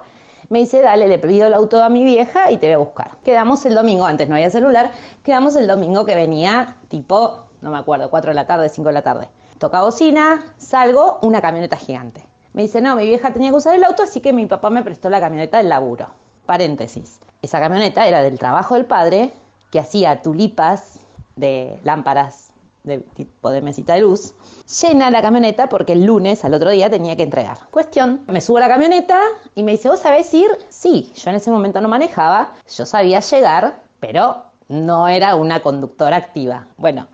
Me 0.50 0.60
dice, 0.60 0.82
dale, 0.82 1.08
le 1.08 1.20
pido 1.20 1.46
el 1.46 1.54
auto 1.54 1.84
a 1.84 1.90
mi 1.90 2.04
vieja 2.04 2.52
y 2.52 2.58
te 2.58 2.66
voy 2.66 2.74
a 2.74 2.78
buscar. 2.80 3.12
Quedamos 3.24 3.64
el 3.68 3.76
domingo, 3.76 4.06
antes 4.06 4.28
no 4.28 4.34
había 4.34 4.50
celular, 4.50 4.92
quedamos 5.24 5.56
el 5.56 5.68
domingo 5.68 6.06
que 6.06 6.16
venía 6.16 6.76
tipo, 6.88 7.46
no 7.62 7.70
me 7.70 7.78
acuerdo, 7.78 8.10
4 8.10 8.32
de 8.32 8.36
la 8.36 8.48
tarde, 8.48 8.68
5 8.68 8.90
de 8.90 8.94
la 8.94 9.04
tarde. 9.04 9.30
Toca 9.60 9.84
bocina, 9.84 10.54
salgo, 10.58 11.20
una 11.22 11.40
camioneta 11.40 11.78
gigante. 11.78 12.26
Me 12.54 12.64
dice, 12.64 12.82
no, 12.82 12.96
mi 12.96 13.06
vieja 13.06 13.32
tenía 13.32 13.52
que 13.52 13.58
usar 13.58 13.76
el 13.76 13.84
auto, 13.84 14.02
así 14.02 14.22
que 14.22 14.34
mi 14.34 14.48
papá 14.48 14.72
me 14.72 14.82
prestó 14.82 15.12
la 15.12 15.20
camioneta 15.20 15.60
del 15.60 15.70
laburo. 15.70 16.08
Paréntesis. 16.48 17.20
Esa 17.44 17.60
camioneta 17.60 18.08
era 18.08 18.24
del 18.24 18.40
trabajo 18.40 18.74
del 18.74 18.86
padre, 18.86 19.32
que 19.70 19.80
hacía 19.80 20.24
tulipas 20.24 21.00
de 21.36 21.80
lámparas 21.84 22.49
de 22.84 23.00
tipo 23.00 23.52
de 23.52 23.62
mesita 23.62 23.94
de 23.94 24.02
luz, 24.02 24.34
llena 24.82 25.12
la 25.12 25.22
camioneta 25.22 25.68
porque 25.70 25.94
el 25.94 26.06
lunes 26.06 26.46
al 26.46 26.54
otro 26.54 26.70
día 26.70 26.90
tenía 26.90 27.16
que 27.16 27.24
entregar. 27.24 27.58
Cuestión, 27.72 28.24
me 28.28 28.42
subo 28.42 28.58
a 28.58 28.62
la 28.62 28.70
camioneta 28.70 29.20
y 29.56 29.64
me 29.64 29.74
dice, 29.74 29.90
¿vos 29.90 30.00
sabés 30.00 30.34
ir? 30.34 30.50
Sí, 30.70 31.12
yo 31.16 31.30
en 31.30 31.36
ese 31.36 31.52
momento 31.52 31.82
no 31.82 31.90
manejaba, 31.90 32.54
yo 32.68 32.86
sabía 32.86 33.20
llegar, 33.20 33.84
pero 34.00 34.46
no 34.70 35.08
era 35.08 35.36
una 35.36 35.62
conductora 35.62 36.16
activa. 36.16 36.68
Bueno, 36.78 37.08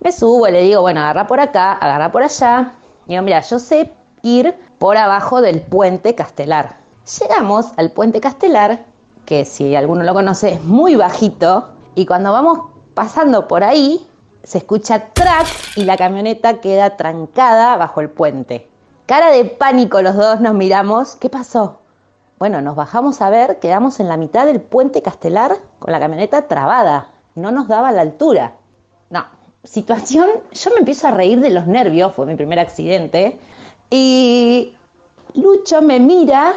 me 0.00 0.12
subo 0.12 0.48
y 0.48 0.52
le 0.52 0.62
digo, 0.62 0.80
bueno, 0.80 1.00
agarra 1.00 1.26
por 1.26 1.40
acá, 1.40 1.72
agarra 1.72 2.10
por 2.10 2.22
allá. 2.22 2.72
Y 3.06 3.10
digo, 3.10 3.22
mira, 3.22 3.40
yo 3.40 3.58
sé 3.58 3.92
ir 4.22 4.54
por 4.78 4.96
abajo 4.96 5.42
del 5.42 5.62
puente 5.62 6.14
Castelar. 6.14 6.76
Llegamos 7.20 7.66
al 7.76 7.90
puente 7.92 8.20
Castelar, 8.20 8.86
que 9.26 9.44
si 9.44 9.74
alguno 9.76 10.04
lo 10.04 10.14
conoce 10.14 10.54
es 10.54 10.64
muy 10.64 10.96
bajito, 10.96 11.72
y 11.94 12.06
cuando 12.06 12.32
vamos 12.32 12.60
pasando 12.94 13.48
por 13.48 13.64
ahí, 13.64 14.06
se 14.42 14.58
escucha 14.58 15.12
track 15.12 15.46
y 15.76 15.84
la 15.84 15.96
camioneta 15.96 16.60
queda 16.60 16.96
trancada 16.96 17.76
bajo 17.76 18.00
el 18.00 18.10
puente. 18.10 18.70
Cara 19.06 19.30
de 19.30 19.44
pánico 19.44 20.02
los 20.02 20.16
dos 20.16 20.40
nos 20.40 20.54
miramos. 20.54 21.16
¿Qué 21.16 21.28
pasó? 21.28 21.80
Bueno, 22.38 22.62
nos 22.62 22.74
bajamos 22.74 23.20
a 23.20 23.28
ver, 23.28 23.58
quedamos 23.58 24.00
en 24.00 24.08
la 24.08 24.16
mitad 24.16 24.46
del 24.46 24.62
puente 24.62 25.02
Castelar 25.02 25.56
con 25.78 25.92
la 25.92 26.00
camioneta 26.00 26.48
trabada. 26.48 27.12
No 27.34 27.50
nos 27.50 27.68
daba 27.68 27.92
la 27.92 28.00
altura. 28.00 28.56
No, 29.10 29.26
situación, 29.62 30.28
yo 30.50 30.70
me 30.70 30.78
empiezo 30.78 31.08
a 31.08 31.10
reír 31.10 31.40
de 31.40 31.50
los 31.50 31.66
nervios, 31.66 32.14
fue 32.14 32.26
mi 32.26 32.36
primer 32.36 32.58
accidente. 32.58 33.38
Y 33.90 34.76
Lucho 35.34 35.82
me 35.82 36.00
mira 36.00 36.54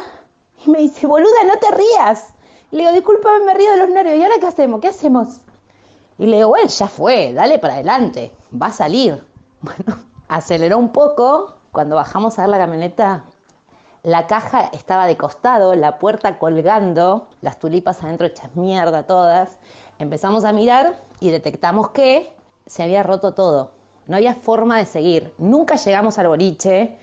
y 0.64 0.70
me 0.70 0.78
dice, 0.78 1.06
boluda, 1.06 1.44
no 1.46 1.58
te 1.58 1.70
rías. 1.74 2.34
Le 2.70 2.80
digo, 2.80 2.92
discúlpame, 2.92 3.44
me 3.44 3.54
río 3.54 3.70
de 3.72 3.76
los 3.76 3.90
nervios. 3.90 4.16
¿Y 4.16 4.22
ahora 4.22 4.36
qué 4.40 4.46
hacemos? 4.46 4.80
¿Qué 4.80 4.88
hacemos? 4.88 5.43
Y 6.18 6.26
le 6.26 6.36
digo, 6.36 6.50
bueno, 6.50 6.68
ya 6.68 6.88
fue, 6.88 7.32
dale 7.32 7.58
para 7.58 7.74
adelante, 7.74 8.32
va 8.60 8.66
a 8.66 8.72
salir. 8.72 9.24
Bueno, 9.64 9.98
aceleró 10.28 10.76
un 10.76 10.90
poco. 10.90 11.54
Cuando 11.72 11.96
bajamos 11.96 12.38
a 12.38 12.42
ver 12.42 12.50
la 12.50 12.58
camioneta, 12.58 13.24
la 14.02 14.26
caja 14.26 14.68
estaba 14.74 15.06
de 15.06 15.16
costado, 15.16 15.74
la 15.74 15.98
puerta 15.98 16.38
colgando, 16.38 17.28
las 17.40 17.58
tulipas 17.58 18.02
adentro 18.04 18.26
hechas 18.26 18.54
mierda 18.54 19.06
todas. 19.06 19.58
Empezamos 19.98 20.44
a 20.44 20.52
mirar 20.52 20.96
y 21.20 21.30
detectamos 21.30 21.88
que 21.90 22.36
se 22.66 22.82
había 22.82 23.02
roto 23.02 23.32
todo. 23.32 23.72
No 24.06 24.16
había 24.16 24.34
forma 24.34 24.76
de 24.76 24.84
seguir. 24.84 25.32
Nunca 25.38 25.76
llegamos 25.76 26.18
al 26.18 26.28
boliche. 26.28 26.98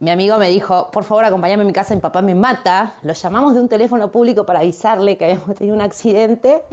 Mi 0.00 0.10
amigo 0.10 0.36
me 0.38 0.48
dijo, 0.48 0.90
por 0.90 1.04
favor, 1.04 1.24
acompáñame 1.24 1.62
a 1.62 1.66
mi 1.66 1.72
casa, 1.72 1.94
mi 1.94 2.00
papá 2.00 2.22
me 2.22 2.34
mata. 2.34 2.94
Lo 3.02 3.12
llamamos 3.12 3.54
de 3.54 3.60
un 3.60 3.68
teléfono 3.68 4.10
público 4.10 4.44
para 4.44 4.58
avisarle 4.58 5.16
que 5.16 5.26
habíamos 5.26 5.54
tenido 5.54 5.76
un 5.76 5.82
accidente 5.82 6.64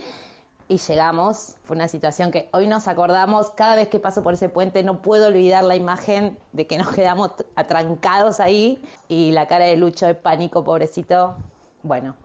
y 0.67 0.77
llegamos. 0.77 1.55
Fue 1.63 1.75
una 1.75 1.87
situación 1.87 2.31
que 2.31 2.49
hoy 2.53 2.67
nos 2.67 2.87
acordamos. 2.87 3.51
Cada 3.51 3.75
vez 3.75 3.87
que 3.89 3.99
paso 3.99 4.21
por 4.23 4.33
ese 4.33 4.49
puente 4.49 4.83
no 4.83 5.01
puedo 5.01 5.27
olvidar 5.27 5.63
la 5.63 5.75
imagen 5.75 6.39
de 6.51 6.67
que 6.67 6.77
nos 6.77 6.93
quedamos 6.93 7.31
atrancados 7.55 8.39
ahí 8.39 8.81
y 9.07 9.31
la 9.31 9.47
cara 9.47 9.65
de 9.65 9.77
Lucho 9.77 10.05
de 10.05 10.15
pánico, 10.15 10.63
pobrecito. 10.63 11.37
Bueno, 11.83 12.15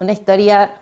una 0.00 0.12
historia. 0.12 0.80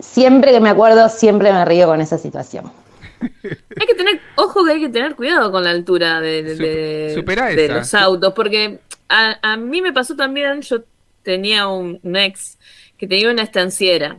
Siempre 0.00 0.50
que 0.52 0.60
me 0.60 0.70
acuerdo, 0.70 1.08
siempre 1.08 1.52
me 1.52 1.64
río 1.64 1.86
con 1.86 2.00
esa 2.00 2.18
situación. 2.18 2.72
Hay 3.22 3.86
que 3.86 3.94
tener, 3.94 4.20
ojo 4.34 4.64
que 4.64 4.72
hay 4.72 4.80
que 4.80 4.88
tener 4.88 5.14
cuidado 5.14 5.52
con 5.52 5.62
la 5.62 5.70
altura 5.70 6.20
de, 6.20 6.42
de- 6.42 7.68
los 7.68 7.94
autos, 7.94 8.32
porque 8.34 8.80
a, 9.08 9.36
a 9.42 9.56
mí 9.56 9.80
me 9.80 9.92
pasó 9.92 10.16
también, 10.16 10.60
yo 10.62 10.78
tenía 11.22 11.68
un, 11.68 12.00
un 12.02 12.16
ex 12.16 12.58
que 12.98 13.06
tenía 13.06 13.30
una 13.30 13.42
estanciera 13.42 14.18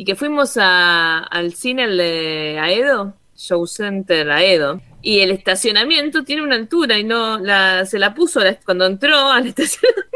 y 0.00 0.04
que 0.04 0.14
fuimos 0.14 0.56
a- 0.56 1.18
al 1.24 1.52
cine 1.54 1.82
el 1.84 1.96
de 1.98 2.56
Aedo, 2.60 3.14
Show 3.34 3.66
Center 3.66 4.30
Aedo, 4.30 4.80
y 5.02 5.20
el 5.20 5.32
estacionamiento 5.32 6.22
tiene 6.22 6.42
una 6.42 6.54
altura 6.54 6.96
y 6.98 7.02
no 7.04 7.38
la, 7.40 7.84
se 7.84 7.98
la 7.98 8.14
puso 8.14 8.38
la- 8.38 8.54
cuando 8.60 8.86
entró 8.86 9.16
al 9.32 9.46
estacionamiento. 9.48 10.06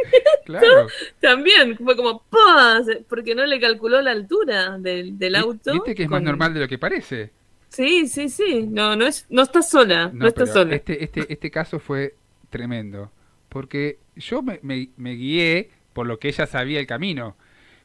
Claro. 0.45 0.87
También 1.21 1.77
fue 1.79 1.97
como 1.97 2.23
¡pah! 2.31 2.81
Porque 3.09 3.35
no 3.35 3.45
le 3.45 3.59
calculó 3.59 4.01
la 4.03 4.13
altura 4.13 4.79
del, 4.79 5.19
del 5.19 5.35
auto. 5.35 5.73
Viste 5.73 5.95
que 5.97 6.05
es 6.05 6.09
más 6.09 6.23
normal 6.23 6.55
de 6.55 6.61
lo 6.61 6.69
que 6.69 6.79
parece. 6.79 7.33
Sí, 7.69 8.07
sí, 8.07 8.29
sí. 8.29 8.67
No, 8.69 8.95
no 8.95 9.05
es, 9.07 9.27
no 9.31 9.43
estás 9.43 9.69
sola. 9.69 10.11
No, 10.13 10.31
pero 10.31 10.47
sola. 10.47 10.75
Este, 10.77 11.03
este, 11.03 11.33
este 11.33 11.51
caso 11.51 11.79
fue 11.81 12.15
tremendo. 12.51 13.11
Porque 13.49 13.99
yo 14.15 14.43
me, 14.43 14.61
me- 14.63 14.91
me 14.97 15.13
guié 15.15 15.71
por 15.93 16.07
lo 16.07 16.19
que 16.19 16.29
ella 16.29 16.47
sabía 16.47 16.79
el 16.81 16.87
camino. 16.87 17.37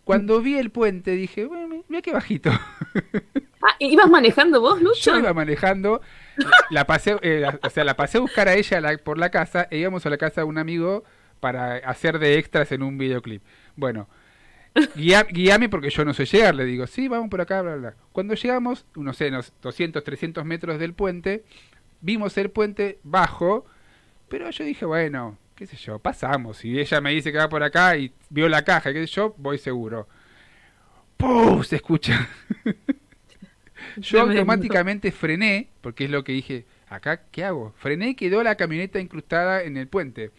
Cuando 0.08 0.42
vi 0.42 0.58
el 0.58 0.72
puente 0.72 1.12
dije, 1.12 1.46
bueno, 1.46 1.84
mira 1.88 2.02
qué 2.02 2.12
bajito. 2.14 2.50
Ah, 3.60 3.76
¿Ibas 3.80 4.08
manejando 4.08 4.62
vos, 4.62 4.80
Lucho? 4.82 5.12
Yo 5.14 5.18
iba 5.20 5.34
manejando, 5.34 6.00
la 6.70 6.86
pasé, 6.86 7.18
eh, 7.24 7.40
la- 7.42 7.60
o 7.64 7.70
sea, 7.72 7.84
la 7.84 7.96
pasé 7.98 8.20
a 8.20 8.22
buscar 8.22 8.48
a 8.48 8.54
ella 8.54 8.80
la- 8.80 8.98
por 9.00 9.18
la 9.18 9.32
casa 9.32 9.68
e 9.72 9.80
íbamos 9.80 10.06
a 10.06 10.12
la 10.12 10.18
casa 10.18 10.42
de 10.42 10.46
un 10.46 10.60
amigo 10.60 11.04
para 11.40 11.78
hacer 11.78 12.20
de 12.20 12.38
extras 12.38 12.72
en 12.72 12.84
un 12.84 13.00
videoclip. 13.00 13.42
Bueno, 13.76 14.08
guía- 14.96 15.24
guíame 15.30 15.70
porque 15.70 15.90
yo 15.90 16.06
no 16.06 16.14
sé 16.14 16.26
llegar, 16.26 16.54
le 16.54 16.66
digo, 16.66 16.86
sí, 16.86 17.08
vamos 17.08 17.30
por 17.32 17.42
acá, 17.42 17.64
bla, 17.64 17.76
bla. 17.78 17.90
bla. 17.90 17.98
Cuando 18.12 18.36
llegamos, 18.36 18.86
no 18.96 19.12
sé, 19.14 19.30
unos 19.30 19.52
200, 19.64 20.04
300 20.04 20.46
metros 20.46 20.78
del 20.78 20.94
puente, 20.94 21.44
vimos 22.00 22.38
el 22.38 22.52
puente 22.52 23.00
bajo, 23.04 23.66
pero 24.30 24.52
yo 24.52 24.64
dije, 24.66 24.86
bueno, 24.86 25.40
qué 25.58 25.68
sé 25.68 25.78
yo, 25.78 26.00
pasamos. 26.00 26.58
Si 26.58 26.80
ella 26.80 27.02
me 27.02 27.12
dice 27.12 27.32
que 27.32 27.38
va 27.40 27.50
por 27.50 27.64
acá 27.64 27.98
y 27.98 28.14
vio 28.30 28.48
la 28.50 28.64
caja, 28.64 28.94
qué 28.94 29.06
sé 29.08 29.14
yo, 29.14 29.36
voy 29.38 29.58
seguro. 29.58 30.08
¡Pum! 31.18 31.64
Se 31.64 31.78
escucha. 31.78 32.28
Yo 33.98 34.22
automáticamente 34.22 35.12
frené, 35.12 35.70
porque 35.82 36.06
es 36.06 36.12
lo 36.12 36.24
que 36.24 36.32
dije, 36.32 36.66
acá, 36.88 37.24
¿qué 37.32 37.44
hago? 37.46 37.74
Frené 37.78 38.10
y 38.10 38.16
quedó 38.16 38.44
la 38.44 38.56
camioneta 38.56 39.00
incrustada 39.00 39.64
en 39.64 39.78
el 39.78 39.88
puente. 39.88 40.32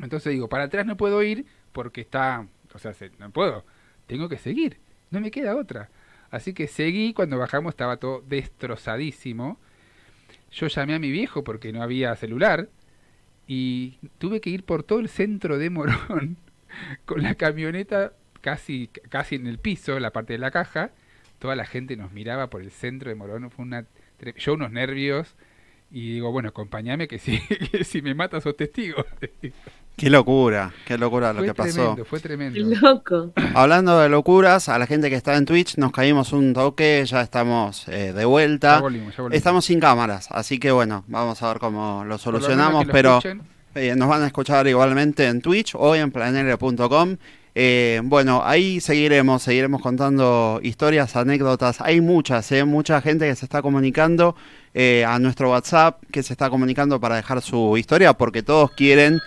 Entonces 0.00 0.32
digo, 0.32 0.48
para 0.48 0.64
atrás 0.64 0.86
no 0.86 0.96
puedo 0.96 1.22
ir 1.22 1.46
porque 1.72 2.00
está, 2.02 2.46
o 2.74 2.78
sea, 2.78 2.94
se- 2.94 3.10
no 3.18 3.30
puedo, 3.30 3.64
tengo 4.06 4.28
que 4.28 4.38
seguir, 4.38 4.78
no 5.10 5.20
me 5.20 5.30
queda 5.30 5.56
otra. 5.56 5.90
Así 6.30 6.52
que 6.54 6.68
seguí, 6.68 7.14
cuando 7.14 7.38
bajamos 7.38 7.72
estaba 7.72 7.96
todo 7.98 8.22
destrozadísimo. 8.28 9.58
Yo 10.52 10.66
llamé 10.68 10.94
a 10.94 10.98
mi 10.98 11.10
viejo 11.10 11.44
porque 11.44 11.72
no 11.72 11.82
había 11.82 12.14
celular 12.16 12.68
y 13.48 13.98
tuve 14.18 14.42
que 14.42 14.50
ir 14.50 14.62
por 14.62 14.82
todo 14.82 15.00
el 15.00 15.08
centro 15.08 15.58
de 15.58 15.70
Morón 15.70 16.36
con 17.06 17.22
la 17.22 17.34
camioneta 17.34 18.12
casi, 18.42 18.88
casi 19.08 19.36
en 19.36 19.46
el 19.46 19.58
piso, 19.58 19.98
la 19.98 20.12
parte 20.12 20.34
de 20.34 20.38
la 20.38 20.50
caja. 20.50 20.90
Toda 21.38 21.56
la 21.56 21.64
gente 21.64 21.96
nos 21.96 22.12
miraba 22.12 22.50
por 22.50 22.60
el 22.60 22.70
centro 22.70 23.08
de 23.08 23.14
Morón. 23.14 23.50
Fue 23.50 23.64
una, 23.64 23.86
yo 24.36 24.54
unos 24.54 24.70
nervios 24.70 25.34
y 25.90 26.14
digo, 26.14 26.30
bueno, 26.32 26.50
acompáñame 26.50 27.08
que 27.08 27.18
si, 27.18 27.40
que 27.72 27.84
si 27.84 28.02
me 28.02 28.14
mata 28.14 28.40
sos 28.40 28.56
testigo. 28.56 29.04
Qué 29.96 30.10
locura, 30.10 30.72
qué 30.86 30.96
locura 30.96 31.32
lo 31.32 31.40
fue 31.40 31.46
que 31.48 31.54
pasó. 31.54 31.72
tremendo, 31.72 32.04
fue 32.04 32.20
tremendo. 32.20 32.60
Loco. 32.80 33.32
Hablando 33.52 33.98
de 33.98 34.08
locuras, 34.08 34.68
a 34.68 34.78
la 34.78 34.86
gente 34.86 35.10
que 35.10 35.16
está 35.16 35.36
en 35.36 35.44
Twitch 35.44 35.76
nos 35.76 35.90
caímos 35.90 36.32
un 36.32 36.54
toque, 36.54 37.02
ya 37.04 37.20
estamos 37.20 37.88
eh, 37.88 38.12
de 38.12 38.24
vuelta. 38.24 38.76
Ya 38.76 38.80
volvimos, 38.80 39.16
ya 39.16 39.22
volvimos. 39.24 39.36
Estamos 39.36 39.64
sin 39.64 39.80
cámaras, 39.80 40.28
así 40.30 40.60
que 40.60 40.70
bueno, 40.70 41.02
vamos 41.08 41.42
a 41.42 41.48
ver 41.48 41.58
cómo 41.58 42.04
lo 42.04 42.16
solucionamos, 42.16 42.86
lo 42.86 42.92
pero 42.92 43.10
escuchen. 43.18 43.42
eh, 43.74 43.96
nos 43.96 44.08
van 44.08 44.22
a 44.22 44.26
escuchar 44.28 44.68
igualmente 44.68 45.26
en 45.26 45.40
Twitch 45.42 45.74
o 45.74 45.96
en 45.96 46.12
planere.com. 46.12 47.16
Eh, 47.60 48.00
bueno, 48.04 48.40
ahí 48.44 48.78
seguiremos, 48.78 49.42
seguiremos 49.42 49.82
contando 49.82 50.60
historias, 50.62 51.16
anécdotas. 51.16 51.80
Hay 51.80 52.00
muchas, 52.00 52.52
eh, 52.52 52.64
mucha 52.64 53.00
gente 53.00 53.26
que 53.26 53.34
se 53.34 53.46
está 53.46 53.62
comunicando 53.62 54.36
eh, 54.74 55.04
a 55.04 55.18
nuestro 55.18 55.50
WhatsApp, 55.50 56.00
que 56.12 56.22
se 56.22 56.34
está 56.34 56.50
comunicando 56.50 57.00
para 57.00 57.16
dejar 57.16 57.42
su 57.42 57.76
historia, 57.76 58.12
porque 58.12 58.44
todos 58.44 58.70
quieren 58.70 59.18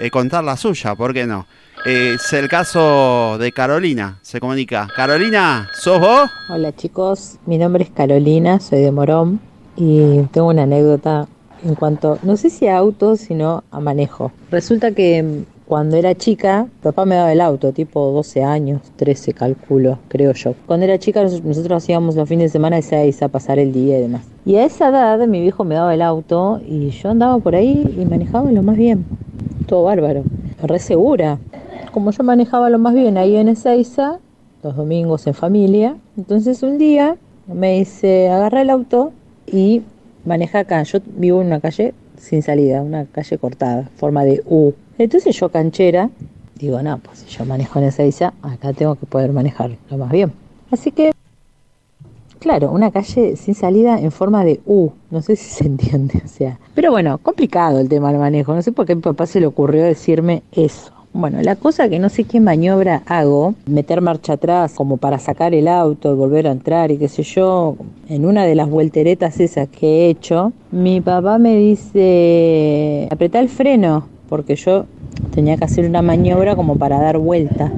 eh, 0.00 0.10
contar 0.10 0.44
la 0.44 0.58
suya, 0.58 0.94
¿por 0.96 1.14
qué 1.14 1.26
no? 1.26 1.46
Es 1.86 2.30
el 2.34 2.46
caso 2.50 3.38
de 3.38 3.52
Carolina, 3.52 4.18
se 4.20 4.38
comunica. 4.38 4.86
Carolina, 4.94 5.70
¿sos 5.72 5.98
vos? 5.98 6.28
Hola 6.50 6.76
chicos, 6.76 7.38
mi 7.46 7.56
nombre 7.56 7.84
es 7.84 7.90
Carolina, 7.90 8.60
soy 8.60 8.82
de 8.82 8.92
Morón 8.92 9.40
y 9.76 10.24
tengo 10.24 10.48
una 10.48 10.64
anécdota 10.64 11.26
en 11.64 11.74
cuanto, 11.74 12.18
no 12.22 12.36
sé 12.36 12.50
si 12.50 12.68
a 12.68 12.76
autos, 12.76 13.20
sino 13.20 13.64
a 13.70 13.80
manejo. 13.80 14.30
Resulta 14.50 14.92
que 14.92 15.46
cuando 15.68 15.98
era 15.98 16.14
chica, 16.14 16.66
papá 16.82 17.04
me 17.04 17.14
daba 17.14 17.30
el 17.30 17.42
auto, 17.42 17.72
tipo 17.72 18.10
12 18.10 18.42
años, 18.42 18.80
13 18.96 19.34
calculo, 19.34 19.98
creo 20.08 20.32
yo. 20.32 20.54
Cuando 20.64 20.86
era 20.86 20.98
chica 20.98 21.22
nos- 21.22 21.44
nosotros 21.44 21.84
hacíamos 21.84 22.16
los 22.16 22.26
fines 22.26 22.44
de 22.44 22.48
semana 22.48 22.76
de 22.76 22.82
6 22.82 23.22
a 23.22 23.28
pasar 23.28 23.58
el 23.58 23.70
día 23.70 23.98
y 23.98 24.00
demás. 24.00 24.22
Y 24.46 24.56
a 24.56 24.64
esa 24.64 24.88
edad 24.88 25.18
mi 25.26 25.42
viejo 25.42 25.64
me 25.64 25.74
daba 25.74 25.92
el 25.92 26.00
auto 26.00 26.58
y 26.66 26.88
yo 26.88 27.10
andaba 27.10 27.36
por 27.38 27.54
ahí 27.54 27.84
y 28.00 28.04
manejaba 28.06 28.50
lo 28.50 28.62
más 28.62 28.78
bien. 28.78 29.04
Todo 29.66 29.82
bárbaro, 29.84 30.22
re 30.62 30.78
segura. 30.78 31.36
Como 31.92 32.12
yo 32.12 32.24
manejaba 32.24 32.70
lo 32.70 32.78
más 32.78 32.94
bien 32.94 33.18
ahí 33.18 33.36
en 33.36 33.48
Ezeiza, 33.48 34.20
los 34.62 34.74
domingos 34.74 35.26
en 35.26 35.34
familia. 35.34 35.96
Entonces 36.16 36.62
un 36.62 36.78
día 36.78 37.16
me 37.46 37.74
dice, 37.74 38.30
agarra 38.30 38.62
el 38.62 38.70
auto 38.70 39.12
y 39.46 39.82
maneja 40.24 40.60
acá. 40.60 40.82
Yo 40.84 41.00
vivo 41.18 41.42
en 41.42 41.48
una 41.48 41.60
calle 41.60 41.92
sin 42.18 42.42
salida, 42.42 42.82
una 42.82 43.06
calle 43.06 43.38
cortada, 43.38 43.90
forma 43.96 44.24
de 44.24 44.42
U. 44.46 44.72
Entonces 44.98 45.36
yo 45.36 45.48
canchera, 45.48 46.10
digo, 46.56 46.82
no, 46.82 46.98
pues 46.98 47.20
si 47.20 47.26
yo 47.28 47.44
manejo 47.44 47.78
en 47.78 47.86
Ezeiza, 47.86 48.34
acá 48.42 48.72
tengo 48.72 48.96
que 48.96 49.06
poder 49.06 49.32
manejar 49.32 49.70
lo 49.90 49.98
más 49.98 50.10
bien. 50.10 50.32
Así 50.70 50.90
que, 50.90 51.12
claro, 52.38 52.70
una 52.72 52.90
calle 52.90 53.36
sin 53.36 53.54
salida 53.54 53.98
en 54.00 54.10
forma 54.10 54.44
de 54.44 54.60
U. 54.66 54.90
No 55.10 55.22
sé 55.22 55.36
si 55.36 55.50
se 55.50 55.64
entiende, 55.64 56.20
o 56.24 56.28
sea. 56.28 56.58
Pero 56.74 56.90
bueno, 56.90 57.18
complicado 57.18 57.80
el 57.80 57.88
tema 57.88 58.10
del 58.10 58.20
manejo. 58.20 58.54
No 58.54 58.62
sé 58.62 58.72
por 58.72 58.86
qué 58.86 58.92
a 58.92 58.96
mi 58.96 59.02
papá 59.02 59.26
se 59.26 59.40
le 59.40 59.46
ocurrió 59.46 59.84
decirme 59.84 60.42
eso. 60.52 60.92
Bueno, 61.14 61.40
la 61.42 61.56
cosa 61.56 61.88
que 61.88 61.98
no 61.98 62.10
sé 62.10 62.24
qué 62.24 62.38
maniobra 62.38 63.02
hago, 63.06 63.54
meter 63.66 64.02
marcha 64.02 64.34
atrás 64.34 64.74
como 64.74 64.98
para 64.98 65.18
sacar 65.18 65.54
el 65.54 65.66
auto 65.66 66.12
y 66.12 66.14
volver 66.14 66.46
a 66.46 66.52
entrar 66.52 66.90
y 66.90 66.98
qué 66.98 67.08
sé 67.08 67.22
yo, 67.22 67.76
en 68.08 68.26
una 68.26 68.44
de 68.44 68.54
las 68.54 68.68
vuelteretas 68.68 69.40
esas 69.40 69.68
que 69.68 69.86
he 69.86 70.10
hecho, 70.10 70.52
mi 70.70 71.00
papá 71.00 71.38
me 71.38 71.56
dice, 71.56 73.08
apretá 73.10 73.40
el 73.40 73.48
freno, 73.48 74.06
porque 74.28 74.54
yo 74.54 74.84
tenía 75.34 75.56
que 75.56 75.64
hacer 75.64 75.86
una 75.86 76.02
maniobra 76.02 76.54
como 76.54 76.76
para 76.76 77.00
dar 77.00 77.16
vuelta. 77.16 77.72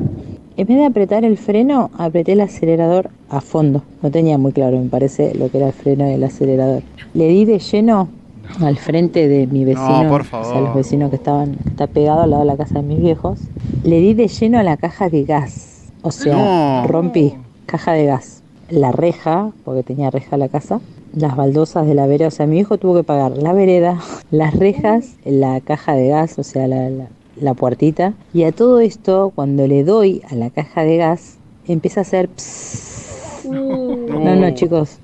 En 0.56 0.66
vez 0.66 0.76
de 0.76 0.84
apretar 0.84 1.24
el 1.24 1.38
freno, 1.38 1.90
apreté 1.96 2.32
el 2.32 2.40
acelerador 2.40 3.10
a 3.30 3.40
fondo. 3.40 3.82
No 4.02 4.10
tenía 4.10 4.36
muy 4.38 4.52
claro, 4.52 4.78
me 4.78 4.88
parece, 4.88 5.34
lo 5.34 5.50
que 5.50 5.58
era 5.58 5.68
el 5.68 5.72
freno 5.72 6.10
y 6.10 6.14
el 6.14 6.24
acelerador. 6.24 6.82
Le 7.14 7.28
di 7.28 7.44
de 7.44 7.60
lleno 7.60 8.08
al 8.62 8.76
frente 8.78 9.28
de 9.28 9.46
mi 9.46 9.64
vecino, 9.64 10.06
por 10.08 10.20
o 10.22 10.24
sea, 10.24 10.42
favor. 10.42 10.62
los 10.62 10.74
vecinos 10.74 11.10
que 11.10 11.16
estaban, 11.16 11.52
que 11.52 11.70
está 11.70 11.86
pegado 11.86 12.22
al 12.22 12.30
lado 12.30 12.42
de 12.42 12.46
la 12.46 12.56
casa 12.56 12.80
de 12.80 12.84
mis 12.86 13.00
viejos. 13.00 13.40
Le 13.82 14.00
di 14.00 14.14
de 14.14 14.28
lleno 14.28 14.58
a 14.58 14.62
la 14.62 14.76
caja 14.76 15.08
de 15.08 15.24
gas. 15.24 15.92
O 16.02 16.10
sea, 16.10 16.34
No. 16.82 16.86
rompí 16.88 17.34
caja 17.66 17.92
de 17.92 18.06
gas, 18.06 18.42
la 18.68 18.90
reja, 18.92 19.52
porque 19.64 19.82
tenía 19.82 20.10
reja 20.10 20.36
la 20.36 20.48
casa, 20.48 20.80
las 21.12 21.36
baldosas 21.36 21.86
de 21.86 21.94
la 21.94 22.06
vereda, 22.06 22.28
o 22.28 22.30
sea, 22.30 22.46
mi 22.46 22.58
hijo 22.58 22.78
tuvo 22.78 22.94
que 22.96 23.04
pagar 23.04 23.36
la 23.36 23.52
vereda, 23.52 23.98
las 24.30 24.54
rejas, 24.54 25.16
la 25.24 25.60
caja 25.60 25.94
de 25.94 26.08
gas, 26.08 26.38
o 26.38 26.42
sea, 26.42 26.66
la, 26.68 26.88
la- 26.90 27.08
la 27.36 27.54
puertita. 27.54 28.14
Y 28.34 28.42
a 28.44 28.52
todo 28.52 28.80
esto, 28.80 29.32
cuando 29.34 29.66
le 29.66 29.82
doy 29.84 30.20
a 30.30 30.34
la 30.34 30.50
caja 30.50 30.82
de 30.84 30.96
gas, 30.98 31.38
empieza 31.66 32.00
a 32.00 32.02
hacer... 32.02 32.28
pss. 32.28 33.46
No, 33.48 34.36
no, 34.36 34.50
chicos, 34.54 34.98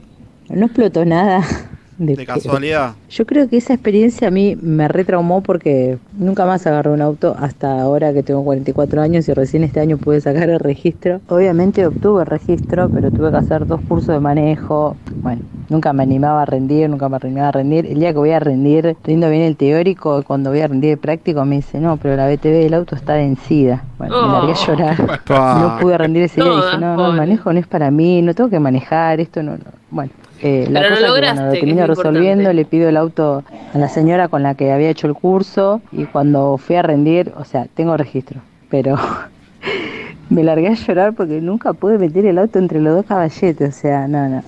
no 0.48 0.66
explotó 0.66 1.04
nada. 1.04 1.42
De 1.98 2.26
casualidad. 2.26 2.94
yo 3.08 3.24
creo 3.26 3.48
que 3.48 3.56
esa 3.56 3.72
experiencia 3.72 4.28
a 4.28 4.30
mí 4.30 4.56
me 4.60 4.86
retraumó 4.88 5.40
porque 5.40 5.96
nunca 6.18 6.44
más 6.44 6.66
agarré 6.66 6.90
un 6.90 7.00
auto 7.00 7.34
hasta 7.38 7.80
ahora 7.80 8.12
que 8.12 8.22
tengo 8.22 8.44
44 8.44 9.00
años 9.00 9.28
y 9.28 9.32
recién 9.32 9.64
este 9.64 9.80
año 9.80 9.96
pude 9.96 10.20
sacar 10.20 10.50
el 10.50 10.60
registro. 10.60 11.20
Obviamente 11.28 11.86
obtuve 11.86 12.22
el 12.22 12.26
registro, 12.26 12.90
pero 12.90 13.10
tuve 13.10 13.30
que 13.30 13.36
hacer 13.38 13.66
dos 13.66 13.80
cursos 13.88 14.08
de 14.08 14.20
manejo. 14.20 14.96
Bueno, 15.22 15.42
nunca 15.70 15.92
me 15.94 16.02
animaba 16.02 16.42
a 16.42 16.44
rendir, 16.44 16.88
nunca 16.90 17.08
me 17.08 17.16
animaba 17.22 17.48
a 17.48 17.52
rendir. 17.52 17.86
El 17.86 17.98
día 18.00 18.12
que 18.12 18.18
voy 18.18 18.30
a 18.32 18.40
rendir, 18.40 18.96
rindo 19.02 19.30
bien 19.30 19.42
el 19.42 19.56
teórico, 19.56 20.22
cuando 20.22 20.50
voy 20.50 20.60
a 20.60 20.68
rendir 20.68 20.90
el 20.92 20.98
práctico 20.98 21.44
me 21.46 21.56
dice, 21.56 21.80
no, 21.80 21.96
pero 21.96 22.14
la 22.16 22.28
BTV 22.28 22.50
del 22.62 22.74
auto 22.74 22.94
está 22.94 23.14
vencida. 23.14 23.84
Bueno, 23.98 24.26
me 24.26 24.32
largué 24.32 24.52
a 24.52 24.56
Oh. 24.56 24.66
llorar. 24.66 25.20
No 25.28 25.78
pude 25.80 25.96
rendir 25.98 26.24
ese 26.24 26.42
día. 26.42 26.52
Dije, 26.52 26.78
no, 26.78 26.96
no, 26.96 27.10
el 27.10 27.16
manejo 27.16 27.52
no 27.52 27.58
es 27.58 27.66
para 27.66 27.90
mí, 27.90 28.20
no 28.22 28.34
tengo 28.34 28.50
que 28.50 28.60
manejar, 28.60 29.20
esto 29.20 29.42
no. 29.42 29.52
no. 29.52 29.64
Bueno, 29.90 30.10
eh, 30.46 30.68
la 30.70 30.80
Pero 30.80 30.90
lo 30.90 30.96
cosa 30.96 31.06
que 31.06 31.12
lograste, 31.12 31.34
bueno, 31.40 31.46
lo 31.46 31.52
que 31.52 31.58
termino 31.60 31.80
lo 31.82 31.86
resolviendo, 31.88 32.30
importante. 32.42 32.54
le 32.54 32.64
pido 32.64 32.88
el 32.88 32.96
auto 32.96 33.42
a 33.74 33.78
la 33.78 33.88
señora 33.88 34.28
con 34.28 34.42
la 34.42 34.54
que 34.54 34.70
había 34.72 34.88
hecho 34.90 35.06
el 35.06 35.14
curso 35.14 35.80
y 35.92 36.04
cuando 36.04 36.56
fui 36.58 36.76
a 36.76 36.82
rendir, 36.82 37.32
o 37.36 37.44
sea, 37.44 37.66
tengo 37.74 37.96
registro, 37.96 38.40
pero 38.70 38.96
me 40.30 40.44
largué 40.44 40.68
a 40.68 40.74
llorar 40.74 41.12
porque 41.14 41.40
nunca 41.40 41.72
pude 41.72 41.98
meter 41.98 42.26
el 42.26 42.38
auto 42.38 42.58
entre 42.58 42.80
los 42.80 42.94
dos 42.94 43.06
caballetes, 43.06 43.68
o 43.76 43.78
sea, 43.78 44.06
no, 44.08 44.28
no, 44.28 44.42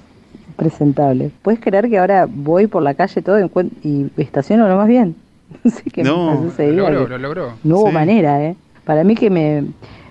presentable. 0.56 1.30
¿Puedes 1.42 1.60
creer 1.60 1.88
que 1.88 1.98
ahora 1.98 2.26
voy 2.28 2.66
por 2.66 2.82
la 2.82 2.94
calle 2.94 3.22
todo 3.22 3.38
y 3.82 4.10
estaciono 4.16 4.68
lo 4.68 4.76
más 4.76 4.88
bien? 4.88 5.14
No 5.64 5.70
sé 5.70 5.82
qué 5.90 6.02
No, 6.02 6.30
me 6.30 6.36
pasó 6.36 6.48
ese 6.48 6.72
Lo 6.72 6.90
logró, 6.90 7.04
que 7.04 7.10
lo 7.12 7.18
logró. 7.18 7.52
No 7.64 7.78
hubo 7.78 7.88
Sí. 7.88 7.94
manera, 7.94 8.44
¿eh? 8.44 8.54
Para 8.84 9.02
mí 9.04 9.14
que 9.14 9.30
me, 9.30 9.62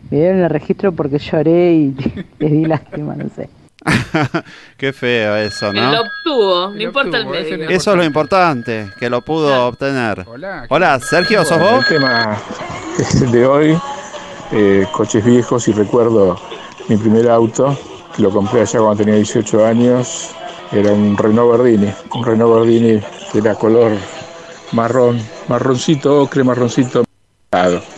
me 0.09 0.17
dieron 0.17 0.39
el 0.39 0.49
registro 0.49 0.91
porque 0.91 1.19
lloré 1.19 1.73
y 1.73 1.95
les 2.39 2.51
di 2.51 2.65
lástima, 2.65 3.15
no 3.15 3.29
sé. 3.35 3.47
Qué 4.77 4.93
feo 4.93 5.35
eso, 5.37 5.71
Lo 5.71 5.81
¿no? 5.81 6.01
obtuvo, 6.01 6.67
no 6.69 6.75
Lo 6.75 6.81
importa 6.81 7.17
el 7.17 7.27
obtuvo, 7.27 7.41
medio. 7.41 7.69
Eso 7.69 7.91
es 7.91 7.97
lo 7.97 8.03
importante, 8.03 8.91
que 8.99 9.09
lo 9.09 9.21
pudo 9.21 9.67
obtener. 9.67 10.25
Hola. 10.27 10.65
Hola, 10.69 10.99
Sergio, 10.99 11.43
¿sos 11.45 11.59
vos? 11.59 11.89
El 11.89 11.97
tema 11.97 12.37
de 13.31 13.45
hoy, 13.45 13.77
eh, 14.51 14.85
coches 14.91 15.23
viejos 15.23 15.67
y 15.67 15.73
recuerdo 15.73 16.39
mi 16.87 16.97
primer 16.97 17.29
auto, 17.29 17.77
que 18.15 18.21
lo 18.21 18.29
compré 18.31 18.61
allá 18.61 18.79
cuando 18.79 18.97
tenía 19.03 19.15
18 19.15 19.65
años, 19.65 20.31
era 20.71 20.91
un 20.91 21.17
Renault 21.17 21.51
Gardini, 21.57 21.93
un 22.13 22.25
Renault 22.25 22.55
Gardini 22.55 23.01
que 23.31 23.39
era 23.39 23.55
color 23.55 23.91
marrón, 24.73 25.21
marroncito, 25.47 26.21
ocre, 26.21 26.43
marroncito. 26.43 27.06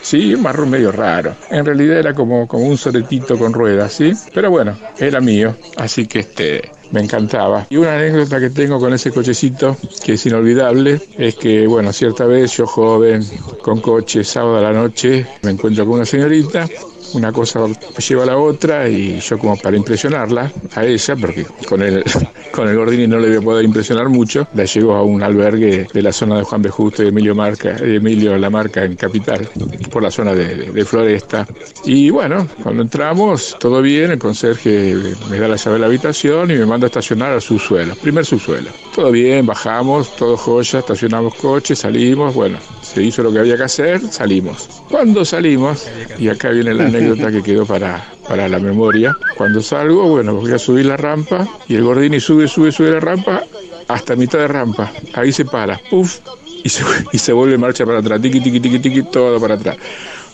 Sí, 0.02 0.36
un 0.36 0.44
marrón 0.44 0.70
medio 0.70 0.92
raro. 0.92 1.36
En 1.50 1.66
realidad 1.66 1.98
era 1.98 2.14
como, 2.14 2.46
un 2.46 2.78
soletito 2.78 3.38
con 3.38 3.52
ruedas, 3.52 3.94
¿sí? 3.94 4.14
Pero 4.34 4.52
bueno, 4.52 4.78
era 5.00 5.20
mío, 5.20 5.56
así 5.78 6.06
que 6.06 6.20
este, 6.20 6.72
me 6.92 7.02
encantaba. 7.02 7.66
Y 7.70 7.78
una 7.78 7.96
anécdota 7.96 8.40
que 8.40 8.52
tengo 8.52 8.80
con 8.80 8.94
ese 8.94 9.12
cochecito, 9.12 9.76
que 10.04 10.14
es 10.14 10.26
inolvidable, 10.26 11.02
es 11.18 11.36
que, 11.36 11.66
bueno, 11.66 11.92
cierta 11.92 12.26
vez 12.26 12.56
yo 12.58 12.68
joven, 12.68 13.24
con 13.62 13.82
coche, 13.82 14.24
sábado 14.24 14.58
a 14.58 14.62
la 14.62 14.72
noche, 14.72 15.26
me 15.42 15.52
encuentro 15.52 15.84
con 15.86 15.96
una 15.96 16.06
señorita, 16.06 16.68
una 17.14 17.32
cosa 17.32 17.62
lleva 18.08 18.24
a 18.24 18.26
la 18.28 18.38
otra 18.38 18.88
y 18.90 19.20
yo 19.20 19.38
como 19.38 19.58
para 19.58 19.76
impresionarla 19.78 20.52
a 20.76 20.86
ella, 20.86 21.16
porque 21.16 21.46
con 21.68 21.82
el, 21.82 22.04
con 22.52 22.68
el 22.68 22.76
Gordini 22.76 23.08
no 23.08 23.20
le 23.20 23.28
voy 23.30 23.38
a 23.38 23.42
poder 23.42 23.66
impresionar 23.66 24.10
mucho, 24.10 24.48
la 24.54 24.66
llevo 24.66 24.96
a 24.96 25.04
un 25.04 25.22
albergue 25.24 25.88
de 25.94 26.02
la 26.02 26.12
zona 26.12 26.38
de 26.38 26.44
Juan 26.44 26.62
B. 26.62 26.70
Justo 26.70 27.04
y 27.04 27.08
Emilio, 27.08 27.36
Marca, 27.36 27.76
Emilio 27.78 28.38
La 28.38 28.50
Marca 28.50 28.84
en 28.84 28.96
Capital, 28.96 29.48
por 29.92 30.04
la 30.04 30.12
zona 30.12 30.34
de, 30.34 30.56
de- 30.72 30.86
Floresta. 30.86 31.46
Y 31.86 32.10
bueno, 32.10 32.48
cuando 32.64 32.82
entramos, 32.84 33.56
todo 33.60 33.82
bien, 33.82 34.12
el 34.12 34.20
conserje 34.20 34.96
me 35.30 35.40
da 35.40 35.48
la 35.48 35.56
llave 35.56 35.74
de 35.76 35.80
la 35.80 35.86
habitación 35.88 36.50
y 36.52 36.56
me 36.56 36.66
manda 36.66 36.86
a 36.86 36.90
estacionar 36.90 37.32
al 37.34 37.42
subsuelo, 37.42 37.96
primer 37.96 38.26
subsuelo. 38.26 38.70
Todo 38.96 39.12
bien, 39.12 39.46
bajamos, 39.46 40.16
todo 40.16 40.36
joya, 40.38 40.80
estacionamos 40.80 41.36
coche, 41.36 41.76
salimos, 41.76 42.34
bueno, 42.34 42.58
se 42.82 43.04
hizo 43.04 43.22
lo 43.24 43.32
que 43.32 43.40
había 43.40 43.56
que 43.58 43.64
hacer, 43.64 44.02
salimos. 44.12 44.68
Cuando 44.90 45.24
salimos, 45.26 45.88
y 46.18 46.28
acá 46.30 46.50
viene 46.50 46.74
la 46.74 46.88
anécdota 47.00 47.32
que 47.32 47.44
quedó 47.44 47.66
para, 47.66 48.06
para 48.28 48.48
la 48.48 48.60
memoria, 48.60 49.16
cuando 49.36 49.62
salgo, 49.62 50.08
bueno, 50.08 50.36
voy 50.36 50.52
a 50.52 50.60
subir 50.60 50.86
la 50.86 50.98
rampa 50.98 51.48
y 51.68 51.76
el 51.76 51.84
Gordini 51.84 52.20
sube, 52.20 52.48
sube, 52.48 52.72
sube 52.72 52.92
la 52.92 53.00
rampa 53.00 53.44
hasta 53.88 54.16
mitad 54.16 54.40
de 54.40 54.48
rampa. 54.48 54.92
Ahí 55.14 55.32
se 55.32 55.46
para, 55.46 55.80
puff, 55.90 56.20
y 56.64 56.70
se, 56.70 56.84
y 57.12 57.18
se 57.18 57.34
vuelve 57.34 57.58
marcha 57.58 57.86
para 57.86 58.00
atrás, 58.00 58.22
tiqui, 58.22 58.40
tiqui, 58.40 58.60
tiqui, 58.60 58.80
tiqui, 58.80 59.04
todo 59.04 59.40
para 59.40 59.56
atrás. 59.56 59.78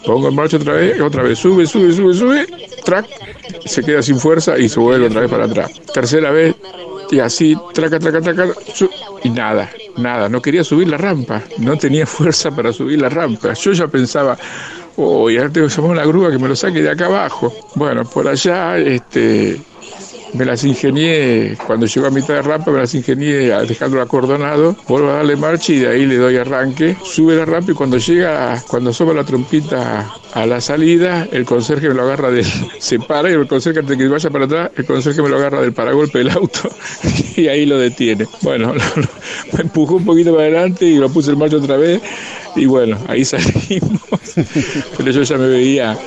Pongo 0.05 0.27
en 0.27 0.35
marcha 0.35 0.57
otra 0.57 0.73
vez, 0.73 1.01
otra 1.01 1.23
vez, 1.23 1.39
sube, 1.39 1.65
sube, 1.65 1.91
sube, 1.91 2.13
sube, 2.13 2.47
track, 2.83 3.07
se 3.65 3.81
queda 3.81 4.03
sin 4.03 4.19
fuerza 4.19 4.57
y 4.57 4.69
se 4.69 4.79
vuelve 4.79 5.07
otra 5.07 5.21
vez 5.21 5.31
para 5.31 5.45
atrás. 5.45 5.71
Tercera 5.93 6.29
vez, 6.29 6.55
y 7.09 7.19
así, 7.19 7.57
traca, 7.73 7.99
traca, 7.99 8.21
traca, 8.21 8.47
y 9.23 9.29
nada, 9.29 9.69
nada, 9.97 10.29
no 10.29 10.41
quería 10.41 10.63
subir 10.63 10.89
la 10.89 10.97
rampa, 10.97 11.41
no 11.57 11.77
tenía 11.77 12.05
fuerza 12.05 12.51
para 12.51 12.71
subir 12.71 13.01
la 13.01 13.09
rampa. 13.09 13.53
Yo 13.53 13.71
ya 13.71 13.87
pensaba, 13.87 14.37
oh, 14.97 15.29
ya 15.29 15.49
tengo 15.49 15.67
que 15.67 15.73
llamar 15.73 15.91
una 15.91 16.05
grúa 16.05 16.31
que 16.31 16.39
me 16.39 16.47
lo 16.47 16.55
saque 16.55 16.81
de 16.81 16.89
acá 16.89 17.05
abajo. 17.05 17.53
Bueno, 17.75 18.03
por 18.05 18.27
allá, 18.27 18.77
este, 18.77 19.59
me 20.35 20.45
las 20.45 20.63
ingenié, 20.63 21.57
cuando 21.65 21.85
llegó 21.85 22.07
a 22.07 22.11
mitad 22.11 22.35
de 22.35 22.41
rampa, 22.41 22.71
me 22.71 22.79
las 22.79 22.93
ingenié 22.93 23.55
dejándolo 23.65 24.01
acordonado, 24.01 24.75
vuelvo 24.87 25.09
a 25.09 25.13
darle 25.13 25.35
marcha 25.35 25.71
y 25.71 25.79
de 25.79 25.87
ahí 25.87 26.05
le 26.05 26.17
doy 26.17 26.35
arranque, 26.37 26.97
sube 27.03 27.35
la 27.35 27.45
rampa 27.45 27.71
y 27.71 27.75
cuando 27.75 27.97
llega, 27.97 28.61
cuando 28.67 28.89
asoma 28.89 29.13
la 29.13 29.23
trompita 29.23 30.11
a 30.33 30.45
la 30.45 30.59
salida, 30.59 31.27
el 31.31 31.45
conserje 31.45 31.87
me 31.87 31.95
lo 31.95 32.03
agarra 32.03 32.31
del, 32.31 32.45
se 32.79 32.99
para 32.99 33.29
y 33.29 33.33
el 33.33 33.47
conserje 33.47 33.79
antes 33.79 33.97
de 33.97 34.03
que 34.03 34.09
vaya 34.09 34.29
para 34.29 34.45
atrás, 34.45 34.71
el 34.75 34.85
conserje 34.85 35.21
me 35.21 35.29
lo 35.29 35.37
agarra 35.37 35.61
del 35.61 35.73
paragolpe 35.73 36.17
del 36.19 36.31
auto 36.31 36.69
y 37.37 37.47
ahí 37.47 37.65
lo 37.65 37.77
detiene. 37.77 38.27
Bueno, 38.41 38.73
me 39.53 39.61
empujó 39.61 39.95
un 39.95 40.05
poquito 40.05 40.31
para 40.31 40.43
adelante 40.43 40.85
y 40.85 40.97
lo 40.97 41.09
puse 41.09 41.31
en 41.31 41.39
marcha 41.39 41.57
otra 41.57 41.77
vez 41.77 42.01
y 42.55 42.65
bueno, 42.65 42.97
ahí 43.07 43.23
salimos, 43.25 44.01
pero 44.97 45.11
yo 45.11 45.23
ya 45.23 45.37
me 45.37 45.47
veía 45.47 45.97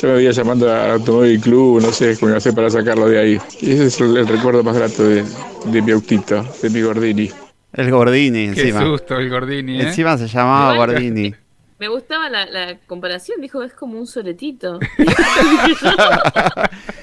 ya 0.00 0.08
me 0.08 0.14
veía 0.14 0.30
llamando 0.32 0.70
al 0.72 0.90
Automóvil 0.92 1.40
Club, 1.40 1.80
no 1.82 1.92
sé 1.92 2.16
cómo 2.18 2.30
iba 2.30 2.36
a 2.36 2.38
hacer 2.38 2.54
para 2.54 2.68
sacarlo 2.70 3.08
de 3.08 3.18
ahí. 3.18 3.38
Y 3.60 3.72
ese 3.72 3.86
es 3.86 4.00
el, 4.00 4.16
el 4.16 4.26
recuerdo 4.26 4.62
más 4.62 4.76
grato 4.76 5.04
de, 5.04 5.24
de 5.66 5.82
mi 5.82 5.92
autito, 5.92 6.44
de 6.62 6.70
mi 6.70 6.80
Gordini. 6.82 7.30
El 7.72 7.90
Gordini 7.90 8.50
Qué 8.54 8.60
encima. 8.60 8.82
susto 8.82 9.16
el 9.18 9.28
Gordini, 9.30 9.80
¿eh? 9.80 9.88
Encima 9.88 10.16
se 10.18 10.28
llamaba 10.28 10.76
Gordini. 10.76 11.34
Me 11.84 11.88
gustaba 11.88 12.30
la, 12.30 12.46
la 12.46 12.78
comparación, 12.86 13.42
dijo, 13.42 13.62
es 13.62 13.74
como 13.74 13.98
un 13.98 14.06
soletito. 14.06 14.78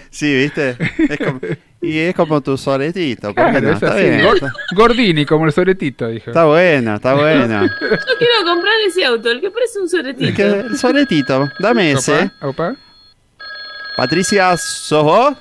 Sí, 0.10 0.34
¿viste? 0.36 0.76
Es 1.08 1.18
como- 1.20 1.40
y 1.82 1.98
es 2.00 2.14
como 2.16 2.42
tu 2.42 2.58
soletito. 2.58 3.34
¿por 3.34 3.46
qué 3.46 3.52
Claro, 3.52 3.68
no? 3.70 3.74
Está 3.74 3.94
así, 3.94 4.04
bien. 4.04 4.26
Gordini, 4.76 5.26
como 5.26 5.46
el 5.46 5.52
soletito, 5.54 6.08
dijo. 6.08 6.32
está 6.32 6.44
bueno, 6.46 6.96
está 6.96 7.14
bueno. 7.14 7.64
Yo 7.64 8.18
quiero 8.18 8.44
comprar 8.46 8.74
ese 8.88 9.06
auto, 9.06 9.30
el 9.32 9.40
que 9.40 9.50
parece 9.52 9.80
un 9.80 9.88
soletito. 9.88 10.30
Es 10.30 10.36
que 10.36 10.44
el 10.44 10.78
soletito, 10.78 11.48
dame 11.60 11.92
ese. 11.94 12.30
Opa, 12.42 12.48
opa. 12.72 12.76
Patricia, 13.96 14.58
¿sos 14.58 15.04
vos? 15.04 15.34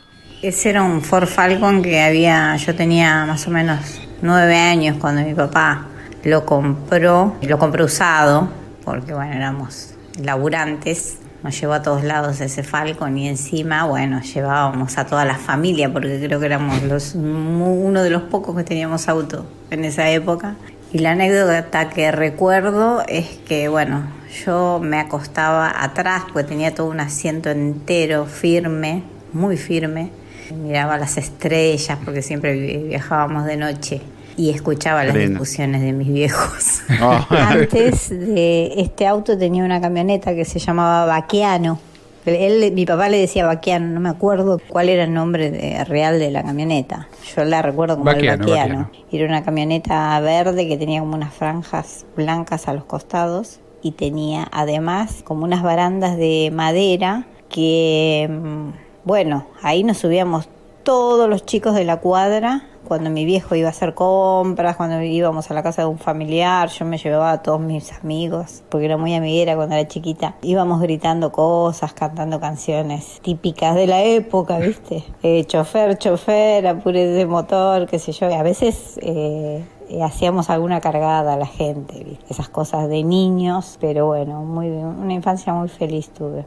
Ese 0.43 0.71
era 0.71 0.83
un 0.83 1.03
Ford 1.03 1.27
Falcon 1.27 1.83
que 1.83 2.01
había, 2.01 2.55
yo 2.57 2.75
tenía 2.77 3.25
más 3.27 3.47
o 3.47 3.51
menos 3.51 4.01
nueve 4.23 4.55
años 4.57 4.99
cuando 5.01 5.23
mi 5.23 5.35
papá 5.35 5.87
lo 6.25 6.45
compró, 6.47 7.37
lo 7.43 7.59
compró 7.59 7.87
usado, 7.87 8.49
porque 8.91 9.15
bueno, 9.15 9.33
éramos 9.33 9.95
laburantes, 10.23 11.19
nos 11.43 11.59
llevó 11.59 11.73
a 11.75 11.83
todos 11.83 12.05
lados 12.05 12.41
ese 12.41 12.62
Falcon 12.62 13.17
y 13.17 13.29
encima, 13.29 13.85
bueno, 13.85 14.21
llevábamos 14.21 14.99
a 14.99 15.07
toda 15.07 15.25
la 15.25 15.37
familia, 15.37 15.91
porque 15.93 16.21
creo 16.23 16.39
que 16.39 16.47
éramos 16.47 16.83
los, 16.83 17.15
uno 17.15 18.03
de 18.03 18.11
los 18.11 18.23
pocos 18.25 18.57
que 18.57 18.65
teníamos 18.65 19.09
auto 19.09 19.47
en 19.71 19.85
esa 19.85 20.11
época. 20.11 20.57
Y 20.93 20.99
la 20.99 21.12
anécdota 21.12 21.89
que 21.89 22.11
recuerdo 22.11 23.03
es 23.09 23.27
que, 23.47 23.69
bueno, 23.69 24.03
yo 24.45 24.81
me 24.83 24.99
acostaba 24.99 25.73
atrás, 25.83 26.25
porque 26.33 26.49
tenía 26.49 26.75
todo 26.75 26.89
un 26.89 27.01
asiento 27.01 27.49
entero 27.51 28.27
firme, 28.27 29.05
muy 29.33 29.57
firme. 29.57 30.11
Miraba 30.53 30.99
las 30.99 31.17
estrellas, 31.17 31.97
porque 32.05 32.23
siempre 32.23 32.53
vi- 32.55 32.89
viajábamos 32.89 33.47
de 33.47 33.57
noche. 33.57 34.03
Y 34.41 34.49
escuchaba 34.51 35.05
las 35.05 35.12
Pleno. 35.12 35.31
discusiones 35.31 35.83
de 35.83 35.93
mis 35.93 36.09
viejos. 36.11 36.81
Oh. 37.03 37.27
Antes 37.31 38.09
de 38.09 38.73
este 38.81 39.07
auto 39.07 39.37
tenía 39.37 39.62
una 39.65 39.83
camioneta 39.83 40.35
que 40.35 40.47
se 40.47 40.59
llamaba 40.59 41.05
Baquiano. 41.05 41.79
Él, 42.25 42.73
mi 42.73 42.87
papá 42.87 43.09
le 43.11 43.19
decía 43.19 43.45
Baquiano, 43.45 43.89
no 43.89 44.01
me 44.01 44.09
acuerdo 44.09 44.59
cuál 44.69 44.89
era 44.89 45.05
el 45.05 45.12
nombre 45.12 45.51
de- 45.51 45.85
real 45.85 46.19
de 46.19 46.31
la 46.31 46.43
camioneta. 46.43 47.09
Yo 47.37 47.45
la 47.45 47.61
recuerdo 47.61 47.95
como 47.99 48.05
Baquiano, 48.07 48.33
el 48.45 48.51
Baquiano. 48.51 48.79
Baquiano. 48.85 49.07
Era 49.12 49.27
una 49.27 49.45
camioneta 49.45 50.19
verde 50.21 50.67
que 50.69 50.79
tenía 50.79 51.01
como 51.01 51.17
unas 51.17 51.35
franjas 51.35 52.07
blancas 52.17 52.67
a 52.67 52.73
los 52.73 52.85
costados 52.85 53.61
y 53.83 53.93
tenía 53.93 54.49
además 54.53 55.21
como 55.25 55.45
unas 55.45 55.62
barandas 55.62 56.17
de 56.17 56.51
madera 56.53 57.27
que, 57.51 58.27
mm, 58.31 58.69
bueno, 59.05 59.47
ahí 59.62 59.83
nos 59.85 59.99
subíamos 59.99 60.49
todos 60.83 61.29
los 61.29 61.45
chicos 61.45 61.75
de 61.75 61.85
la 61.85 61.99
cuadra. 61.99 62.65
Cuando 62.91 63.09
mi 63.09 63.25
viejo 63.25 63.55
iba 63.55 63.69
a 63.69 63.71
hacer 63.71 63.95
compras, 63.95 64.75
cuando 64.75 65.01
íbamos 65.01 65.49
a 65.49 65.55
la 65.55 65.62
casa 65.62 65.83
de 65.83 65.87
un 65.87 66.01
familiar, 66.01 66.69
yo 66.71 66.85
me 66.85 66.99
llevaba 66.99 67.31
a 67.31 67.41
todos 67.41 67.61
mis 67.61 67.93
amigos, 67.93 68.65
porque 68.69 68.87
era 68.87 68.97
muy 68.97 69.15
amiguera 69.15 69.55
cuando 69.55 69.77
era 69.77 69.87
chiquita. 69.87 70.35
Íbamos 70.43 70.83
gritando 70.83 71.31
cosas, 71.31 71.93
cantando 71.93 72.41
canciones 72.41 73.21
típicas 73.23 73.77
de 73.77 73.87
la 73.87 74.03
época, 74.03 74.59
¿viste? 74.59 75.05
Eh, 75.23 75.45
chofer, 75.45 75.99
chofer, 75.99 76.67
apure 76.67 77.07
de 77.07 77.27
motor, 77.27 77.87
qué 77.87 78.01
sé 78.01 78.11
yo. 78.11 78.27
A 78.27 78.43
veces 78.43 78.99
eh, 79.03 79.65
eh, 79.89 80.03
hacíamos 80.03 80.51
alguna 80.51 80.81
cargada 80.81 81.35
a 81.35 81.37
la 81.37 81.47
gente, 81.47 82.03
¿viste? 82.03 82.25
esas 82.29 82.49
cosas 82.49 82.89
de 82.89 83.05
niños, 83.05 83.79
pero 83.81 84.07
bueno, 84.07 84.43
muy, 84.43 84.69
una 84.69 85.12
infancia 85.12 85.53
muy 85.53 85.69
feliz 85.69 86.11
tuve. 86.11 86.45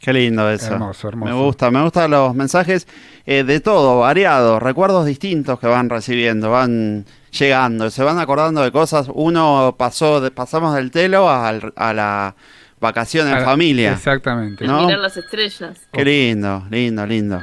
Qué 0.00 0.12
lindo 0.12 0.48
eso. 0.50 0.72
Hermoso, 0.74 1.08
hermoso. 1.08 1.32
Me 1.32 1.38
gusta, 1.42 1.70
me 1.70 1.82
gustan 1.82 2.10
los 2.10 2.34
mensajes 2.34 2.86
eh, 3.26 3.42
de 3.44 3.60
todo, 3.60 4.00
variados, 4.00 4.62
recuerdos 4.62 5.06
distintos 5.06 5.58
que 5.58 5.66
van 5.66 5.88
recibiendo, 5.90 6.50
van 6.50 7.04
llegando, 7.32 7.90
se 7.90 8.02
van 8.04 8.18
acordando 8.18 8.62
de 8.62 8.70
cosas. 8.70 9.08
Uno 9.12 9.74
pasó, 9.78 10.20
de- 10.20 10.30
pasamos 10.30 10.74
del 10.74 10.90
telo 10.90 11.28
al- 11.30 11.72
a 11.76 11.92
la 11.92 12.34
vacación 12.78 13.26
en 13.28 13.34
A 13.34 13.38
la- 13.40 13.44
familia. 13.44 13.92
Exactamente. 13.92 14.66
¿No? 14.66 14.84
Mirar 14.86 15.00
las 15.00 15.16
estrellas. 15.16 15.78
Qué 15.92 16.04
lindo, 16.04 16.64
lindo, 16.70 17.04
lindo. 17.06 17.40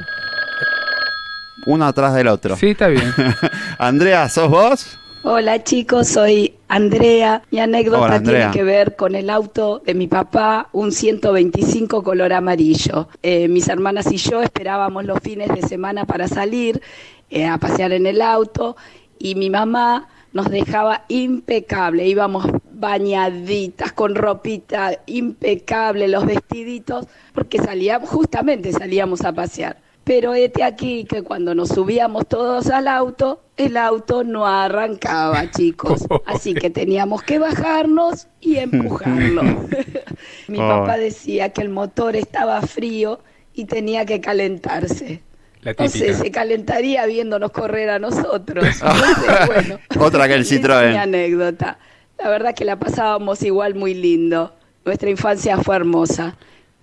Uno 1.66 1.86
atrás 1.86 2.14
del 2.14 2.28
otro. 2.28 2.56
Sí, 2.56 2.68
está 2.70 2.88
bien. 2.88 3.12
Andrea, 3.78 4.28
¿sos 4.28 4.48
vos? 4.50 4.98
Hola 5.26 5.64
chicos, 5.64 6.08
soy 6.08 6.54
Andrea. 6.68 7.42
Mi 7.50 7.58
anécdota 7.58 8.02
Hola, 8.02 8.16
Andrea. 8.16 8.50
tiene 8.50 8.52
que 8.52 8.62
ver 8.62 8.94
con 8.94 9.14
el 9.14 9.30
auto 9.30 9.78
de 9.78 9.94
mi 9.94 10.06
papá, 10.06 10.68
un 10.72 10.92
125 10.92 12.02
color 12.02 12.34
amarillo. 12.34 13.08
Eh, 13.22 13.48
mis 13.48 13.66
hermanas 13.68 14.12
y 14.12 14.18
yo 14.18 14.42
esperábamos 14.42 15.06
los 15.06 15.20
fines 15.20 15.48
de 15.48 15.62
semana 15.62 16.04
para 16.04 16.28
salir 16.28 16.82
eh, 17.30 17.46
a 17.46 17.56
pasear 17.56 17.92
en 17.92 18.04
el 18.04 18.20
auto 18.20 18.76
y 19.18 19.34
mi 19.34 19.48
mamá 19.48 20.08
nos 20.34 20.50
dejaba 20.50 21.06
impecable. 21.08 22.06
Íbamos 22.06 22.44
bañaditas, 22.72 23.94
con 23.94 24.16
ropita 24.16 25.00
impecable, 25.06 26.06
los 26.06 26.26
vestiditos, 26.26 27.06
porque 27.32 27.56
salíamos, 27.56 28.10
justamente 28.10 28.72
salíamos 28.72 29.24
a 29.24 29.32
pasear. 29.32 29.83
Pero 30.04 30.34
este 30.34 30.62
aquí 30.62 31.04
que 31.04 31.22
cuando 31.22 31.54
nos 31.54 31.70
subíamos 31.70 32.26
todos 32.28 32.68
al 32.68 32.88
auto, 32.88 33.42
el 33.56 33.76
auto 33.76 34.22
no 34.22 34.46
arrancaba, 34.46 35.50
chicos. 35.56 36.04
Así 36.26 36.54
que 36.54 36.70
teníamos 36.70 37.22
que 37.22 37.38
bajarnos 37.38 38.28
y 38.40 38.56
empujarlo. 38.56 39.42
Mi 40.48 40.58
papá 40.58 40.98
decía 40.98 41.48
que 41.50 41.62
el 41.62 41.70
motor 41.70 42.16
estaba 42.16 42.60
frío 42.62 43.20
y 43.54 43.64
tenía 43.64 44.04
que 44.04 44.20
calentarse. 44.20 45.22
No 45.78 45.88
sé, 45.88 46.12
se 46.12 46.30
calentaría 46.30 47.06
viéndonos 47.06 47.50
correr 47.50 47.88
a 47.88 47.98
nosotros. 47.98 48.66
Bueno, 49.46 49.78
Otra 49.98 50.28
que 50.28 50.34
el 50.34 50.42
es 50.42 50.52
mi 50.52 50.58
Citroën. 50.58 50.96
anécdota. 50.98 51.78
La 52.18 52.28
verdad 52.28 52.54
que 52.54 52.64
la 52.66 52.78
pasábamos 52.78 53.42
igual 53.42 53.74
muy 53.74 53.94
lindo. 53.94 54.54
Nuestra 54.84 55.08
infancia 55.08 55.56
fue 55.56 55.76
hermosa. 55.76 56.36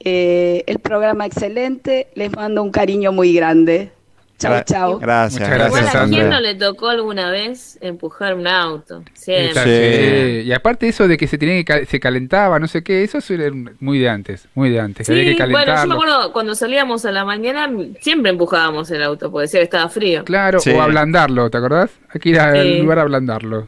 Eh, 0.03 0.63
el 0.67 0.79
programa 0.79 1.25
excelente. 1.25 2.07
Les 2.15 2.31
mando 2.35 2.63
un 2.63 2.71
cariño 2.71 3.11
muy 3.11 3.33
grande. 3.33 3.91
Chao, 4.39 4.63
chao. 4.65 4.97
Gracias, 4.97 5.39
Muchas 5.39 5.55
Igual 5.67 5.81
gracias, 5.83 5.95
a 6.03 6.07
quién 6.07 6.29
no 6.31 6.39
le 6.41 6.55
tocó 6.55 6.89
alguna 6.89 7.29
vez 7.29 7.77
empujar 7.79 8.33
un 8.33 8.47
auto. 8.47 9.03
Siempre. 9.13 10.41
sí. 10.41 10.47
Y 10.47 10.51
aparte 10.51 10.87
eso 10.87 11.07
de 11.07 11.15
que 11.15 11.27
se 11.27 11.37
tenía 11.37 11.53
que 11.57 11.65
cal- 11.65 11.85
se 11.85 11.99
calentaba, 11.99 12.57
no 12.57 12.67
sé 12.67 12.83
qué, 12.83 13.03
eso 13.03 13.19
era 13.31 13.51
muy 13.79 13.99
de 13.99 14.09
antes, 14.09 14.47
muy 14.55 14.71
de 14.71 14.79
antes. 14.79 15.05
Sí, 15.05 15.13
que 15.13 15.45
bueno, 15.45 15.75
yo 15.75 15.87
me 15.87 15.93
acuerdo 15.93 16.33
cuando 16.33 16.55
salíamos 16.55 17.05
a 17.05 17.11
la 17.11 17.23
mañana 17.23 17.69
siempre 17.99 18.31
empujábamos 18.31 18.89
el 18.89 19.03
auto 19.03 19.29
porque 19.31 19.43
decía 19.43 19.59
que 19.59 19.65
estaba 19.65 19.89
frío. 19.89 20.23
Claro, 20.25 20.59
Sí. 20.59 20.71
o 20.71 20.81
ablandarlo, 20.81 21.47
¿te 21.51 21.59
acordás? 21.59 21.91
Hay 22.11 22.19
que 22.19 22.29
ir 22.29 22.39
al 22.39 22.63
Sí. 22.63 22.77
lugar 22.81 22.97
a 22.97 23.01
ablandarlo. 23.03 23.67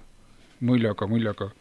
Muy 0.59 0.79
loco, 0.79 1.07
muy 1.07 1.19
loco. 1.19 1.53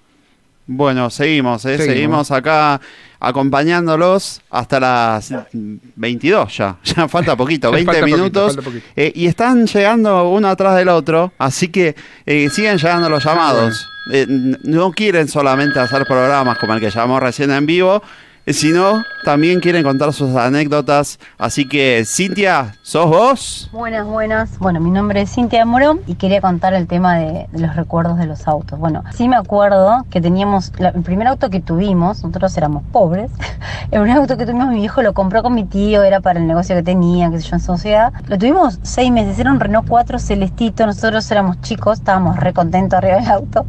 Bueno, 0.67 1.11
seguimos, 1.11 1.65
¿eh? 1.65 1.77
Seguimos. 1.77 2.29
seguimos. 2.29 2.31
acá 2.31 2.81
acompañándolos 3.19 4.43
hasta 4.51 4.81
las 4.81 5.33
22 5.53 6.57
ya. 6.57 6.77
Ya 6.85 7.09
falta 7.09 7.37
poquito, 7.37 7.69
Ya 7.71 7.75
20 7.77 7.87
falta 7.87 8.01
poquito, 8.01 8.17
minutos. 8.17 8.57
poquito. 8.57 8.87
Eh, 8.97 9.13
y 9.15 9.27
están 9.27 9.67
llegando 9.67 10.29
uno 10.29 10.49
atrás 10.49 10.77
del 10.77 10.89
otro, 10.89 11.33
así 11.39 11.69
que 11.69 11.95
eh, 12.27 12.49
siguen 12.51 12.79
llegando 12.79 13.09
los 13.09 13.25
llamados. 13.25 13.87
Eh, 14.13 14.27
no 14.29 14.91
quieren 14.91 15.29
solamente 15.29 15.79
hacer 15.79 16.05
programas 16.07 16.59
como 16.59 16.75
el 16.75 16.81
que 16.81 16.91
llamó 16.91 17.21
recién 17.21 17.53
en 17.53 17.67
vivo, 17.67 18.03
eh, 18.45 18.53
sino 18.53 19.05
también 19.25 19.61
quieren 19.61 19.85
contar 19.85 20.13
sus 20.13 20.35
anécdotas. 20.35 21.21
Así 21.39 21.69
que, 21.69 22.05
Cintia, 22.05 22.75
¿sos 22.83 23.07
vos? 23.07 23.71
Buenas, 23.73 24.05
buenas. 24.05 24.59
Bueno, 24.59 24.81
mi 24.81 24.91
nombre 24.91 25.23
es 25.23 25.33
Cintia 25.33 25.65
Morón 25.65 26.01
y 26.09 26.17
quería 26.17 26.41
contar 26.41 26.75
el 26.75 26.89
tema 26.89 27.17
de, 27.17 27.47
los 27.53 27.77
recuerdos 27.77 28.19
de 28.19 28.27
los 28.27 28.49
autos. 28.49 28.81
Bueno, 28.81 29.05
sí 29.15 29.29
me 29.29 29.37
acuerdo 29.37 30.05
que 30.11 30.21
teníamos, 30.21 30.73
el 30.79 31.03
primer 31.03 31.29
auto 31.29 31.51
que 31.51 31.61
tuvimos, 31.61 32.25
nosotros 32.25 32.57
éramos 32.57 32.83
pobres, 32.91 33.31
el 33.93 34.01
primer 34.01 34.17
auto 34.17 34.37
que 34.37 34.45
tuvimos 34.45 34.69
mi 34.69 34.81
viejo 34.81 35.03
lo 35.03 35.15
compró 35.15 35.43
con 35.43 35.55
mi 35.55 35.65
tío, 35.65 36.03
era 36.03 36.21
para 36.21 36.41
el 36.41 36.47
negocio 36.49 36.75
que 36.75 36.83
tenía, 36.83 37.31
qué 37.31 37.41
sé 37.41 37.49
yo, 37.49 37.57
en 37.57 37.63
sociedad. 37.63 38.13
Lo 38.27 38.39
tuvimos 38.39 38.81
seis 38.83 39.13
meses, 39.13 39.39
era 39.39 39.53
un 39.53 39.61
Renault 39.61 39.89
4 39.89 40.19
celestito, 40.19 40.85
nosotros 40.85 41.31
éramos 41.31 41.61
chicos, 41.61 41.99
estábamos 41.99 42.37
re 42.39 42.53
contentos 42.53 42.99
arriba 42.99 43.17
del 43.17 43.31
auto, 43.31 43.67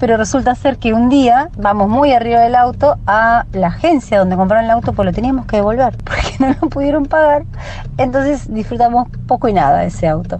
pero 0.00 0.16
resulta 0.16 0.56
ser 0.56 0.78
que 0.78 0.92
un 0.92 1.08
día 1.08 1.50
vamos 1.56 1.88
muy 1.88 2.12
arriba 2.12 2.40
del 2.40 2.56
auto 2.56 2.98
a 3.06 3.46
la 3.52 3.68
agencia 3.68 4.07
donde 4.16 4.36
compraron 4.36 4.64
el 4.64 4.70
auto, 4.70 4.92
pues 4.92 5.06
lo 5.06 5.12
teníamos 5.12 5.46
que 5.46 5.56
devolver, 5.56 5.96
porque 6.04 6.36
no 6.38 6.54
lo 6.60 6.68
pudieron 6.68 7.06
pagar. 7.06 7.44
Entonces 7.96 8.52
disfrutamos 8.52 9.08
poco 9.26 9.48
y 9.48 9.52
nada 9.52 9.80
de 9.80 9.86
ese 9.86 10.08
auto. 10.08 10.38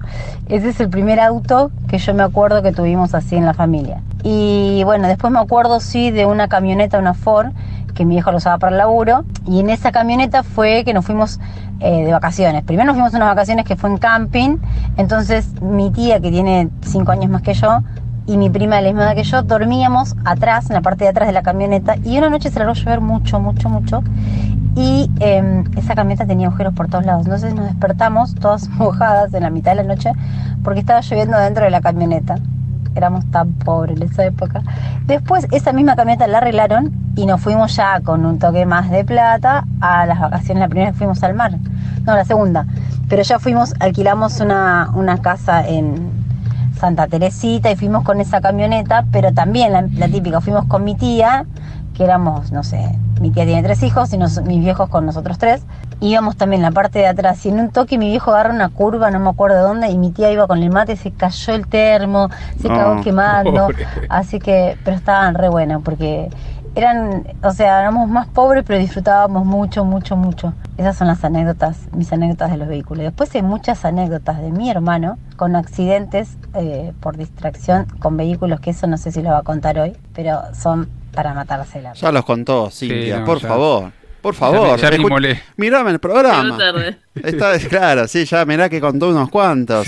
Ese 0.49 0.71
es 0.71 0.81
el 0.81 0.89
primer 0.89 1.21
auto 1.21 1.71
que 1.89 1.99
yo 1.99 2.15
me 2.15 2.23
acuerdo 2.23 2.63
que 2.63 2.73
tuvimos 2.73 3.15
así 3.15 3.37
en 3.37 3.45
la 3.45 3.55
familia. 3.55 4.03
Y 4.23 4.83
bueno, 4.85 5.09
después 5.09 5.33
me 5.33 5.39
acuerdo 5.39 5.81
sí 5.81 6.11
de 6.11 6.27
una 6.27 6.49
camioneta, 6.49 6.99
una 6.99 7.15
Ford, 7.15 7.53
que 7.95 8.05
mi 8.05 8.15
viejo 8.15 8.31
lo 8.31 8.39
usaba 8.39 8.59
para 8.59 8.73
el 8.73 8.79
laburo. 8.79 9.25
Y 9.47 9.61
en 9.61 9.71
esa 9.71 9.93
camioneta 9.93 10.43
fue 10.43 10.85
que 10.85 10.95
nos 10.95 11.05
fuimos 11.05 11.41
eh, 11.81 12.05
de 12.05 12.13
vacaciones. 12.13 12.65
Primero 12.65 12.87
nos 12.87 12.95
fuimos 12.95 13.13
unas 13.15 13.29
vacaciones 13.29 13.65
que 13.65 13.77
fue 13.77 13.91
en 13.91 13.99
camping. 13.99 14.59
Entonces 14.97 15.61
mi 15.61 15.91
tía, 15.91 16.21
que 16.21 16.31
tiene 16.31 16.71
cinco 16.83 17.13
años 17.13 17.31
más 17.31 17.43
que 17.43 17.55
yo, 17.55 17.83
y 18.29 18.37
mi 18.37 18.51
prima 18.51 18.81
la 18.83 18.93
misma 18.93 19.15
que 19.15 19.25
yo, 19.25 19.43
dormíamos 19.43 20.15
atrás, 20.27 20.69
en 20.69 20.75
la 20.75 20.83
parte 20.83 21.05
de 21.05 21.11
atrás 21.11 21.29
de 21.29 21.33
la 21.33 21.43
camioneta. 21.43 21.97
Y 22.05 22.19
una 22.19 22.29
noche 22.29 22.51
se 22.51 22.59
largó 22.59 22.73
a 22.73 22.75
llover 22.75 23.01
mucho, 23.01 23.41
mucho, 23.41 23.71
mucho. 23.71 24.03
Y 24.77 25.11
eh, 25.21 25.65
esa 25.77 25.95
camioneta 25.95 26.27
tenía 26.27 26.49
agujeros 26.49 26.75
por 26.75 26.89
todos 26.89 27.07
lados. 27.07 27.25
Entonces 27.25 27.55
nos 27.55 27.65
despertamos 27.65 28.35
todas 28.35 28.69
mojadas 28.69 29.33
en 29.33 29.45
la 29.45 29.51
mitad 29.51 29.75
de 29.75 29.83
la 29.83 29.95
noche 29.95 30.13
porque 30.63 30.81
estaba 30.81 31.01
lloviendo 31.01 31.39
dentro 31.39 31.65
de 31.65 31.71
la 31.71 31.81
camioneta. 31.81 32.35
Éramos 32.95 33.25
tan 33.31 33.51
pobres 33.53 33.97
en 33.97 34.03
esa 34.03 34.27
época. 34.27 34.63
Después 35.07 35.47
esa 35.51 35.73
misma 35.73 35.97
camioneta 35.97 36.27
la 36.27 36.39
arreglaron 36.39 36.93
y 37.17 37.25
nos 37.25 37.41
fuimos 37.41 37.75
ya 37.77 38.01
con 38.03 38.27
un 38.27 38.39
toque 38.39 38.67
más 38.67 38.91
de 38.91 39.07
plata 39.07 39.65
a 39.81 40.05
las 40.05 40.21
vacaciones. 40.21 40.61
La 40.61 40.69
primera 40.69 40.93
fuimos 40.93 41.23
al 41.23 41.33
mar. 41.33 41.53
No, 42.05 42.15
la 42.15 42.27
segunda. 42.27 42.67
Pero 43.09 43.23
ya 43.23 43.39
fuimos, 43.39 43.75
alquilamos 43.81 44.41
una, 44.41 44.91
una 44.95 45.17
casa 45.23 45.67
en, 45.67 46.18
Santa 46.79 47.07
Teresita 47.07 47.71
y 47.71 47.77
fuimos 47.77 48.05
con 48.05 48.21
esa 48.21 48.41
camioneta, 48.41 49.05
pero 49.13 49.33
también 49.33 49.73
la, 49.73 49.83
la 49.97 50.09
típica, 50.09 50.41
fuimos 50.41 50.65
con 50.67 50.85
mi 50.85 50.95
tía, 50.95 51.45
que 51.95 52.05
éramos, 52.05 52.53
no 52.53 52.63
sé, 52.63 52.97
mi 53.21 53.31
tía 53.31 53.45
tiene 53.45 53.63
tres 53.63 53.83
hijos 53.83 54.13
y 54.13 54.19
nos- 54.19 54.41
mis 54.43 54.61
viejos 54.61 54.89
con 54.89 55.05
nosotros 55.05 55.37
tres. 55.39 55.63
Íbamos 56.01 56.37
también 56.37 56.63
la 56.63 56.71
parte 56.71 57.01
de 57.01 57.09
atrás 57.09 57.45
y 57.45 57.49
en 57.49 57.59
un 57.59 57.71
toque 57.71 57.99
mi 57.99 58.07
viejo 58.09 58.31
agarra 58.31 58.55
una 58.55 58.69
curva, 58.69 59.11
no 59.11 59.19
me 59.19 59.31
acuerdo 59.31 59.57
de 59.57 59.63
dónde, 59.63 59.89
y 59.91 59.99
mi 59.99 60.13
tía 60.13 60.31
iba 60.31 60.47
con 60.47 60.63
el 60.63 60.71
mate, 60.71 60.95
se 60.95 61.11
cayó 61.11 61.55
el 61.55 61.67
termo, 61.67 62.29
se 62.61 62.69
No, 62.69 62.75
cagó 62.77 63.03
quemando. 63.03 63.67
pobre. 63.67 63.85
Así 64.09 64.39
que, 64.39 64.79
pero 64.85 64.97
estaban 64.97 65.35
re 65.35 65.49
buenas 65.49 65.83
porque 65.83 66.29
eran, 66.75 67.27
o 67.43 67.51
sea, 67.53 67.81
éramos 67.81 68.09
más 68.09 68.29
pobres, 68.29 68.65
pero 68.67 68.79
disfrutábamos 68.79 69.45
mucho, 69.45 69.85
mucho, 69.85 70.17
mucho. 70.17 70.53
Esas 70.77 70.97
son 70.97 71.09
las 71.09 71.25
anécdotas, 71.25 71.77
mis 71.93 72.13
anécdotas 72.13 72.51
de 72.51 72.57
los 72.57 72.69
vehículos. 72.69 73.05
Después 73.05 73.35
hay 73.35 73.43
muchas 73.43 73.85
anécdotas 73.85 74.41
de 74.41 74.51
mi 74.53 74.71
hermano 74.71 75.19
con 75.37 75.57
accidentes 75.57 76.37
eh, 76.55 76.93
por 77.01 77.17
distracción 77.17 77.87
con 77.99 78.17
vehículos, 78.17 78.61
que 78.61 78.71
eso 78.71 78.87
no 78.87 78.97
sé 78.99 79.11
si 79.13 79.23
lo 79.23 79.31
va 79.31 79.39
a 79.39 79.43
contar 79.43 79.79
hoy, 79.79 79.97
pero 80.15 80.41
son 80.55 80.89
para 81.15 81.35
matarse 81.35 81.83
la 81.83 81.95
Ya 81.95 82.13
los 82.13 82.25
contó 82.25 82.71
Cintia, 82.71 83.21
no, 83.21 83.27
por 83.27 83.41
ya. 83.41 83.49
favor. 83.49 83.93
Por 84.21 84.35
favor. 84.35 84.79
ya. 84.79 84.91
Mirame 85.57 85.91
el 85.93 85.99
programa. 85.99 86.57
Tarde. 86.57 86.97
Está 87.15 87.59
claro, 87.69 88.09
sí, 88.09 88.25
ya 88.25 88.45
mirá 88.45 88.69
que 88.69 88.81
contó 88.81 89.09
unos 89.11 89.31
cuantos. 89.31 89.87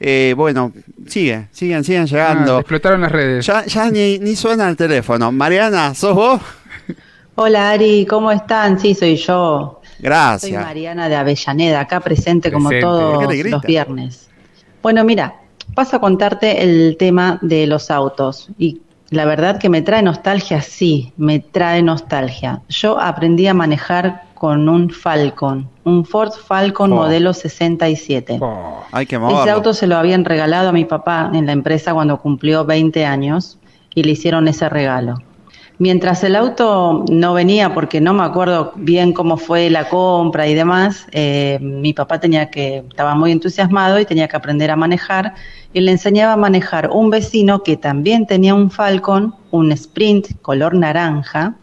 Eh, 0.00 0.34
bueno, 0.36 0.72
sigue, 1.06 1.48
siguen, 1.50 1.82
siguen 1.84 2.06
llegando. 2.06 2.56
Ah, 2.56 2.60
explotaron 2.60 3.00
las 3.00 3.12
redes. 3.12 3.46
Ya, 3.46 3.64
ya 3.64 3.90
ni, 3.90 4.18
ni 4.18 4.36
suena 4.36 4.68
el 4.68 4.76
teléfono. 4.76 5.32
Mariana, 5.32 5.94
¿sos 5.94 6.14
vos? 6.14 6.40
Hola 7.36 7.70
Ari, 7.70 8.06
¿cómo 8.06 8.30
están? 8.30 8.78
Sí, 8.78 8.94
soy 8.94 9.16
yo. 9.16 9.80
Gracias. 9.98 10.52
Soy 10.52 10.62
Mariana 10.64 11.08
de 11.08 11.16
Avellaneda, 11.16 11.80
acá 11.80 12.00
presente 12.00 12.52
como 12.52 12.68
Presente. 12.68 12.86
todos 12.86 13.14
¿Por 13.14 13.22
qué 13.22 13.34
te 13.34 13.38
grita? 13.40 13.56
los 13.56 13.62
viernes. 13.64 14.30
Bueno, 14.82 15.02
mira, 15.04 15.34
paso 15.74 15.96
a 15.96 16.00
contarte 16.00 16.62
el 16.62 16.96
tema 16.98 17.38
de 17.42 17.66
los 17.66 17.90
autos. 17.90 18.48
Y 18.58 18.80
la 19.14 19.24
verdad 19.24 19.58
que 19.58 19.68
me 19.68 19.82
trae 19.82 20.02
nostalgia, 20.02 20.60
sí, 20.60 21.12
me 21.16 21.40
trae 21.40 21.82
nostalgia. 21.82 22.60
Yo 22.68 23.00
aprendí 23.00 23.46
a 23.46 23.54
manejar 23.54 24.22
con 24.34 24.68
un 24.68 24.90
Falcon, 24.90 25.68
un 25.84 26.04
Ford 26.04 26.32
Falcon 26.32 26.92
Oh. 26.92 26.96
modelo 26.96 27.32
67. 27.32 28.38
Hay 28.92 29.06
que 29.06 29.16
Ese 29.16 29.50
auto 29.50 29.72
se 29.72 29.86
lo 29.86 29.96
habían 29.96 30.24
regalado 30.24 30.68
a 30.68 30.72
mi 30.72 30.84
papá 30.84 31.30
en 31.32 31.46
la 31.46 31.52
empresa 31.52 31.94
cuando 31.94 32.20
cumplió 32.20 32.64
20 32.64 33.06
años 33.06 33.58
y 33.94 34.02
le 34.02 34.12
hicieron 34.12 34.46
ese 34.48 34.68
regalo. 34.68 35.22
Mientras 35.78 36.22
el 36.22 36.36
auto 36.36 37.04
no 37.10 37.34
venía, 37.34 37.74
porque 37.74 38.00
no 38.00 38.14
me 38.14 38.22
acuerdo 38.22 38.72
bien 38.76 39.12
cómo 39.12 39.36
fue 39.36 39.70
la 39.70 39.88
compra 39.88 40.46
y 40.46 40.54
demás, 40.54 41.06
eh, 41.10 41.58
mi 41.60 41.92
papá 41.92 42.20
tenía 42.20 42.48
que, 42.48 42.84
estaba 42.88 43.16
muy 43.16 43.32
entusiasmado 43.32 43.98
y 43.98 44.04
tenía 44.04 44.28
que 44.28 44.36
aprender 44.36 44.70
a 44.70 44.76
manejar 44.76 45.34
y 45.72 45.80
le 45.80 45.90
enseñaba 45.90 46.34
a 46.34 46.36
manejar 46.36 46.90
un 46.90 47.10
vecino 47.10 47.64
que 47.64 47.76
también 47.76 48.26
tenía 48.26 48.54
un 48.54 48.70
Falcon, 48.70 49.34
un 49.50 49.72
Sprint 49.72 50.40
color 50.42 50.74
naranja, 50.74 51.56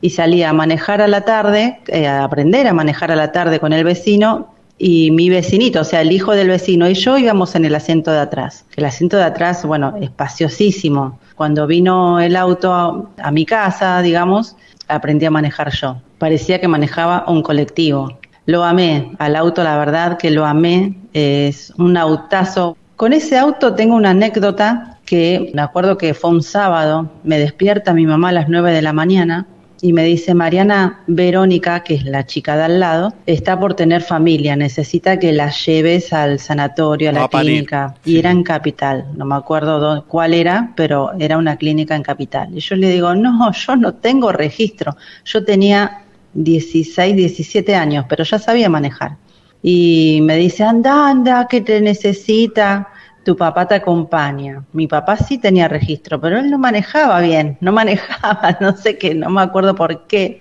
y 0.00 0.10
salía 0.10 0.50
a 0.50 0.52
manejar 0.54 1.02
a 1.02 1.08
la 1.08 1.22
tarde, 1.22 1.80
eh, 1.88 2.06
a 2.06 2.24
aprender 2.24 2.66
a 2.66 2.72
manejar 2.72 3.12
a 3.12 3.16
la 3.16 3.32
tarde 3.32 3.60
con 3.60 3.74
el 3.74 3.84
vecino 3.84 4.55
y 4.78 5.10
mi 5.10 5.30
vecinito, 5.30 5.80
o 5.80 5.84
sea, 5.84 6.02
el 6.02 6.12
hijo 6.12 6.32
del 6.32 6.48
vecino 6.48 6.88
y 6.88 6.94
yo 6.94 7.16
íbamos 7.16 7.54
en 7.54 7.64
el 7.64 7.74
asiento 7.74 8.10
de 8.10 8.18
atrás. 8.18 8.66
El 8.76 8.84
asiento 8.84 9.16
de 9.16 9.24
atrás, 9.24 9.64
bueno, 9.64 9.94
espaciosísimo. 10.00 11.18
Cuando 11.34 11.66
vino 11.66 12.20
el 12.20 12.36
auto 12.36 13.10
a, 13.16 13.30
mi 13.30 13.46
casa, 13.46 14.02
digamos, 14.02 14.56
aprendí 14.88 15.24
a 15.24 15.30
manejar 15.30 15.72
yo. 15.72 15.96
Parecía 16.18 16.60
que 16.60 16.68
manejaba 16.68 17.24
un 17.26 17.42
colectivo. 17.42 18.18
Lo 18.44 18.64
amé, 18.64 19.12
al 19.18 19.34
auto 19.36 19.64
la 19.64 19.76
verdad 19.78 20.18
que 20.18 20.30
lo 20.30 20.44
amé, 20.44 20.94
es 21.12 21.72
un 21.78 21.96
autazo. 21.96 22.76
Con 22.96 23.12
ese 23.12 23.38
auto 23.38 23.74
tengo 23.74 23.96
una 23.96 24.10
anécdota 24.10 24.98
que 25.04 25.50
me 25.54 25.62
acuerdo 25.62 25.96
que 25.96 26.14
fue 26.14 26.30
un 26.30 26.42
sábado, 26.42 27.10
me 27.22 27.38
despierta 27.38 27.94
mi 27.94 28.06
mamá 28.06 28.28
a 28.30 28.32
las 28.32 28.48
9 28.48 28.72
de 28.72 28.82
la 28.82 28.92
mañana 28.92 29.46
y 29.86 29.92
me 29.92 30.02
dice, 30.02 30.34
Mariana 30.34 31.02
Verónica, 31.06 31.84
que 31.84 31.94
es 31.94 32.04
la 32.04 32.26
chica 32.26 32.56
de 32.56 32.64
al 32.64 32.80
lado, 32.80 33.14
está 33.24 33.58
por 33.60 33.74
tener 33.74 34.02
familia, 34.02 34.56
necesita 34.56 35.18
que 35.18 35.32
la 35.32 35.50
lleves 35.50 36.12
al 36.12 36.40
sanatorio, 36.40 37.10
a 37.10 37.12
Va 37.12 37.18
la 37.20 37.24
a 37.26 37.28
clínica. 37.28 37.94
Y 38.04 38.18
era 38.18 38.30
en 38.32 38.42
Capital, 38.42 39.06
no 39.16 39.24
me 39.24 39.36
acuerdo 39.36 39.78
dó- 39.80 40.04
cuál 40.06 40.34
era, 40.34 40.72
pero 40.74 41.12
era 41.20 41.38
una 41.38 41.56
clínica 41.56 41.94
en 41.94 42.02
Capital. 42.02 42.48
Y 42.52 42.60
yo 42.60 42.74
le 42.74 42.88
digo, 42.90 43.14
no, 43.14 43.52
yo 43.52 43.76
no 43.76 43.94
tengo 43.94 44.32
registro. 44.32 44.96
Yo 45.24 45.44
tenía 45.44 46.02
16, 46.34 47.14
17 47.14 47.76
años, 47.76 48.06
pero 48.08 48.24
ya 48.24 48.38
sabía 48.40 48.68
manejar. 48.68 49.16
Y 49.62 50.20
me 50.22 50.36
dice, 50.36 50.64
anda, 50.64 51.08
anda, 51.08 51.46
que 51.48 51.60
te 51.60 51.80
necesita, 51.80 52.88
tu 53.26 53.36
papá 53.36 53.66
te 53.66 53.74
acompaña. 53.74 54.64
Mi 54.72 54.86
papá 54.86 55.16
sí 55.16 55.38
tenía 55.38 55.66
registro, 55.66 56.20
pero 56.20 56.38
él 56.38 56.48
no 56.48 56.58
manejaba 56.58 57.20
bien, 57.20 57.58
no 57.60 57.72
manejaba, 57.72 58.56
no 58.60 58.76
sé 58.76 58.98
qué, 58.98 59.16
no 59.16 59.30
me 59.30 59.42
acuerdo 59.42 59.74
por 59.74 60.06
qué. 60.06 60.40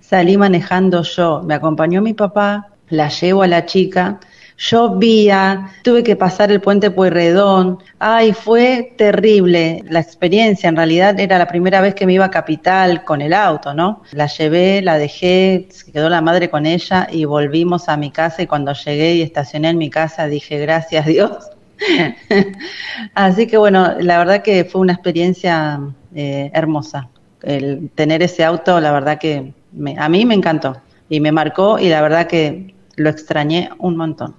Salí 0.00 0.36
manejando 0.36 1.02
yo, 1.04 1.42
me 1.44 1.54
acompañó 1.54 2.02
mi 2.02 2.12
papá, 2.12 2.70
la 2.88 3.08
llevo 3.08 3.44
a 3.44 3.46
la 3.46 3.66
chica, 3.66 4.18
llovía, 4.58 5.70
tuve 5.84 6.02
que 6.02 6.16
pasar 6.16 6.50
el 6.50 6.60
puente 6.60 6.90
Pueyrredón, 6.90 7.78
ay, 8.00 8.32
fue 8.32 8.94
terrible 8.98 9.84
la 9.88 10.00
experiencia, 10.00 10.68
en 10.68 10.74
realidad 10.74 11.20
era 11.20 11.38
la 11.38 11.46
primera 11.46 11.80
vez 11.80 11.94
que 11.94 12.04
me 12.04 12.14
iba 12.14 12.24
a 12.24 12.30
Capital 12.32 13.04
con 13.04 13.22
el 13.22 13.32
auto, 13.32 13.74
¿no? 13.74 14.02
La 14.10 14.26
llevé, 14.26 14.82
la 14.82 14.98
dejé, 14.98 15.68
se 15.70 15.92
quedó 15.92 16.08
la 16.08 16.20
madre 16.20 16.50
con 16.50 16.66
ella 16.66 17.06
y 17.12 17.26
volvimos 17.26 17.88
a 17.88 17.96
mi 17.96 18.10
casa 18.10 18.42
y 18.42 18.48
cuando 18.48 18.72
llegué 18.72 19.14
y 19.14 19.22
estacioné 19.22 19.68
en 19.68 19.78
mi 19.78 19.88
casa 19.88 20.26
dije, 20.26 20.58
gracias 20.58 21.06
Dios. 21.06 21.53
Así 23.14 23.46
que 23.46 23.56
bueno, 23.56 23.94
la 24.00 24.18
verdad 24.18 24.42
que 24.42 24.64
fue 24.64 24.80
una 24.80 24.92
experiencia 24.92 25.80
eh, 26.14 26.50
hermosa. 26.54 27.08
El 27.42 27.90
tener 27.94 28.22
ese 28.22 28.44
auto, 28.44 28.80
la 28.80 28.92
verdad 28.92 29.18
que 29.18 29.52
me- 29.72 29.98
a 29.98 30.08
mí 30.08 30.24
me 30.24 30.34
encantó 30.34 30.80
y 31.08 31.20
me 31.20 31.32
marcó 31.32 31.78
y 31.78 31.88
la 31.88 32.00
verdad 32.02 32.26
que 32.26 32.74
lo 32.96 33.10
extrañé 33.10 33.68
un 33.78 33.96
montón. 33.96 34.34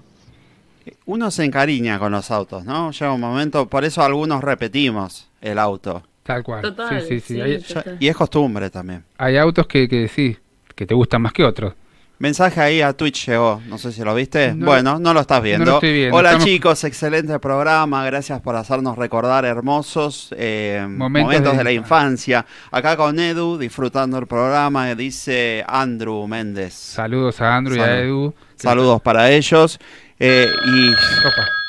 Uno 1.05 1.31
se 1.31 1.43
encariña 1.43 1.97
con 1.99 2.11
los 2.11 2.30
autos, 2.31 2.63
¿no? 2.65 2.91
Llega 2.91 3.11
un 3.11 3.22
momento, 3.22 3.67
por 3.67 3.85
eso 3.85 4.03
algunos 4.03 4.43
repetimos 4.43 5.27
el 5.41 5.57
auto. 5.59 6.03
Tal 6.23 6.43
cual. 6.43 6.61
Total, 6.63 7.01
sí, 7.01 7.19
sí, 7.19 7.19
sí. 7.19 7.59
sí, 7.63 7.73
Hay. 7.85 7.97
Y 7.99 8.07
es 8.07 8.15
costumbre 8.15 8.69
también. 8.72 9.03
hay 9.17 9.38
autos 9.38 9.67
que, 9.67 9.88
que 9.88 10.07
sí, 10.07 10.35
que 10.73 10.85
te 10.88 10.93
gustan 10.95 11.22
más 11.22 11.34
que 11.34 11.43
otros. 11.43 11.73
Mensaje 12.17 12.61
ahí 12.61 12.81
a 12.81 12.93
Twitch 12.93 13.27
llegó, 13.27 13.61
no 13.67 13.77
sé 13.77 13.91
si 13.91 14.01
lo 14.01 14.15
viste. 14.15 14.53
No. 14.53 14.67
bueno, 14.67 14.99
no 14.99 15.13
lo 15.13 15.19
estás 15.19 15.41
viendo. 15.43 15.65
No 15.65 15.71
lo 15.71 15.77
estoy 15.77 15.93
viendo, 15.93 16.15
Hola 16.15 16.29
estamos- 16.29 16.45
chicos, 16.45 16.83
excelente 16.85 17.37
programa, 17.39 18.05
gracias 18.05 18.39
por 18.39 18.55
hacernos 18.55 18.97
recordar 18.97 19.43
hermosos 19.43 20.29
eh, 20.37 20.85
Momentos 20.87 21.25
momentos, 21.27 21.51
de 21.53 21.57
de, 21.57 21.63
la 21.65 21.71
infancia. 21.73 22.45
Acá 22.71 22.95
con 22.95 23.19
Edu, 23.19 23.57
disfrutando 23.57 24.17
el 24.17 24.27
programa, 24.27 24.89
eh, 24.91 24.95
dice 24.95 25.65
Andrew 25.67 26.25
Méndez. 26.25 26.73
Saludos 26.73 27.41
a 27.41 27.53
Andrew 27.57 27.75
y 27.77 27.81
a. 27.81 27.99
Edu. 27.99 28.33
Saludos 28.55 29.01
para 29.01 29.29
ellos. 29.31 29.77
eh, 30.17 30.47
y 30.73 30.91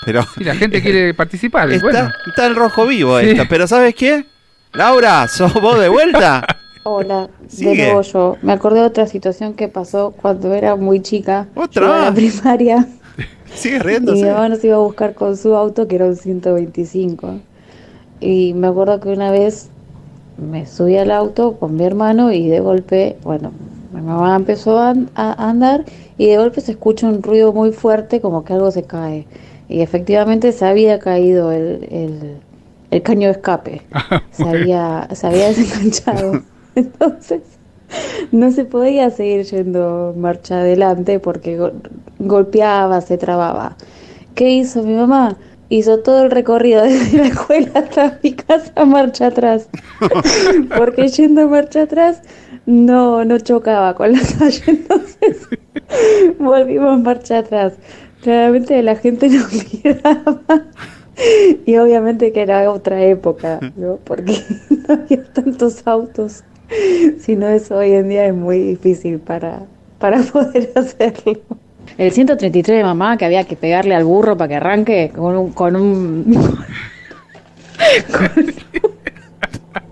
pero 0.05 0.23
Sí, 0.37 0.45
la 0.45 0.55
gente 0.55 0.81
quiere 0.81 1.13
participar. 1.15 1.69
está, 1.73 1.85
bueno. 1.85 2.11
está 2.29 2.47
el 2.47 2.55
rojo 2.55 2.87
vivo 2.87 3.19
Sí. 3.19 3.31
esto, 3.31 3.45
pero 3.49 3.67
¿sabes 3.67 3.97
qué? 3.97 4.25
Laura, 4.75 5.27
¿sos 5.27 5.53
vos 5.55 5.81
de 5.81 5.89
vuelta? 5.89 6.47
Hola, 6.89 7.29
Sigue. 7.49 7.71
de 7.71 7.77
nuevo 7.89 8.03
yo. 8.03 8.37
Me 8.43 8.53
acordé 8.53 8.81
de 8.81 8.87
otra 8.87 9.07
situación 9.09 9.55
que 9.55 9.67
pasó 9.69 10.13
cuando 10.21 10.55
era 10.55 10.77
muy 10.77 11.01
chica. 11.01 11.49
¿Otra? 11.57 11.83
Yo 11.87 11.93
a 11.93 12.01
la 12.07 12.15
primaria 12.15 12.87
Sigue 13.55 13.77
y 13.77 13.79
mi 13.79 13.85
riéndose. 13.85 14.25
mamá 14.31 14.49
nos 14.49 14.63
iba 14.63 14.77
a 14.77 14.81
buscar 14.81 15.15
con 15.15 15.37
su 15.37 15.55
auto, 15.57 15.89
que 15.89 15.97
era 15.97 16.07
un 16.07 16.15
125. 16.17 17.41
Y 18.21 18.55
me 18.55 18.69
acuerdo 18.69 19.01
que 19.01 19.09
una 19.09 19.31
vez 19.33 19.69
me 20.39 20.67
subí 20.67 20.97
al 20.97 21.11
auto 21.11 21.57
con 21.57 21.77
mi 21.77 21.85
hermano 21.85 22.31
y 22.33 22.47
de 22.49 22.61
golpe, 22.61 23.17
bueno, 23.25 23.51
mi 23.93 24.01
mamá 24.03 24.37
empezó 24.37 24.79
a, 24.79 24.91
an- 24.91 25.11
a 25.17 25.49
andar 25.49 25.85
y 26.19 26.27
de 26.27 26.37
golpe 26.39 26.61
se 26.61 26.73
escucha 26.73 27.09
un 27.09 27.23
ruido 27.23 27.53
muy 27.53 27.73
fuerte 27.73 28.21
como 28.21 28.45
que 28.45 28.53
algo 28.53 28.71
se 28.71 28.85
cae. 28.85 29.27
Y 29.69 29.81
efectivamente 29.81 30.53
se 30.53 30.65
había 30.65 30.99
caído 31.01 31.51
el, 31.51 31.89
el- 31.91 32.37
el 32.93 33.03
caño 33.03 33.27
de 33.27 33.33
escape. 33.33 33.83
Se 34.31 34.45
había, 34.49 35.09
se 35.13 35.27
había 35.27 35.49
desenganchado. 35.49 36.43
Entonces 36.83 37.43
no 38.33 38.51
se 38.51 38.65
podía 38.65 39.11
seguir 39.11 39.45
yendo 39.47 40.15
marcha 40.17 40.61
adelante 40.61 41.21
porque 41.21 41.57
go- 41.57 41.73
golpeaba, 42.19 43.01
se 43.01 43.17
trababa. 43.19 43.77
¿Qué 44.35 44.51
hizo 44.51 44.83
mi 44.83 44.95
mamá? 44.95 45.37
Hizo 45.69 46.01
todo 46.01 46.25
el 46.25 46.31
recorrido 46.31 46.83
desde 46.85 47.19
la 47.19 47.27
escuela 47.29 47.71
hasta 47.75 48.19
mi 48.23 48.33
casa 48.35 48.85
marcha 48.85 49.29
atrás. 49.29 49.69
Porque 50.79 51.09
yendo 51.09 51.49
marcha 51.49 51.83
atrás 51.83 52.23
no, 52.67 53.25
no 53.25 53.39
chocaba 53.39 53.95
con 53.95 54.13
la 54.13 54.21
calle. 54.39 54.63
Entonces 54.67 55.49
volvimos 56.39 57.01
marcha 57.01 57.39
atrás. 57.39 57.75
Claramente 58.23 58.83
la 58.83 58.97
gente 58.97 59.29
no 59.29 59.45
miraba. 59.83 60.41
Y 61.65 61.77
obviamente 61.79 62.33
que 62.33 62.43
era 62.43 62.71
otra 62.71 63.03
época, 63.03 63.61
¿no? 63.77 63.97
Porque 64.05 64.37
no 64.87 64.95
había 64.95 65.25
tantos 65.33 65.87
autos. 65.87 66.45
Sino 67.21 67.49
eso 67.49 67.77
hoy 67.77 67.93
en 67.93 68.09
día 68.09 68.27
es 68.27 68.35
muy 68.35 68.59
difícil 68.59 69.19
para, 69.19 69.63
para 69.99 70.21
poder 70.33 70.71
hacerlo. 70.75 71.39
El 71.99 72.13
133 72.13 72.79
de 72.79 72.85
mamá 72.85 73.17
que 73.17 73.25
había 73.25 73.45
que 73.45 73.57
pegarle 73.57 73.95
al 73.95 74.05
burro 74.05 74.37
para 74.37 74.49
que 74.49 74.55
arranque 74.57 75.13
con 75.15 75.37
un 75.37 75.53
con 75.53 75.77
un 75.77 76.37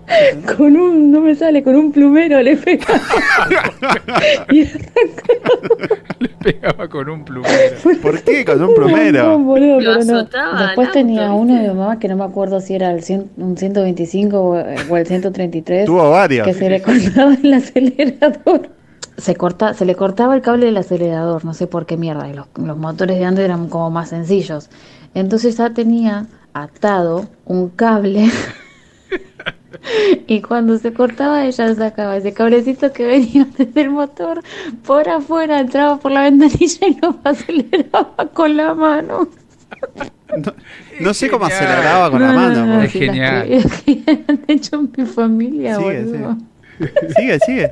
con 0.57 0.75
un 0.77 1.11
no 1.11 1.19
me 1.21 1.33
sale 1.35 1.63
con 1.63 1.75
un 1.75 1.91
plumero 1.91 2.41
le 2.41 2.55
pegaba 2.57 2.99
y 4.51 4.65
Pegaba 6.43 6.87
con 6.87 7.09
un 7.09 7.25
plumero. 7.25 7.75
¿Por 8.01 8.21
qué 8.21 8.45
con 8.45 8.61
un 8.61 8.69
un 8.69 8.75
plumero? 8.75 9.23
montón, 9.23 9.45
boludo, 9.47 9.81
Lo 9.81 9.93
pero 9.93 10.05
no. 10.05 10.17
azotaba 10.19 10.59
al 10.59 10.65
Después 10.67 10.91
tenía 10.91 11.31
uno 11.33 11.55
de 11.55 11.61
mi 11.61 11.67
mamá 11.73 11.97
que 11.97 12.07
no 12.07 12.15
me 12.17 12.23
acuerdo 12.23 12.61
si 12.61 12.75
era 12.75 12.91
el 12.91 13.01
cien- 13.01 13.29
un 13.37 13.57
125 13.57 14.37
o, 14.39 14.49
o 14.89 14.97
el 14.97 15.07
133 15.07 15.85
Tuvo 15.85 16.11
varios. 16.11 16.45
que 16.47 16.53
se 16.53 16.69
le 16.69 16.81
cortaba 16.83 17.33
el 17.41 17.53
acelerador. 17.53 18.69
Se, 19.17 19.35
corta, 19.35 19.73
se 19.73 19.85
le 19.85 19.95
cortaba 19.95 20.35
el 20.35 20.41
cable 20.41 20.67
del 20.67 20.77
acelerador, 20.77 21.45
no 21.45 21.53
sé 21.55 21.65
por 21.67 21.85
qué 21.87 21.97
mierda. 21.97 22.27
y 22.29 22.33
los, 22.33 22.47
los 22.57 22.77
motores 22.77 23.17
de 23.17 23.25
antes 23.25 23.43
eran 23.45 23.67
como 23.69 23.89
más 23.89 24.09
sencillos. 24.09 24.69
Entonces 25.15 25.57
ya 25.57 25.71
tenía 25.71 26.27
atado 26.53 27.25
un 27.45 27.69
cable 27.69 28.25
y 30.27 30.41
cuando 30.41 30.77
se 30.77 30.93
cortaba 30.93 31.45
ella 31.45 31.73
sacaba 31.75 32.17
ese 32.17 32.33
cablecito 32.33 32.91
que 32.93 33.05
venía 33.05 33.45
desde 33.57 33.81
el 33.81 33.89
motor 33.89 34.41
por 34.85 35.07
afuera, 35.09 35.59
entraba 35.59 35.97
por 35.97 36.11
la 36.11 36.23
ventanilla 36.23 36.87
y 36.87 36.97
lo 37.01 37.17
aceleraba 37.23 38.29
con 38.33 38.55
la 38.57 38.73
mano. 38.73 39.27
No 40.99 41.13
sé 41.13 41.29
cómo 41.29 41.45
aceleraba 41.45 42.09
con 42.11 42.21
la 42.21 42.27
No, 42.27 42.33
no, 42.33 42.39
mano. 42.49 42.65
no, 42.65 42.81
las 42.83 42.91
que- 42.91 42.99
que 43.11 43.23
han 44.27 44.39
hecho 44.47 44.75
en 44.77 44.91
mi 44.97 45.05
familia, 45.05 45.77
Sigue, 45.77 46.03
boludo. 46.03 46.37
Sigue, 47.15 47.39
sigue. 47.45 47.71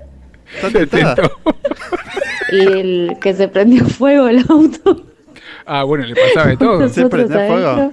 Tentada. 0.71 1.15
y 2.51 2.59
el 2.59 3.17
que 3.19 3.33
se 3.33 3.47
prendió 3.47 3.85
fuego 3.85 4.27
el 4.27 4.45
auto. 4.47 5.05
Ah, 5.65 5.83
bueno, 5.83 6.05
le 6.05 6.15
pasaba 6.15 6.47
de 6.51 6.57
todo. 6.57 6.79
Nosotros 6.81 7.31
adentro, 7.31 7.57
Eso 7.57 7.91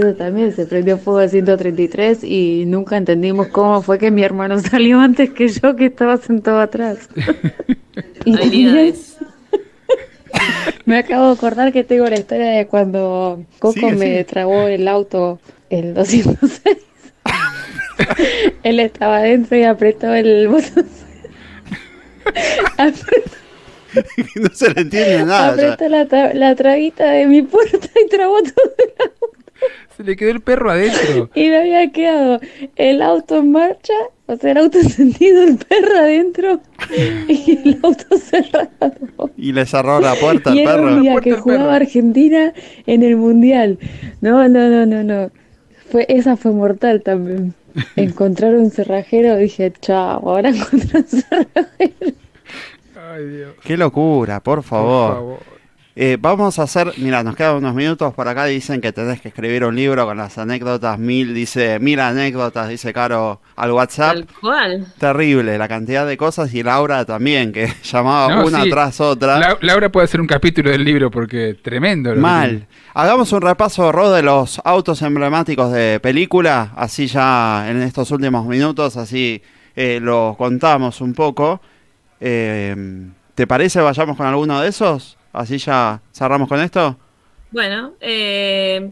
también, 0.00 0.52
se 0.54 0.66
prendió 0.66 0.98
fuego 0.98 1.20
a 1.20 1.28
133 1.28 2.24
y 2.24 2.64
nunca 2.66 2.96
entendimos 2.96 3.48
cómo 3.48 3.82
fue 3.82 3.98
que 3.98 4.10
mi 4.10 4.22
hermano 4.22 4.58
salió 4.70 5.00
antes 5.00 5.30
que 5.30 5.48
yo 5.48 5.76
que 5.76 5.86
estaba 5.86 6.16
sentado 6.16 6.60
atrás. 6.60 7.08
y 8.24 8.36
también 8.36 8.94
me 10.86 10.98
acabo 10.98 11.26
de 11.26 11.32
acordar 11.32 11.72
que 11.72 11.84
tengo 11.84 12.06
la 12.08 12.16
historia 12.18 12.46
de 12.46 12.66
cuando 12.66 13.44
Coco 13.58 13.74
Sigue, 13.74 13.92
me 13.92 14.06
sigue. 14.06 14.24
trabó 14.24 14.62
el 14.66 14.88
auto, 14.88 15.38
el 15.70 15.94
206. 15.94 16.78
Él 18.62 18.80
estaba 18.80 19.18
adentro 19.18 19.56
y 19.56 19.64
apretó 19.64 20.12
el 20.14 20.48
botón. 20.48 20.86
apretó 22.78 23.30
no 24.36 24.48
se 24.54 24.72
le 24.72 24.80
entiende 24.80 25.24
nada. 25.24 25.48
apretó 25.52 25.88
la, 25.88 26.08
tra- 26.08 26.32
la 26.32 26.54
trabita 26.54 27.10
de 27.10 27.26
mi 27.26 27.42
puerta 27.42 27.88
y 28.02 28.08
trabó 28.08 28.38
todo. 28.42 28.72
Se 29.96 30.02
le 30.04 30.16
quedó 30.16 30.30
el 30.30 30.40
perro 30.40 30.70
adentro. 30.70 31.30
Y 31.34 31.48
me 31.48 31.58
había 31.58 31.90
quedado 31.92 32.40
el 32.76 33.02
auto 33.02 33.38
en 33.38 33.52
marcha, 33.52 33.92
o 34.26 34.36
sea, 34.36 34.52
el 34.52 34.58
auto 34.58 34.78
encendido, 34.82 35.42
el 35.42 35.56
perro 35.58 35.96
adentro 35.98 36.60
y 37.28 37.58
el 37.64 37.78
auto 37.82 38.16
cerrado. 38.18 39.30
Y 39.36 39.52
le 39.52 39.66
cerró 39.66 40.00
la 40.00 40.14
puerta 40.14 40.50
al 40.50 40.56
y 40.56 40.60
era 40.60 40.72
perro. 40.76 40.94
un 40.94 41.02
día 41.02 41.16
que 41.20 41.32
jugaba 41.32 41.74
Argentina 41.76 42.52
en 42.86 43.02
el 43.02 43.16
Mundial. 43.16 43.78
No, 44.20 44.48
no, 44.48 44.68
no, 44.68 44.86
no, 44.86 45.02
no. 45.04 45.30
Fue, 45.90 46.06
esa 46.08 46.36
fue 46.36 46.52
mortal 46.52 47.02
también. 47.02 47.54
Encontrar 47.96 48.54
un 48.54 48.70
cerrajero, 48.70 49.36
dije, 49.36 49.72
chao, 49.80 50.28
ahora 50.28 50.50
encontré 50.50 51.00
un 51.00 51.06
cerrajero. 51.06 52.14
Ay, 53.12 53.26
Dios. 53.26 53.54
Qué 53.62 53.76
locura, 53.76 54.40
por 54.40 54.62
favor. 54.62 55.08
Por 55.08 55.16
favor. 55.16 55.51
Eh, 55.94 56.16
vamos 56.18 56.58
a 56.58 56.62
hacer, 56.62 56.90
mira, 56.96 57.22
nos 57.22 57.36
quedan 57.36 57.56
unos 57.56 57.74
minutos 57.74 58.14
por 58.14 58.26
acá, 58.26 58.46
dicen 58.46 58.80
que 58.80 58.92
tenés 58.92 59.20
que 59.20 59.28
escribir 59.28 59.62
un 59.66 59.76
libro 59.76 60.06
con 60.06 60.16
las 60.16 60.38
anécdotas, 60.38 60.98
mil, 60.98 61.34
dice, 61.34 61.78
mil 61.80 62.00
anécdotas, 62.00 62.70
dice 62.70 62.94
Caro 62.94 63.42
al 63.56 63.72
WhatsApp. 63.72 64.14
Tal 64.14 64.26
cual. 64.40 64.86
Terrible, 64.98 65.58
la 65.58 65.68
cantidad 65.68 66.06
de 66.06 66.16
cosas 66.16 66.54
y 66.54 66.62
Laura 66.62 67.04
también, 67.04 67.52
que 67.52 67.70
llamaba 67.82 68.34
No, 68.36 68.46
una 68.46 68.62
sí. 68.62 68.70
tras 68.70 69.00
otra. 69.02 69.38
La- 69.38 69.58
Laura 69.60 69.90
puede 69.92 70.04
hacer 70.06 70.22
un 70.22 70.26
capítulo 70.26 70.70
del 70.70 70.82
libro 70.82 71.10
porque 71.10 71.58
tremendo. 71.62 72.08
lo 72.08 72.14
que 72.16 72.20
Mal. 72.22 72.66
Hagamos 72.94 73.30
un 73.32 73.42
repaso, 73.42 73.92
Ro, 73.92 74.12
de 74.12 74.22
los 74.22 74.62
autos 74.64 75.02
emblemáticos 75.02 75.72
de 75.72 76.00
película, 76.00 76.72
así 76.74 77.06
ya 77.06 77.66
en 77.68 77.82
estos 77.82 78.10
últimos 78.12 78.46
minutos, 78.46 78.96
así 78.96 79.42
eh, 79.76 79.98
lo 80.00 80.36
contamos 80.38 81.02
un 81.02 81.12
poco. 81.12 81.60
Eh, 82.18 82.74
¿Te 83.34 83.46
parece 83.46 83.80
vayamos 83.82 84.16
con 84.16 84.26
alguno 84.26 84.58
de 84.62 84.68
esos? 84.70 85.18
Así 85.32 85.58
ya 85.58 86.00
cerramos 86.12 86.48
con 86.48 86.60
esto. 86.60 86.96
Bueno, 87.50 87.94
eh, 88.00 88.90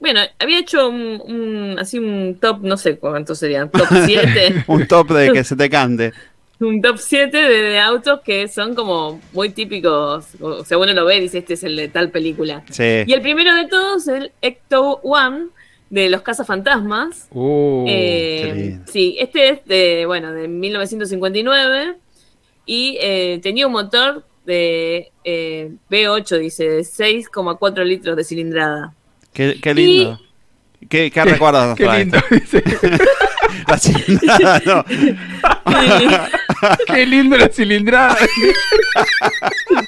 bueno, 0.00 0.20
había 0.38 0.58
hecho 0.58 0.88
un, 0.88 1.20
un- 1.24 1.76
así 1.78 1.98
un 1.98 2.38
top, 2.40 2.58
no 2.62 2.76
sé 2.76 2.98
cuántos 2.98 3.38
serían, 3.38 3.70
top 3.70 3.86
7. 4.06 4.64
un 4.66 4.86
top 4.86 5.10
de 5.12 5.32
que 5.32 5.44
se 5.44 5.56
te 5.56 5.68
cante. 5.70 6.12
un 6.60 6.80
top 6.82 6.96
7 6.98 7.36
de, 7.36 7.48
de 7.62 7.78
autos 7.80 8.20
que 8.20 8.48
son 8.48 8.74
como 8.74 9.20
muy 9.32 9.50
típicos. 9.50 10.26
O 10.40 10.64
sea, 10.64 10.78
uno 10.78 10.92
lo 10.92 11.04
ve 11.04 11.16
y 11.16 11.20
dice, 11.20 11.38
este 11.38 11.54
es 11.54 11.64
el 11.64 11.76
de 11.76 11.88
tal 11.88 12.10
película. 12.10 12.62
Sí. 12.70 13.04
Y 13.06 13.12
el 13.12 13.20
primero 13.22 13.54
de 13.54 13.66
todos 13.66 14.08
es 14.08 14.14
el 14.22 14.32
Ecto 14.42 15.00
One 15.02 15.46
de 15.90 16.08
los 16.08 16.22
cazafantasmas. 16.22 17.28
Oh, 17.34 17.84
Eh, 17.88 18.78
sí, 18.86 19.16
este 19.18 19.48
es 19.50 19.64
de, 19.66 20.04
bueno, 20.06 20.32
de 20.32 20.48
1959 20.48 21.96
y 22.66 22.96
eh, 23.00 23.40
tenía 23.42 23.66
un 23.66 23.72
motor 23.72 24.24
de 24.44 25.10
eh, 25.24 25.70
V8, 25.90 26.38
dice, 26.38 26.68
de 26.68 26.80
6,4 26.80 27.84
litros 27.84 28.16
de 28.16 28.24
cilindrada. 28.24 28.94
Qué, 29.32 29.58
qué 29.62 29.74
lindo. 29.74 30.20
¿Qué, 30.88 31.10
qué 31.10 31.24
recuerdos 31.24 31.68
nos 31.68 31.78
qué 31.78 31.88
lindo, 31.88 32.18
esto? 32.30 32.58
La 33.68 33.78
cilindrada, 33.78 34.62
no. 34.66 34.84
Qué 36.86 37.06
lindo 37.06 37.36
la 37.36 37.48
cilindrada. 37.48 38.16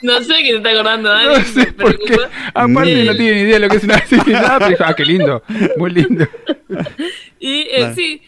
No 0.02 0.22
sé 0.22 0.34
qué 0.42 0.50
te 0.50 0.56
está 0.56 0.70
acordando, 0.70 1.08
Dani. 1.08 1.26
No 1.26 1.44
sé 1.44 1.72
por 1.72 1.98
qué. 1.98 2.16
Aparte 2.52 3.04
no 3.04 3.16
tiene 3.16 3.34
ni 3.34 3.40
idea 3.42 3.54
de 3.54 3.58
lo 3.60 3.68
que 3.68 3.76
es 3.76 3.84
una 3.84 3.98
cilindrada, 4.00 4.58
pero 4.58 4.70
dijo, 4.70 4.84
ah, 4.86 4.94
qué 4.94 5.04
lindo, 5.04 5.42
muy 5.76 5.90
lindo. 5.90 6.26
Y 7.38 7.66
eh, 7.70 7.92
sí, 7.94 8.22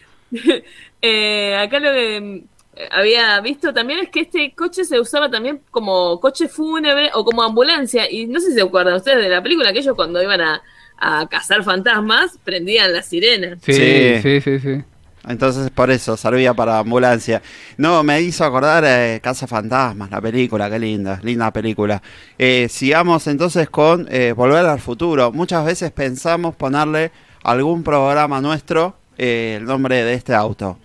eh, 1.01 1.55
acá 1.55 1.79
lo 1.79 1.91
que 1.91 2.43
había 2.91 3.39
visto 3.41 3.73
también 3.73 3.99
es 3.99 4.09
que 4.09 4.21
este 4.21 4.53
coche 4.55 4.85
se 4.85 4.99
usaba 4.99 5.29
también 5.29 5.61
como 5.71 6.19
coche 6.19 6.47
fúnebre 6.47 7.09
o 7.13 7.23
como 7.25 7.43
ambulancia. 7.43 8.09
Y 8.11 8.27
no 8.27 8.39
sé 8.39 8.47
si 8.47 8.53
se 8.53 8.61
acuerdan 8.61 8.95
ustedes 8.95 9.23
de 9.23 9.29
la 9.29 9.41
película 9.41 9.73
que 9.73 9.79
ellos 9.79 9.95
cuando 9.95 10.21
iban 10.21 10.41
a, 10.41 10.61
a 10.97 11.27
cazar 11.27 11.63
fantasmas 11.63 12.37
prendían 12.43 12.93
la 12.93 13.01
sirena. 13.01 13.57
Sí, 13.61 13.73
Sí. 13.73 14.19
sí, 14.21 14.41
sí, 14.41 14.59
sí. 14.59 14.83
Entonces 15.27 15.69
por 15.71 15.91
eso 15.91 16.15
servía 16.15 16.53
para 16.53 16.79
ambulancia. 16.79 17.41
No, 17.75 18.01
me 18.01 18.21
hizo 18.21 18.45
acordar 18.45 18.83
eh, 18.87 19.19
Casa 19.21 19.45
Fantasmas, 19.45 20.09
la 20.09 20.21
película, 20.21 20.69
qué 20.69 20.79
linda, 20.79 21.19
linda 21.21 21.51
película. 21.51 22.01
Eh, 22.37 22.67
sigamos 22.69 23.27
entonces 23.27 23.69
con 23.69 24.07
eh, 24.09 24.31
Volver 24.33 24.65
al 24.65 24.79
Futuro. 24.79 25.33
Muchas 25.33 25.65
veces 25.65 25.91
pensamos 25.91 26.55
ponerle 26.55 27.11
algún 27.43 27.83
programa 27.83 28.39
nuestro 28.39 28.95
eh, 29.17 29.55
el 29.57 29.65
nombre 29.65 30.01
de 30.03 30.13
este 30.13 30.33
auto. 30.33 30.77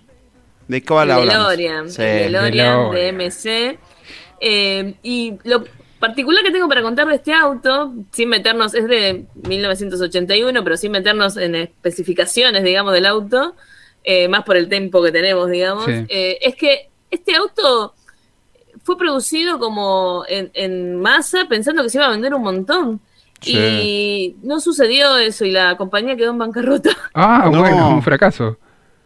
¿De 0.73 0.83
cuál 0.83 1.11
el? 1.11 1.27
DeLorean, 1.29 1.89
Sí. 1.91 2.01
el 2.01 2.31
DeLorean 2.33 2.91
de 2.91 3.07
MC. 3.13 3.77
Eh, 4.41 4.95
y 5.03 5.33
lo 5.43 5.63
particular 5.99 6.43
que 6.43 6.51
tengo 6.51 6.67
para 6.67 6.81
contar 6.81 7.07
de 7.07 7.15
este 7.15 7.31
auto, 7.33 7.93
sin 8.11 8.27
meternos, 8.29 8.73
es 8.73 8.87
de 8.87 9.25
1981, 9.47 10.63
pero 10.63 10.75
sin 10.77 10.91
meternos 10.91 11.37
en 11.37 11.55
especificaciones, 11.55 12.63
digamos, 12.63 12.93
del 12.93 13.05
auto, 13.05 13.55
eh, 14.03 14.27
más 14.27 14.43
por 14.43 14.57
el 14.57 14.67
tiempo 14.67 15.01
que 15.03 15.11
tenemos, 15.11 15.49
digamos, 15.49 15.85
Sí. 15.85 16.05
eh, 16.09 16.37
es 16.41 16.55
que 16.55 16.89
este 17.11 17.35
auto 17.35 17.93
fue 18.83 18.97
producido 18.97 19.59
como 19.59 20.25
en, 20.27 20.49
en 20.55 20.97
masa, 20.99 21.45
pensando 21.47 21.83
que 21.83 21.89
se 21.89 21.99
iba 21.99 22.07
a 22.07 22.11
vender 22.11 22.33
un 22.33 22.41
montón. 22.43 22.99
Sí. 23.39 23.57
Y 23.57 24.35
no 24.41 24.59
sucedió 24.59 25.17
eso 25.17 25.45
y 25.45 25.51
la 25.51 25.77
compañía 25.77 26.15
quedó 26.15 26.31
en 26.31 26.37
bancarrota. 26.37 26.89
Ah, 27.13 27.49
No. 27.51 27.59
bueno, 27.59 27.89
un 27.89 28.01
fracaso. 28.01 28.57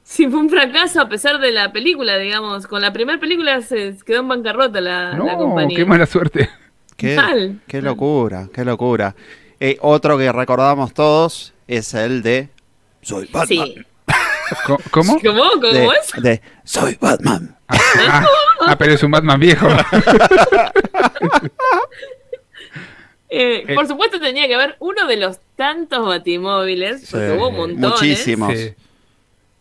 Sí, 0.10 0.26
fue 0.30 0.40
un 0.40 0.50
fracaso 0.50 1.02
a 1.02 1.10
pesar 1.10 1.38
de 1.40 1.52
la 1.52 1.74
película, 1.74 2.18
digamos. 2.18 2.66
Con 2.66 2.82
la 2.82 2.94
primera 2.94 3.20
película 3.20 3.62
se 3.62 3.94
quedó 4.06 4.22
en 4.22 4.30
bancarrota 4.30 4.80
la, 4.80 5.10
la 5.12 5.16
No, 5.18 5.38
compañía. 5.38 5.76
qué 5.76 5.84
mala 5.86 6.06
suerte. 6.06 6.50
Qué, 6.96 7.16
Mal. 7.18 7.60
qué 7.68 7.82
locura, 7.82 8.48
qué 8.54 8.64
locura. 8.64 9.14
Eh, 9.60 9.78
otro 9.82 10.18
que 10.18 10.32
recordamos 10.32 10.94
todos 10.94 11.54
es 11.68 11.94
el 11.94 12.24
de 12.24 12.48
Soy 13.02 13.26
Batman. 13.32 13.68
Sí. 13.68 13.76
¿Cómo? 14.66 14.80
¿Cómo? 14.92 15.20
¿Cómo 15.22 15.62
de, 15.74 15.86
es? 15.88 16.24
de 16.24 16.42
Soy 16.64 16.98
Batman. 17.02 17.58
Ah, 17.68 18.26
ah, 18.62 18.78
pero 18.78 18.94
es 18.94 19.04
un 19.04 19.12
Batman 19.12 19.40
viejo. 19.42 19.68
Eh, 23.30 23.66
Eh. 23.68 23.76
por 23.76 23.86
supuesto 23.88 24.22
tenía 24.22 24.48
que 24.48 24.56
haber 24.56 24.78
uno 24.80 25.06
de 25.06 25.18
los 25.18 25.38
tantos 25.58 26.06
batimóviles, 26.08 27.10
porque 27.12 27.32
hubo 27.34 27.52
montones. 27.52 27.90
Muchísimos. 28.00 28.54
Sí. 28.58 28.74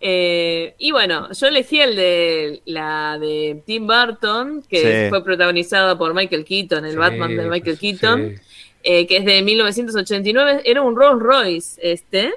Eh, 0.00 0.74
y 0.78 0.90
bueno, 0.92 1.32
yo 1.32 1.46
elegí 1.46 1.80
el 1.80 1.96
de 1.96 2.60
la 2.66 3.18
de 3.18 3.62
Tim 3.64 3.86
Burton, 3.86 4.62
que 4.68 5.04
Sí. 5.04 5.08
fue 5.08 5.24
protagonizado 5.24 5.96
por 5.96 6.12
Michael 6.14 6.44
Keaton, 6.44 6.84
el 6.84 6.92
Sí, 6.92 6.96
Batman 6.98 7.30
de 7.36 7.44
Michael 7.44 7.78
pues, 7.78 7.80
Keaton. 8.00 8.34
sí. 8.36 8.42
eh, 8.88 9.06
que 9.06 9.16
es 9.16 9.24
de 9.24 9.42
1989, 9.42 10.62
era 10.64 10.82
un 10.82 10.94
Rolls 10.94 11.20
Royce 11.22 11.80
este, 11.82 12.32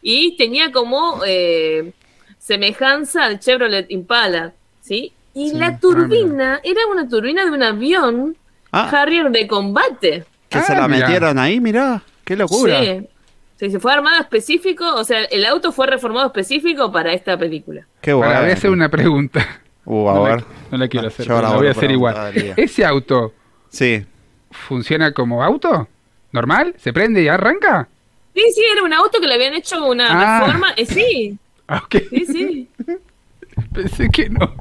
y 0.00 0.36
tenía 0.36 0.72
como 0.72 1.20
eh, 1.26 1.92
semejanza 2.38 3.24
al 3.26 3.38
Chevrolet 3.40 3.90
Impala, 3.90 4.52
¿sí? 4.80 5.12
Y 5.34 5.50
Sí. 5.50 5.56
la 5.56 5.66
Ah, 5.66 5.78
turbina 5.80 6.60
era 6.64 6.80
una 6.90 7.08
turbina 7.08 7.44
de 7.44 7.50
un 7.50 7.62
avión 7.62 8.36
Ah. 8.72 8.88
Harrier 8.88 9.30
de 9.30 9.46
combate. 9.46 10.24
Que 10.48 10.60
se 10.60 10.72
Ah, 10.72 10.80
la 10.82 10.88
mirá. 10.88 11.06
metieron 11.06 11.38
ahí, 11.38 11.60
mirá. 11.60 12.02
Qué 12.24 12.36
locura. 12.36 12.80
Sí. 12.82 13.00
Sí, 13.60 13.70
se 13.70 13.78
fue 13.78 13.92
armado 13.92 14.18
específico, 14.22 14.94
o 14.94 15.04
sea, 15.04 15.22
el 15.24 15.44
auto 15.44 15.70
fue 15.70 15.86
reformado 15.86 16.28
específico 16.28 16.90
para 16.90 17.12
esta 17.12 17.36
película. 17.36 17.86
Qué 18.00 18.12
Ahora, 18.12 18.28
bueno. 18.28 18.40
voy 18.40 18.50
a 18.52 18.54
hacer 18.54 18.70
una 18.70 18.88
pregunta. 18.88 19.60
Uh, 19.84 20.08
a 20.08 20.14
no, 20.14 20.22
ver. 20.22 20.36
La, 20.40 20.46
no 20.72 20.78
la 20.78 20.88
quiero 20.88 21.08
hacer, 21.08 21.26
la 21.28 21.42
la 21.42 21.50
voy 21.56 21.66
a 21.66 21.72
hacer 21.72 21.90
igual. 21.90 22.32
¿Ese 22.56 22.86
auto 22.86 23.34
Sí. 23.68 24.02
funciona 24.50 25.12
como 25.12 25.42
auto? 25.44 25.88
¿Normal? 26.32 26.74
¿Se 26.78 26.90
prende 26.94 27.22
y 27.22 27.28
arranca? 27.28 27.86
Sí, 28.34 28.40
sí, 28.54 28.62
era 28.72 28.82
un 28.82 28.94
auto 28.94 29.20
que 29.20 29.26
le 29.26 29.34
habían 29.34 29.52
hecho 29.52 29.84
una 29.84 30.06
Ah. 30.08 30.40
reforma. 30.40 30.68
Eh, 30.78 30.86
sí, 30.86 31.38
Ah, 31.68 31.82
ok. 31.84 31.96
sí, 32.08 32.24
sí. 32.26 32.68
Pensé 33.74 34.08
que 34.08 34.30
no. 34.30 34.54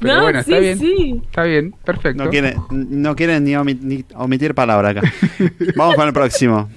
Pero 0.00 0.14
No, 0.16 0.22
bueno, 0.22 0.40
está 0.40 0.54
sí, 0.56 0.60
bien. 0.60 0.78
sí. 0.78 1.20
Está 1.24 1.44
bien, 1.44 1.72
perfecto. 1.84 2.24
No 2.24 2.30
quieren, 2.30 2.56
no 2.70 3.14
quieren 3.14 3.44
ni, 3.44 3.54
ni 3.74 4.04
omitir 4.16 4.54
palabra 4.56 4.88
acá. 4.90 5.02
Vamos 5.76 5.94
con 5.94 6.08
el 6.08 6.12
próximo. 6.12 6.68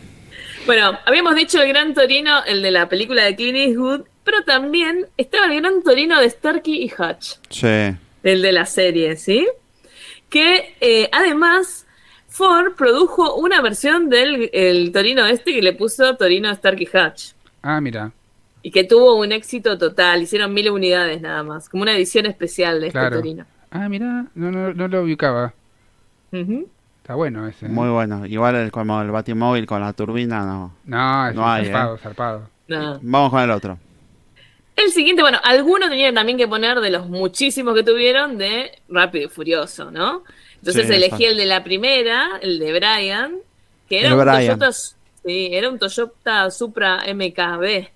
Bueno, 0.66 0.98
habíamos 1.06 1.36
dicho 1.36 1.62
el 1.62 1.70
Gran 1.70 1.94
Torino, 1.94 2.44
el 2.46 2.62
de 2.62 2.72
la 2.72 2.88
película 2.88 3.24
de 3.24 3.36
Clint 3.36 3.58
Eastwood, 3.58 4.02
pero 4.24 4.44
también 4.44 5.08
estaba 5.18 5.48
el 5.48 5.60
Gran 5.62 5.82
Torino 5.84 6.20
de 6.20 6.30
Starkey 6.30 6.84
y 6.84 6.92
Hutch, 6.92 7.38
Sí. 7.50 7.96
el 8.24 8.42
de 8.42 8.52
la 8.52 8.66
serie, 8.66 9.16
¿sí? 9.18 9.48
que 10.30 10.76
eh, 10.80 11.10
además 11.12 11.86
Ford 12.30 12.76
produjo 12.78 13.36
una 13.36 13.62
versión 13.62 14.10
del 14.10 14.50
el 14.54 14.92
Torino 14.94 15.26
este 15.26 15.54
que 15.54 15.62
le 15.62 15.74
puso 15.74 16.16
Torino 16.16 16.54
Starkey 16.56 16.88
Hatch. 16.94 17.32
Ah, 17.62 17.82
mira. 17.82 18.14
Y 18.62 18.72
que 18.72 18.86
tuvo 18.86 19.16
un 19.20 19.34
éxito 19.34 19.78
total, 19.78 20.22
hicieron 20.22 20.54
mil 20.54 20.70
unidades 20.70 21.20
nada 21.20 21.44
más, 21.44 21.68
como 21.68 21.84
una 21.84 21.94
edición 21.98 22.28
especial 22.28 22.80
de 22.80 22.88
este 22.88 23.00
Claro. 23.00 23.18
Torino. 23.18 23.46
Ah, 23.72 23.90
mira, 23.90 24.28
no, 24.36 24.52
no, 24.52 24.74
no 24.74 24.88
lo 24.88 25.02
ubicaba. 25.02 25.54
Ujú. 26.32 26.70
Está 27.12 27.18
bueno 27.18 27.46
ese. 27.46 27.66
¿eh? 27.66 27.70
Muy 27.70 27.90
bueno. 27.90 28.26
Igual 28.26 28.56
el, 28.56 28.72
como 28.72 29.02
el 29.02 29.12
Batimóvil 29.12 29.66
con 29.66 29.82
la 29.82 29.92
turbina, 29.92 30.46
no. 30.46 30.74
No, 30.86 31.28
es 31.28 31.36
No 31.36 31.52
hay, 31.52 31.66
zarpado, 31.66 31.96
¿eh? 31.96 32.00
zarpado. 32.02 32.50
No. 32.70 33.00
Vamos 33.02 33.32
con 33.32 33.42
el 33.42 33.52
otro. 33.52 33.78
El 34.78 34.92
siguiente, 34.94 35.22
bueno, 35.22 35.38
algunos 35.44 35.90
tenían 35.90 36.16
también 36.16 36.38
que 36.38 36.48
poner 36.48 36.80
de 36.80 36.90
los 36.90 37.10
muchísimos 37.10 37.76
que 37.76 37.84
tuvieron 37.84 38.38
de 38.38 38.72
Rápido 38.88 39.26
y 39.26 39.28
Furioso, 39.30 39.92
¿no? 39.92 40.24
Entonces 40.60 40.88
Sí, 40.88 40.94
elegí 40.94 41.06
exacto. 41.26 41.26
el 41.32 41.38
de 41.38 41.46
la 41.48 41.64
primera, 41.66 42.30
el 42.42 42.60
de 42.60 42.72
Brian, 42.80 43.36
que 43.90 44.00
era 44.00 44.08
El 44.08 44.14
un 44.14 44.22
Brian. 44.22 44.58
Toyota, 44.58 44.72
sí, 44.72 45.50
era 45.52 45.70
un 45.70 45.80
Toyota 45.80 46.50
Supra 46.50 47.00
MKB. 47.14 47.88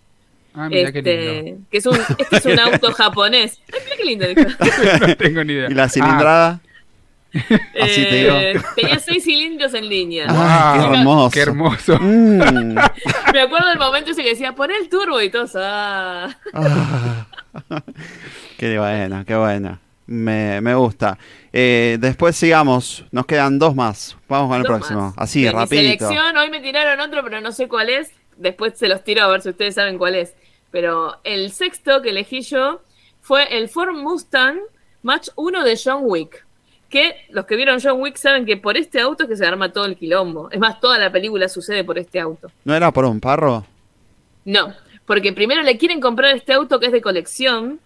Ah, 0.56 0.68
mira 0.68 0.92
qué 0.92 1.00
Este, 1.00 1.42
lindo. 1.44 1.62
que 1.72 1.78
es 1.78 1.86
un, 1.86 1.98
este 2.18 2.36
es 2.36 2.46
un 2.46 2.60
auto 2.60 2.92
japonés. 2.92 3.62
Ay, 3.74 3.80
mira 3.86 3.96
qué 3.96 4.04
lindo. 4.04 4.26
no 5.08 5.16
tengo 5.16 5.42
ni 5.46 5.54
idea. 5.54 5.72
¿Y 5.72 5.74
la 5.74 5.88
cilindrada? 5.88 6.60
Así 7.82 8.04
te 8.04 8.16
digo. 8.16 8.36
Eh, 8.36 8.62
tenía 8.76 9.00
seis 9.00 9.24
cilindros 9.24 9.74
en 9.74 9.90
línea. 9.90 10.26
Ah, 10.30 10.90
qué 10.92 10.98
hermoso. 11.00 11.30
Qué 11.32 11.40
hermoso. 11.42 11.98
Mm. 12.00 12.76
Me 13.34 13.42
acuerdo 13.42 13.70
del 13.70 13.80
momento 13.80 14.12
ese 14.12 14.24
que 14.24 14.30
decía, 14.30 14.54
pon 14.54 14.72
el 14.72 14.88
turbo 14.90 15.22
y 15.22 15.30
todos, 15.30 15.52
ah. 15.56 16.36
Ah. 16.54 17.26
qué 18.58 18.78
buena, 18.78 19.26
qué 19.26 19.36
buena. 19.36 19.80
Me, 20.08 20.62
me 20.62 20.76
gusta. 20.76 21.18
Eh, 21.52 21.98
después 22.00 22.36
sigamos. 22.36 23.06
Nos 23.12 23.26
quedan 23.26 23.58
dos 23.60 23.76
más. 23.76 24.16
Vamos 24.30 24.50
con 24.50 24.60
el 24.60 24.66
próximo. 24.66 25.02
más. 25.02 25.14
Así, 25.18 25.44
De 25.44 25.50
mi 25.52 25.56
rapidito. 25.56 26.08
selección, 26.08 26.38
hoy 26.38 26.50
me 26.50 26.60
tiraron 26.62 27.00
otro, 27.00 27.24
pero 27.24 27.42
no 27.42 27.52
sé 27.52 27.68
cuál 27.68 27.90
es. 27.90 28.12
Después 28.38 28.78
se 28.78 28.88
los 28.88 29.04
tiro 29.04 29.24
a 29.24 29.28
ver 29.28 29.42
si 29.42 29.50
ustedes 29.50 29.76
saben 29.76 29.98
cuál 29.98 30.16
es. 30.16 30.36
Pero 30.72 31.18
el 31.24 31.52
sexto 31.52 32.02
que 32.02 32.10
elegí 32.10 32.42
yo 32.42 32.82
fue 33.22 33.58
el 33.58 33.70
Ford 33.70 33.96
Mustang 33.96 34.60
Match 35.02 35.30
1 35.36 35.64
de 35.64 35.80
John 35.84 36.02
Wick. 36.04 36.46
Que 36.90 37.26
los 37.30 37.46
que 37.46 37.56
vieron 37.56 37.80
John 37.82 38.00
Wick 38.02 38.16
saben 38.18 38.46
que 38.46 38.58
por 38.58 38.78
este 38.78 39.00
auto 39.02 39.24
es 39.24 39.30
que 39.30 39.36
se 39.36 39.46
arma 39.46 39.72
todo 39.74 39.86
el 39.86 39.98
quilombo. 39.98 40.50
Es 40.52 40.60
más, 40.60 40.80
toda 40.80 40.98
la 40.98 41.12
película 41.12 41.50
sucede 41.50 41.84
por 41.84 41.98
este 41.98 42.20
auto. 42.20 42.52
¿No 42.64 42.76
era 42.76 42.92
por 42.92 43.06
un 43.06 43.20
parro? 43.20 43.66
No, 44.46 44.74
porque 45.06 45.34
primero 45.34 45.62
le 45.64 45.78
quieren 45.78 46.00
comprar 46.00 46.36
este 46.36 46.54
auto 46.54 46.80
que 46.80 46.88
es 46.88 46.92
de 46.92 47.02
colección 47.02 47.80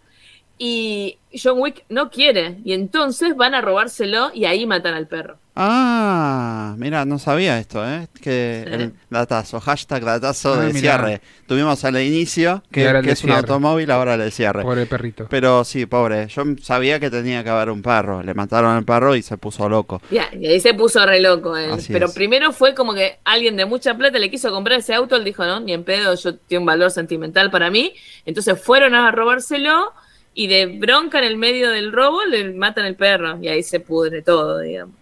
y 0.61 1.17
John 1.41 1.59
Wick 1.59 1.85
no 1.89 2.09
quiere. 2.11 2.57
Y 2.65 2.73
entonces 2.73 3.35
van 3.35 3.55
a 3.55 3.61
robárselo 3.61 4.29
y 4.33 4.43
ahí 4.45 4.65
matan 4.65 4.93
al 4.93 5.07
perro. 5.07 5.37
Ah, 5.55 6.75
mira, 6.77 7.05
no 7.05 7.17
sabía 7.19 7.59
esto, 7.59 7.85
¿eh? 7.87 8.07
Que 8.21 8.63
el 8.63 8.93
datazo, 9.09 9.59
hashtag 9.59 10.03
datazo 10.03 10.53
Ah, 10.53 10.61
de 10.61 10.73
mirá. 10.73 10.79
cierre. 10.79 11.21
Tuvimos 11.47 11.83
al 11.85 12.01
inicio, 12.01 12.63
que, 12.71 12.85
es 13.05 13.23
un 13.23 13.31
automóvil, 13.31 13.89
ahora 13.91 14.13
el 14.15 14.21
de 14.21 14.31
cierre. 14.31 14.63
Pobre 14.63 14.85
perrito. 14.85 15.27
Pero 15.29 15.63
sí, 15.63 15.85
pobre. 15.85 16.27
Yo 16.27 16.43
sabía 16.61 16.99
que 16.99 17.09
tenía 17.09 17.43
que 17.43 17.49
haber 17.49 17.69
un 17.71 17.81
perro. 17.81 18.21
Le 18.21 18.33
mataron 18.33 18.71
al 18.71 18.83
perro 18.85 19.15
y 19.15 19.21
se 19.21 19.37
puso 19.37 19.67
loco. 19.69 20.01
Ya, 20.11 20.29
y 20.33 20.45
ahí 20.47 20.59
se 20.59 20.73
puso 20.73 21.05
re 21.05 21.19
loco 21.21 21.55
él. 21.57 21.71
Así 21.71 21.91
Pero 21.91 22.07
es. 22.07 22.13
primero 22.13 22.51
fue 22.51 22.73
como 22.73 22.93
que 22.93 23.19
alguien 23.23 23.55
de 23.57 23.65
mucha 23.65 23.95
plata 23.95 24.17
le 24.19 24.29
quiso 24.29 24.51
comprar 24.51 24.79
ese 24.79 24.93
auto. 24.93 25.15
Él 25.15 25.23
dijo, 25.23 25.45
no, 25.45 25.59
ni 25.61 25.73
en 25.73 25.83
pedo, 25.85 26.15
yo 26.15 26.35
tiene 26.35 26.59
un 26.59 26.65
valor 26.67 26.91
sentimental 26.91 27.49
para 27.49 27.69
mí. 27.69 27.93
Entonces 28.25 28.61
fueron 28.61 28.93
a 28.95 29.09
robárselo 29.11 29.93
y 30.39 30.47
de 30.47 30.67
bronca 30.67 31.17
en 31.19 31.25
el 31.25 31.35
medio 31.35 31.69
del 31.69 31.91
robo 31.91 32.23
le 32.23 32.53
matan 32.53 32.85
el 32.85 32.95
perro. 32.95 33.37
Y 33.41 33.49
ahí 33.49 33.61
se 33.61 33.81
pudre 33.81 34.21
todo, 34.21 34.59
digamos. 34.59 34.95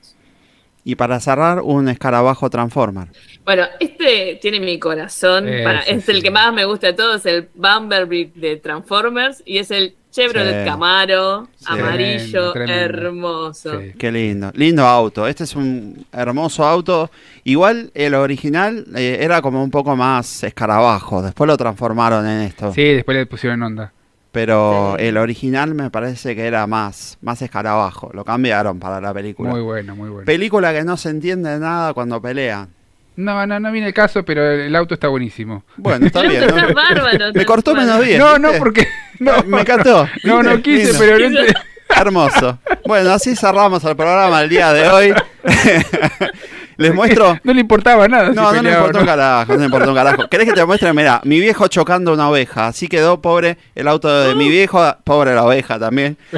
Y 0.84 0.96
para 0.96 1.20
cerrar, 1.20 1.62
un 1.62 1.90
escarabajo 1.90 2.50
Transformer. 2.50 3.10
Bueno, 3.46 3.66
este 3.80 4.40
tiene 4.42 4.60
mi 4.60 4.80
corazón. 4.80 5.46
Para, 5.64 5.82
es 5.82 6.10
el 6.10 6.24
que 6.24 6.32
más 6.32 6.52
me 6.56 6.66
gusta 6.66 6.88
de 6.88 6.94
todos, 6.94 7.24
el 7.28 7.50
Bumblebee 7.54 8.32
de 8.34 8.58
Transformers. 8.58 9.44
Y 9.46 9.60
es 9.60 9.70
el 9.70 9.94
Chevrolet 10.10 10.64
Sí. 10.64 10.66
Camaro, 10.66 11.48
amarillo, 11.68 12.54
tremendo. 12.54 12.74
hermoso. 12.74 13.80
Qué 14.00 14.12
lindo. 14.12 14.52
Lindo 14.56 14.88
auto. 14.88 15.28
Este 15.28 15.44
es 15.44 15.56
un 15.56 16.04
hermoso 16.12 16.66
auto. 16.66 17.12
Igual 17.44 17.92
el 17.94 18.16
original 18.16 18.88
eh, 18.96 19.20
era 19.22 19.44
como 19.44 19.64
un 19.64 19.70
poco 19.70 19.96
más 19.96 20.44
escarabajo. 20.44 21.22
Después 21.22 21.48
lo 21.48 21.58
transformaron 21.58 22.26
en 22.26 22.42
esto. 22.42 22.74
Sí, 22.74 22.96
después 22.96 23.16
le 23.16 23.28
pusieron 23.28 23.62
onda. 23.62 23.94
Pero 24.32 24.98
el 24.98 25.18
original 25.18 25.74
me 25.74 25.90
parece 25.90 26.36
que 26.36 26.46
era 26.46 26.68
más, 26.68 27.18
más 27.22 27.42
escarabajo. 27.42 28.12
Lo 28.14 28.24
cambiaron 28.24 28.80
para 28.80 29.02
la 29.02 29.14
película. 29.14 29.50
Muy 29.50 29.62
bueno, 29.62 29.96
muy 29.96 30.10
bueno. 30.10 30.26
Película 30.26 30.74
que 30.74 30.84
no 30.84 30.98
se 30.98 31.10
entiende 31.10 31.58
nada 31.60 31.94
cuando 31.94 32.22
pelean. 32.22 32.70
No, 33.16 33.48
no, 33.48 33.60
no 33.60 33.72
viene 33.72 33.88
el 33.88 33.94
caso, 33.96 34.24
pero 34.24 34.48
el 34.52 34.76
auto 34.76 34.94
está 34.94 35.08
buenísimo. 35.08 35.64
Bueno, 35.78 36.06
está 36.06 36.22
bien. 36.28 36.42
¿no? 36.42 36.48
está 36.56 36.74
bárbaro, 36.74 37.34
Me 37.34 37.46
cortó 37.46 37.74
menos 37.74 38.06
bien. 38.06 38.20
No, 38.20 38.38
no, 38.38 38.52
porque. 38.60 38.88
No, 39.20 39.42
Me 39.48 39.62
encantó. 39.62 40.08
No, 40.24 40.44
no 40.44 40.62
quise, 40.62 40.94
Lindo. 40.94 41.00
pero 41.00 41.30
no 41.32 41.40
Hermoso. 41.96 42.60
Bueno, 42.86 43.10
así 43.12 43.36
cerramos 43.36 43.84
el 43.84 43.96
programa 43.96 44.44
el 44.44 44.50
día 44.50 44.72
de 44.72 44.88
hoy. 44.88 45.14
Les 46.78 46.94
muestro. 46.94 47.40
No 47.44 47.54
le 47.54 47.62
importaba 47.62 48.08
nada. 48.08 48.30
No, 48.30 48.54
si 48.54 48.62
no 48.62 48.70
o 48.70 48.74
importó 48.74 49.00
un 49.00 49.06
carajo, 49.06 49.54
no 49.54 49.60
me 49.60 49.66
importó 49.66 49.90
un 49.90 49.96
carajo. 49.96 50.28
¿Querés 50.30 50.48
que 50.48 50.54
te 50.54 50.66
muestre? 50.66 50.94
Mira, 50.94 51.22
mi 51.24 51.40
viejo 51.40 51.68
chocando 51.68 52.14
una 52.14 52.30
oveja. 52.30 52.68
Así 52.68 52.88
quedó 52.88 53.22
pobre 53.22 53.58
el 53.76 53.88
auto 53.88 54.08
de 54.10 54.36
mi 54.36 54.50
viejo, 54.50 54.84
pobre 55.04 55.34
la 55.34 55.44
oveja 55.44 55.80
también. 55.80 56.18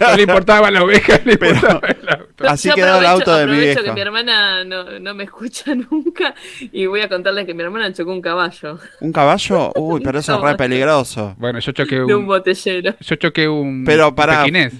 No 0.00 0.16
le 0.16 0.22
importaba 0.22 0.70
la 0.70 0.82
oveja, 0.82 1.20
le 1.24 1.32
importaba 1.32 1.80
el 1.88 2.08
auto. 2.08 2.30
Así 2.48 2.70
quedó 2.70 2.98
el 2.98 3.06
auto 3.06 3.36
de 3.36 3.46
mi 3.46 3.58
viejo. 3.58 3.82
que 3.82 3.92
mi 3.92 4.00
hermana 4.00 4.64
no, 4.64 4.98
no 4.98 5.14
me 5.14 5.24
escucha 5.24 5.74
nunca 5.90 6.34
y 6.60 6.86
voy 6.86 7.00
a 7.02 7.08
contarles 7.08 7.46
que 7.46 7.54
mi 7.54 7.62
hermana 7.62 7.92
chocó 7.92 8.12
un 8.12 8.20
caballo 8.22 8.78
¿Un 9.00 9.12
caballo? 9.12 9.72
Uy, 9.76 10.00
pero 10.02 10.18
eso 10.18 10.34
es 10.36 10.40
re 10.42 10.54
peligroso. 10.56 11.34
Bueno, 11.38 11.58
yo 11.58 11.72
choqué 11.72 11.96
de 11.96 12.04
un 12.04 12.12
un. 12.14 12.26
botellero. 12.26 12.94
Yo 13.00 13.16
choqué 13.16 13.48
un. 13.48 13.84
Pero 13.84 14.14
para- 14.14 14.40
pequinés. 14.40 14.72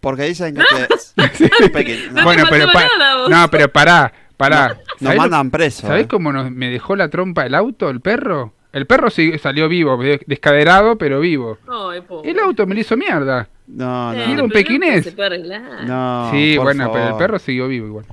Porque 0.00 0.22
dicen 0.24 0.54
que 0.54 0.62
te... 1.16 1.68
Pequeño. 1.70 2.10
No 2.10 2.14
te 2.16 2.22
bueno, 2.24 2.44
pero 2.50 2.66
pa- 2.72 2.86
nada, 2.98 3.28
no, 3.28 3.50
pero 3.50 3.68
pará, 3.72 4.12
pará. 4.36 4.68
Nos 4.68 4.78
¿Sabés 5.00 5.16
lo- 5.16 5.22
mandan 5.22 5.50
preso. 5.50 5.86
¿Sabés 5.86 6.04
eh. 6.04 6.08
cómo 6.08 6.32
nos- 6.32 6.50
me 6.50 6.70
dejó 6.70 6.96
la 6.96 7.08
trompa 7.08 7.46
el 7.46 7.54
auto, 7.54 7.88
el 7.90 8.00
perro? 8.00 8.52
El 8.72 8.86
perro 8.86 9.08
sí 9.10 9.38
salió 9.38 9.68
vivo, 9.68 9.96
de- 10.02 10.20
descaderado, 10.26 10.96
pero 10.98 11.20
vivo. 11.20 11.58
Ay. 11.66 12.02
El 12.24 12.38
auto 12.40 12.66
me 12.66 12.74
lo 12.74 12.80
hizo 12.80 12.96
mierda. 12.96 13.48
No, 13.68 14.12
Eh, 14.12 14.24
no. 14.26 14.32
era 14.34 14.42
un 14.44 14.50
pequinés. 14.50 15.14
No, 15.86 16.28
sí, 16.30 16.54
por 16.56 16.64
bueno, 16.66 16.92
pero 16.92 17.08
el 17.08 17.16
perro 17.16 17.38
siguió 17.38 17.66
vivo 17.68 17.86
igual. 17.86 18.04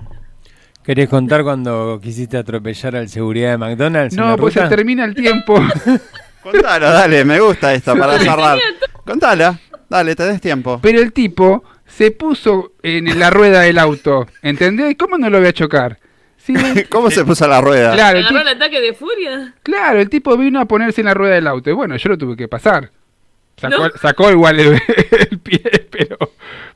¿Querés 0.83 1.07
contar 1.09 1.43
cuando 1.43 1.99
quisiste 2.01 2.37
atropellar 2.37 2.95
al 2.95 3.07
seguridad 3.09 3.51
de 3.51 3.57
McDonald's? 3.57 4.15
No, 4.15 4.35
pues 4.37 4.53
se 4.53 4.61
termina 4.67 5.05
el 5.05 5.15
tiempo. 5.15 5.55
Contalo, 6.43 6.91
dale, 6.91 7.23
me 7.23 7.39
gusta 7.39 7.73
esto 7.73 7.95
para 7.95 8.19
cerrar. 8.19 8.59
Contala, 9.05 9.57
dale, 9.89 10.13
tenés 10.15 10.41
tiempo. 10.41 10.79
Pero 10.81 10.99
el 10.99 11.13
tipo 11.13 11.63
se 11.95 12.11
puso 12.11 12.73
en 12.81 13.19
la 13.19 13.29
rueda 13.29 13.61
del 13.61 13.77
auto, 13.79 14.27
¿entendés? 14.41 14.95
¿Cómo 14.97 15.17
no 15.17 15.29
lo 15.29 15.39
voy 15.39 15.47
a 15.49 15.53
chocar? 15.53 15.99
Sí, 16.37 16.53
¿Cómo 16.89 17.09
se 17.11 17.23
puso 17.23 17.47
la 17.47 17.61
rueda? 17.61 17.93
Claro, 17.93 18.17
el 18.19 18.25
¿Agarró 18.25 18.39
tipo, 18.39 18.49
el 18.49 18.55
ataque 18.57 18.81
de 18.81 18.93
furia? 18.93 19.53
claro, 19.63 19.99
el 19.99 20.09
tipo 20.09 20.35
vino 20.37 20.59
a 20.59 20.65
ponerse 20.65 21.01
en 21.01 21.05
la 21.05 21.13
rueda 21.13 21.35
del 21.35 21.47
auto 21.47 21.69
y 21.69 21.73
bueno, 21.73 21.95
yo 21.95 22.09
lo 22.09 22.17
tuve 22.17 22.35
que 22.35 22.47
pasar. 22.47 22.91
Sacó, 23.57 23.87
No. 23.87 23.91
sacó 24.01 24.31
igual 24.31 24.59
el, 24.59 24.73
el 25.29 25.39
pie, 25.39 25.87
pero, 25.91 26.17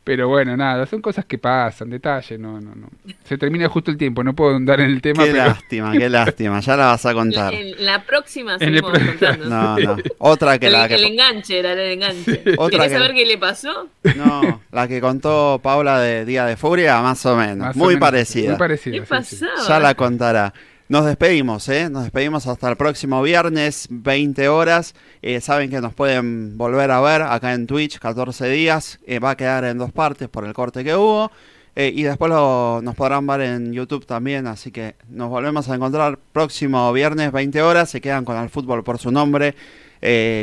pero 0.08 0.30
bueno, 0.30 0.56
nada, 0.56 0.86
son 0.86 1.02
cosas 1.02 1.26
que 1.26 1.38
pasan, 1.38 1.90
detalles, 1.90 2.40
no, 2.40 2.62
no, 2.62 2.74
no. 2.74 2.88
Se 3.26 3.38
termina 3.38 3.68
justo 3.68 3.92
el 3.92 3.98
tiempo, 3.98 4.24
no 4.24 4.34
puedo 4.34 4.56
andar 4.56 4.80
en 4.80 4.90
el 4.90 5.02
tema, 5.02 5.26
Qué 5.26 5.32
pero... 5.34 5.44
lástima, 5.48 5.92
qué 5.92 6.08
lástima. 6.08 6.62
Ya 6.62 6.78
la 6.78 6.86
vas 6.86 7.06
a 7.06 7.14
contar. 7.14 7.54
En 7.54 7.86
la 7.86 8.02
próxima 8.06 8.56
En 8.56 8.74
el 8.74 8.80
seguimos 8.80 8.92
pro- 8.94 9.06
contando. 9.06 9.46
No, 9.50 9.78
no. 9.78 9.98
Otra 10.20 10.58
que 10.60 10.68
el, 10.68 10.72
la 10.72 10.86
el 10.86 10.96
que, 10.96 11.06
enganche 11.08 11.60
era 11.60 11.74
el 11.74 11.80
enganche. 11.92 12.42
Otra 12.58 12.70
¿Querés 12.80 12.88
que- 12.94 12.94
saber 13.00 13.14
qué 13.16 13.26
le 13.26 13.38
pasó? 13.38 13.90
no, 14.16 14.62
la 14.72 14.88
que 14.88 15.02
contó 15.02 15.60
Paula 15.62 16.00
de 16.00 16.24
Día 16.24 16.46
de 16.46 16.56
Furia, 16.56 17.02
más 17.02 17.26
o 17.26 17.36
menos. 17.36 17.58
Más 17.58 17.76
o 17.76 17.80
muy 17.80 17.96
menos, 17.96 18.00
parecida. 18.08 18.50
Muy 18.52 18.60
parecida, 18.60 18.94
¿Qué 18.94 19.00
sí, 19.00 19.36
sí. 19.36 19.46
pasaba? 19.46 19.68
Ya 19.68 19.80
la 19.82 19.94
contará. 19.94 20.54
Nos 20.90 21.06
despedimos, 21.06 21.68
¿eh? 21.68 21.90
Nos 21.90 22.04
despedimos 22.04 22.48
hasta 22.48 22.70
el 22.70 22.78
próximo 22.78 23.22
viernes, 23.22 23.88
20 23.90 24.48
horas. 24.48 24.96
Eh, 25.22 25.42
saben 25.42 25.70
que 25.70 25.82
nos 25.82 25.94
pueden 25.94 26.58
volver 26.58 26.92
a 26.92 27.02
ver 27.02 27.24
acá 27.24 27.54
en 27.54 27.68
Twitch, 27.68 28.00
14 28.00 28.48
días. 28.50 28.98
Eh, 29.06 29.20
va 29.20 29.32
a 29.32 29.38
quedar 29.38 29.66
en 29.66 29.78
dos 29.78 29.92
partes 29.92 30.30
por 30.30 30.46
el 30.46 30.54
corte 30.54 30.86
que 30.86 30.96
hubo. 30.96 31.30
Eh, 31.76 31.92
y 31.94 32.04
después 32.04 32.30
lo- 32.32 32.80
nos 32.82 32.96
podrán 32.96 33.28
ver 33.28 33.42
en 33.42 33.74
YouTube 33.74 34.06
también. 34.06 34.48
Así 34.48 34.72
que 34.72 34.96
nos 35.10 35.30
volvemos 35.30 35.68
a 35.70 35.76
encontrar 35.76 36.20
próximo 36.32 36.92
viernes, 36.94 37.34
20 37.34 37.62
horas. 37.62 37.90
Se 37.90 38.00
quedan 38.00 38.24
con 38.24 38.38
el 38.38 38.50
fútbol 38.50 38.84
por 38.86 38.98
su 38.98 39.12
nombre, 39.12 39.56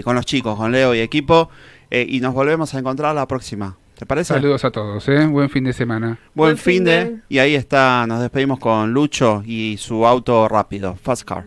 con 0.05 0.15
los 0.15 0.27
chicos, 0.27 0.57
con 0.59 0.73
Leo 0.73 0.95
y 0.95 1.01
equipo. 1.01 1.49
Y 1.91 2.21
nos 2.21 2.35
volvemos 2.35 2.75
a 2.75 2.79
encontrar 2.79 3.15
la 3.15 3.27
próxima. 3.27 3.79
¿Te 3.99 4.07
parece? 4.07 4.35
Saludos 4.35 4.65
a 4.65 4.71
todos, 4.71 5.09
¿eh? 5.09 5.25
Buen 5.27 5.49
fin 5.49 5.65
de 5.65 5.73
semana. 5.73 6.19
Buen 6.35 6.55
Buen 6.55 6.59
fin 6.59 6.85
de. 6.85 7.05
de. 7.05 7.17
Y 7.29 7.39
ahí 7.39 7.55
está, 7.55 8.05
nos 8.09 8.21
despedimos 8.21 8.59
con 8.59 8.93
Lucho 8.93 9.43
y 9.47 9.77
su 9.79 10.05
auto 10.07 10.49
rápido, 10.49 10.97
Fast 10.97 11.23
Car. 11.25 11.45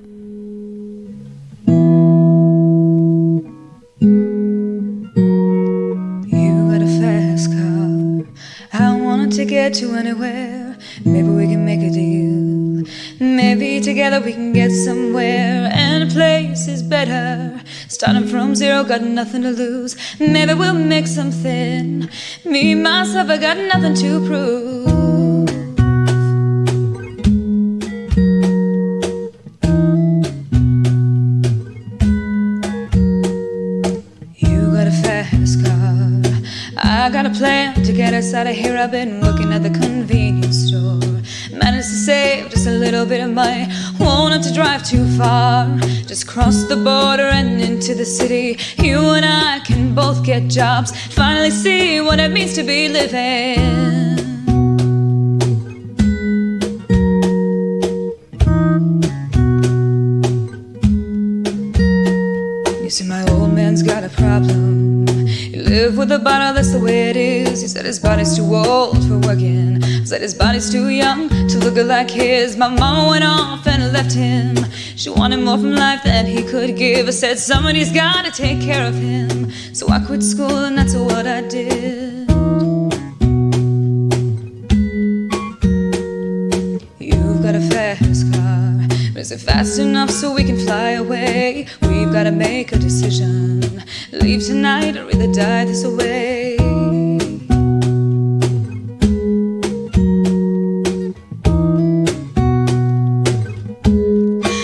You 6.30 6.70
got 6.72 6.82
a 6.82 6.88
fast 7.02 7.52
car. 7.52 8.26
I 8.74 9.02
want 9.02 9.34
ticket 9.34 9.50
get 9.50 9.74
to 9.82 9.96
anywhere. 9.96 10.78
Maybe 11.04 11.30
we 11.30 11.48
can 11.48 11.66
make 11.66 11.82
a 11.82 11.90
deal. 11.90 12.86
Maybe 13.20 13.82
together 13.82 14.22
we 14.22 14.32
can 14.34 14.54
get 14.54 14.72
somewhere. 14.72 15.70
And 15.74 16.10
a 16.10 16.14
place 16.14 16.68
is 16.68 16.82
better. 16.82 17.62
Starting 17.90 18.28
from 18.28 18.54
zero, 18.54 18.84
got 18.84 19.02
nothing 19.02 19.44
to 19.44 19.52
lose. 19.52 19.96
Maybe 20.20 20.54
we'll 20.54 20.74
make 20.74 21.08
something. 21.08 22.10
Me, 22.46 22.76
myself, 22.76 23.30
I 23.30 23.38
got 23.38 23.58
nothing 23.58 23.96
to 23.96 24.28
prove. 24.28 25.50
You 34.36 34.72
got 34.74 34.88
a 34.88 34.92
fast 35.04 35.64
car. 35.66 36.22
I 36.84 37.10
got 37.10 37.26
a 37.26 37.30
plan 37.30 37.82
to 37.84 37.94
get 37.94 38.14
us 38.14 38.34
out 38.34 38.48
of 38.48 38.56
here. 38.56 38.78
I've 38.78 38.92
been 38.92 39.22
looking 39.22 39.54
at 39.54 39.64
the 39.64 39.70
convenience 39.70 40.68
store. 40.68 41.07
Managed 41.78 41.94
to 41.94 41.96
save 41.96 42.50
just 42.50 42.66
a 42.66 42.72
little 42.72 43.06
bit 43.06 43.22
of 43.22 43.30
money. 43.30 43.68
Won't 44.00 44.34
have 44.34 44.42
to 44.42 44.52
drive 44.52 44.84
too 44.84 45.06
far. 45.16 45.78
Just 46.08 46.28
cross 46.28 46.64
the 46.64 46.76
border 46.76 47.30
and 47.30 47.62
into 47.62 47.94
the 47.94 48.04
city. 48.04 48.58
You 48.80 48.98
and 49.12 49.24
I 49.24 49.60
can 49.60 49.94
both 49.94 50.26
get 50.26 50.48
jobs. 50.48 50.90
Finally 51.14 51.52
see 51.52 52.02
what 52.02 52.20
it 52.20 52.32
means 52.32 52.56
to 52.56 52.64
be 52.64 52.90
living. 52.90 54.17
He 65.88 65.92
lived 65.92 66.00
with 66.00 66.12
a 66.12 66.20
bottle, 66.20 66.54
that's 66.54 66.74
the 66.74 66.82
way 66.82 67.10
it 67.12 67.16
is. 67.16 67.62
He 67.62 67.68
said 67.70 67.86
his 67.86 67.98
body's 67.98 68.36
too 68.36 68.54
old 68.54 69.02
for 69.08 69.20
working. 69.20 69.82
Said 70.06 70.22
his 70.22 70.34
body's 70.34 70.70
too 70.70 70.90
young 70.90 71.30
to 71.30 71.58
look 71.60 71.78
like 71.78 72.10
his. 72.10 72.58
My 72.58 72.68
mama 72.68 73.08
went 73.08 73.24
off 73.24 73.66
and 73.66 73.94
left 73.94 74.12
him. 74.12 74.58
She 74.98 75.10
wanted 75.10 75.38
more 75.38 75.58
from 75.58 75.76
life 75.76 76.04
than 76.04 76.26
he 76.26 76.44
could 76.44 76.76
give. 76.76 77.08
I 77.08 77.12
said 77.12 77.40
somebody's 77.40 77.94
gotta 77.94 78.32
take 78.32 78.60
care 78.60 78.86
of 78.86 78.96
him. 78.96 79.50
So 79.72 79.88
I 79.88 80.00
quit 80.00 80.24
school 80.24 80.66
and 80.66 80.78
that's 80.78 80.94
what 80.94 81.26
I 81.26 81.40
did. 81.40 82.07
Is 89.28 89.44
it 89.44 89.46
fast 89.46 89.78
enough 89.78 90.10
so 90.10 90.34
we 90.34 90.42
can 90.42 90.58
fly 90.58 90.92
away? 90.92 91.68
We've 91.82 92.10
gotta 92.14 92.32
make 92.32 92.72
a 92.72 92.78
decision. 92.78 93.84
Leave 94.14 94.46
tonight 94.46 94.96
or 94.96 95.10
either 95.10 95.30
die 95.34 95.66
this 95.66 95.84
away. 95.84 96.56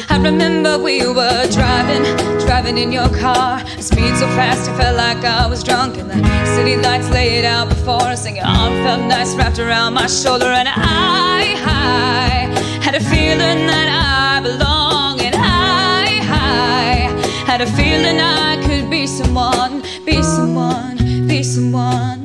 I 0.10 0.18
remember 0.24 0.80
we 0.82 1.06
were 1.08 1.46
driving, 1.52 2.04
driving 2.46 2.78
in 2.78 2.94
your 2.94 3.10
car. 3.20 3.60
Speed 3.82 4.16
so 4.16 4.28
fast, 4.28 4.70
I 4.70 4.78
felt 4.78 4.96
like 4.96 5.26
I 5.26 5.46
was 5.46 5.62
drunk. 5.62 5.98
And 5.98 6.10
the 6.10 6.46
city 6.56 6.78
lights 6.78 7.10
laid 7.10 7.44
out 7.44 7.68
before 7.68 8.08
us, 8.16 8.26
and 8.26 8.38
your 8.38 8.46
arm 8.46 8.76
felt 8.86 9.02
nice 9.10 9.36
wrapped 9.36 9.60
around 9.60 9.94
my 9.94 10.08
shoulder. 10.08 10.46
And 10.46 10.70
I, 10.70 11.56
I 11.66 12.80
had 12.82 12.96
a 12.96 13.02
feeling 13.02 13.68
that 13.68 13.90
I 13.90 14.23
belong. 14.44 15.22
And 15.22 15.36
I, 15.36 16.20
I 16.22 16.94
had 17.48 17.62
a 17.62 17.66
feeling 17.66 18.20
I 18.20 18.62
could 18.68 18.90
be 18.90 19.08
someone, 19.08 19.82
be 20.06 20.22
someone, 20.22 21.28
be 21.28 21.42
someone. 21.44 22.23